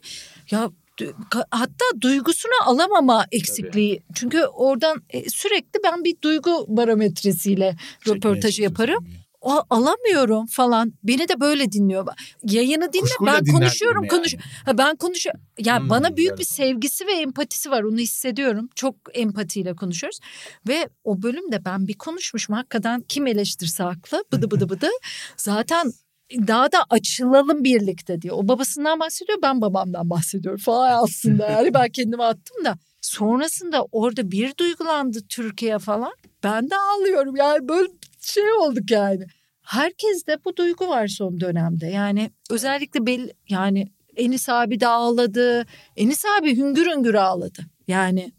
Ya 0.50 0.70
hatta 1.50 1.84
duygusunu 2.00 2.52
alamama 2.66 3.26
eksikliği. 3.32 4.02
Çünkü 4.14 4.42
oradan 4.42 5.02
e, 5.10 5.30
sürekli 5.30 5.80
ben 5.84 6.04
bir 6.04 6.16
duygu 6.22 6.64
barometresiyle 6.68 7.76
Çekmeye 7.98 8.16
röportajı 8.16 8.62
yaparım. 8.62 9.04
diye. 9.06 9.27
O, 9.40 9.62
alamıyorum 9.70 10.46
falan. 10.46 10.92
Beni 11.02 11.28
de 11.28 11.40
böyle 11.40 11.72
dinliyor. 11.72 12.06
Yayını 12.44 12.92
dinle 12.92 13.00
Kuşkuyla 13.02 13.32
ben 13.46 13.52
konuşuyorum 13.52 14.08
konuş. 14.08 14.34
yani. 14.34 14.42
Ha, 14.64 14.78
ben 14.78 14.96
konuşuyorum. 14.96 15.40
Ya 15.58 15.80
Hmm, 15.80 15.90
bana 15.90 16.16
büyük 16.16 16.30
evet. 16.30 16.38
bir 16.38 16.44
sevgisi 16.44 17.06
ve 17.06 17.12
empatisi 17.12 17.70
var. 17.70 17.82
Onu 17.82 17.98
hissediyorum. 17.98 18.68
Çok 18.74 18.94
empatiyle 19.14 19.74
konuşuyoruz. 19.74 20.18
Ve 20.68 20.88
o 21.04 21.22
bölümde 21.22 21.64
ben 21.64 21.88
bir 21.88 21.94
konuşmuşum. 21.98 22.54
Hakikaten 22.56 23.00
kim 23.08 23.26
eleştirse 23.26 23.82
haklı. 23.82 24.24
Bıdı 24.32 24.50
bıdı 24.50 24.68
bıdı. 24.68 24.88
Zaten 25.36 25.92
daha 26.46 26.72
da 26.72 26.78
açılalım 26.90 27.64
birlikte 27.64 28.22
diyor. 28.22 28.36
O 28.38 28.48
babasından 28.48 29.00
bahsediyor 29.00 29.38
ben 29.42 29.60
babamdan 29.60 30.10
bahsediyorum 30.10 30.60
falan 30.60 31.02
aslında. 31.04 31.50
Yani 31.50 31.74
ben 31.74 31.88
kendime 31.88 32.22
attım 32.24 32.64
da. 32.64 32.74
Sonrasında 33.00 33.84
orada 33.92 34.30
bir 34.30 34.56
duygulandı 34.56 35.18
Türkiye 35.28 35.78
falan. 35.78 36.12
Ben 36.44 36.70
de 36.70 36.74
ağlıyorum 36.76 37.36
yani 37.36 37.68
böyle 37.68 37.88
şey 38.28 38.52
olduk 38.52 38.90
yani. 38.90 39.26
Herkes 39.62 40.26
de 40.26 40.44
bu 40.44 40.56
duygu 40.56 40.88
var 40.88 41.08
son 41.08 41.40
dönemde. 41.40 41.86
Yani 41.86 42.30
özellikle 42.50 43.06
belli 43.06 43.32
yani 43.48 43.88
Enis 44.16 44.48
abi 44.48 44.80
de 44.80 44.86
ağladı. 44.86 45.66
Enis 45.96 46.24
abi 46.38 46.56
hüngür 46.56 46.86
hüngür 46.86 47.14
ağladı. 47.14 47.62
Yani 47.88 48.32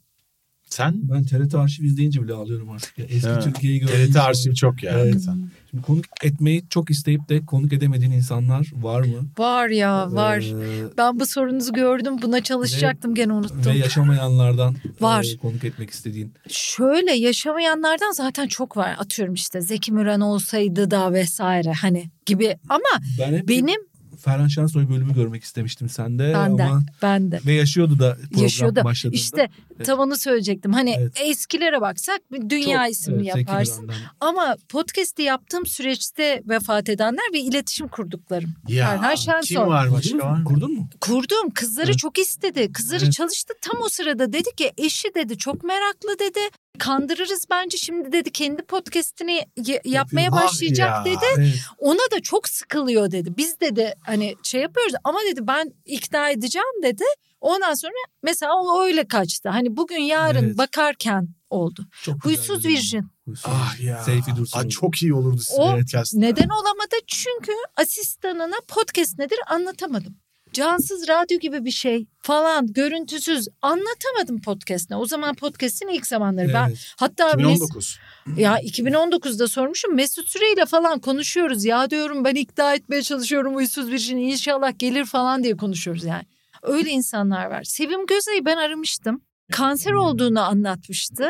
Sen 0.70 0.94
Ben 1.10 1.24
TRT 1.24 1.56
arşiv 1.56 1.84
izleyince 1.84 2.22
bile 2.24 2.34
ağlıyorum 2.34 2.70
artık. 2.70 2.98
Ya. 2.98 3.06
Eski 3.06 3.30
Evet. 3.30 3.44
Türkiye'yi 3.44 3.80
gördüğüm 3.80 4.08
TRT 4.12 4.16
arşiv 4.18 4.54
çok 4.54 4.84
ya. 4.84 4.91
Evet. 4.91 5.14
hakikaten. 5.14 5.50
Şimdi 5.72 5.84
konuk 5.84 6.06
etmeyi 6.24 6.64
çok 6.70 6.90
isteyip 6.90 7.30
de 7.30 7.46
konuk 7.46 7.74
edemediğin 7.74 8.12
insanlar 8.12 8.72
var 8.82 9.02
mı? 9.02 9.30
var 9.38 9.70
ya 9.70 10.12
var. 10.12 10.40
Ee, 10.40 10.98
Ben 10.98 11.20
bu 11.20 11.26
sorunuzu 11.26 11.74
gördüm. 11.74 12.16
Buna 12.22 12.44
çalışacaktım 12.44 13.16
gene 13.16 13.34
unuttum. 13.34 13.66
ve 13.66 13.78
yaşamayanlardan 13.78 14.76
Var. 15.02 15.28
e, 15.36 15.38
konuk 15.38 15.64
etmek 15.64 15.90
istediğin. 15.90 16.34
Şöyle 16.50 17.12
yaşamayanlardan 17.14 18.12
zaten 18.12 18.48
çok 18.48 18.78
var. 18.78 18.96
Atıyorum 19.00 19.34
işte 19.34 19.62
Zeki 19.62 19.91
Müren 19.94 20.20
olsaydı 20.20 20.91
da 20.91 21.14
vesaire 21.14 21.74
hani 21.74 22.10
gibi. 22.26 22.56
Ama 22.70 23.04
Ben 23.20 23.34
hep 23.34 23.48
benim 23.48 23.82
Ferhan 24.20 24.48
Şensoy 24.48 24.90
bölümü 24.90 25.14
görmek 25.14 25.44
istemiştim 25.44 25.90
sende 25.90 26.34
benden 26.34 26.68
ama 26.70 26.84
bende. 27.02 27.40
ve 27.46 27.54
yaşıyordu 27.54 28.00
da 28.00 28.16
program 28.16 28.44
Yaşıyordu. 28.44 28.82
başladığında. 28.84 29.16
İşte 29.16 29.50
tam 29.84 30.00
onu 30.00 30.16
söyleyecektim. 30.18 30.74
Hani 30.74 30.96
Evet. 31.00 31.14
eskilere 31.22 31.82
baksak 31.82 32.22
bir 32.32 32.50
dünya 32.50 32.84
Çok, 32.86 32.91
ismini 32.91 33.28
evet, 33.28 33.36
yaparsın. 33.38 33.91
Ama 34.20 34.56
podcast'i 34.70 35.22
yaptığım 35.22 35.66
süreçte 35.66 36.41
vefat 36.50 36.90
edenler 36.90 37.34
ve 37.34 37.40
iletişim 37.40 37.88
kurduklarım. 37.88 38.54
Ferhan 38.68 39.10
Ya 39.12 39.18
Şensoy. 39.18 39.58
kim 39.58 39.68
var 39.68 39.91
başka 39.91 40.18
var 40.18 40.38
mı? 40.38 40.44
Kurdun 40.46 40.74
mu? 40.74 40.90
Kurdum. 41.02 41.50
Kızları 41.54 41.86
Evet. 41.86 41.98
çok 41.98 42.18
istedi. 42.20 42.72
Kızları 42.74 43.04
Evet. 43.04 43.14
çalıştı. 43.14 43.54
Tam 43.62 43.82
o 43.82 43.90
sırada 43.90 44.34
dedi 44.34 44.56
ki 44.58 44.72
eşi 44.78 45.08
dedi 45.16 45.38
çok 45.38 45.64
meraklı 45.64 46.20
dedi. 46.20 46.40
Kandırırız 46.80 47.45
bence 47.49 47.77
şimdi 47.77 48.11
dedi 48.11 48.31
kendi 48.31 48.61
podcast'ini 48.61 49.45
yapmaya 49.85 50.30
Ah 50.31 50.43
başlayacak 50.45 51.06
ya. 51.07 51.14
dedi. 51.14 51.26
Evet. 51.38 51.53
Ona 51.77 52.11
da 52.11 52.22
çok 52.23 52.49
sıkılıyor 52.49 53.11
dedi. 53.11 53.38
Biz 53.38 53.60
dedi 53.60 53.93
hani 54.06 54.35
şey 54.43 54.61
yapıyoruz 54.61 54.93
ama 55.03 55.19
dedi 55.31 55.47
ben 55.47 55.73
ikna 55.85 56.30
edeceğim 56.30 56.84
dedi. 56.84 57.03
Ondan 57.41 57.73
sonra 57.73 57.91
mesela 58.23 58.51
o 58.56 58.84
öyle 58.84 59.07
kaçtı. 59.07 59.49
Hani 59.49 59.77
bugün 59.77 60.01
yarın 60.01 60.43
Evet. 60.45 60.57
bakarken 60.57 61.27
oldu. 61.49 61.85
Çok 62.03 62.26
Huysuz 62.26 62.65
Virjin. 62.65 63.07
Ah 63.45 63.80
ya. 63.80 64.03
Seyfi 64.03 64.35
Dursun. 64.35 64.60
Aa, 64.60 64.69
çok 64.69 65.01
iyi 65.01 65.14
olurdu 65.14 65.38
sizin 65.38 65.61
O 65.61 65.72
podcast'ta. 65.72 66.19
Neden 66.19 66.49
olamadı? 66.49 66.95
Çünkü 67.07 67.51
asistanına 67.76 68.56
podcast 68.68 69.19
nedir 69.19 69.39
anlatamadım. 69.47 70.15
Cansız 70.54 71.08
radyo 71.08 71.40
gibi 71.40 71.66
bir 71.66 71.72
şey 71.72 72.06
falan 72.22 72.68
görüntüsüz 72.74 73.48
anlatamadım 73.62 74.42
podcast'ne. 74.42 74.96
O 74.96 75.06
zaman 75.06 75.36
podcast'in 75.36 75.88
ilk 75.88 76.08
zamanları. 76.08 76.54
Ben 76.54 76.68
Evet. 76.68 76.94
hatta 76.98 77.24
Mes- 77.32 77.54
2019. 77.56 78.00
ya 78.38 78.60
2019'da 78.60 79.48
sormuşum 79.48 79.96
Mesut 79.96 80.30
Süreyle 80.30 80.66
falan 80.66 81.00
konuşuyoruz. 81.00 81.66
Ya 81.66 81.90
diyorum 81.90 82.24
ben 82.26 82.36
ikna 82.36 82.74
etmeye 82.74 83.02
çalışıyorum 83.02 83.56
uysuz 83.56 83.92
bir 83.92 84.00
şey 84.00 84.30
inşallah 84.32 84.80
gelir 84.80 85.06
falan 85.06 85.44
diye 85.44 85.58
konuşuyoruz 85.58 86.04
yani. 86.04 86.24
Öyle 86.64 86.90
insanlar 86.90 87.46
var. 87.46 87.64
Sevim 87.64 88.06
Gözey'i 88.06 88.46
ben 88.46 88.58
aramıştım. 88.58 89.22
Kanser 89.52 89.92
olduğunu 89.92 90.42
anlatmıştı. 90.42 91.30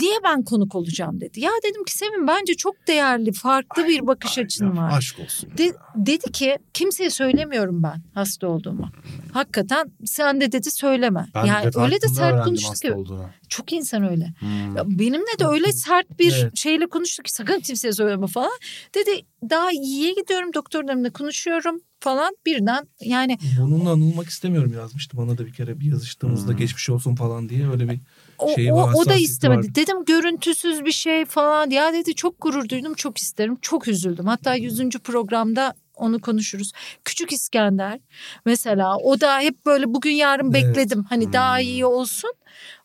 Niye 0.00 0.14
ben 0.24 0.42
konuk 0.44 0.74
olacağım 0.74 1.20
dedi. 1.20 1.40
Ya 1.40 1.50
dedim 1.64 1.84
ki 1.84 1.96
Sevim 1.96 2.26
bence 2.26 2.54
çok 2.54 2.74
değerli, 2.88 3.32
farklı 3.32 3.88
bir 3.88 4.06
bakış 4.06 4.38
açın 4.38 4.66
Ya, 4.66 4.76
var. 4.82 4.98
Aşk 4.98 5.18
olsun. 5.20 5.50
De- 5.58 5.74
dedi 5.96 6.32
ki 6.32 6.58
kimseye 6.74 7.10
söylemiyorum 7.10 7.82
ben 7.82 8.02
hasta 8.14 8.46
olduğumu. 8.48 8.90
Hakikaten 9.32 9.92
sen 10.04 10.40
de 10.40 10.52
dedi 10.52 10.70
söyleme. 10.70 11.26
Ben 11.34 11.44
yani 11.44 11.58
vefatında 11.66 11.84
öyle 11.84 12.00
de 12.02 12.08
sert 12.08 12.18
öğrendim 12.32 12.44
konuştu 12.44 12.70
hasta 12.70 12.88
ki. 12.88 12.94
olduğunu. 12.94 13.26
Çok 13.48 13.72
insan 13.72 14.10
öyle. 14.10 14.32
Hmm. 14.38 14.76
Ya 14.76 14.82
benimle 14.86 15.38
de 15.38 15.46
öyle 15.46 15.72
sert 15.72 16.18
bir 16.18 16.34
Evet. 16.42 16.56
şeyle 16.58 16.86
konuştu 16.86 17.22
ki 17.22 17.32
sakın 17.32 17.60
kimseye 17.60 17.92
söyleme 17.92 18.26
falan. 18.26 18.50
Dedi 18.94 19.10
daha 19.50 19.70
iyiye 19.72 20.12
gidiyorum 20.14 20.54
doktorlarımla 20.54 21.10
konuşuyorum 21.10 21.80
falan 22.00 22.36
birden 22.46 22.86
yani 23.00 23.38
Bununla 23.60 23.90
anılmak 23.90 24.26
istemiyorum 24.28 24.72
yazmıştı 24.72 25.16
bana 25.16 25.38
da 25.38 25.46
bir 25.46 25.52
kere 25.52 25.80
bir 25.80 25.86
yazıştığımızda 25.90 26.50
Hmm. 26.50 26.56
geçmiş 26.58 26.90
olsun 26.90 27.14
falan 27.14 27.48
diye 27.48 27.70
öyle 27.70 27.88
bir 27.88 28.00
o, 28.38 28.54
Şeyi 28.54 28.72
o, 28.72 28.90
o 28.94 29.06
da 29.06 29.14
istemedi. 29.14 29.68
var. 29.68 29.74
Dedim 29.74 30.04
görüntüsüz 30.04 30.84
bir 30.84 30.92
şey 30.92 31.24
falan. 31.24 31.70
Ya 31.70 31.92
dedi 31.92 32.14
çok 32.14 32.40
gurur 32.40 32.68
duydum 32.68 32.94
çok 32.94 33.18
isterim. 33.18 33.56
Çok 33.62 33.88
üzüldüm. 33.88 34.26
Hatta 34.26 34.54
100. 34.54 34.90
programda 34.90 35.74
onu 36.02 36.20
konuşuruz. 36.20 36.72
Küçük 37.04 37.32
İskender 37.32 38.00
mesela 38.44 38.96
o 38.96 39.20
da 39.20 39.40
hep 39.40 39.66
böyle 39.66 39.94
bugün 39.94 40.10
yarın 40.10 40.52
Evet. 40.52 40.66
bekledim. 40.68 41.04
Hani 41.08 41.32
daha 41.32 41.54
Hmm. 41.56 41.62
iyi 41.62 41.86
olsun. 41.86 42.32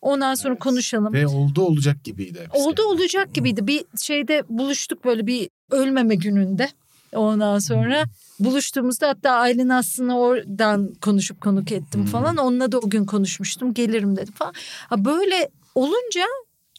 Ondan 0.02 0.36
sonra 0.36 0.56
konuşalım. 0.56 1.14
Ve 1.14 1.28
oldu 1.28 1.62
olacak 1.62 1.98
gibiydi. 2.04 2.48
Oldu 2.54 2.82
olacak 2.84 3.34
gibiydi. 3.34 3.68
Bir 3.68 3.86
şeyde 4.02 4.44
buluştuk 4.50 5.06
böyle 5.06 5.28
bir 5.28 5.50
ölmeme 5.72 6.16
gününde. 6.16 6.70
Ondan 7.16 7.60
sonra 7.60 8.04
buluştuğumuzda 8.40 9.08
hatta 9.08 9.32
Aylin 9.32 9.70
aslında 9.70 10.16
oradan 10.16 10.94
konuşup 11.02 11.42
konuk 11.42 11.72
ettim 11.72 12.02
Hmm. 12.02 12.08
falan. 12.08 12.38
Onunla 12.38 12.72
da 12.72 12.80
o 12.80 12.90
gün 12.90 13.06
konuşmuştum. 13.06 13.74
Gelirim 13.74 14.16
dedim 14.18 14.34
falan. 14.34 14.54
Ha 14.90 15.06
böyle 15.06 15.50
olunca 15.76 16.26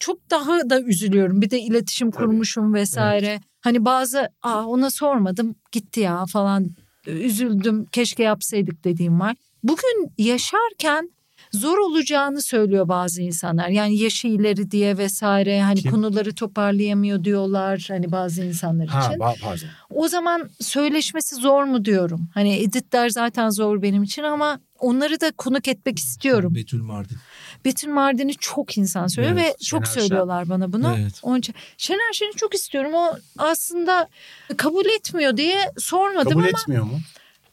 çok 0.00 0.30
daha 0.30 0.70
da 0.70 0.80
üzülüyorum. 0.80 1.42
Bir 1.42 1.50
de 1.50 1.60
iletişim 1.60 2.10
Tabii. 2.10 2.24
kurmuşum 2.24 2.74
vesaire. 2.74 3.40
Hani 3.60 3.84
bazı 3.84 4.28
Aa, 4.42 4.66
ona 4.66 4.90
sormadım 4.90 5.54
gitti 5.72 6.00
ya 6.00 6.24
falan 6.26 6.66
üzüldüm 7.06 7.84
keşke 7.84 8.22
yapsaydık 8.22 8.84
dediğim 8.84 9.20
var. 9.20 9.36
Bugün 9.62 10.12
yaşarken 10.18 11.10
zor 11.52 11.78
olacağını 11.78 12.42
söylüyor 12.42 12.88
bazı 12.88 13.22
insanlar. 13.22 13.68
Yani 13.68 13.96
yaşı 13.98 14.28
ileri 14.28 14.70
diye 14.70 14.98
vesaire 14.98 15.62
hani 15.62 15.80
Kim? 15.80 15.90
konuları 15.90 16.34
toparlayamıyor 16.34 17.24
diyorlar 17.24 17.84
hani 17.88 18.12
bazı 18.12 18.44
insanlar 18.44 18.86
Ha 18.86 19.00
için. 19.00 19.18
ba- 19.20 19.40
pardon. 19.42 19.66
O 19.90 20.08
zaman 20.08 20.50
söyleşmesi 20.60 21.34
zor 21.36 21.64
mu 21.64 21.84
diyorum. 21.84 22.28
Hani 22.34 22.56
editler 22.56 23.08
zaten 23.10 23.50
zor 23.50 23.82
benim 23.82 24.02
için 24.02 24.22
ama 24.22 24.60
onları 24.78 25.20
da 25.20 25.32
konuk 25.36 25.68
etmek 25.68 25.98
istiyorum. 25.98 26.54
Betül 26.54 26.82
Mardin. 26.82 27.16
Betül 27.64 27.88
Mardin'i 27.88 28.34
çok 28.34 28.78
insan 28.78 29.06
söylüyor 29.06 29.36
Evet, 29.38 29.54
ve 29.60 29.64
çok 29.64 29.86
Şener 29.86 29.94
Şen. 29.94 30.00
söylüyorlar 30.00 30.48
bana 30.48 30.72
bunu. 30.72 30.94
Evet. 31.00 31.12
Onun 31.22 31.38
için 31.38 31.54
Şener 31.78 32.12
Şen'i 32.12 32.32
çok 32.36 32.54
istiyorum. 32.54 32.94
O 32.94 33.16
aslında 33.38 34.08
kabul 34.56 34.86
etmiyor 34.86 35.36
diye 35.36 35.58
sormadım 35.78 36.32
Kabul 36.32 36.38
ama 36.42 36.48
etmiyor 36.48 36.84
mu? 36.84 37.00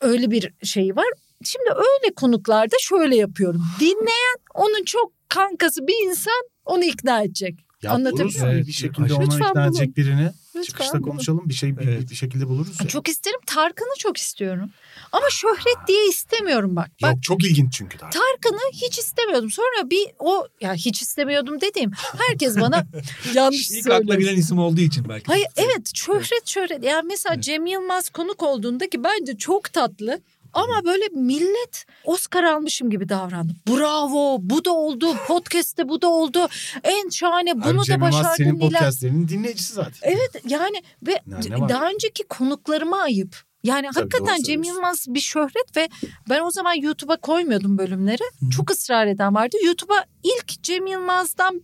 öyle 0.02 0.32
bir 0.32 0.52
şey 0.64 0.96
var. 0.96 1.06
Şimdi 1.44 1.70
öyle 1.76 2.14
konuklarda 2.16 2.76
şöyle 2.80 3.16
yapıyorum. 3.16 3.64
Dinleyen 3.80 4.38
onun 4.54 4.84
çok 4.86 5.12
kankası 5.30 5.88
bir 5.88 6.10
insan 6.10 6.44
onu 6.66 6.84
ikna 6.84 7.22
edecek. 7.24 7.56
Ya 7.82 7.92
Anlatabiliyor 7.92 8.48
muyum? 8.48 8.68
bir 8.68 8.72
şekilde 8.72 9.14
ona 9.14 9.24
ikna 9.24 9.56
bulun. 9.56 9.62
edecek 9.68 9.98
birini. 9.98 10.30
Lütfen 10.56 10.62
Çıkışta 10.64 10.94
bulun. 10.94 11.10
konuşalım 11.12 11.42
bir 11.50 11.54
şey 11.54 11.78
bir, 11.78 11.88
Evet. 11.88 12.10
bir 12.10 12.16
şekilde 12.16 12.48
buluruz 12.48 12.80
ya. 12.82 12.88
Çok 12.88 13.08
isterim. 13.08 13.40
Tarkan'ı 13.46 13.98
çok 13.98 14.18
istiyorum. 14.18 14.70
Ama 15.12 15.26
şöhret 15.30 15.88
diye 15.88 16.08
istemiyorum 16.08 16.76
bak. 16.76 16.90
Bak 17.02 17.14
Yok 17.14 17.24
çok 17.24 17.44
ilginç 17.44 17.74
çünkü. 17.74 17.98
Tarkan. 17.98 18.20
Tarkan'ı 18.22 18.72
hiç 18.74 18.98
istemiyordum. 19.00 19.52
Sonra 19.52 19.90
bir 19.90 20.08
o 20.20 20.48
ya 20.62 20.74
hiç 20.74 21.02
istemiyordum 21.02 21.62
dediğim 21.62 21.92
herkes 22.28 22.60
bana 22.60 22.86
yanlış 23.34 23.72
İlk 23.72 23.92
akla 23.92 24.16
gelen 24.16 24.36
isim 24.36 24.60
olduğu 24.60 24.82
için 24.82 25.10
belki. 25.10 25.26
Hayır 25.26 25.48
evet 25.56 25.92
şöhret 25.96 26.48
şöhret. 26.48 26.84
Yani 26.84 27.08
mesela 27.08 27.42
Cem 27.42 27.66
Yılmaz 27.66 28.10
konuk 28.10 28.44
olduğunda 28.44 28.90
ki 28.90 29.04
bence 29.04 29.38
çok 29.38 29.74
tatlı. 29.74 30.22
Ama 30.54 30.86
böyle 30.86 31.08
millet 31.08 31.86
Oscar 32.04 32.44
almışım 32.44 32.90
gibi 32.90 33.10
davrandı. 33.10 33.54
Bravo 33.70 34.38
bu 34.42 34.66
da 34.66 34.72
oldu 34.74 35.16
podcast'te 35.28 35.90
bu 35.90 36.02
da 36.02 36.08
oldu. 36.10 36.48
En 36.84 37.10
şahane 37.10 37.64
bunu 37.64 37.82
Abi 37.82 37.90
da 37.90 38.02
başardın 38.02 38.36
senin 38.38 38.56
Nilay. 38.56 38.70
podcastlerinin 38.70 39.28
dinleyicisi 39.28 39.74
zaten. 39.74 40.00
Evet 40.02 40.32
yani 40.48 40.84
ve 41.08 41.20
Ne- 41.28 41.50
ne 41.50 41.60
var? 41.62 41.70
daha 41.70 41.90
önceki 41.90 42.24
konuklarıma 42.24 42.98
ayıp. 43.02 43.36
Yani 43.66 43.88
Tabii, 43.94 44.04
hakikaten 44.04 44.42
Cem. 44.42 44.64
Yılmaz 44.64 45.06
bir 45.08 45.20
şöhret 45.20 45.78
ve 45.78 45.90
ben 46.30 46.42
o 46.42 46.52
zaman 46.52 46.74
YouTube'a 46.74 47.18
koymuyordum 47.18 47.78
bölümleri. 47.78 48.24
Çok 48.56 48.72
ısrar 48.72 49.08
eden 49.08 49.36
vardı. 49.36 49.58
YouTube'a 49.66 50.06
ilk 50.24 50.64
Cem 50.64 50.88
Yılmaz'dan 50.88 51.62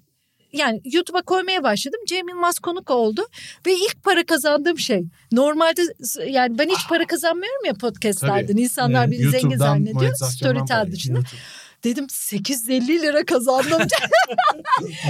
yani 0.54 0.82
YouTube'a 0.86 1.22
koymaya 1.22 1.64
başladım. 1.64 2.00
Cem 2.08 2.30
Yılmaz 2.30 2.60
konuk 2.60 2.90
oldu 2.90 3.22
ve 3.66 3.74
ilk 3.74 4.04
para 4.04 4.26
kazandığım 4.26 4.80
şey. 4.80 5.04
Normalde 5.32 5.82
yani 6.28 6.58
ben 6.58 6.70
hiç 6.70 6.88
para 6.90 7.08
kazanmıyorum 7.08 7.66
ya 7.66 7.74
podcastlerden. 7.74 8.48
Tabii. 8.48 8.62
İnsanlar 8.62 9.08
Evet, 9.08 9.20
beni 9.20 9.30
zengin 9.30 9.58
zannediyor. 9.58 10.16
Storytel 10.16 10.92
dışında. 10.92 11.18
YouTube. 11.18 11.38
Dedim 11.84 12.10
850 12.10 13.02
lira 13.02 13.26
kazandım. 13.26 13.82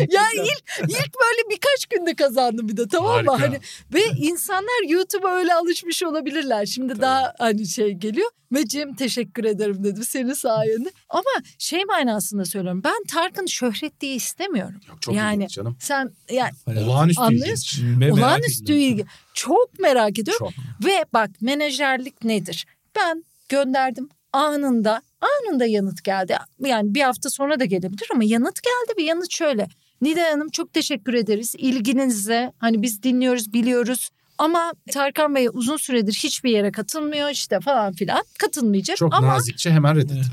ya 0.09 0.23
ilk, 0.35 0.89
ilk 0.89 1.13
böyle 1.21 1.49
birkaç 1.49 1.85
günde 1.89 2.15
kazandım 2.15 2.69
bir 2.69 2.77
de 2.77 2.87
tamam 2.87 3.25
mı? 3.25 3.31
Harika. 3.31 3.47
Hani 3.47 3.59
ve 3.93 4.01
insanlar 4.17 4.89
YouTube'a 4.89 5.31
öyle 5.35 5.53
alışmış 5.53 6.03
olabilirler. 6.03 6.65
Şimdi 6.65 7.01
daha 7.01 7.33
hani 7.39 7.67
şey 7.67 7.91
geliyor. 7.91 8.29
Ve 8.51 8.67
Cem 8.67 8.95
teşekkür 8.95 9.43
ederim 9.45 9.83
dedim 9.83 10.03
senin 10.03 10.33
sayende. 10.33 10.91
Ama 11.09 11.29
şey 11.57 11.85
manasında 11.85 12.45
söylüyorum. 12.45 12.81
Ben 12.83 13.03
Tarkan'ı 13.07 13.49
şöhret 13.49 14.01
diye 14.01 14.15
istemiyorum. 14.15 14.75
Yok 14.89 15.01
çok 15.01 15.15
Yani- 15.15 15.47
canım. 15.47 15.77
Sen 15.79 16.11
yani 16.31 16.51
Olağanüstü 16.67 17.21
Anlıyorsun. 17.21 17.85
merak 17.97 18.13
olağanüstü 18.13 18.73
ilgi. 18.73 19.05
Çok 19.33 19.79
merak 19.79 20.19
ediyorum. 20.19 20.47
Çok. 20.55 20.87
Ve 20.87 21.05
bak 21.13 21.29
menajerlik 21.41 22.23
nedir? 22.23 22.65
Ben 22.95 23.23
gönderdim 23.49 24.09
anında 24.33 25.01
anında 25.21 25.65
yanıt 25.65 26.03
geldi. 26.03 26.37
Yani 26.59 26.95
bir 26.95 27.01
hafta 27.01 27.29
sonra 27.29 27.59
da 27.59 27.65
gelebilir 27.65 28.07
ama 28.13 28.23
yanıt 28.23 28.59
geldi 28.63 28.97
ve 28.97 29.03
yanıt 29.03 29.31
şöyle. 29.31 29.67
Nida 30.01 30.23
Hanım 30.31 30.49
çok 30.49 30.73
teşekkür 30.73 31.13
ederiz 31.13 31.55
ilginize. 31.57 32.53
Hani 32.59 32.81
biz 32.81 33.03
dinliyoruz 33.03 33.53
biliyoruz. 33.53 34.09
Ama 34.37 34.73
Tarkan 34.91 35.35
Bey 35.35 35.47
uzun 35.53 35.77
süredir 35.77 36.13
hiçbir 36.13 36.51
yere 36.51 36.71
katılmıyor 36.71 37.29
işte 37.29 37.59
falan 37.59 37.93
filan. 37.93 38.23
Katılmayacak 38.39 38.97
Çok 38.97 39.13
ama 39.13 39.27
nazikçe 39.27 39.71
hemen 39.71 39.95
reddettiler. 39.95 40.25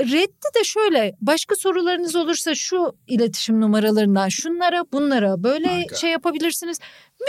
Reddi 0.00 0.46
de 0.60 0.64
şöyle 0.64 1.16
başka 1.20 1.54
sorularınız 1.56 2.16
olursa 2.16 2.54
şu 2.54 2.92
iletişim 3.06 3.60
numaralarından 3.60 4.28
şunlara 4.28 4.84
bunlara 4.92 5.42
böyle 5.42 5.66
Harika. 5.68 5.96
şey 5.96 6.10
yapabilirsiniz. 6.10 6.78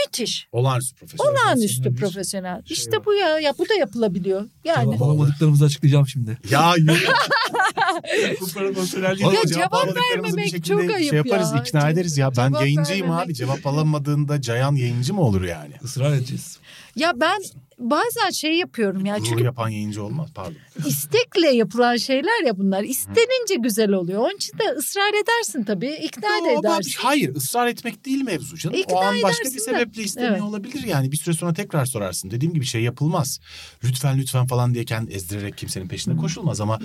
Müthiş. 0.05 0.47
Olağanüstü 0.51 0.95
profesyonel. 0.95 1.31
Olağanüstü 1.31 1.95
Profesyonel 1.95 2.65
şey 2.65 2.75
işte 2.77 2.97
var. 2.97 3.05
bu 3.05 3.13
ya, 3.13 3.39
ya 3.39 3.53
bu 3.57 3.69
da 3.69 3.73
yapılabiliyor. 3.73 4.45
Yani 4.63 4.85
Cevap 4.85 5.01
alamadıklarımızı 5.01 5.65
açıklayacağım 5.65 6.07
şimdi. 6.07 6.37
Ya 6.49 6.73
yok. 6.77 6.97
Bu 8.41 8.47
profesyonel 8.47 9.23
Oğlum, 9.23 9.33
Ya 9.35 9.41
cevap 9.47 9.71
cevap 9.71 9.95
vermemek 10.13 10.65
çok 10.65 10.79
ayıp 10.81 11.09
şey 11.09 11.17
yaparız 11.17 11.51
ya. 11.55 11.61
ikna 11.61 11.89
ederiz 11.89 12.17
ya. 12.17 12.29
Ben 12.37 12.49
Cevap 12.49 12.61
yayıncıyım 12.61 13.01
vermemek. 13.07 13.25
abi. 13.25 13.33
Cevap 13.33 13.67
alamadığında 13.67 14.41
Cayan 14.41 14.75
yayıncı 14.75 15.13
mı 15.13 15.21
olur 15.21 15.43
yani? 15.43 15.73
ısrar 15.83 16.13
edeceğiz. 16.13 16.57
Ya 16.95 17.13
ben 17.21 17.41
bazen 17.79 18.29
şey 18.33 18.53
yapıyorum 18.57 19.05
ya 19.05 19.17
Gurur 19.17 19.27
çünkü 19.29 19.43
yapan 19.43 19.69
yayıncı 19.69 20.03
olmaz 20.03 20.29
pardon. 20.35 20.55
istekle 20.87 21.47
yapılan 21.49 21.97
şeyler 21.97 22.45
ya 22.45 22.57
bunlar. 22.57 22.83
İstenince 22.83 23.55
güzel 23.55 23.91
oluyor. 23.91 24.19
Onun 24.21 24.35
için 24.35 24.57
de 24.59 24.63
ısrar 24.77 25.09
edersin 25.23 25.63
tabii. 25.63 25.91
ikna 26.03 26.27
Yo, 26.37 26.43
ben- 26.63 26.69
edersin. 26.71 26.93
hayır 26.97 27.35
ısrar 27.35 27.67
etmek 27.67 28.05
değil 28.05 28.21
mevzu 28.23 28.57
canım. 28.57 28.75
İkna 28.77 28.95
o 28.95 28.99
an 29.01 29.15
başka 29.23 29.43
bir 29.53 29.59
sebeple 29.59 30.03
istemiyor 30.03 30.31
Evet. 30.33 30.41
olabilir 30.41 30.83
yani. 30.83 31.11
Bir 31.11 31.17
süre 31.17 31.35
sonra 31.35 31.53
tekrar 31.53 31.85
sorarsın. 31.85 32.31
Dediğim 32.31 32.53
gibi 32.53 32.65
şey 32.65 32.81
yapılmaz. 32.83 33.39
Lütfen 33.83 34.17
lütfen 34.17 34.47
falan 34.47 34.73
diye 34.73 34.85
kendi 34.85 35.13
ezdirerek 35.13 35.57
kimsenin 35.57 35.87
peşine 35.87 36.17
koşulmaz 36.17 36.61
ama 36.61 36.79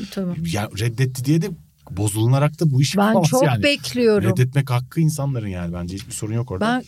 ya 0.52 0.68
reddetti 0.80 1.24
diye 1.24 1.42
de 1.42 1.50
bozulunarak 1.90 2.60
da 2.60 2.70
bu 2.70 2.82
iş 2.82 2.96
Ben 2.96 3.22
çok 3.22 3.42
yani. 3.44 3.62
bekliyorum. 3.62 4.30
Reddetmek 4.30 4.70
hakkı 4.70 5.00
insanların 5.00 5.48
yani 5.48 5.72
bence 5.74 5.94
hiçbir 5.94 6.12
sorun 6.12 6.34
yok 6.34 6.50
orada. 6.50 6.82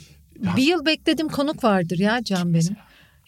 Ben 0.45 0.57
bir 0.57 0.63
yıl 0.63 0.87
beklediğim 0.87 1.29
konuk 1.29 1.65
vardır 1.65 1.99
ya 1.99 2.25
Can 2.25 2.55
benim. 2.55 2.77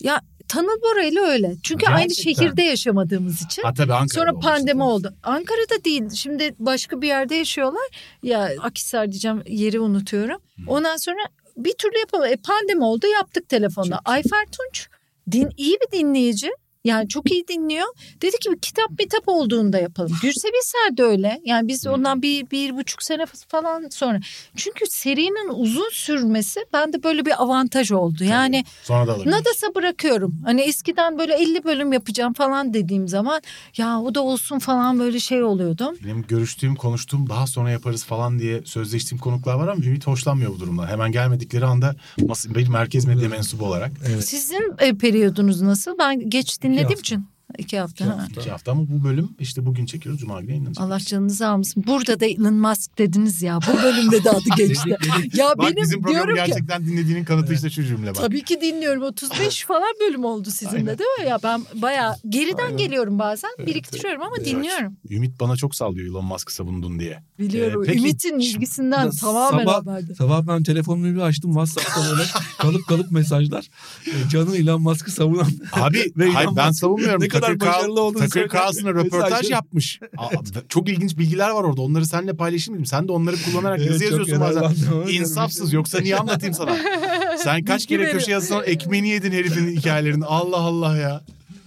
Ya 0.00 0.20
Tanıl 0.48 0.82
Bora 0.82 1.04
ile 1.04 1.20
öyle. 1.20 1.54
Çünkü 1.62 1.86
aynı 1.86 2.08
Gerçekten. 2.08 2.32
şehirde 2.44 2.62
yaşamadığımız 2.62 3.42
için. 3.42 3.62
Ha 3.62 3.74
tabii 3.74 3.92
Ankara'da 3.94 4.14
Sonra 4.14 4.30
olmuştu. 4.32 4.48
pandemi 4.50 4.82
oldu. 4.82 5.14
Ankara'da 5.22 5.84
değil. 5.84 6.10
Şimdi 6.10 6.54
başka 6.58 7.02
bir 7.02 7.06
yerde 7.08 7.34
yaşıyorlar. 7.34 7.82
Ya 8.22 8.50
Akhisar 8.60 9.10
diyeceğim 9.12 9.42
yeri 9.46 9.80
unutuyorum. 9.80 10.40
Ondan 10.66 10.96
sonra 10.96 11.18
bir 11.56 11.72
türlü 11.72 11.98
yapalım. 11.98 12.24
E, 12.24 12.36
pandemi 12.36 12.84
oldu 12.84 13.06
yaptık 13.06 13.48
telefonda. 13.48 14.00
Ayfer 14.04 14.44
Tunç 14.52 14.88
din, 15.30 15.48
iyi 15.56 15.76
bir 15.80 15.98
dinleyici. 15.98 16.50
Yani 16.84 17.08
çok 17.08 17.30
iyi 17.30 17.48
dinliyor. 17.48 17.86
Dedi 18.22 18.36
ki 18.38 18.50
kitap 18.62 18.90
mitap 18.98 19.22
olduğunda 19.26 19.78
yapalım. 19.78 20.12
Gürse 20.22 20.48
Biser 20.48 20.96
de 20.96 21.02
öyle. 21.02 21.40
Yani 21.44 21.68
biz 21.68 21.86
ondan 21.86 22.22
bir, 22.22 22.50
bir 22.50 22.76
buçuk 22.76 23.02
sene 23.02 23.26
falan 23.48 23.88
sonra. 23.90 24.20
Çünkü 24.56 24.84
serinin 24.88 25.48
uzun 25.54 25.90
sürmesi 25.92 26.60
bende 26.72 27.02
böyle 27.02 27.26
bir 27.26 27.42
avantaj 27.42 27.92
oldu. 27.92 28.24
Yani 28.24 28.64
Sonra 28.82 29.06
da. 29.06 29.30
Nadas'a 29.30 29.74
bırakıyorum. 29.74 30.34
Hani 30.44 30.60
eskiden 30.60 31.18
böyle 31.18 31.34
50 31.34 31.64
bölüm 31.64 31.92
yapacağım 31.92 32.32
falan 32.32 32.74
dediğim 32.74 33.08
zaman 33.08 33.42
ya 33.76 34.00
o 34.00 34.14
da 34.14 34.22
olsun 34.22 34.58
falan 34.58 34.98
böyle 34.98 35.20
şey 35.20 35.42
oluyordum. 35.42 35.96
Benim 36.04 36.22
görüştüğüm, 36.22 36.76
konuştuğum, 36.76 37.28
daha 37.28 37.46
sonra 37.46 37.70
yaparız 37.70 38.04
falan 38.04 38.38
diye 38.38 38.62
sözleştiğim 38.64 39.20
konuklar 39.20 39.54
var 39.54 39.68
ama 39.68 39.84
Ümit 39.84 40.06
hoşlanmıyor 40.06 40.50
bu 40.54 40.60
durumdan. 40.60 40.86
Hemen 40.86 41.12
gelmedikleri 41.12 41.64
anda 41.64 41.96
bir 42.44 42.68
merkez 42.68 43.04
medya 43.04 43.28
mensubu 43.28 43.64
olarak. 43.64 43.92
Evet. 44.08 44.28
Sizin 44.28 44.74
e, 44.78 44.94
periyodunuz 44.94 45.62
nasıl? 45.62 45.98
Ben 45.98 46.30
geç 46.30 46.64
dinlediğim 46.74 47.00
için. 47.00 47.26
İki 47.58 47.78
hafta. 47.78 48.04
İki 48.04 48.12
ha. 48.14 48.22
hafta. 48.22 48.40
İki 48.40 48.50
hafta 48.50 48.72
ama 48.72 48.82
bu 48.88 49.04
bölüm 49.04 49.28
işte 49.38 49.66
bugün 49.66 49.86
çekiyoruz. 49.86 50.20
Cuma 50.20 50.40
günü 50.40 50.50
yayınlanacak. 50.50 50.84
Allah 50.86 51.00
canınızı 51.00 51.48
almasın. 51.48 51.84
Burada 51.86 52.20
da 52.20 52.26
Elon 52.26 52.54
Musk 52.54 52.98
dediniz 52.98 53.42
ya. 53.42 53.58
Bu 53.68 53.82
bölümde 53.82 54.24
de 54.24 54.30
adı 54.30 54.40
geçti. 54.56 54.90
Dedik, 54.90 55.18
dedik. 55.18 55.34
ya 55.38 55.46
Bak 55.58 55.66
benim 55.70 55.82
bizim 55.82 56.02
programı 56.02 56.24
diyorum 56.26 56.44
ki 56.44 56.50
gerçekten 56.50 56.86
dinlediğinin 56.86 57.24
kanıtı 57.24 57.54
işte 57.54 57.70
şu 57.70 57.84
cümle 57.84 58.06
bak. 58.08 58.16
Tabii 58.16 58.42
ki 58.44 58.60
dinliyorum. 58.60 59.02
35 59.02 59.64
falan 59.66 59.94
bölüm 60.00 60.24
oldu 60.24 60.48
sizin 60.50 60.76
Aynen. 60.76 60.86
de 60.86 60.98
değil 60.98 61.10
mi? 61.20 61.26
Ya 61.28 61.38
ben 61.42 61.62
bayağı 61.74 62.14
geriden 62.28 62.64
Aynen. 62.64 62.76
geliyorum 62.76 63.18
bazen. 63.18 63.50
Biriktiriyorum 63.66 64.22
ama 64.22 64.36
Evet. 64.38 64.46
dinliyorum. 64.46 64.96
Ümit 65.10 65.40
bana 65.40 65.56
çok 65.56 65.74
sallıyor 65.74 66.06
Elon 66.08 66.24
Musk'ı 66.24 66.54
savundun 66.54 66.98
diye. 66.98 67.22
Biliyorum. 67.38 67.82
Ee, 67.84 67.86
peki, 67.86 67.98
Ümit'in 67.98 68.38
ilgisinden 68.38 69.10
tamamen 69.10 69.64
sabah- 69.64 69.74
haberdar. 69.86 70.14
Sabah 70.14 70.46
ben 70.46 70.62
telefonumu 70.62 71.14
bir 71.14 71.20
açtım 71.20 71.50
WhatsApp'ta 71.52 72.10
böyle 72.10 72.22
kalıp 72.58 72.86
kalıp 72.86 73.10
mesajlar. 73.10 73.68
E, 74.06 74.28
Can'ın 74.30 74.54
Elon 74.54 74.82
Musk'ı 74.82 75.10
savunan 75.10 75.46
Abi 75.72 76.12
Ve 76.16 76.30
hayır, 76.30 76.48
ben 76.56 76.66
Musk 76.68 76.80
savunmuyorum. 76.80 77.22
ne 77.22 77.28
kadar 77.28 77.43
Tucker 77.52 77.66
Carl- 77.66 77.76
başarılı 77.78 78.00
olduğunu 78.02 78.24
Tucker 78.24 78.48
Carlson'a 78.54 78.90
röportaj 78.90 79.50
yapmış. 79.50 80.00
Aa, 80.16 80.30
çok 80.68 80.88
ilginç 80.88 81.18
bilgiler 81.18 81.50
var 81.50 81.64
orada. 81.64 81.82
Onları 81.82 82.06
seninle 82.06 82.32
paylaşayım 82.32 82.74
dedim. 82.78 82.86
Sen 82.86 83.08
de 83.08 83.12
onları 83.12 83.36
kullanarak 83.42 83.78
Evet, 83.78 83.90
yazı 83.90 84.04
yazıyorsun 84.04 84.40
bazen. 84.40 84.62
İnsafsız 85.08 85.72
yoksa 85.72 86.00
niye 86.00 86.16
anlatayım 86.16 86.54
sana? 86.54 86.76
Sen 87.38 87.64
kaç 87.64 87.90
Bilgi 87.90 88.02
kere 88.02 88.12
köşe 88.12 88.30
yazsan 88.32 88.62
ekmeğini 88.66 89.08
yedin 89.08 89.32
herifin 89.32 89.76
hikayelerini. 89.76 90.24
Allah 90.24 90.56
Allah 90.58 90.96
ya. 90.96 91.20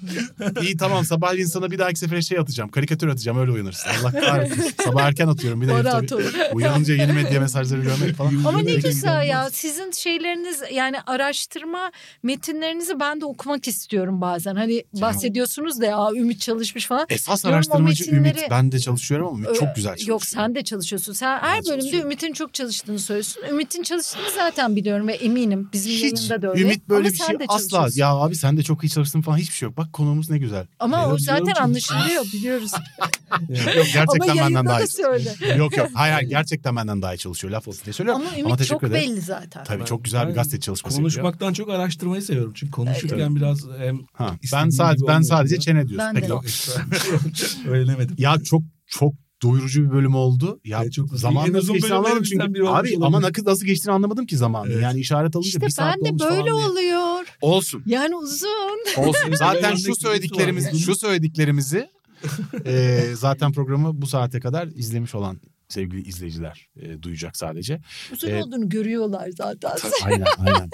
İyi 0.62 0.78
tamam 0.78 1.06
sabahleyin 1.06 1.46
sana 1.46 1.72
bir 1.72 1.80
dahaki 1.80 2.00
sefere 2.00 2.22
şey 2.22 2.40
atacağım. 2.40 2.70
Karikatür 2.70 3.08
atacağım 3.08 3.40
öyle 3.40 3.52
uyanırsın. 3.52 3.90
Allah 4.02 4.12
kahretsin. 4.12 4.74
Sabah 4.84 5.02
erken 5.04 5.28
atıyorum. 5.28 5.62
Bir 5.62 5.68
de 5.68 5.84
tabii. 5.84 6.24
Uyanınca 6.54 6.94
yeni 6.94 7.14
medya 7.14 7.40
mesajları 7.40 7.82
görmek 7.82 8.16
falan. 8.16 8.44
Ama 8.46 8.62
ne 8.62 8.74
güzel 8.74 9.28
ya 9.28 9.50
sizin 9.50 9.92
şeyleriniz 9.92 10.62
yani 10.74 11.02
araştırma 11.02 11.92
metinlerinizi 12.24 13.00
ben 13.00 13.22
de 13.22 13.26
okumak 13.26 13.68
istiyorum 13.68 14.22
bazen. 14.22 14.56
Hani 14.56 14.84
bahsediyorsunuz 14.94 15.82
da 15.82 15.86
ya 15.86 16.10
Ümit 16.16 16.42
çalışmış 16.42 16.88
falan. 16.88 17.06
Esas 17.10 17.44
Diyorum 17.44 17.56
araştırmacı 17.56 18.04
metinleri- 18.04 18.18
Ümit. 18.18 18.48
Ben 18.52 18.72
de 18.72 18.80
çalışıyorum 18.80 19.28
ama 19.28 19.38
Ümit 19.38 19.60
çok 19.60 19.76
güzel 19.76 19.92
çalışıyor. 19.92 20.10
Yok 20.10 20.26
sen 20.26 20.56
de 20.56 20.64
çalışıyorsun. 20.64 21.14
Sen 21.14 21.40
her 21.40 21.66
bölümde. 21.66 21.98
Ümit'in 21.98 22.34
çok 22.34 22.54
çalıştığını 22.54 23.00
söylüyorsun. 23.00 23.44
Ümit'in 23.50 23.84
çalıştığını 23.84 24.32
zaten 24.36 24.76
biliyorum 24.76 25.08
ve 25.08 25.14
eminim. 25.14 25.70
Bizim 25.74 25.92
Hiç 25.92 26.04
yayında 26.04 26.42
da 26.42 26.52
öyle. 26.52 26.62
Ümit 26.62 26.90
böyle 26.90 27.08
Ama 27.08 27.14
bir 27.14 27.18
şey 27.18 27.36
asla 27.48 27.88
ya 27.96 28.10
abi 28.10 28.36
sen 28.36 28.58
de 28.58 28.64
çok 28.64 28.84
iyi 28.84 28.90
çalıştın 28.90 29.22
falan 29.22 29.38
hiçbir 29.38 29.56
şey 29.56 29.68
yok. 29.68 29.78
Bak 29.78 29.94
konuğumuz 29.98 30.30
ne 30.30 30.38
güzel. 30.38 30.68
Ama 30.80 30.98
Ben 30.98 31.12
o 31.12 31.18
zaten 31.18 31.42
biliyorum 31.44 31.64
anlaşılıyor 31.64 32.24
biliyoruz. 32.34 32.72
Yok 33.50 33.86
gerçekten 33.94 34.30
Ama 34.30 34.42
benden 34.42 34.66
daha 34.66 34.80
da 34.80 34.84
iyi. 34.84 34.88
söyle. 34.88 35.36
yok 35.58 35.78
yok. 35.78 35.88
Hayır 35.94 36.14
hayır 36.14 36.30
gerçekten 36.30 36.76
benden 36.76 37.02
daha 37.02 37.16
iyi 37.16 37.18
çalışıyor. 37.18 37.54
Laf 37.54 37.68
olsun 37.68 37.86
diye 37.86 37.94
söylüyorum. 37.94 38.22
Ama 38.22 38.30
Ama, 38.32 38.40
Ümit 38.40 38.58
teşekkür 38.58 38.80
çok 38.80 38.84
ederim. 38.84 39.12
belli 39.12 39.22
zaten. 39.22 39.64
Tabii 39.64 39.80
Ben- 39.80 39.86
çok 39.86 40.04
güzel 40.04 40.30
bir 40.30 40.34
gazete 40.34 40.60
çalışması 40.60 40.96
yapıyor. 40.96 41.12
Konuşmaktan 41.12 41.54
çok 41.54 41.70
araştırmayı 41.70 42.22
seviyorum. 42.22 42.54
Çünkü 42.56 42.72
konuşurken 42.72 43.18
Evet. 43.18 43.36
biraz 43.36 43.60
hem 43.78 44.00
Ha, 44.14 44.36
ben 44.54 44.70
sadece 44.70 45.08
ben 45.08 45.22
sadece 45.22 45.60
çene 45.60 45.88
diyorsun. 45.88 45.98
Ben 46.00 46.16
Peki, 46.16 46.28
de. 46.28 46.32
yok. 46.32 46.44
Öğrenemedim. 47.68 48.16
Ya 48.20 48.36
çok 48.44 48.62
çok 48.88 49.14
doyurucu 49.44 49.84
bir 49.86 49.92
bölüm 49.92 50.16
oldu. 50.16 50.60
Ya 50.66 50.82
Evet, 50.84 50.94
çok 50.94 51.10
zaman 51.10 51.36
nasıl 51.54 51.54
bölümlerimizden 51.54 51.96
anlamadım 51.96 52.24
çünkü. 52.24 52.54
biri 52.54 52.64
olmuş 52.64 52.80
Abi 52.80 53.06
ama 53.06 53.22
nakit 53.22 53.46
nasıl 53.46 53.66
geçtiğini 53.66 53.94
anlamadım 53.94 54.26
ki 54.26 54.38
zamanı. 54.38 54.72
Evet. 54.72 54.84
Yani 54.84 55.00
işaret 55.00 55.36
alınca 55.36 55.48
İşte 55.48 55.62
bir 55.62 55.70
saat 55.70 55.96
ben 55.96 56.06
de 56.06 56.10
olmuş 56.10 56.22
böyle 56.24 56.52
falan 56.52 56.76
diye. 56.76 56.98
oluyor. 56.98 57.26
Olsun. 57.42 57.84
Yani 57.86 58.16
uzun. 58.16 58.84
Olsun. 58.98 59.34
Zaten 59.34 59.76
şu 59.76 59.96
söylediklerimiz 59.96 60.86
şu 60.86 60.96
söylediklerimizi 60.96 61.90
e, 62.66 63.00
zaten 63.16 63.52
programı 63.52 64.02
bu 64.02 64.08
saate 64.08 64.40
kadar 64.40 64.68
izlemiş 64.68 65.16
olan 65.16 65.38
sevgili 65.70 66.08
izleyiciler 66.08 66.70
e, 66.82 67.02
duyacak 67.02 67.38
sadece. 67.38 67.82
Uzun 68.14 68.28
Evet. 68.28 68.44
olduğunu 68.46 68.70
görüyorlar 68.70 69.30
zaten. 69.38 69.72
Aynen 70.06 70.26
aynen. 70.38 70.70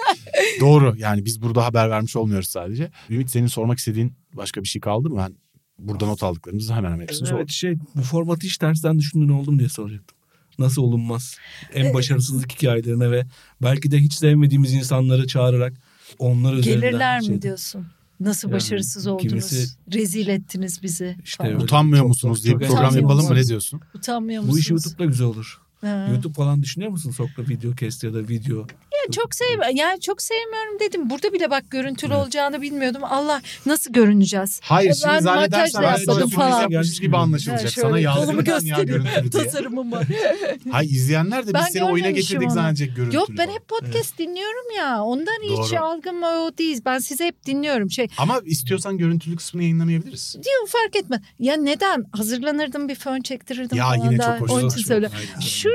Doğru 0.60 0.94
yani 0.98 1.24
biz 1.24 1.42
burada 1.42 1.64
haber 1.64 1.90
vermiş 1.90 2.16
olmuyoruz 2.16 2.48
sadece. 2.48 2.90
Ümit 3.10 3.30
senin 3.30 3.46
sormak 3.46 3.78
istediğin 3.78 4.12
başka 4.32 4.62
bir 4.62 4.68
şey 4.68 4.80
kaldı 4.80 5.10
mı? 5.10 5.16
Ben 5.18 5.36
burada 5.78 6.06
not 6.06 6.22
aldıklarımızı 6.22 6.74
hemen 6.74 6.90
hemen 6.92 7.02
hepsini 7.02 7.26
sordum. 7.26 7.36
Evet 7.40 7.50
şey 7.50 7.76
bu 7.96 8.02
formatı 8.02 8.46
hiç 8.46 8.58
tersten 8.58 8.98
düşündüğün 8.98 9.28
oldu 9.28 9.52
mu 9.52 9.58
diye 9.58 9.68
soracaktım. 9.68 10.16
Nasıl 10.58 10.82
olunmaz? 10.82 11.36
En 11.74 11.84
Evet. 11.84 11.94
başarısızlık 11.94 12.52
hikayelerine 12.52 13.10
ve 13.10 13.26
belki 13.62 13.90
de 13.90 13.98
hiç 13.98 14.14
sevmediğimiz 14.14 14.72
insanları 14.72 15.26
çağırarak 15.26 15.72
onlar 16.18 16.54
üzerinden. 16.54 16.80
Gelirler 16.90 17.20
mi 17.20 17.26
şey- 17.26 17.42
diyorsun? 17.42 17.86
Nasıl 18.20 18.48
Yani 18.48 18.56
başarısız 18.56 19.06
oldunuz? 19.06 19.28
kimisi- 19.28 19.76
Rezil 19.92 20.28
ettiniz 20.28 20.82
bizi. 20.82 21.16
İşte 21.24 21.36
falan. 21.36 21.52
öyle. 21.52 21.64
Utanmıyor 21.64 21.98
Çok- 22.02 22.08
musunuz 22.08 22.44
diye 22.44 22.54
bir 22.54 22.60
çok 22.60 22.68
program 22.68 22.84
utanmıyor 22.84 23.02
yapalım 23.02 23.24
mı 23.24 23.28
musunuz? 23.30 23.44
ne 23.44 23.48
diyorsun? 23.48 23.80
Utanmıyor 23.94 24.42
Bu 24.42 24.46
musunuz? 24.46 24.60
iş 24.64 24.70
YouTube'da 24.70 25.04
güzel 25.04 25.26
olur. 25.26 25.60
Ha. 25.84 26.06
YouTube 26.10 26.34
falan 26.34 26.62
düşünüyor 26.62 26.90
musun? 26.90 27.10
Sokra 27.10 27.42
video 27.48 27.74
kesti 27.74 28.06
ya 28.06 28.14
da 28.14 28.18
video. 28.28 28.58
Ya 28.58 29.12
çok 29.12 29.34
sev 29.34 29.60
yani 29.74 30.00
çok 30.00 30.22
sevmiyorum 30.22 30.80
dedim. 30.80 31.10
Burada 31.10 31.32
bile 31.32 31.50
bak 31.50 31.64
görüntülü 31.70 32.12
Evet. 32.12 32.22
olacağını 32.22 32.62
bilmiyordum. 32.62 33.02
Allah 33.04 33.42
nasıl 33.66 33.92
görüneceğiz? 33.92 34.60
Hayır 34.64 34.88
Ben 35.06 35.10
şimdi 35.10 35.22
zannedersen 35.24 35.82
ben 35.82 36.28
falan. 36.28 36.60
yapmış 36.70 37.00
gibi 37.00 37.16
anlaşılacak. 37.16 37.64
Ha, 37.64 37.80
Sana 37.80 37.94
ben 37.94 38.60
ya 38.66 38.82
görüntülü 38.82 39.32
diye. 39.32 39.44
Tasarımım 39.44 39.92
var. 39.92 40.06
Hayır 40.70 40.90
izleyenler 40.90 41.42
de 41.42 41.46
biz 41.46 41.54
Ben 41.54 41.64
seni 41.64 41.84
oyuna 41.84 42.10
getirdik 42.10 42.42
onu. 42.48 42.54
zannedecek 42.54 42.96
görüntülü. 42.96 43.16
Yok 43.16 43.28
ben 43.38 43.48
hep 43.48 43.68
podcast 43.68 44.18
dinliyorum 44.18 44.76
ya. 44.76 45.02
Ondan 45.02 45.42
hiç 45.42 45.72
Doğru. 45.72 45.80
algım 45.84 46.22
o 46.22 46.50
değil. 46.58 46.80
Ben 46.86 46.98
sizi 46.98 47.24
hep 47.24 47.46
dinliyorum. 47.46 47.90
Şey 47.90 48.08
Ama 48.18 48.40
istiyorsan 48.44 48.98
görüntülü 48.98 49.36
kısmını 49.36 49.62
yayınlamayabiliriz. 49.62 50.34
diyor 50.34 50.68
fark 50.68 50.96
etme. 50.96 51.22
Ya 51.38 51.56
neden? 51.56 52.04
Hazırlanırdım 52.12 52.88
bir 52.88 52.94
fön 52.94 53.20
çektirirdim 53.20 53.78
Ya 53.78 53.94
yine 53.94 54.16
çok 54.18 54.40
hoş. 54.40 54.50
Onun 54.50 54.68
için 54.68 54.82
söyle. 54.82 55.10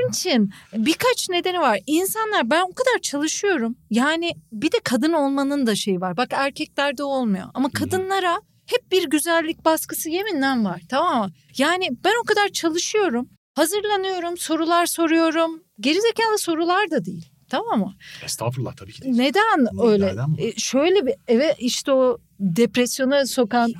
Şunun 0.00 0.10
için 0.10 0.52
birkaç 0.72 1.28
nedeni 1.28 1.60
var. 1.60 1.78
İnsanlar 1.86 2.50
ben 2.50 2.62
o 2.62 2.74
kadar 2.74 2.98
çalışıyorum. 3.02 3.76
Yani 3.90 4.32
bir 4.52 4.72
de 4.72 4.76
kadın 4.84 5.12
olmanın 5.12 5.66
da 5.66 5.74
şeyi 5.74 6.00
var. 6.00 6.16
Bak 6.16 6.28
erkeklerde 6.32 7.02
olmuyor. 7.02 7.46
Ama 7.54 7.70
kadınlara 7.70 8.40
hep 8.66 8.92
bir 8.92 9.10
güzellik 9.10 9.64
baskısı 9.64 10.10
yeminle 10.10 10.64
var. 10.64 10.82
Tamam 10.88 11.24
mı? 11.24 11.32
Yani 11.58 11.88
ben 12.04 12.12
o 12.22 12.24
kadar 12.24 12.48
çalışıyorum. 12.48 13.28
Hazırlanıyorum, 13.54 14.36
sorular 14.38 14.86
soruyorum. 14.86 15.62
Gerizekalı 15.80 16.38
sorular 16.38 16.90
da 16.90 17.04
değil. 17.04 17.28
Tamam 17.50 17.80
mı? 17.80 17.94
Estağfurullah 18.24 18.76
tabii 18.76 18.92
ki. 18.92 19.02
de. 19.02 19.12
Neden 19.12 19.66
öyle? 19.86 20.06
Nereden 20.06 20.36
bu? 20.36 20.40
E, 20.40 20.52
şöyle 20.56 21.06
bir 21.06 21.14
eve 21.28 21.54
işte 21.58 21.92
o 21.92 22.18
depresyona 22.40 23.26
sokan 23.26 23.72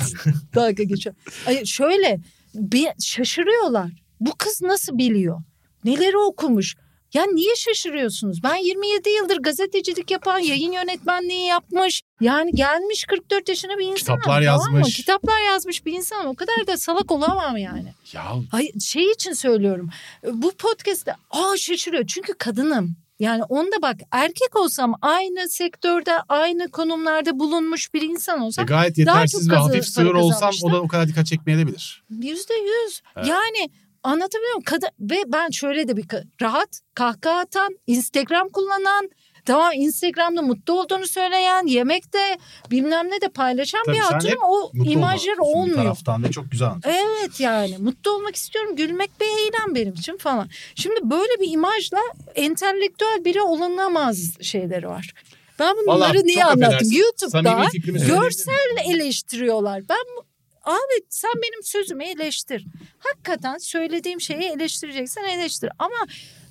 dalga 0.54 0.82
geçiyor. 0.82 1.16
Ay, 1.46 1.64
şöyle 1.64 2.20
bir 2.54 2.88
şaşırıyorlar. 3.00 3.90
Bu 4.20 4.30
kız 4.38 4.62
nasıl 4.62 4.98
biliyor? 4.98 5.42
Neleri 5.86 6.18
okumuş? 6.18 6.76
Ya 7.14 7.24
niye 7.26 7.56
şaşırıyorsunuz? 7.56 8.42
Ben 8.42 8.56
27 8.56 9.10
yıldır 9.10 9.36
gazetecilik 9.36 10.10
yapan, 10.10 10.38
yayın 10.38 10.72
yönetmenliği 10.72 11.46
yapmış. 11.46 12.02
Yani 12.20 12.50
gelmiş 12.54 13.04
44 13.04 13.48
yaşına 13.48 13.78
bir 13.78 13.84
insanım. 13.84 14.20
Kitaplar 14.20 14.44
tamam 14.44 14.70
mı? 14.70 14.76
yazmış. 14.78 14.96
Kitaplar 14.96 15.40
yazmış 15.46 15.86
bir 15.86 15.92
insanım. 15.92 16.26
O 16.26 16.34
kadar 16.34 16.66
da 16.66 16.76
salak 16.76 17.12
olamam 17.12 17.56
yani. 17.56 17.92
Ya 18.12 18.22
Hayır 18.50 18.80
şey 18.80 19.10
için 19.10 19.32
söylüyorum. 19.32 19.90
Bu 20.32 20.52
podcast'te 20.52 21.14
aa 21.30 21.56
şaşırıyor. 21.56 22.06
Çünkü 22.06 22.32
kadınım. 22.38 22.96
Yani 23.18 23.42
onda 23.44 23.82
bak 23.82 23.96
erkek 24.10 24.56
olsam 24.56 24.94
aynı 25.02 25.48
sektörde 25.48 26.12
aynı 26.28 26.70
konumlarda 26.70 27.38
bulunmuş 27.38 27.94
bir 27.94 28.02
insan 28.02 28.40
e, 28.40 28.42
olsam 28.42 28.66
gayet 28.66 29.06
Daha 29.06 29.20
yetersiz 29.20 29.48
çok 29.48 29.56
ve 29.56 29.60
hafif 29.60 29.86
sığır 29.86 30.14
olsam 30.14 30.50
o 30.62 30.72
da 30.72 30.82
o 30.82 30.88
kadar 30.88 31.08
dikkat 31.08 31.26
çekmeyebilir. 31.26 32.02
yüzde 32.10 32.54
yüz. 32.54 33.02
Evet. 33.16 33.28
Yani 33.28 33.70
anlatabiliyor 34.06 34.54
muyum? 34.54 34.62
Kadın, 34.64 34.88
ve 35.00 35.22
ben 35.26 35.50
şöyle 35.50 35.88
de 35.88 35.96
bir 35.96 36.06
rahat 36.42 36.80
kahkaha 36.94 37.38
atan, 37.38 37.76
Instagram 37.86 38.48
kullanan, 38.48 39.10
tamam 39.44 39.72
Instagram'da 39.74 40.42
mutlu 40.42 40.80
olduğunu 40.80 41.06
söyleyen, 41.06 41.66
yemekte 41.66 42.38
bilmem 42.70 43.10
ne 43.10 43.20
de 43.20 43.28
paylaşan 43.28 43.80
Tabii 43.86 43.96
bir 43.96 44.30
hep 44.30 44.38
O 44.44 44.70
imajlar 44.84 45.38
olma. 45.38 45.54
Bir 45.54 45.60
olmuyor. 45.60 45.76
taraftan 45.76 46.24
ve 46.24 46.30
çok 46.30 46.50
güzel. 46.50 46.70
Evet 46.84 47.40
yani 47.40 47.76
mutlu 47.78 48.10
olmak 48.10 48.36
istiyorum. 48.36 48.76
Gülmek 48.76 49.20
bir 49.20 49.26
eylem 49.26 49.74
benim 49.74 49.92
için 49.92 50.16
falan. 50.16 50.48
Şimdi 50.74 51.00
böyle 51.02 51.40
bir 51.40 51.50
imajla 51.50 51.98
entelektüel 52.34 53.24
biri 53.24 53.42
olunamaz 53.42 54.30
şeyleri 54.40 54.88
var. 54.88 55.12
Ben 55.58 55.76
bunları 55.76 55.98
Vallahi 56.00 56.26
niye 56.26 56.44
anlattım? 56.44 56.88
YouTube'da 56.92 57.64
görsel 58.06 58.94
eleştiriyorlar. 58.94 59.82
Ben 59.88 60.26
abi 60.66 61.04
sen 61.08 61.30
benim 61.36 61.62
sözümü 61.62 62.04
eleştir. 62.04 62.66
Hakikaten 62.98 63.58
söylediğim 63.58 64.20
şeyi 64.20 64.42
eleştireceksen 64.42 65.24
eleştir. 65.24 65.70
Ama 65.78 65.94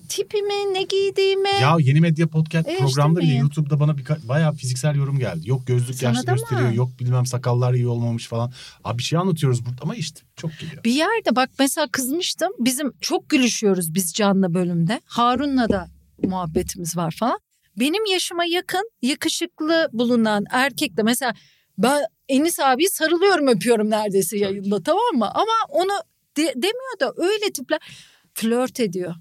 tipimi, 0.09 0.73
ne 0.73 0.83
giydiğimi 0.83 1.49
Ya 1.61 1.75
yeni 1.79 2.01
medya 2.01 2.27
podcast 2.27 2.67
Eleştirmeyin. 2.67 2.93
programlarıyla 2.95 3.35
YouTube'da 3.35 3.79
bana 3.79 3.91
birka- 3.97 4.27
bayağı 4.27 4.53
fiziksel 4.53 4.95
yorum 4.95 5.19
geldi. 5.19 5.49
Yok 5.49 5.67
gözlük 5.67 5.95
Sana 5.95 6.09
yaşlı 6.09 6.27
da 6.27 6.31
mı? 6.31 6.37
gösteriyor. 6.37 6.71
Yok 6.71 6.89
bilmem 6.99 7.25
sakallar 7.25 7.73
iyi 7.73 7.87
olmamış 7.87 8.27
falan. 8.27 8.51
Abi 8.83 8.97
bir 8.97 9.03
şey 9.03 9.19
anlatıyoruz 9.19 9.65
burada 9.65 9.77
ama 9.81 9.95
işte 9.95 10.19
çok 10.35 10.51
geliyor. 10.59 10.83
Bir 10.83 10.91
yerde 10.91 11.35
bak 11.35 11.49
mesela 11.59 11.87
kızmıştım. 11.91 12.51
Bizim 12.59 12.91
çok 13.01 13.29
gülüşüyoruz 13.29 13.93
biz 13.93 14.13
Can'la 14.13 14.53
bölümde. 14.53 15.01
Harun'la 15.05 15.69
da 15.69 15.87
muhabbetimiz 16.23 16.97
var 16.97 17.15
falan. 17.19 17.39
Benim 17.79 18.05
yaşıma 18.05 18.45
yakın 18.45 18.89
yakışıklı 19.01 19.89
bulunan 19.93 20.45
erkekle 20.51 21.03
mesela 21.03 21.33
ben 21.77 22.01
Enis 22.29 22.59
abiyi 22.59 22.89
sarılıyorum 22.89 23.47
öpüyorum 23.47 23.89
neredeyse 23.89 24.37
yayında 24.37 24.83
tamam 24.83 25.15
mı? 25.15 25.31
Ama 25.33 25.53
onu 25.69 25.91
de- 26.37 26.53
demiyor 26.55 26.99
da 26.99 27.13
öyle 27.17 27.51
tipler 27.53 27.79
flört 28.33 28.79
ediyor 28.79 29.15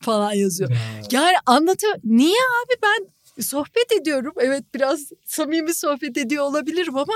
falan 0.00 0.32
yazıyor. 0.32 0.70
Yani 1.12 1.36
anlatıyor. 1.46 1.94
Niye 2.04 2.38
abi 2.64 2.74
ben 2.82 3.14
sohbet 3.42 3.92
ediyorum. 4.00 4.32
Evet 4.38 4.64
biraz 4.74 5.00
samimi 5.24 5.74
sohbet 5.74 6.16
ediyor 6.18 6.44
olabilirim 6.44 6.96
ama 6.96 7.12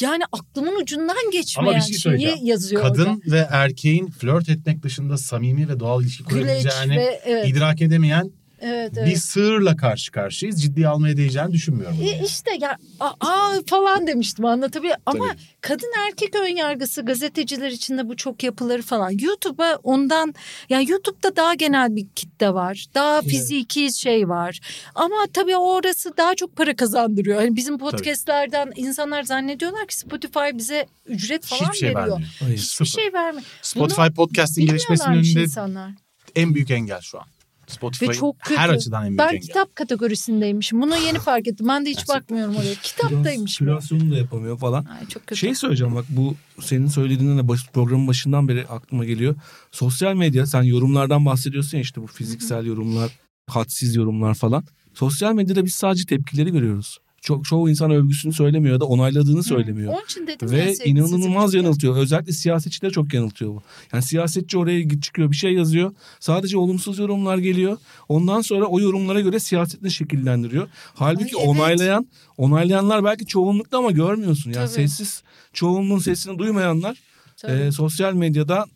yani 0.00 0.22
aklımın 0.32 0.76
ucundan 0.82 1.30
geçmeyen 1.32 1.68
Ama 1.68 1.76
bir 1.76 1.82
şey 1.82 2.18
şeyi 2.18 2.34
yazıyor 2.42 2.82
orada. 2.82 2.92
Kadın 3.04 3.22
ve 3.26 3.48
erkeğin 3.50 4.10
flört 4.10 4.48
etmek 4.48 4.82
dışında 4.82 5.18
samimi 5.18 5.68
ve 5.68 5.80
doğal 5.80 6.02
ilişki 6.02 6.24
Güleç 6.24 6.44
kurabileceğini 6.44 6.96
ve 6.96 7.20
evet, 7.24 7.48
idrak 7.48 7.82
edemeyen 7.82 8.30
evet, 8.60 8.92
evet. 8.96 9.08
bir 9.08 9.16
sığırla 9.16 9.76
karşı 9.76 10.12
karşıyayız. 10.12 10.62
Ciddiye 10.62 10.88
almaya 10.88 11.16
değeceğini 11.16 11.52
düşünmüyorum. 11.52 11.96
E 12.02 12.24
işte 12.24 12.50
ya 12.60 12.78
aa, 13.00 13.12
aa 13.20 13.52
falan 13.66 14.06
demiştim 14.06 14.44
anlatabiliyor 14.44 14.96
ama 15.06 15.28
Tabii. 15.28 15.38
kadın 15.60 15.92
erkek 16.06 16.34
ön 16.34 16.56
yargısı 16.56 17.02
gazeteciler 17.02 17.70
içinde 17.70 18.08
bu 18.08 18.16
çok 18.16 18.42
yapıları 18.42 18.82
falan 18.82 19.10
YouTube'a 19.10 19.78
ondan 19.82 20.34
yani 20.68 20.90
YouTube'da 20.90 21.36
daha 21.36 21.54
genel 21.54 21.96
bir 21.96 22.06
kitle 22.14 22.54
var 22.54 22.86
daha 22.94 23.22
fiziki 23.22 23.92
şey 23.92 24.28
var 24.28 24.60
ama 24.94 25.16
tabii 25.32 25.56
orası 25.56 26.16
daha 26.16 26.34
çok 26.34 26.56
para 26.56 26.76
kazandırıyor 26.76 27.36
hani 27.36 27.56
bizim 27.56 27.78
podcastlerden 27.78 28.72
insanlar 28.76 29.22
zannediyorlar 29.22 29.86
ki 29.86 29.98
Spotify 29.98 30.38
bize 30.54 30.86
ücret 31.06 31.46
falan 31.46 31.60
Hiçbir 31.60 31.78
şey 31.78 31.88
veriyor 31.88 32.10
vermiyor. 32.10 32.30
Hayır. 32.40 32.56
hiçbir 32.56 32.66
Sıfır. 32.66 33.00
şey 33.00 33.12
vermiyor 33.12 33.46
Spotify 33.62 34.08
podcast'in 34.16 34.66
gelişmesinin 34.66 35.14
önünde 35.14 35.42
insanlar 35.42 35.90
en 36.34 36.54
büyük 36.54 36.70
engel 36.70 37.00
şu 37.00 37.18
an. 37.18 37.26
Spotify 37.70 38.08
ve 38.08 38.14
çok 38.14 38.40
kötü 38.40 38.60
her 38.60 38.68
açıdan 38.68 39.02
en 39.02 39.08
büyük 39.08 39.18
ben 39.18 39.28
engel. 39.28 39.40
kitap 39.40 39.76
kategorisindeymişim 39.76 40.82
bunu 40.82 40.96
yeni 40.96 41.18
fark 41.18 41.48
ettim 41.48 41.68
ben 41.68 41.86
de 41.86 41.90
hiç 41.90 42.08
bakmıyorum 42.08 42.56
oraya 42.56 42.74
kitaptaymışım 42.82 43.66
Kürasyonu 43.66 44.10
da 44.10 44.16
yapamıyor 44.16 44.58
falan. 44.58 44.84
Ay 44.84 45.06
çok 45.08 45.26
kötü. 45.26 45.40
Şey 45.40 45.54
söyleyeceğim 45.54 45.94
bak 45.94 46.04
bu 46.08 46.34
senin 46.60 46.86
söylediğinden 46.86 47.38
de 47.38 47.48
baş, 47.48 47.60
programın 47.72 48.08
başından 48.08 48.48
beri 48.48 48.66
aklıma 48.66 49.04
geliyor. 49.04 49.34
Sosyal 49.70 50.14
medya 50.14 50.46
sen 50.46 50.62
yorumlardan 50.62 51.26
bahsediyorsun 51.26 51.76
ya 51.78 51.82
işte 51.82 52.02
bu 52.02 52.06
fiziksel 52.06 52.66
yorumlar, 52.66 53.10
hadsiz 53.46 53.96
yorumlar 53.96 54.34
falan. 54.34 54.64
Sosyal 54.94 55.34
medyada 55.34 55.64
biz 55.64 55.74
sadece 55.74 56.04
tepkileri 56.04 56.52
görüyoruz. 56.52 56.98
Çok 57.20 57.44
çoğu 57.44 57.70
insan 57.70 57.90
övgüsünü 57.90 58.32
söylemiyor 58.32 58.74
ya 58.74 58.80
da 58.80 58.84
onayladığını 58.84 59.42
söylemiyor. 59.42 59.92
Onun 59.92 60.04
için 60.04 60.26
dedim 60.26 60.50
Ve 60.50 60.58
ya, 60.58 60.74
inanılmaz 60.84 61.54
yanıltıyor. 61.54 61.96
Özellikle 61.96 62.32
siyasetçileri 62.32 62.92
çok 62.92 63.14
yanıltıyor 63.14 63.50
bu. 63.50 63.62
Yani 63.92 64.02
siyasetçi 64.02 64.58
oraya 64.58 65.00
çıkıyor 65.00 65.30
bir 65.30 65.36
şey 65.36 65.52
yazıyor. 65.52 65.92
Sadece 66.20 66.58
olumsuz 66.58 66.98
yorumlar 66.98 67.38
geliyor. 67.38 67.78
Ondan 68.08 68.40
sonra 68.40 68.66
o 68.66 68.80
yorumlara 68.80 69.20
göre 69.20 69.40
siyasetini 69.40 69.90
şekillendiriyor. 69.90 70.68
Halbuki 70.94 71.36
Ay, 71.36 71.44
evet. 71.44 71.48
onaylayan, 71.48 72.06
onaylayanlar 72.36 73.04
belki 73.04 73.26
çoğunlukta 73.26 73.78
ama 73.78 73.90
görmüyorsun. 73.90 74.50
Yani 74.52 74.66
Tabii. 74.66 74.88
sessiz, 74.88 75.22
çoğunluğun 75.52 75.98
sesini 75.98 76.38
duymayanlar 76.38 76.98
Tabii. 77.36 77.52
e, 77.52 77.72
sosyal 77.72 78.14
medyada 78.14 78.66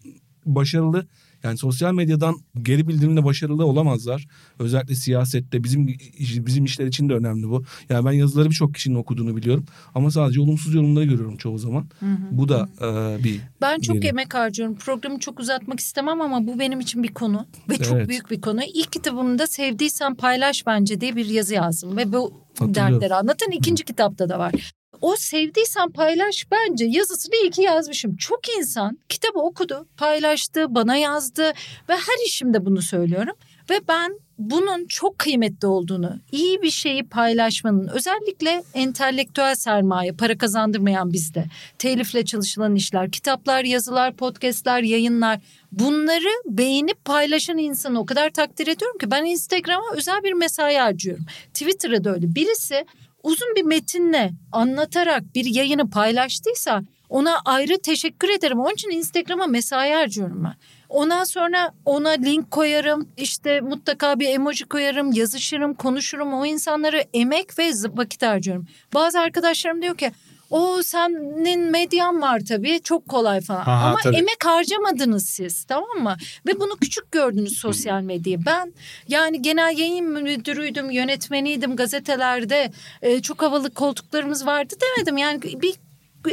başarılı 0.46 1.06
yani 1.44 1.58
sosyal 1.58 1.94
medyadan 1.94 2.36
geri 2.62 2.88
bildirimle 2.88 3.24
başarılı 3.24 3.66
olamazlar. 3.66 4.26
Özellikle 4.58 4.94
siyasette 4.94 5.64
bizim 5.64 5.86
bizim 6.18 6.64
işler 6.64 6.86
için 6.86 7.08
de 7.08 7.14
önemli 7.14 7.48
bu. 7.48 7.64
Yani 7.88 8.06
ben 8.06 8.12
yazıları 8.12 8.50
birçok 8.50 8.74
kişinin 8.74 8.94
okuduğunu 8.94 9.36
biliyorum 9.36 9.64
ama 9.94 10.10
sadece 10.10 10.40
olumsuz 10.40 10.74
yorumları 10.74 11.04
görüyorum 11.04 11.36
çoğu 11.36 11.58
zaman. 11.58 11.84
Bu 12.30 12.48
da 12.48 12.68
e, 12.80 13.24
bir 13.24 13.40
Ben 13.62 13.78
çok 13.78 13.96
Geri. 13.96 14.06
emek 14.06 14.34
harcıyorum. 14.34 14.74
Programı 14.76 15.18
çok 15.18 15.40
uzatmak 15.40 15.80
istemem 15.80 16.20
ama 16.20 16.46
bu 16.46 16.58
benim 16.58 16.80
için 16.80 17.02
bir 17.02 17.14
konu 17.14 17.46
ve 17.70 17.76
çok 17.76 17.96
Evet. 17.96 18.08
büyük 18.08 18.30
bir 18.30 18.40
konu. 18.40 18.60
İlk 18.74 18.92
kitabımda 18.92 19.46
sevdiysen 19.46 20.14
paylaş 20.14 20.66
bence 20.66 21.00
diye 21.00 21.16
bir 21.16 21.26
yazı 21.26 21.54
yazdım 21.54 21.96
ve 21.96 22.12
bu 22.12 22.32
dertleri 22.60 23.14
anlatan 23.14 23.50
ikinci 23.50 23.84
kitapta 23.84 24.28
da 24.28 24.38
var. 24.38 24.72
O 25.04 25.16
sevdiysen 25.16 25.90
paylaş 25.90 26.46
bence 26.50 26.84
yazısını 26.84 27.34
iyi 27.42 27.50
ki 27.50 27.62
yazmışım. 27.62 28.16
Çok 28.16 28.56
insan 28.58 28.98
kitabı 29.08 29.38
okudu, 29.38 29.86
paylaştı, 29.96 30.74
bana 30.74 30.96
yazdı 30.96 31.42
ve 31.88 31.92
her 31.92 32.26
işimde 32.26 32.66
bunu 32.66 32.82
söylüyorum. 32.82 33.34
Ve 33.70 33.80
ben 33.88 34.18
bunun 34.38 34.86
çok 34.86 35.18
kıymetli 35.18 35.68
olduğunu, 35.68 36.20
iyi 36.32 36.62
bir 36.62 36.70
şeyi 36.70 37.04
paylaşmanın 37.08 37.88
özellikle 37.88 38.62
entelektüel 38.74 39.54
sermaye, 39.54 40.12
para 40.12 40.38
kazandırmayan 40.38 41.12
bizde, 41.12 41.44
telifle 41.78 42.24
çalışılan 42.24 42.74
işler, 42.74 43.10
kitaplar, 43.10 43.64
yazılar, 43.64 44.16
podcastler, 44.16 44.82
yayınlar 44.82 45.40
bunları 45.72 46.28
beğenip 46.46 47.04
paylaşan 47.04 47.58
insanı 47.58 48.00
o 48.00 48.06
kadar 48.06 48.30
takdir 48.30 48.66
ediyorum 48.66 48.98
ki 48.98 49.10
ben 49.10 49.24
Instagram'a 49.24 49.96
özel 49.96 50.22
bir 50.22 50.32
mesai 50.32 50.76
harcıyorum. 50.76 51.26
Twitter'a 51.54 52.04
da 52.04 52.14
öyle. 52.14 52.34
Birisi 52.34 52.86
uzun 53.24 53.54
bir 53.56 53.62
metinle 53.62 54.30
anlatarak 54.52 55.34
bir 55.34 55.44
yayını 55.44 55.90
paylaştıysa 55.90 56.82
ona 57.08 57.38
ayrı 57.44 57.78
teşekkür 57.78 58.28
ederim. 58.28 58.60
Onun 58.60 58.74
için 58.74 58.90
Instagram'a 58.90 59.46
mesai 59.46 59.92
harcıyorum 59.92 60.44
ben. 60.44 60.54
Ondan 60.88 61.24
sonra 61.24 61.72
ona 61.84 62.10
link 62.10 62.50
koyarım, 62.50 63.08
işte 63.16 63.60
mutlaka 63.60 64.20
bir 64.20 64.28
emoji 64.28 64.64
koyarım, 64.64 65.12
yazışırım, 65.12 65.74
konuşurum. 65.74 66.34
O 66.34 66.46
insanlara 66.46 67.04
emek 67.14 67.58
ve 67.58 67.70
vakit 67.94 68.22
harcıyorum. 68.22 68.66
Bazı 68.94 69.20
arkadaşlarım 69.20 69.82
diyor 69.82 69.96
ki 69.96 70.12
o 70.54 70.82
senin 70.82 71.60
medyan 71.60 72.22
var 72.22 72.40
tabii 72.48 72.80
çok 72.84 73.08
kolay 73.08 73.40
falan. 73.40 73.60
Aha, 73.60 73.88
Ama 73.88 73.98
tabii. 74.02 74.16
emek 74.16 74.44
harcamadınız 74.44 75.26
siz 75.28 75.64
tamam 75.64 75.98
mı? 76.02 76.16
Ve 76.46 76.60
bunu 76.60 76.76
küçük 76.76 77.12
gördünüz 77.12 77.58
sosyal 77.58 78.00
medyayı. 78.02 78.38
Ben 78.46 78.72
yani 79.08 79.42
genel 79.42 79.78
yayın 79.78 80.22
müdürüydüm, 80.22 80.90
yönetmeniydim 80.90 81.76
gazetelerde. 81.76 82.72
e, 83.02 83.22
çok 83.22 83.42
havalı 83.42 83.70
koltuklarımız 83.70 84.46
vardı 84.46 84.74
demedim. 84.82 85.16
Yani 85.16 85.42
bir 85.42 85.74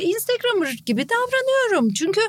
Instagramer 0.02 0.80
gibi 0.86 1.06
davranıyorum. 1.10 1.94
Çünkü 1.94 2.22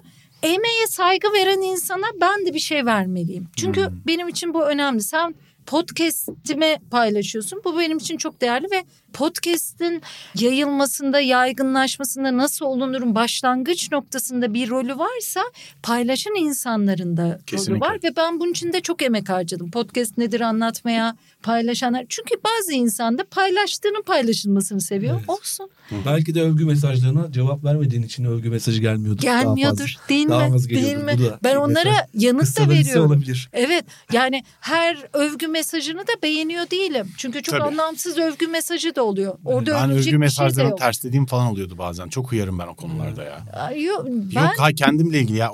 emeğe 0.42 0.86
saygı 0.88 1.32
veren 1.32 1.60
insana 1.60 2.06
ben 2.20 2.46
de 2.46 2.54
bir 2.54 2.58
şey 2.58 2.86
vermeliyim. 2.86 3.48
Çünkü 3.56 3.88
benim 4.06 4.28
için 4.28 4.54
bu 4.54 4.64
önemli. 4.64 5.02
Sen 5.02 5.34
podcast'imi 5.66 6.76
paylaşıyorsun. 6.90 7.60
Bu 7.64 7.78
benim 7.78 7.98
için 7.98 8.16
çok 8.16 8.40
değerli 8.40 8.66
ve 8.70 8.84
podcast'in 9.12 10.02
yayılmasında, 10.34 11.20
yaygınlaşmasında 11.20 12.36
nasıl 12.36 12.66
olunurun 12.66 13.14
başlangıç 13.14 13.92
noktasında 13.92 14.54
bir 14.54 14.70
rolü 14.70 14.98
varsa 14.98 15.40
paylaşan 15.82 16.34
insanların 16.34 17.16
da 17.16 17.24
rolü 17.26 17.44
Kesinlikle. 17.46 17.86
var 17.86 17.98
ve 18.04 18.16
ben 18.16 18.40
bunun 18.40 18.50
için 18.50 18.72
de 18.72 18.80
çok 18.80 19.02
emek 19.02 19.28
harcadım. 19.28 19.70
Podcast 19.70 20.18
nedir 20.18 20.40
anlatmaya, 20.40 21.16
paylaşanlar. 21.42 22.04
Çünkü 22.08 22.34
bazı 22.44 22.72
insan 22.72 23.18
da 23.18 23.24
paylaştığının 23.24 24.02
paylaşılmasını 24.02 24.80
seviyor. 24.80 25.16
Evet. 25.18 25.28
Olsun. 25.30 25.70
belki 26.06 26.34
de 26.34 26.42
övgü 26.42 26.64
mesajlarına 26.64 27.32
cevap 27.32 27.64
vermediğin 27.64 28.02
için 28.02 28.24
övgü 28.24 28.50
mesajı 28.50 28.80
gelmiyordur. 28.80 29.22
Daha 29.26 29.42
Gelmiyordur 29.42 29.78
fazla. 29.78 30.08
değil 30.08 30.28
Daha 30.28 30.48
mi? 30.48 30.54
az 30.54 30.68
Değil 30.68 30.96
mi? 30.96 31.16
Ben 31.44 31.56
onlara 31.56 32.08
yanıt 32.14 32.58
da 32.58 32.68
veriyorum. 32.70 33.06
olabilir. 33.06 33.48
Evet 33.52 33.84
yani 34.12 34.44
her 34.60 34.96
övgü 35.12 35.46
mesajını 35.48 36.00
da 36.00 36.12
beğeniyor 36.22 36.70
değilim. 36.70 37.08
Çünkü 37.16 37.42
çok 37.42 37.58
Tabii. 37.58 37.68
anlamsız 37.68 38.18
övgü 38.18 38.46
mesajı 38.46 38.94
da 38.94 39.01
oluyor. 39.02 39.38
Orada 39.44 39.70
Ben 39.74 39.84
övülecek 39.84 40.00
övgü 40.00 40.10
şey 40.10 40.18
mesajlarını 40.18 40.70
yok. 40.70 40.78
terslediğim 40.78 41.26
falan 41.26 41.46
oluyordu 41.46 41.78
bazen. 41.78 42.08
Çok 42.08 42.32
uyarım 42.32 42.58
ben 42.58 42.66
o 42.66 42.74
konularda 42.74 43.22
ya. 43.24 43.38
Ay, 43.52 43.82
Yok, 43.82 44.06
ben 44.06 44.42
Yok 44.42 44.52
ha 44.58 44.72
kendimle 44.72 45.20
ilgili 45.20 45.36
ya. 45.38 45.52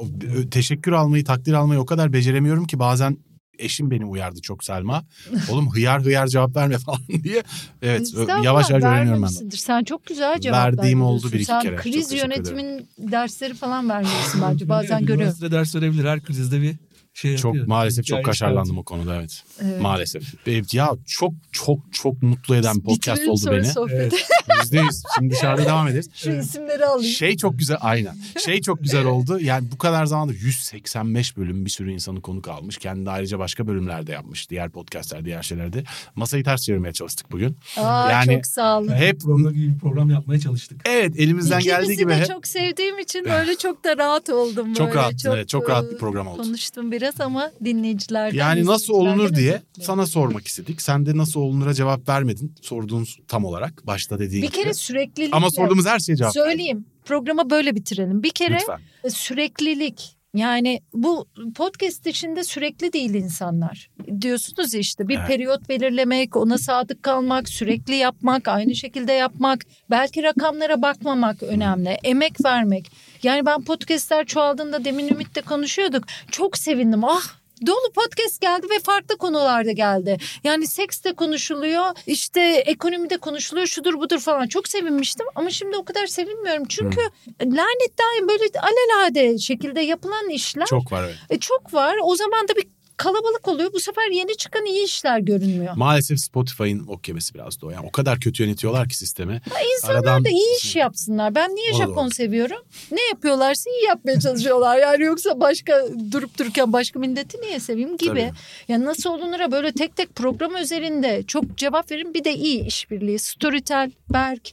Teşekkür 0.51 0.93
almayı, 0.93 1.25
takdir 1.25 1.53
almayı 1.53 1.81
o 1.81 1.87
kadar 1.87 2.13
beceremiyorum 2.13 2.67
ki 2.67 2.79
bazen 2.79 3.19
eşim 3.59 3.91
beni 3.91 4.05
uyardı 4.05 4.41
çok 4.41 4.65
Selma. 4.65 5.05
Oğlum 5.51 5.71
hıyar 5.71 6.03
hıyar 6.03 6.27
cevap 6.27 6.57
verme 6.57 6.79
falan 6.87 7.01
diye. 7.23 7.43
Evet 7.83 8.01
Estağfurullah, 8.01 8.45
yavaş 8.45 8.71
yavaş 8.71 8.85
öğreniyorum 8.85 9.23
ben 9.23 9.51
de. 9.51 9.57
Sen 9.57 9.85
çok 9.85 10.07
güzel 10.07 10.41
cevap 10.41 10.57
Verdiğim 10.59 11.03
oldu 11.03 11.09
veriyorsun. 11.27 11.33
bir 11.33 11.37
iki 11.39 11.45
Sen 11.47 11.63
kere. 11.63 11.75
Çok 11.77 11.83
kriz 11.85 12.13
yönetimin 12.13 12.89
dersleri 12.99 13.55
falan 13.55 13.89
vermiyorsun 13.89 14.43
bence. 14.51 14.69
Bazen 14.69 15.01
görüyorum. 15.01 15.21
Üniversitede 15.21 15.51
ders 15.51 15.75
verebilir. 15.75 16.05
Her 16.05 16.21
krizde 16.23 16.63
bir 16.63 16.77
şey 17.21 17.37
Çok 17.37 17.45
yapıyor. 17.55 17.67
maalesef 17.67 18.05
çok 18.07 18.25
kaşarlandım 18.25 18.79
o 18.79 18.83
konuda 18.83 19.17
evet. 19.17 19.43
Evet. 19.63 19.81
Maalesef. 19.81 20.23
Evet, 20.47 20.75
Ya 20.75 20.91
çok 21.07 21.33
çok 21.53 21.79
çok 21.93 22.23
mutlu 22.23 22.57
eden 22.57 22.77
bir 22.77 22.83
podcast 22.83 23.29
oldu 23.29 23.37
sonra 23.39 23.57
beni. 23.57 23.67
sohbeti. 23.67 24.17
Yüz. 24.73 25.03
Şimdi 25.19 25.35
dışarıda 25.35 25.65
devam 25.65 25.89
ederiz. 25.89 26.11
Şu 26.15 26.31
isimleri 26.31 26.87
alayım. 26.87 27.13
Şey 27.13 27.37
çok 27.37 27.59
güzel 27.59 27.77
aynen. 27.81 28.17
Şey 28.45 28.61
çok 28.61 28.83
güzel 28.83 29.05
oldu. 29.05 29.39
Yani 29.41 29.69
bu 29.73 29.79
kadar 29.79 30.07
zamanda 30.07 30.33
185 30.33 31.37
bölüm 31.37 31.65
bir 31.65 31.71
sürü 31.71 31.93
insanı 31.93 32.21
konuk 32.21 32.49
almış. 32.49 32.77
Kendi 32.79 33.11
ayrıca 33.11 33.39
başka 33.39 33.67
bölümlerde 33.67 34.13
yapmış. 34.13 34.51
Diğer 34.51 34.71
podcastler, 34.71 35.25
diğer 35.25 35.43
şeylerde. 35.43 35.85
Masayı 36.15 36.45
ters 36.45 36.63
çevirmeye 36.63 36.93
çalıştık 36.93 37.33
bugün. 37.33 37.57
Aa, 37.77 38.11
Yani- 38.11 38.35
çok 38.35 38.47
sağ 38.47 38.79
olun. 38.79 38.89
Hep 38.95 39.21
Program 39.21 39.53
gibi 39.55 39.75
bir 39.75 39.79
program 39.79 40.11
yapmaya 40.11 40.41
çalıştık. 40.41 40.81
evet 40.85 41.13
elimizden 41.21 41.61
geldiği 41.63 41.83
İkinizi 41.83 42.03
gibi 42.03 42.11
de 42.11 42.17
hep 42.17 42.27
çok 42.27 42.47
sevdiğim 42.47 42.99
için 42.99 43.25
böyle 43.25 43.57
çok 43.57 43.85
da 43.85 43.97
rahat 43.99 44.29
oldum. 44.31 44.75
Çok 44.75 44.87
böyle. 44.89 44.99
rahat, 44.99 45.15
evet, 45.27 45.49
çok 45.49 45.71
rahat 45.71 45.91
bir 45.91 45.95
e, 45.97 45.99
program 45.99 46.27
oldu. 46.27 46.43
Konuştum 46.43 46.93
biraz 46.93 47.08
ama 47.21 47.51
dinleyicilerden. 47.65 48.39
yani 48.39 48.67
nasıl 48.67 48.95
olunur 48.95 49.35
diye 49.35 49.47
dilerim. 49.49 49.63
sana 49.81 50.07
sormak 50.07 50.47
istedik. 50.47 50.83
Sen 50.83 51.07
de 51.07 51.17
nasıl 51.17 51.41
olunura 51.41 51.75
cevap 51.75 52.09
vermedin. 52.09 52.55
Sorduğun 52.63 53.07
tam 53.29 53.45
olarak 53.45 53.87
başta 53.87 54.19
dediğin 54.19 54.43
Bir 54.43 54.51
kere 54.51 54.63
gibi. 54.65 54.75
süreklilik. 54.75 55.35
Ama 55.35 55.51
sorduğumuz 55.51 55.87
her 55.87 55.99
şeye 55.99 56.17
cevap. 56.17 56.33
Söyleyeyim. 56.33 56.85
Programa 57.05 57.51
böyle 57.51 57.75
bitirelim. 57.75 58.23
Bir 58.23 58.31
kere 58.31 58.55
Lütfen. 58.55 58.81
süreklilik. 59.11 60.15
Yani 60.35 60.81
bu 60.95 61.29
podcast 61.57 62.07
içinde 62.07 62.45
sürekli 62.45 62.93
değil 62.93 63.15
insanlar. 63.15 63.91
Diyorsunuz 64.21 64.75
ya 64.75 64.81
işte 64.81 65.09
bir 65.09 65.19
Evet. 65.19 65.29
periyot 65.29 65.69
belirlemek, 65.69 66.37
ona 66.37 66.59
sadık 66.59 67.03
kalmak, 67.03 67.49
sürekli 67.49 67.95
yapmak, 67.95 68.49
aynı 68.49 68.75
şekilde 68.75 69.13
yapmak, 69.13 69.65
belki 69.91 70.23
rakamlara 70.23 70.83
bakmamak 70.83 71.43
önemli, 71.43 71.89
emek 72.05 72.45
vermek. 72.45 72.91
Yani 73.23 73.47
ben 73.47 73.65
podcastler 73.65 74.27
çoğaldığında 74.27 74.85
demin 74.85 75.09
Ümit'le 75.09 75.47
konuşuyorduk. 75.47 76.05
Çok 76.31 76.59
sevindim. 76.59 77.05
Ah 77.05 77.39
Dolu 77.67 77.93
podcast 77.95 78.41
geldi 78.41 78.67
ve 78.71 78.81
farklı 78.81 79.17
konularda 79.17 79.73
geldi. 79.73 80.19
Yani 80.45 80.67
seks 80.67 81.05
de 81.05 81.13
konuşuluyor, 81.13 81.85
işte 82.07 82.41
ekonomide 82.67 83.17
konuşuluyor, 83.17 83.67
şudur 83.67 83.95
budur 83.95 84.19
falan. 84.19 84.47
Çok 84.47 84.69
sevinmiştim 84.69 85.27
ama 85.35 85.51
şimdi 85.51 85.77
o 85.77 85.85
kadar 85.85 86.07
sevinmiyorum. 86.07 86.65
Çünkü 86.69 87.01
lanet 87.43 87.99
daim 87.99 88.29
böyle 88.29 88.45
alelade 88.61 89.39
şekilde 89.39 89.81
yapılan 89.81 90.29
işler 90.29 90.67
Çok 90.67 90.93
var 90.93 91.05
evet. 91.05 91.17
e, 91.31 91.39
çok 91.39 91.75
var. 91.75 91.97
O 92.03 92.17
zaman 92.17 92.49
da 92.49 92.57
bir 92.57 92.67
kalabalık 92.99 93.49
oluyor. 93.49 93.73
Bu 93.73 93.81
sefer 93.81 94.11
yeni 94.13 94.37
çıkan 94.37 94.67
iyi 94.67 94.85
işler 94.85 95.19
görünmüyor. 95.19 95.73
Maalesef 95.77 96.21
Spotify'ın 96.21 96.87
ok 96.89 97.09
yemesi 97.09 97.35
biraz 97.35 97.63
da 97.63 97.67
o. 97.67 97.71
Yani 97.71 97.87
o 97.87 97.93
kadar 97.93 98.21
kötü 98.21 98.43
yönetiyorlar 98.43 98.89
ki 98.89 98.97
sistemi. 98.97 99.41
İnsanlar 99.75 99.95
Aradan- 100.01 100.25
da 100.25 100.29
iyi 100.29 100.59
iş 100.59 100.77
yapsınlar. 100.77 101.35
Ben 101.35 101.51
niye 101.51 101.73
Japon 101.75 102.05
doğru. 102.07 102.15
seviyorum? 102.15 102.59
Ne 102.93 103.03
yapıyorlarsa 103.09 103.71
iyi 103.71 103.85
yapmaya 103.87 104.21
çalışıyorlar. 104.21 104.79
Yani 104.89 105.05
yoksa 105.05 105.41
başka 105.41 105.85
durup 106.13 106.39
dururken 106.39 106.73
başka 106.73 106.99
milleti 106.99 107.41
niye 107.41 107.61
seveyim 107.61 107.97
gibi. 107.97 108.09
Tabii. 108.09 108.31
Yani 108.69 108.85
nasıl 108.85 109.11
olunura 109.11 109.53
böyle 109.53 109.73
tek 109.73 109.97
tek 109.97 110.15
program 110.15 110.57
üzerinde 110.57 111.23
çok 111.27 111.57
cevap 111.59 111.91
verin. 111.91 112.15
Bir 112.15 112.25
de 112.25 112.35
iyi 112.35 112.65
işbirliği. 112.67 113.19
Storytel, 113.19 113.91
Berk, 114.13 114.51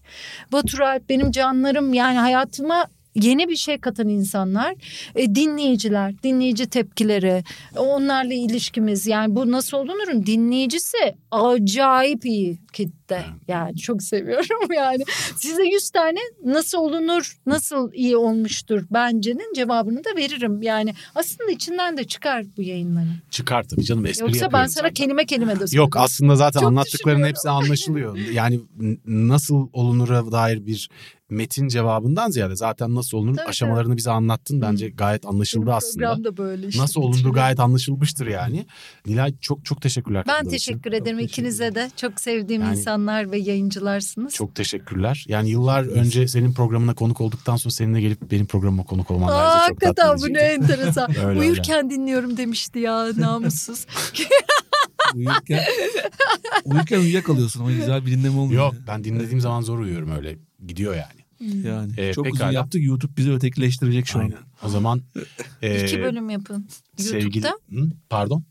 Baturalp 0.52 1.10
benim 1.10 1.32
canlarım 1.32 1.94
yani 1.94 2.18
hayatıma 2.18 2.88
yeni 3.16 3.50
bir 3.50 3.56
şey 3.56 3.78
katan 3.78 4.08
insanlar, 4.08 4.76
e, 5.16 5.36
dinleyiciler, 5.36 6.24
dinleyici 6.24 6.68
tepkileri, 6.68 7.44
onlarla 7.78 8.34
ilişkimiz 8.34 9.08
yani 9.08 9.36
bu 9.36 9.52
nasıl 9.52 9.78
olunurun 9.78 10.26
dinleyicisi 10.26 10.98
acayip 11.32 12.26
iyi. 12.26 12.58
Kitte. 12.74 13.26
Yani 13.48 13.78
çok 13.78 14.04
seviyorum 14.04 14.74
yani. 14.76 15.04
Size 15.38 15.64
100 15.64 15.90
tane 15.90 16.20
nasıl 16.46 16.78
olunur, 16.78 17.38
nasıl 17.46 17.94
iyi 17.94 18.18
olmuştur 18.18 18.86
bence'nin 18.92 19.54
cevabını 19.54 20.04
da 20.04 20.10
veririm. 20.18 20.62
Yani 20.62 20.94
aslında 21.16 21.52
içinden 21.52 21.98
de 21.98 22.04
çıkar 22.04 22.46
bu 22.58 22.62
yayınların. 22.62 23.16
Çıkar 23.30 23.64
tabii 23.64 23.84
canım 23.84 24.06
espri 24.06 24.24
Yoksa 24.24 24.46
ben 24.54 24.66
sana 24.66 24.68
zaten. 24.68 24.94
kelime 24.94 25.26
kelime 25.26 25.60
de. 25.60 25.66
Yok 25.72 25.98
aslında 25.98 26.36
zaten 26.36 26.60
Çok 26.60 26.70
anlattıkların 26.70 27.24
hepsi 27.24 27.50
anlaşılıyor. 27.50 28.18
Yani 28.18 28.60
nasıl 29.06 29.68
olunura 29.74 30.32
dair 30.32 30.66
bir 30.66 30.90
metin 31.30 31.68
cevabından 31.68 32.30
ziyade 32.30 32.56
zaten 32.56 32.96
nasıl 32.96 33.18
olunur 33.18 33.36
Tabii, 33.38 33.48
aşamalarını 33.50 33.98
bize 33.98 34.12
anlattın. 34.12 34.62
Bence 34.62 34.90
gayet 34.90 35.26
anlaşıldı 35.26 35.66
Benim 35.66 35.76
aslında. 35.78 36.06
program 36.06 36.24
da 36.24 36.38
böyle 36.38 36.68
işte. 36.68 36.82
Nasıl 36.82 37.02
olunduğu 37.02 37.32
gayet 37.34 37.60
anlaşılmıştır 37.60 38.28
yani. 38.28 38.66
Nilay 39.06 39.34
çok 39.42 39.66
çok 39.66 39.82
teşekkürler. 39.82 40.24
Ben 40.28 40.34
katıldığın 40.34 40.56
için. 40.56 40.72
teşekkür 40.72 40.92
ederim 40.94 41.18
teşekkür 41.18 41.34
ikinize 41.34 41.76
de. 41.76 41.92
Çok 41.96 42.22
sevdiğim 42.22 42.62
Yani- 42.62 42.78
insanlar 42.78 43.32
ve 43.32 43.38
yayıncılarsınız. 43.38 44.34
Çok 44.34 44.56
teşekkürler. 44.56 45.26
Yani 45.28 45.50
yıllar 45.50 45.84
önce 45.84 46.28
senin 46.28 46.54
programına 46.54 46.94
konuk 46.94 47.22
olduktan 47.22 47.56
sonra 47.56 47.72
seninle 47.74 48.02
gelip 48.02 48.32
benim 48.32 48.46
programıma 48.46 48.84
konuk 48.84 49.12
olman 49.12 49.28
Aa, 49.34 49.58
bize 49.60 49.70
çok 49.70 49.82
tatlı 49.82 50.02
hakikaten 50.04 50.30
bu 50.30 50.34
ne 50.34 50.40
enteresan. 50.42 51.16
Öyle, 51.26 51.40
Uyurken 51.40 51.90
dinliyorum 51.90 52.38
demişti 52.38 52.80
ya 52.80 53.08
namussuz. 53.18 53.86
Uyurken, 55.16 55.64
uyurken 56.66 57.00
uyuyakalıyorsun 57.00 57.60
ama 57.60 57.72
güzel 57.72 58.06
bir 58.06 58.12
dinleme 58.12 58.40
olmuyor. 58.40 58.64
Yok 58.66 58.74
ben 58.88 59.04
dinlediğim 59.04 59.40
zaman 59.42 59.62
zor 59.62 59.80
uyuyorum 59.80 60.12
öyle. 60.12 60.38
Gidiyor 60.68 60.96
yani. 60.96 61.26
Yani 61.68 61.94
Ee, 61.98 62.14
çok 62.14 62.26
pekala. 62.26 62.44
uzun 62.46 62.54
yaptık 62.56 62.84
YouTube 62.84 63.18
bizi 63.18 63.32
ötekileştirecek 63.32 64.08
şu 64.08 64.20
an. 64.20 64.24
Aynen. 64.24 64.38
O 64.64 64.70
zaman 64.70 65.02
e, 65.62 65.86
İki 65.86 66.00
bölüm 66.02 66.30
yapın. 66.30 66.68
sevgili 66.98 67.24
YouTube'da. 67.46 67.82
Hı? 67.82 67.90
pardon. 68.10 68.44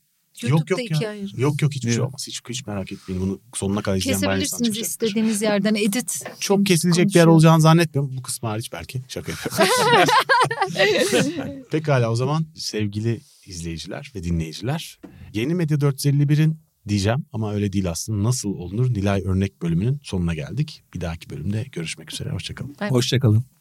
YouTube'da 0.43 0.61
yok 0.73 0.81
yok 0.81 0.91
iki 0.91 1.05
ya. 1.05 1.15
Yok 1.37 1.63
yok 1.63 1.73
hiçbir 1.75 1.91
şey 1.93 2.01
olmaz. 2.01 2.25
Hiç 2.29 2.41
hiç 2.49 2.67
merak 2.67 2.93
etmeyin. 2.93 3.23
Bunu 3.23 3.41
sonuna 3.55 3.83
kadar 3.83 3.97
izleyen 3.97 4.23
bayağı 4.23 4.41
insan 4.41 4.59
Kesebilirsiniz 4.59 4.75
çıkacaktır. 4.77 5.07
istediğiniz 5.07 5.43
yerden 5.43 5.75
edit. 5.75 6.25
Çok 6.41 6.67
kesilecek 6.67 7.07
bir 7.09 7.15
yer 7.15 7.27
olacağını 7.27 7.61
zannetmiyorum. 7.61 8.17
Bu 8.17 8.23
kısmı 8.23 8.49
hariç 8.49 8.73
belki. 8.73 9.03
Şaka 9.09 9.33
yapıyorum. 9.33 9.73
Pekala 11.71 12.11
o 12.11 12.17
zaman 12.17 12.47
sevgili 12.55 13.21
izleyiciler 13.47 14.13
ve 14.15 14.25
dinleyiciler. 14.25 14.99
Yeni 15.33 15.55
Medya 15.55 15.77
451'in 15.77 16.59
diyeceğim 16.89 17.27
ama 17.33 17.55
öyle 17.55 17.73
değil 17.73 17.91
aslında. 17.91 18.29
Nasıl 18.29 18.49
olunur 18.49 18.91
Nilay 18.91 19.23
Örnek 19.25 19.63
bölümünün 19.63 20.01
sonuna 20.03 20.35
geldik. 20.35 20.85
Bir 20.95 21.01
dahaki 21.01 21.31
bölümde 21.31 21.67
görüşmek 21.73 22.13
üzere. 22.13 22.31
Hoşçakalın. 22.31 22.77
Hoşçakalın. 22.89 23.54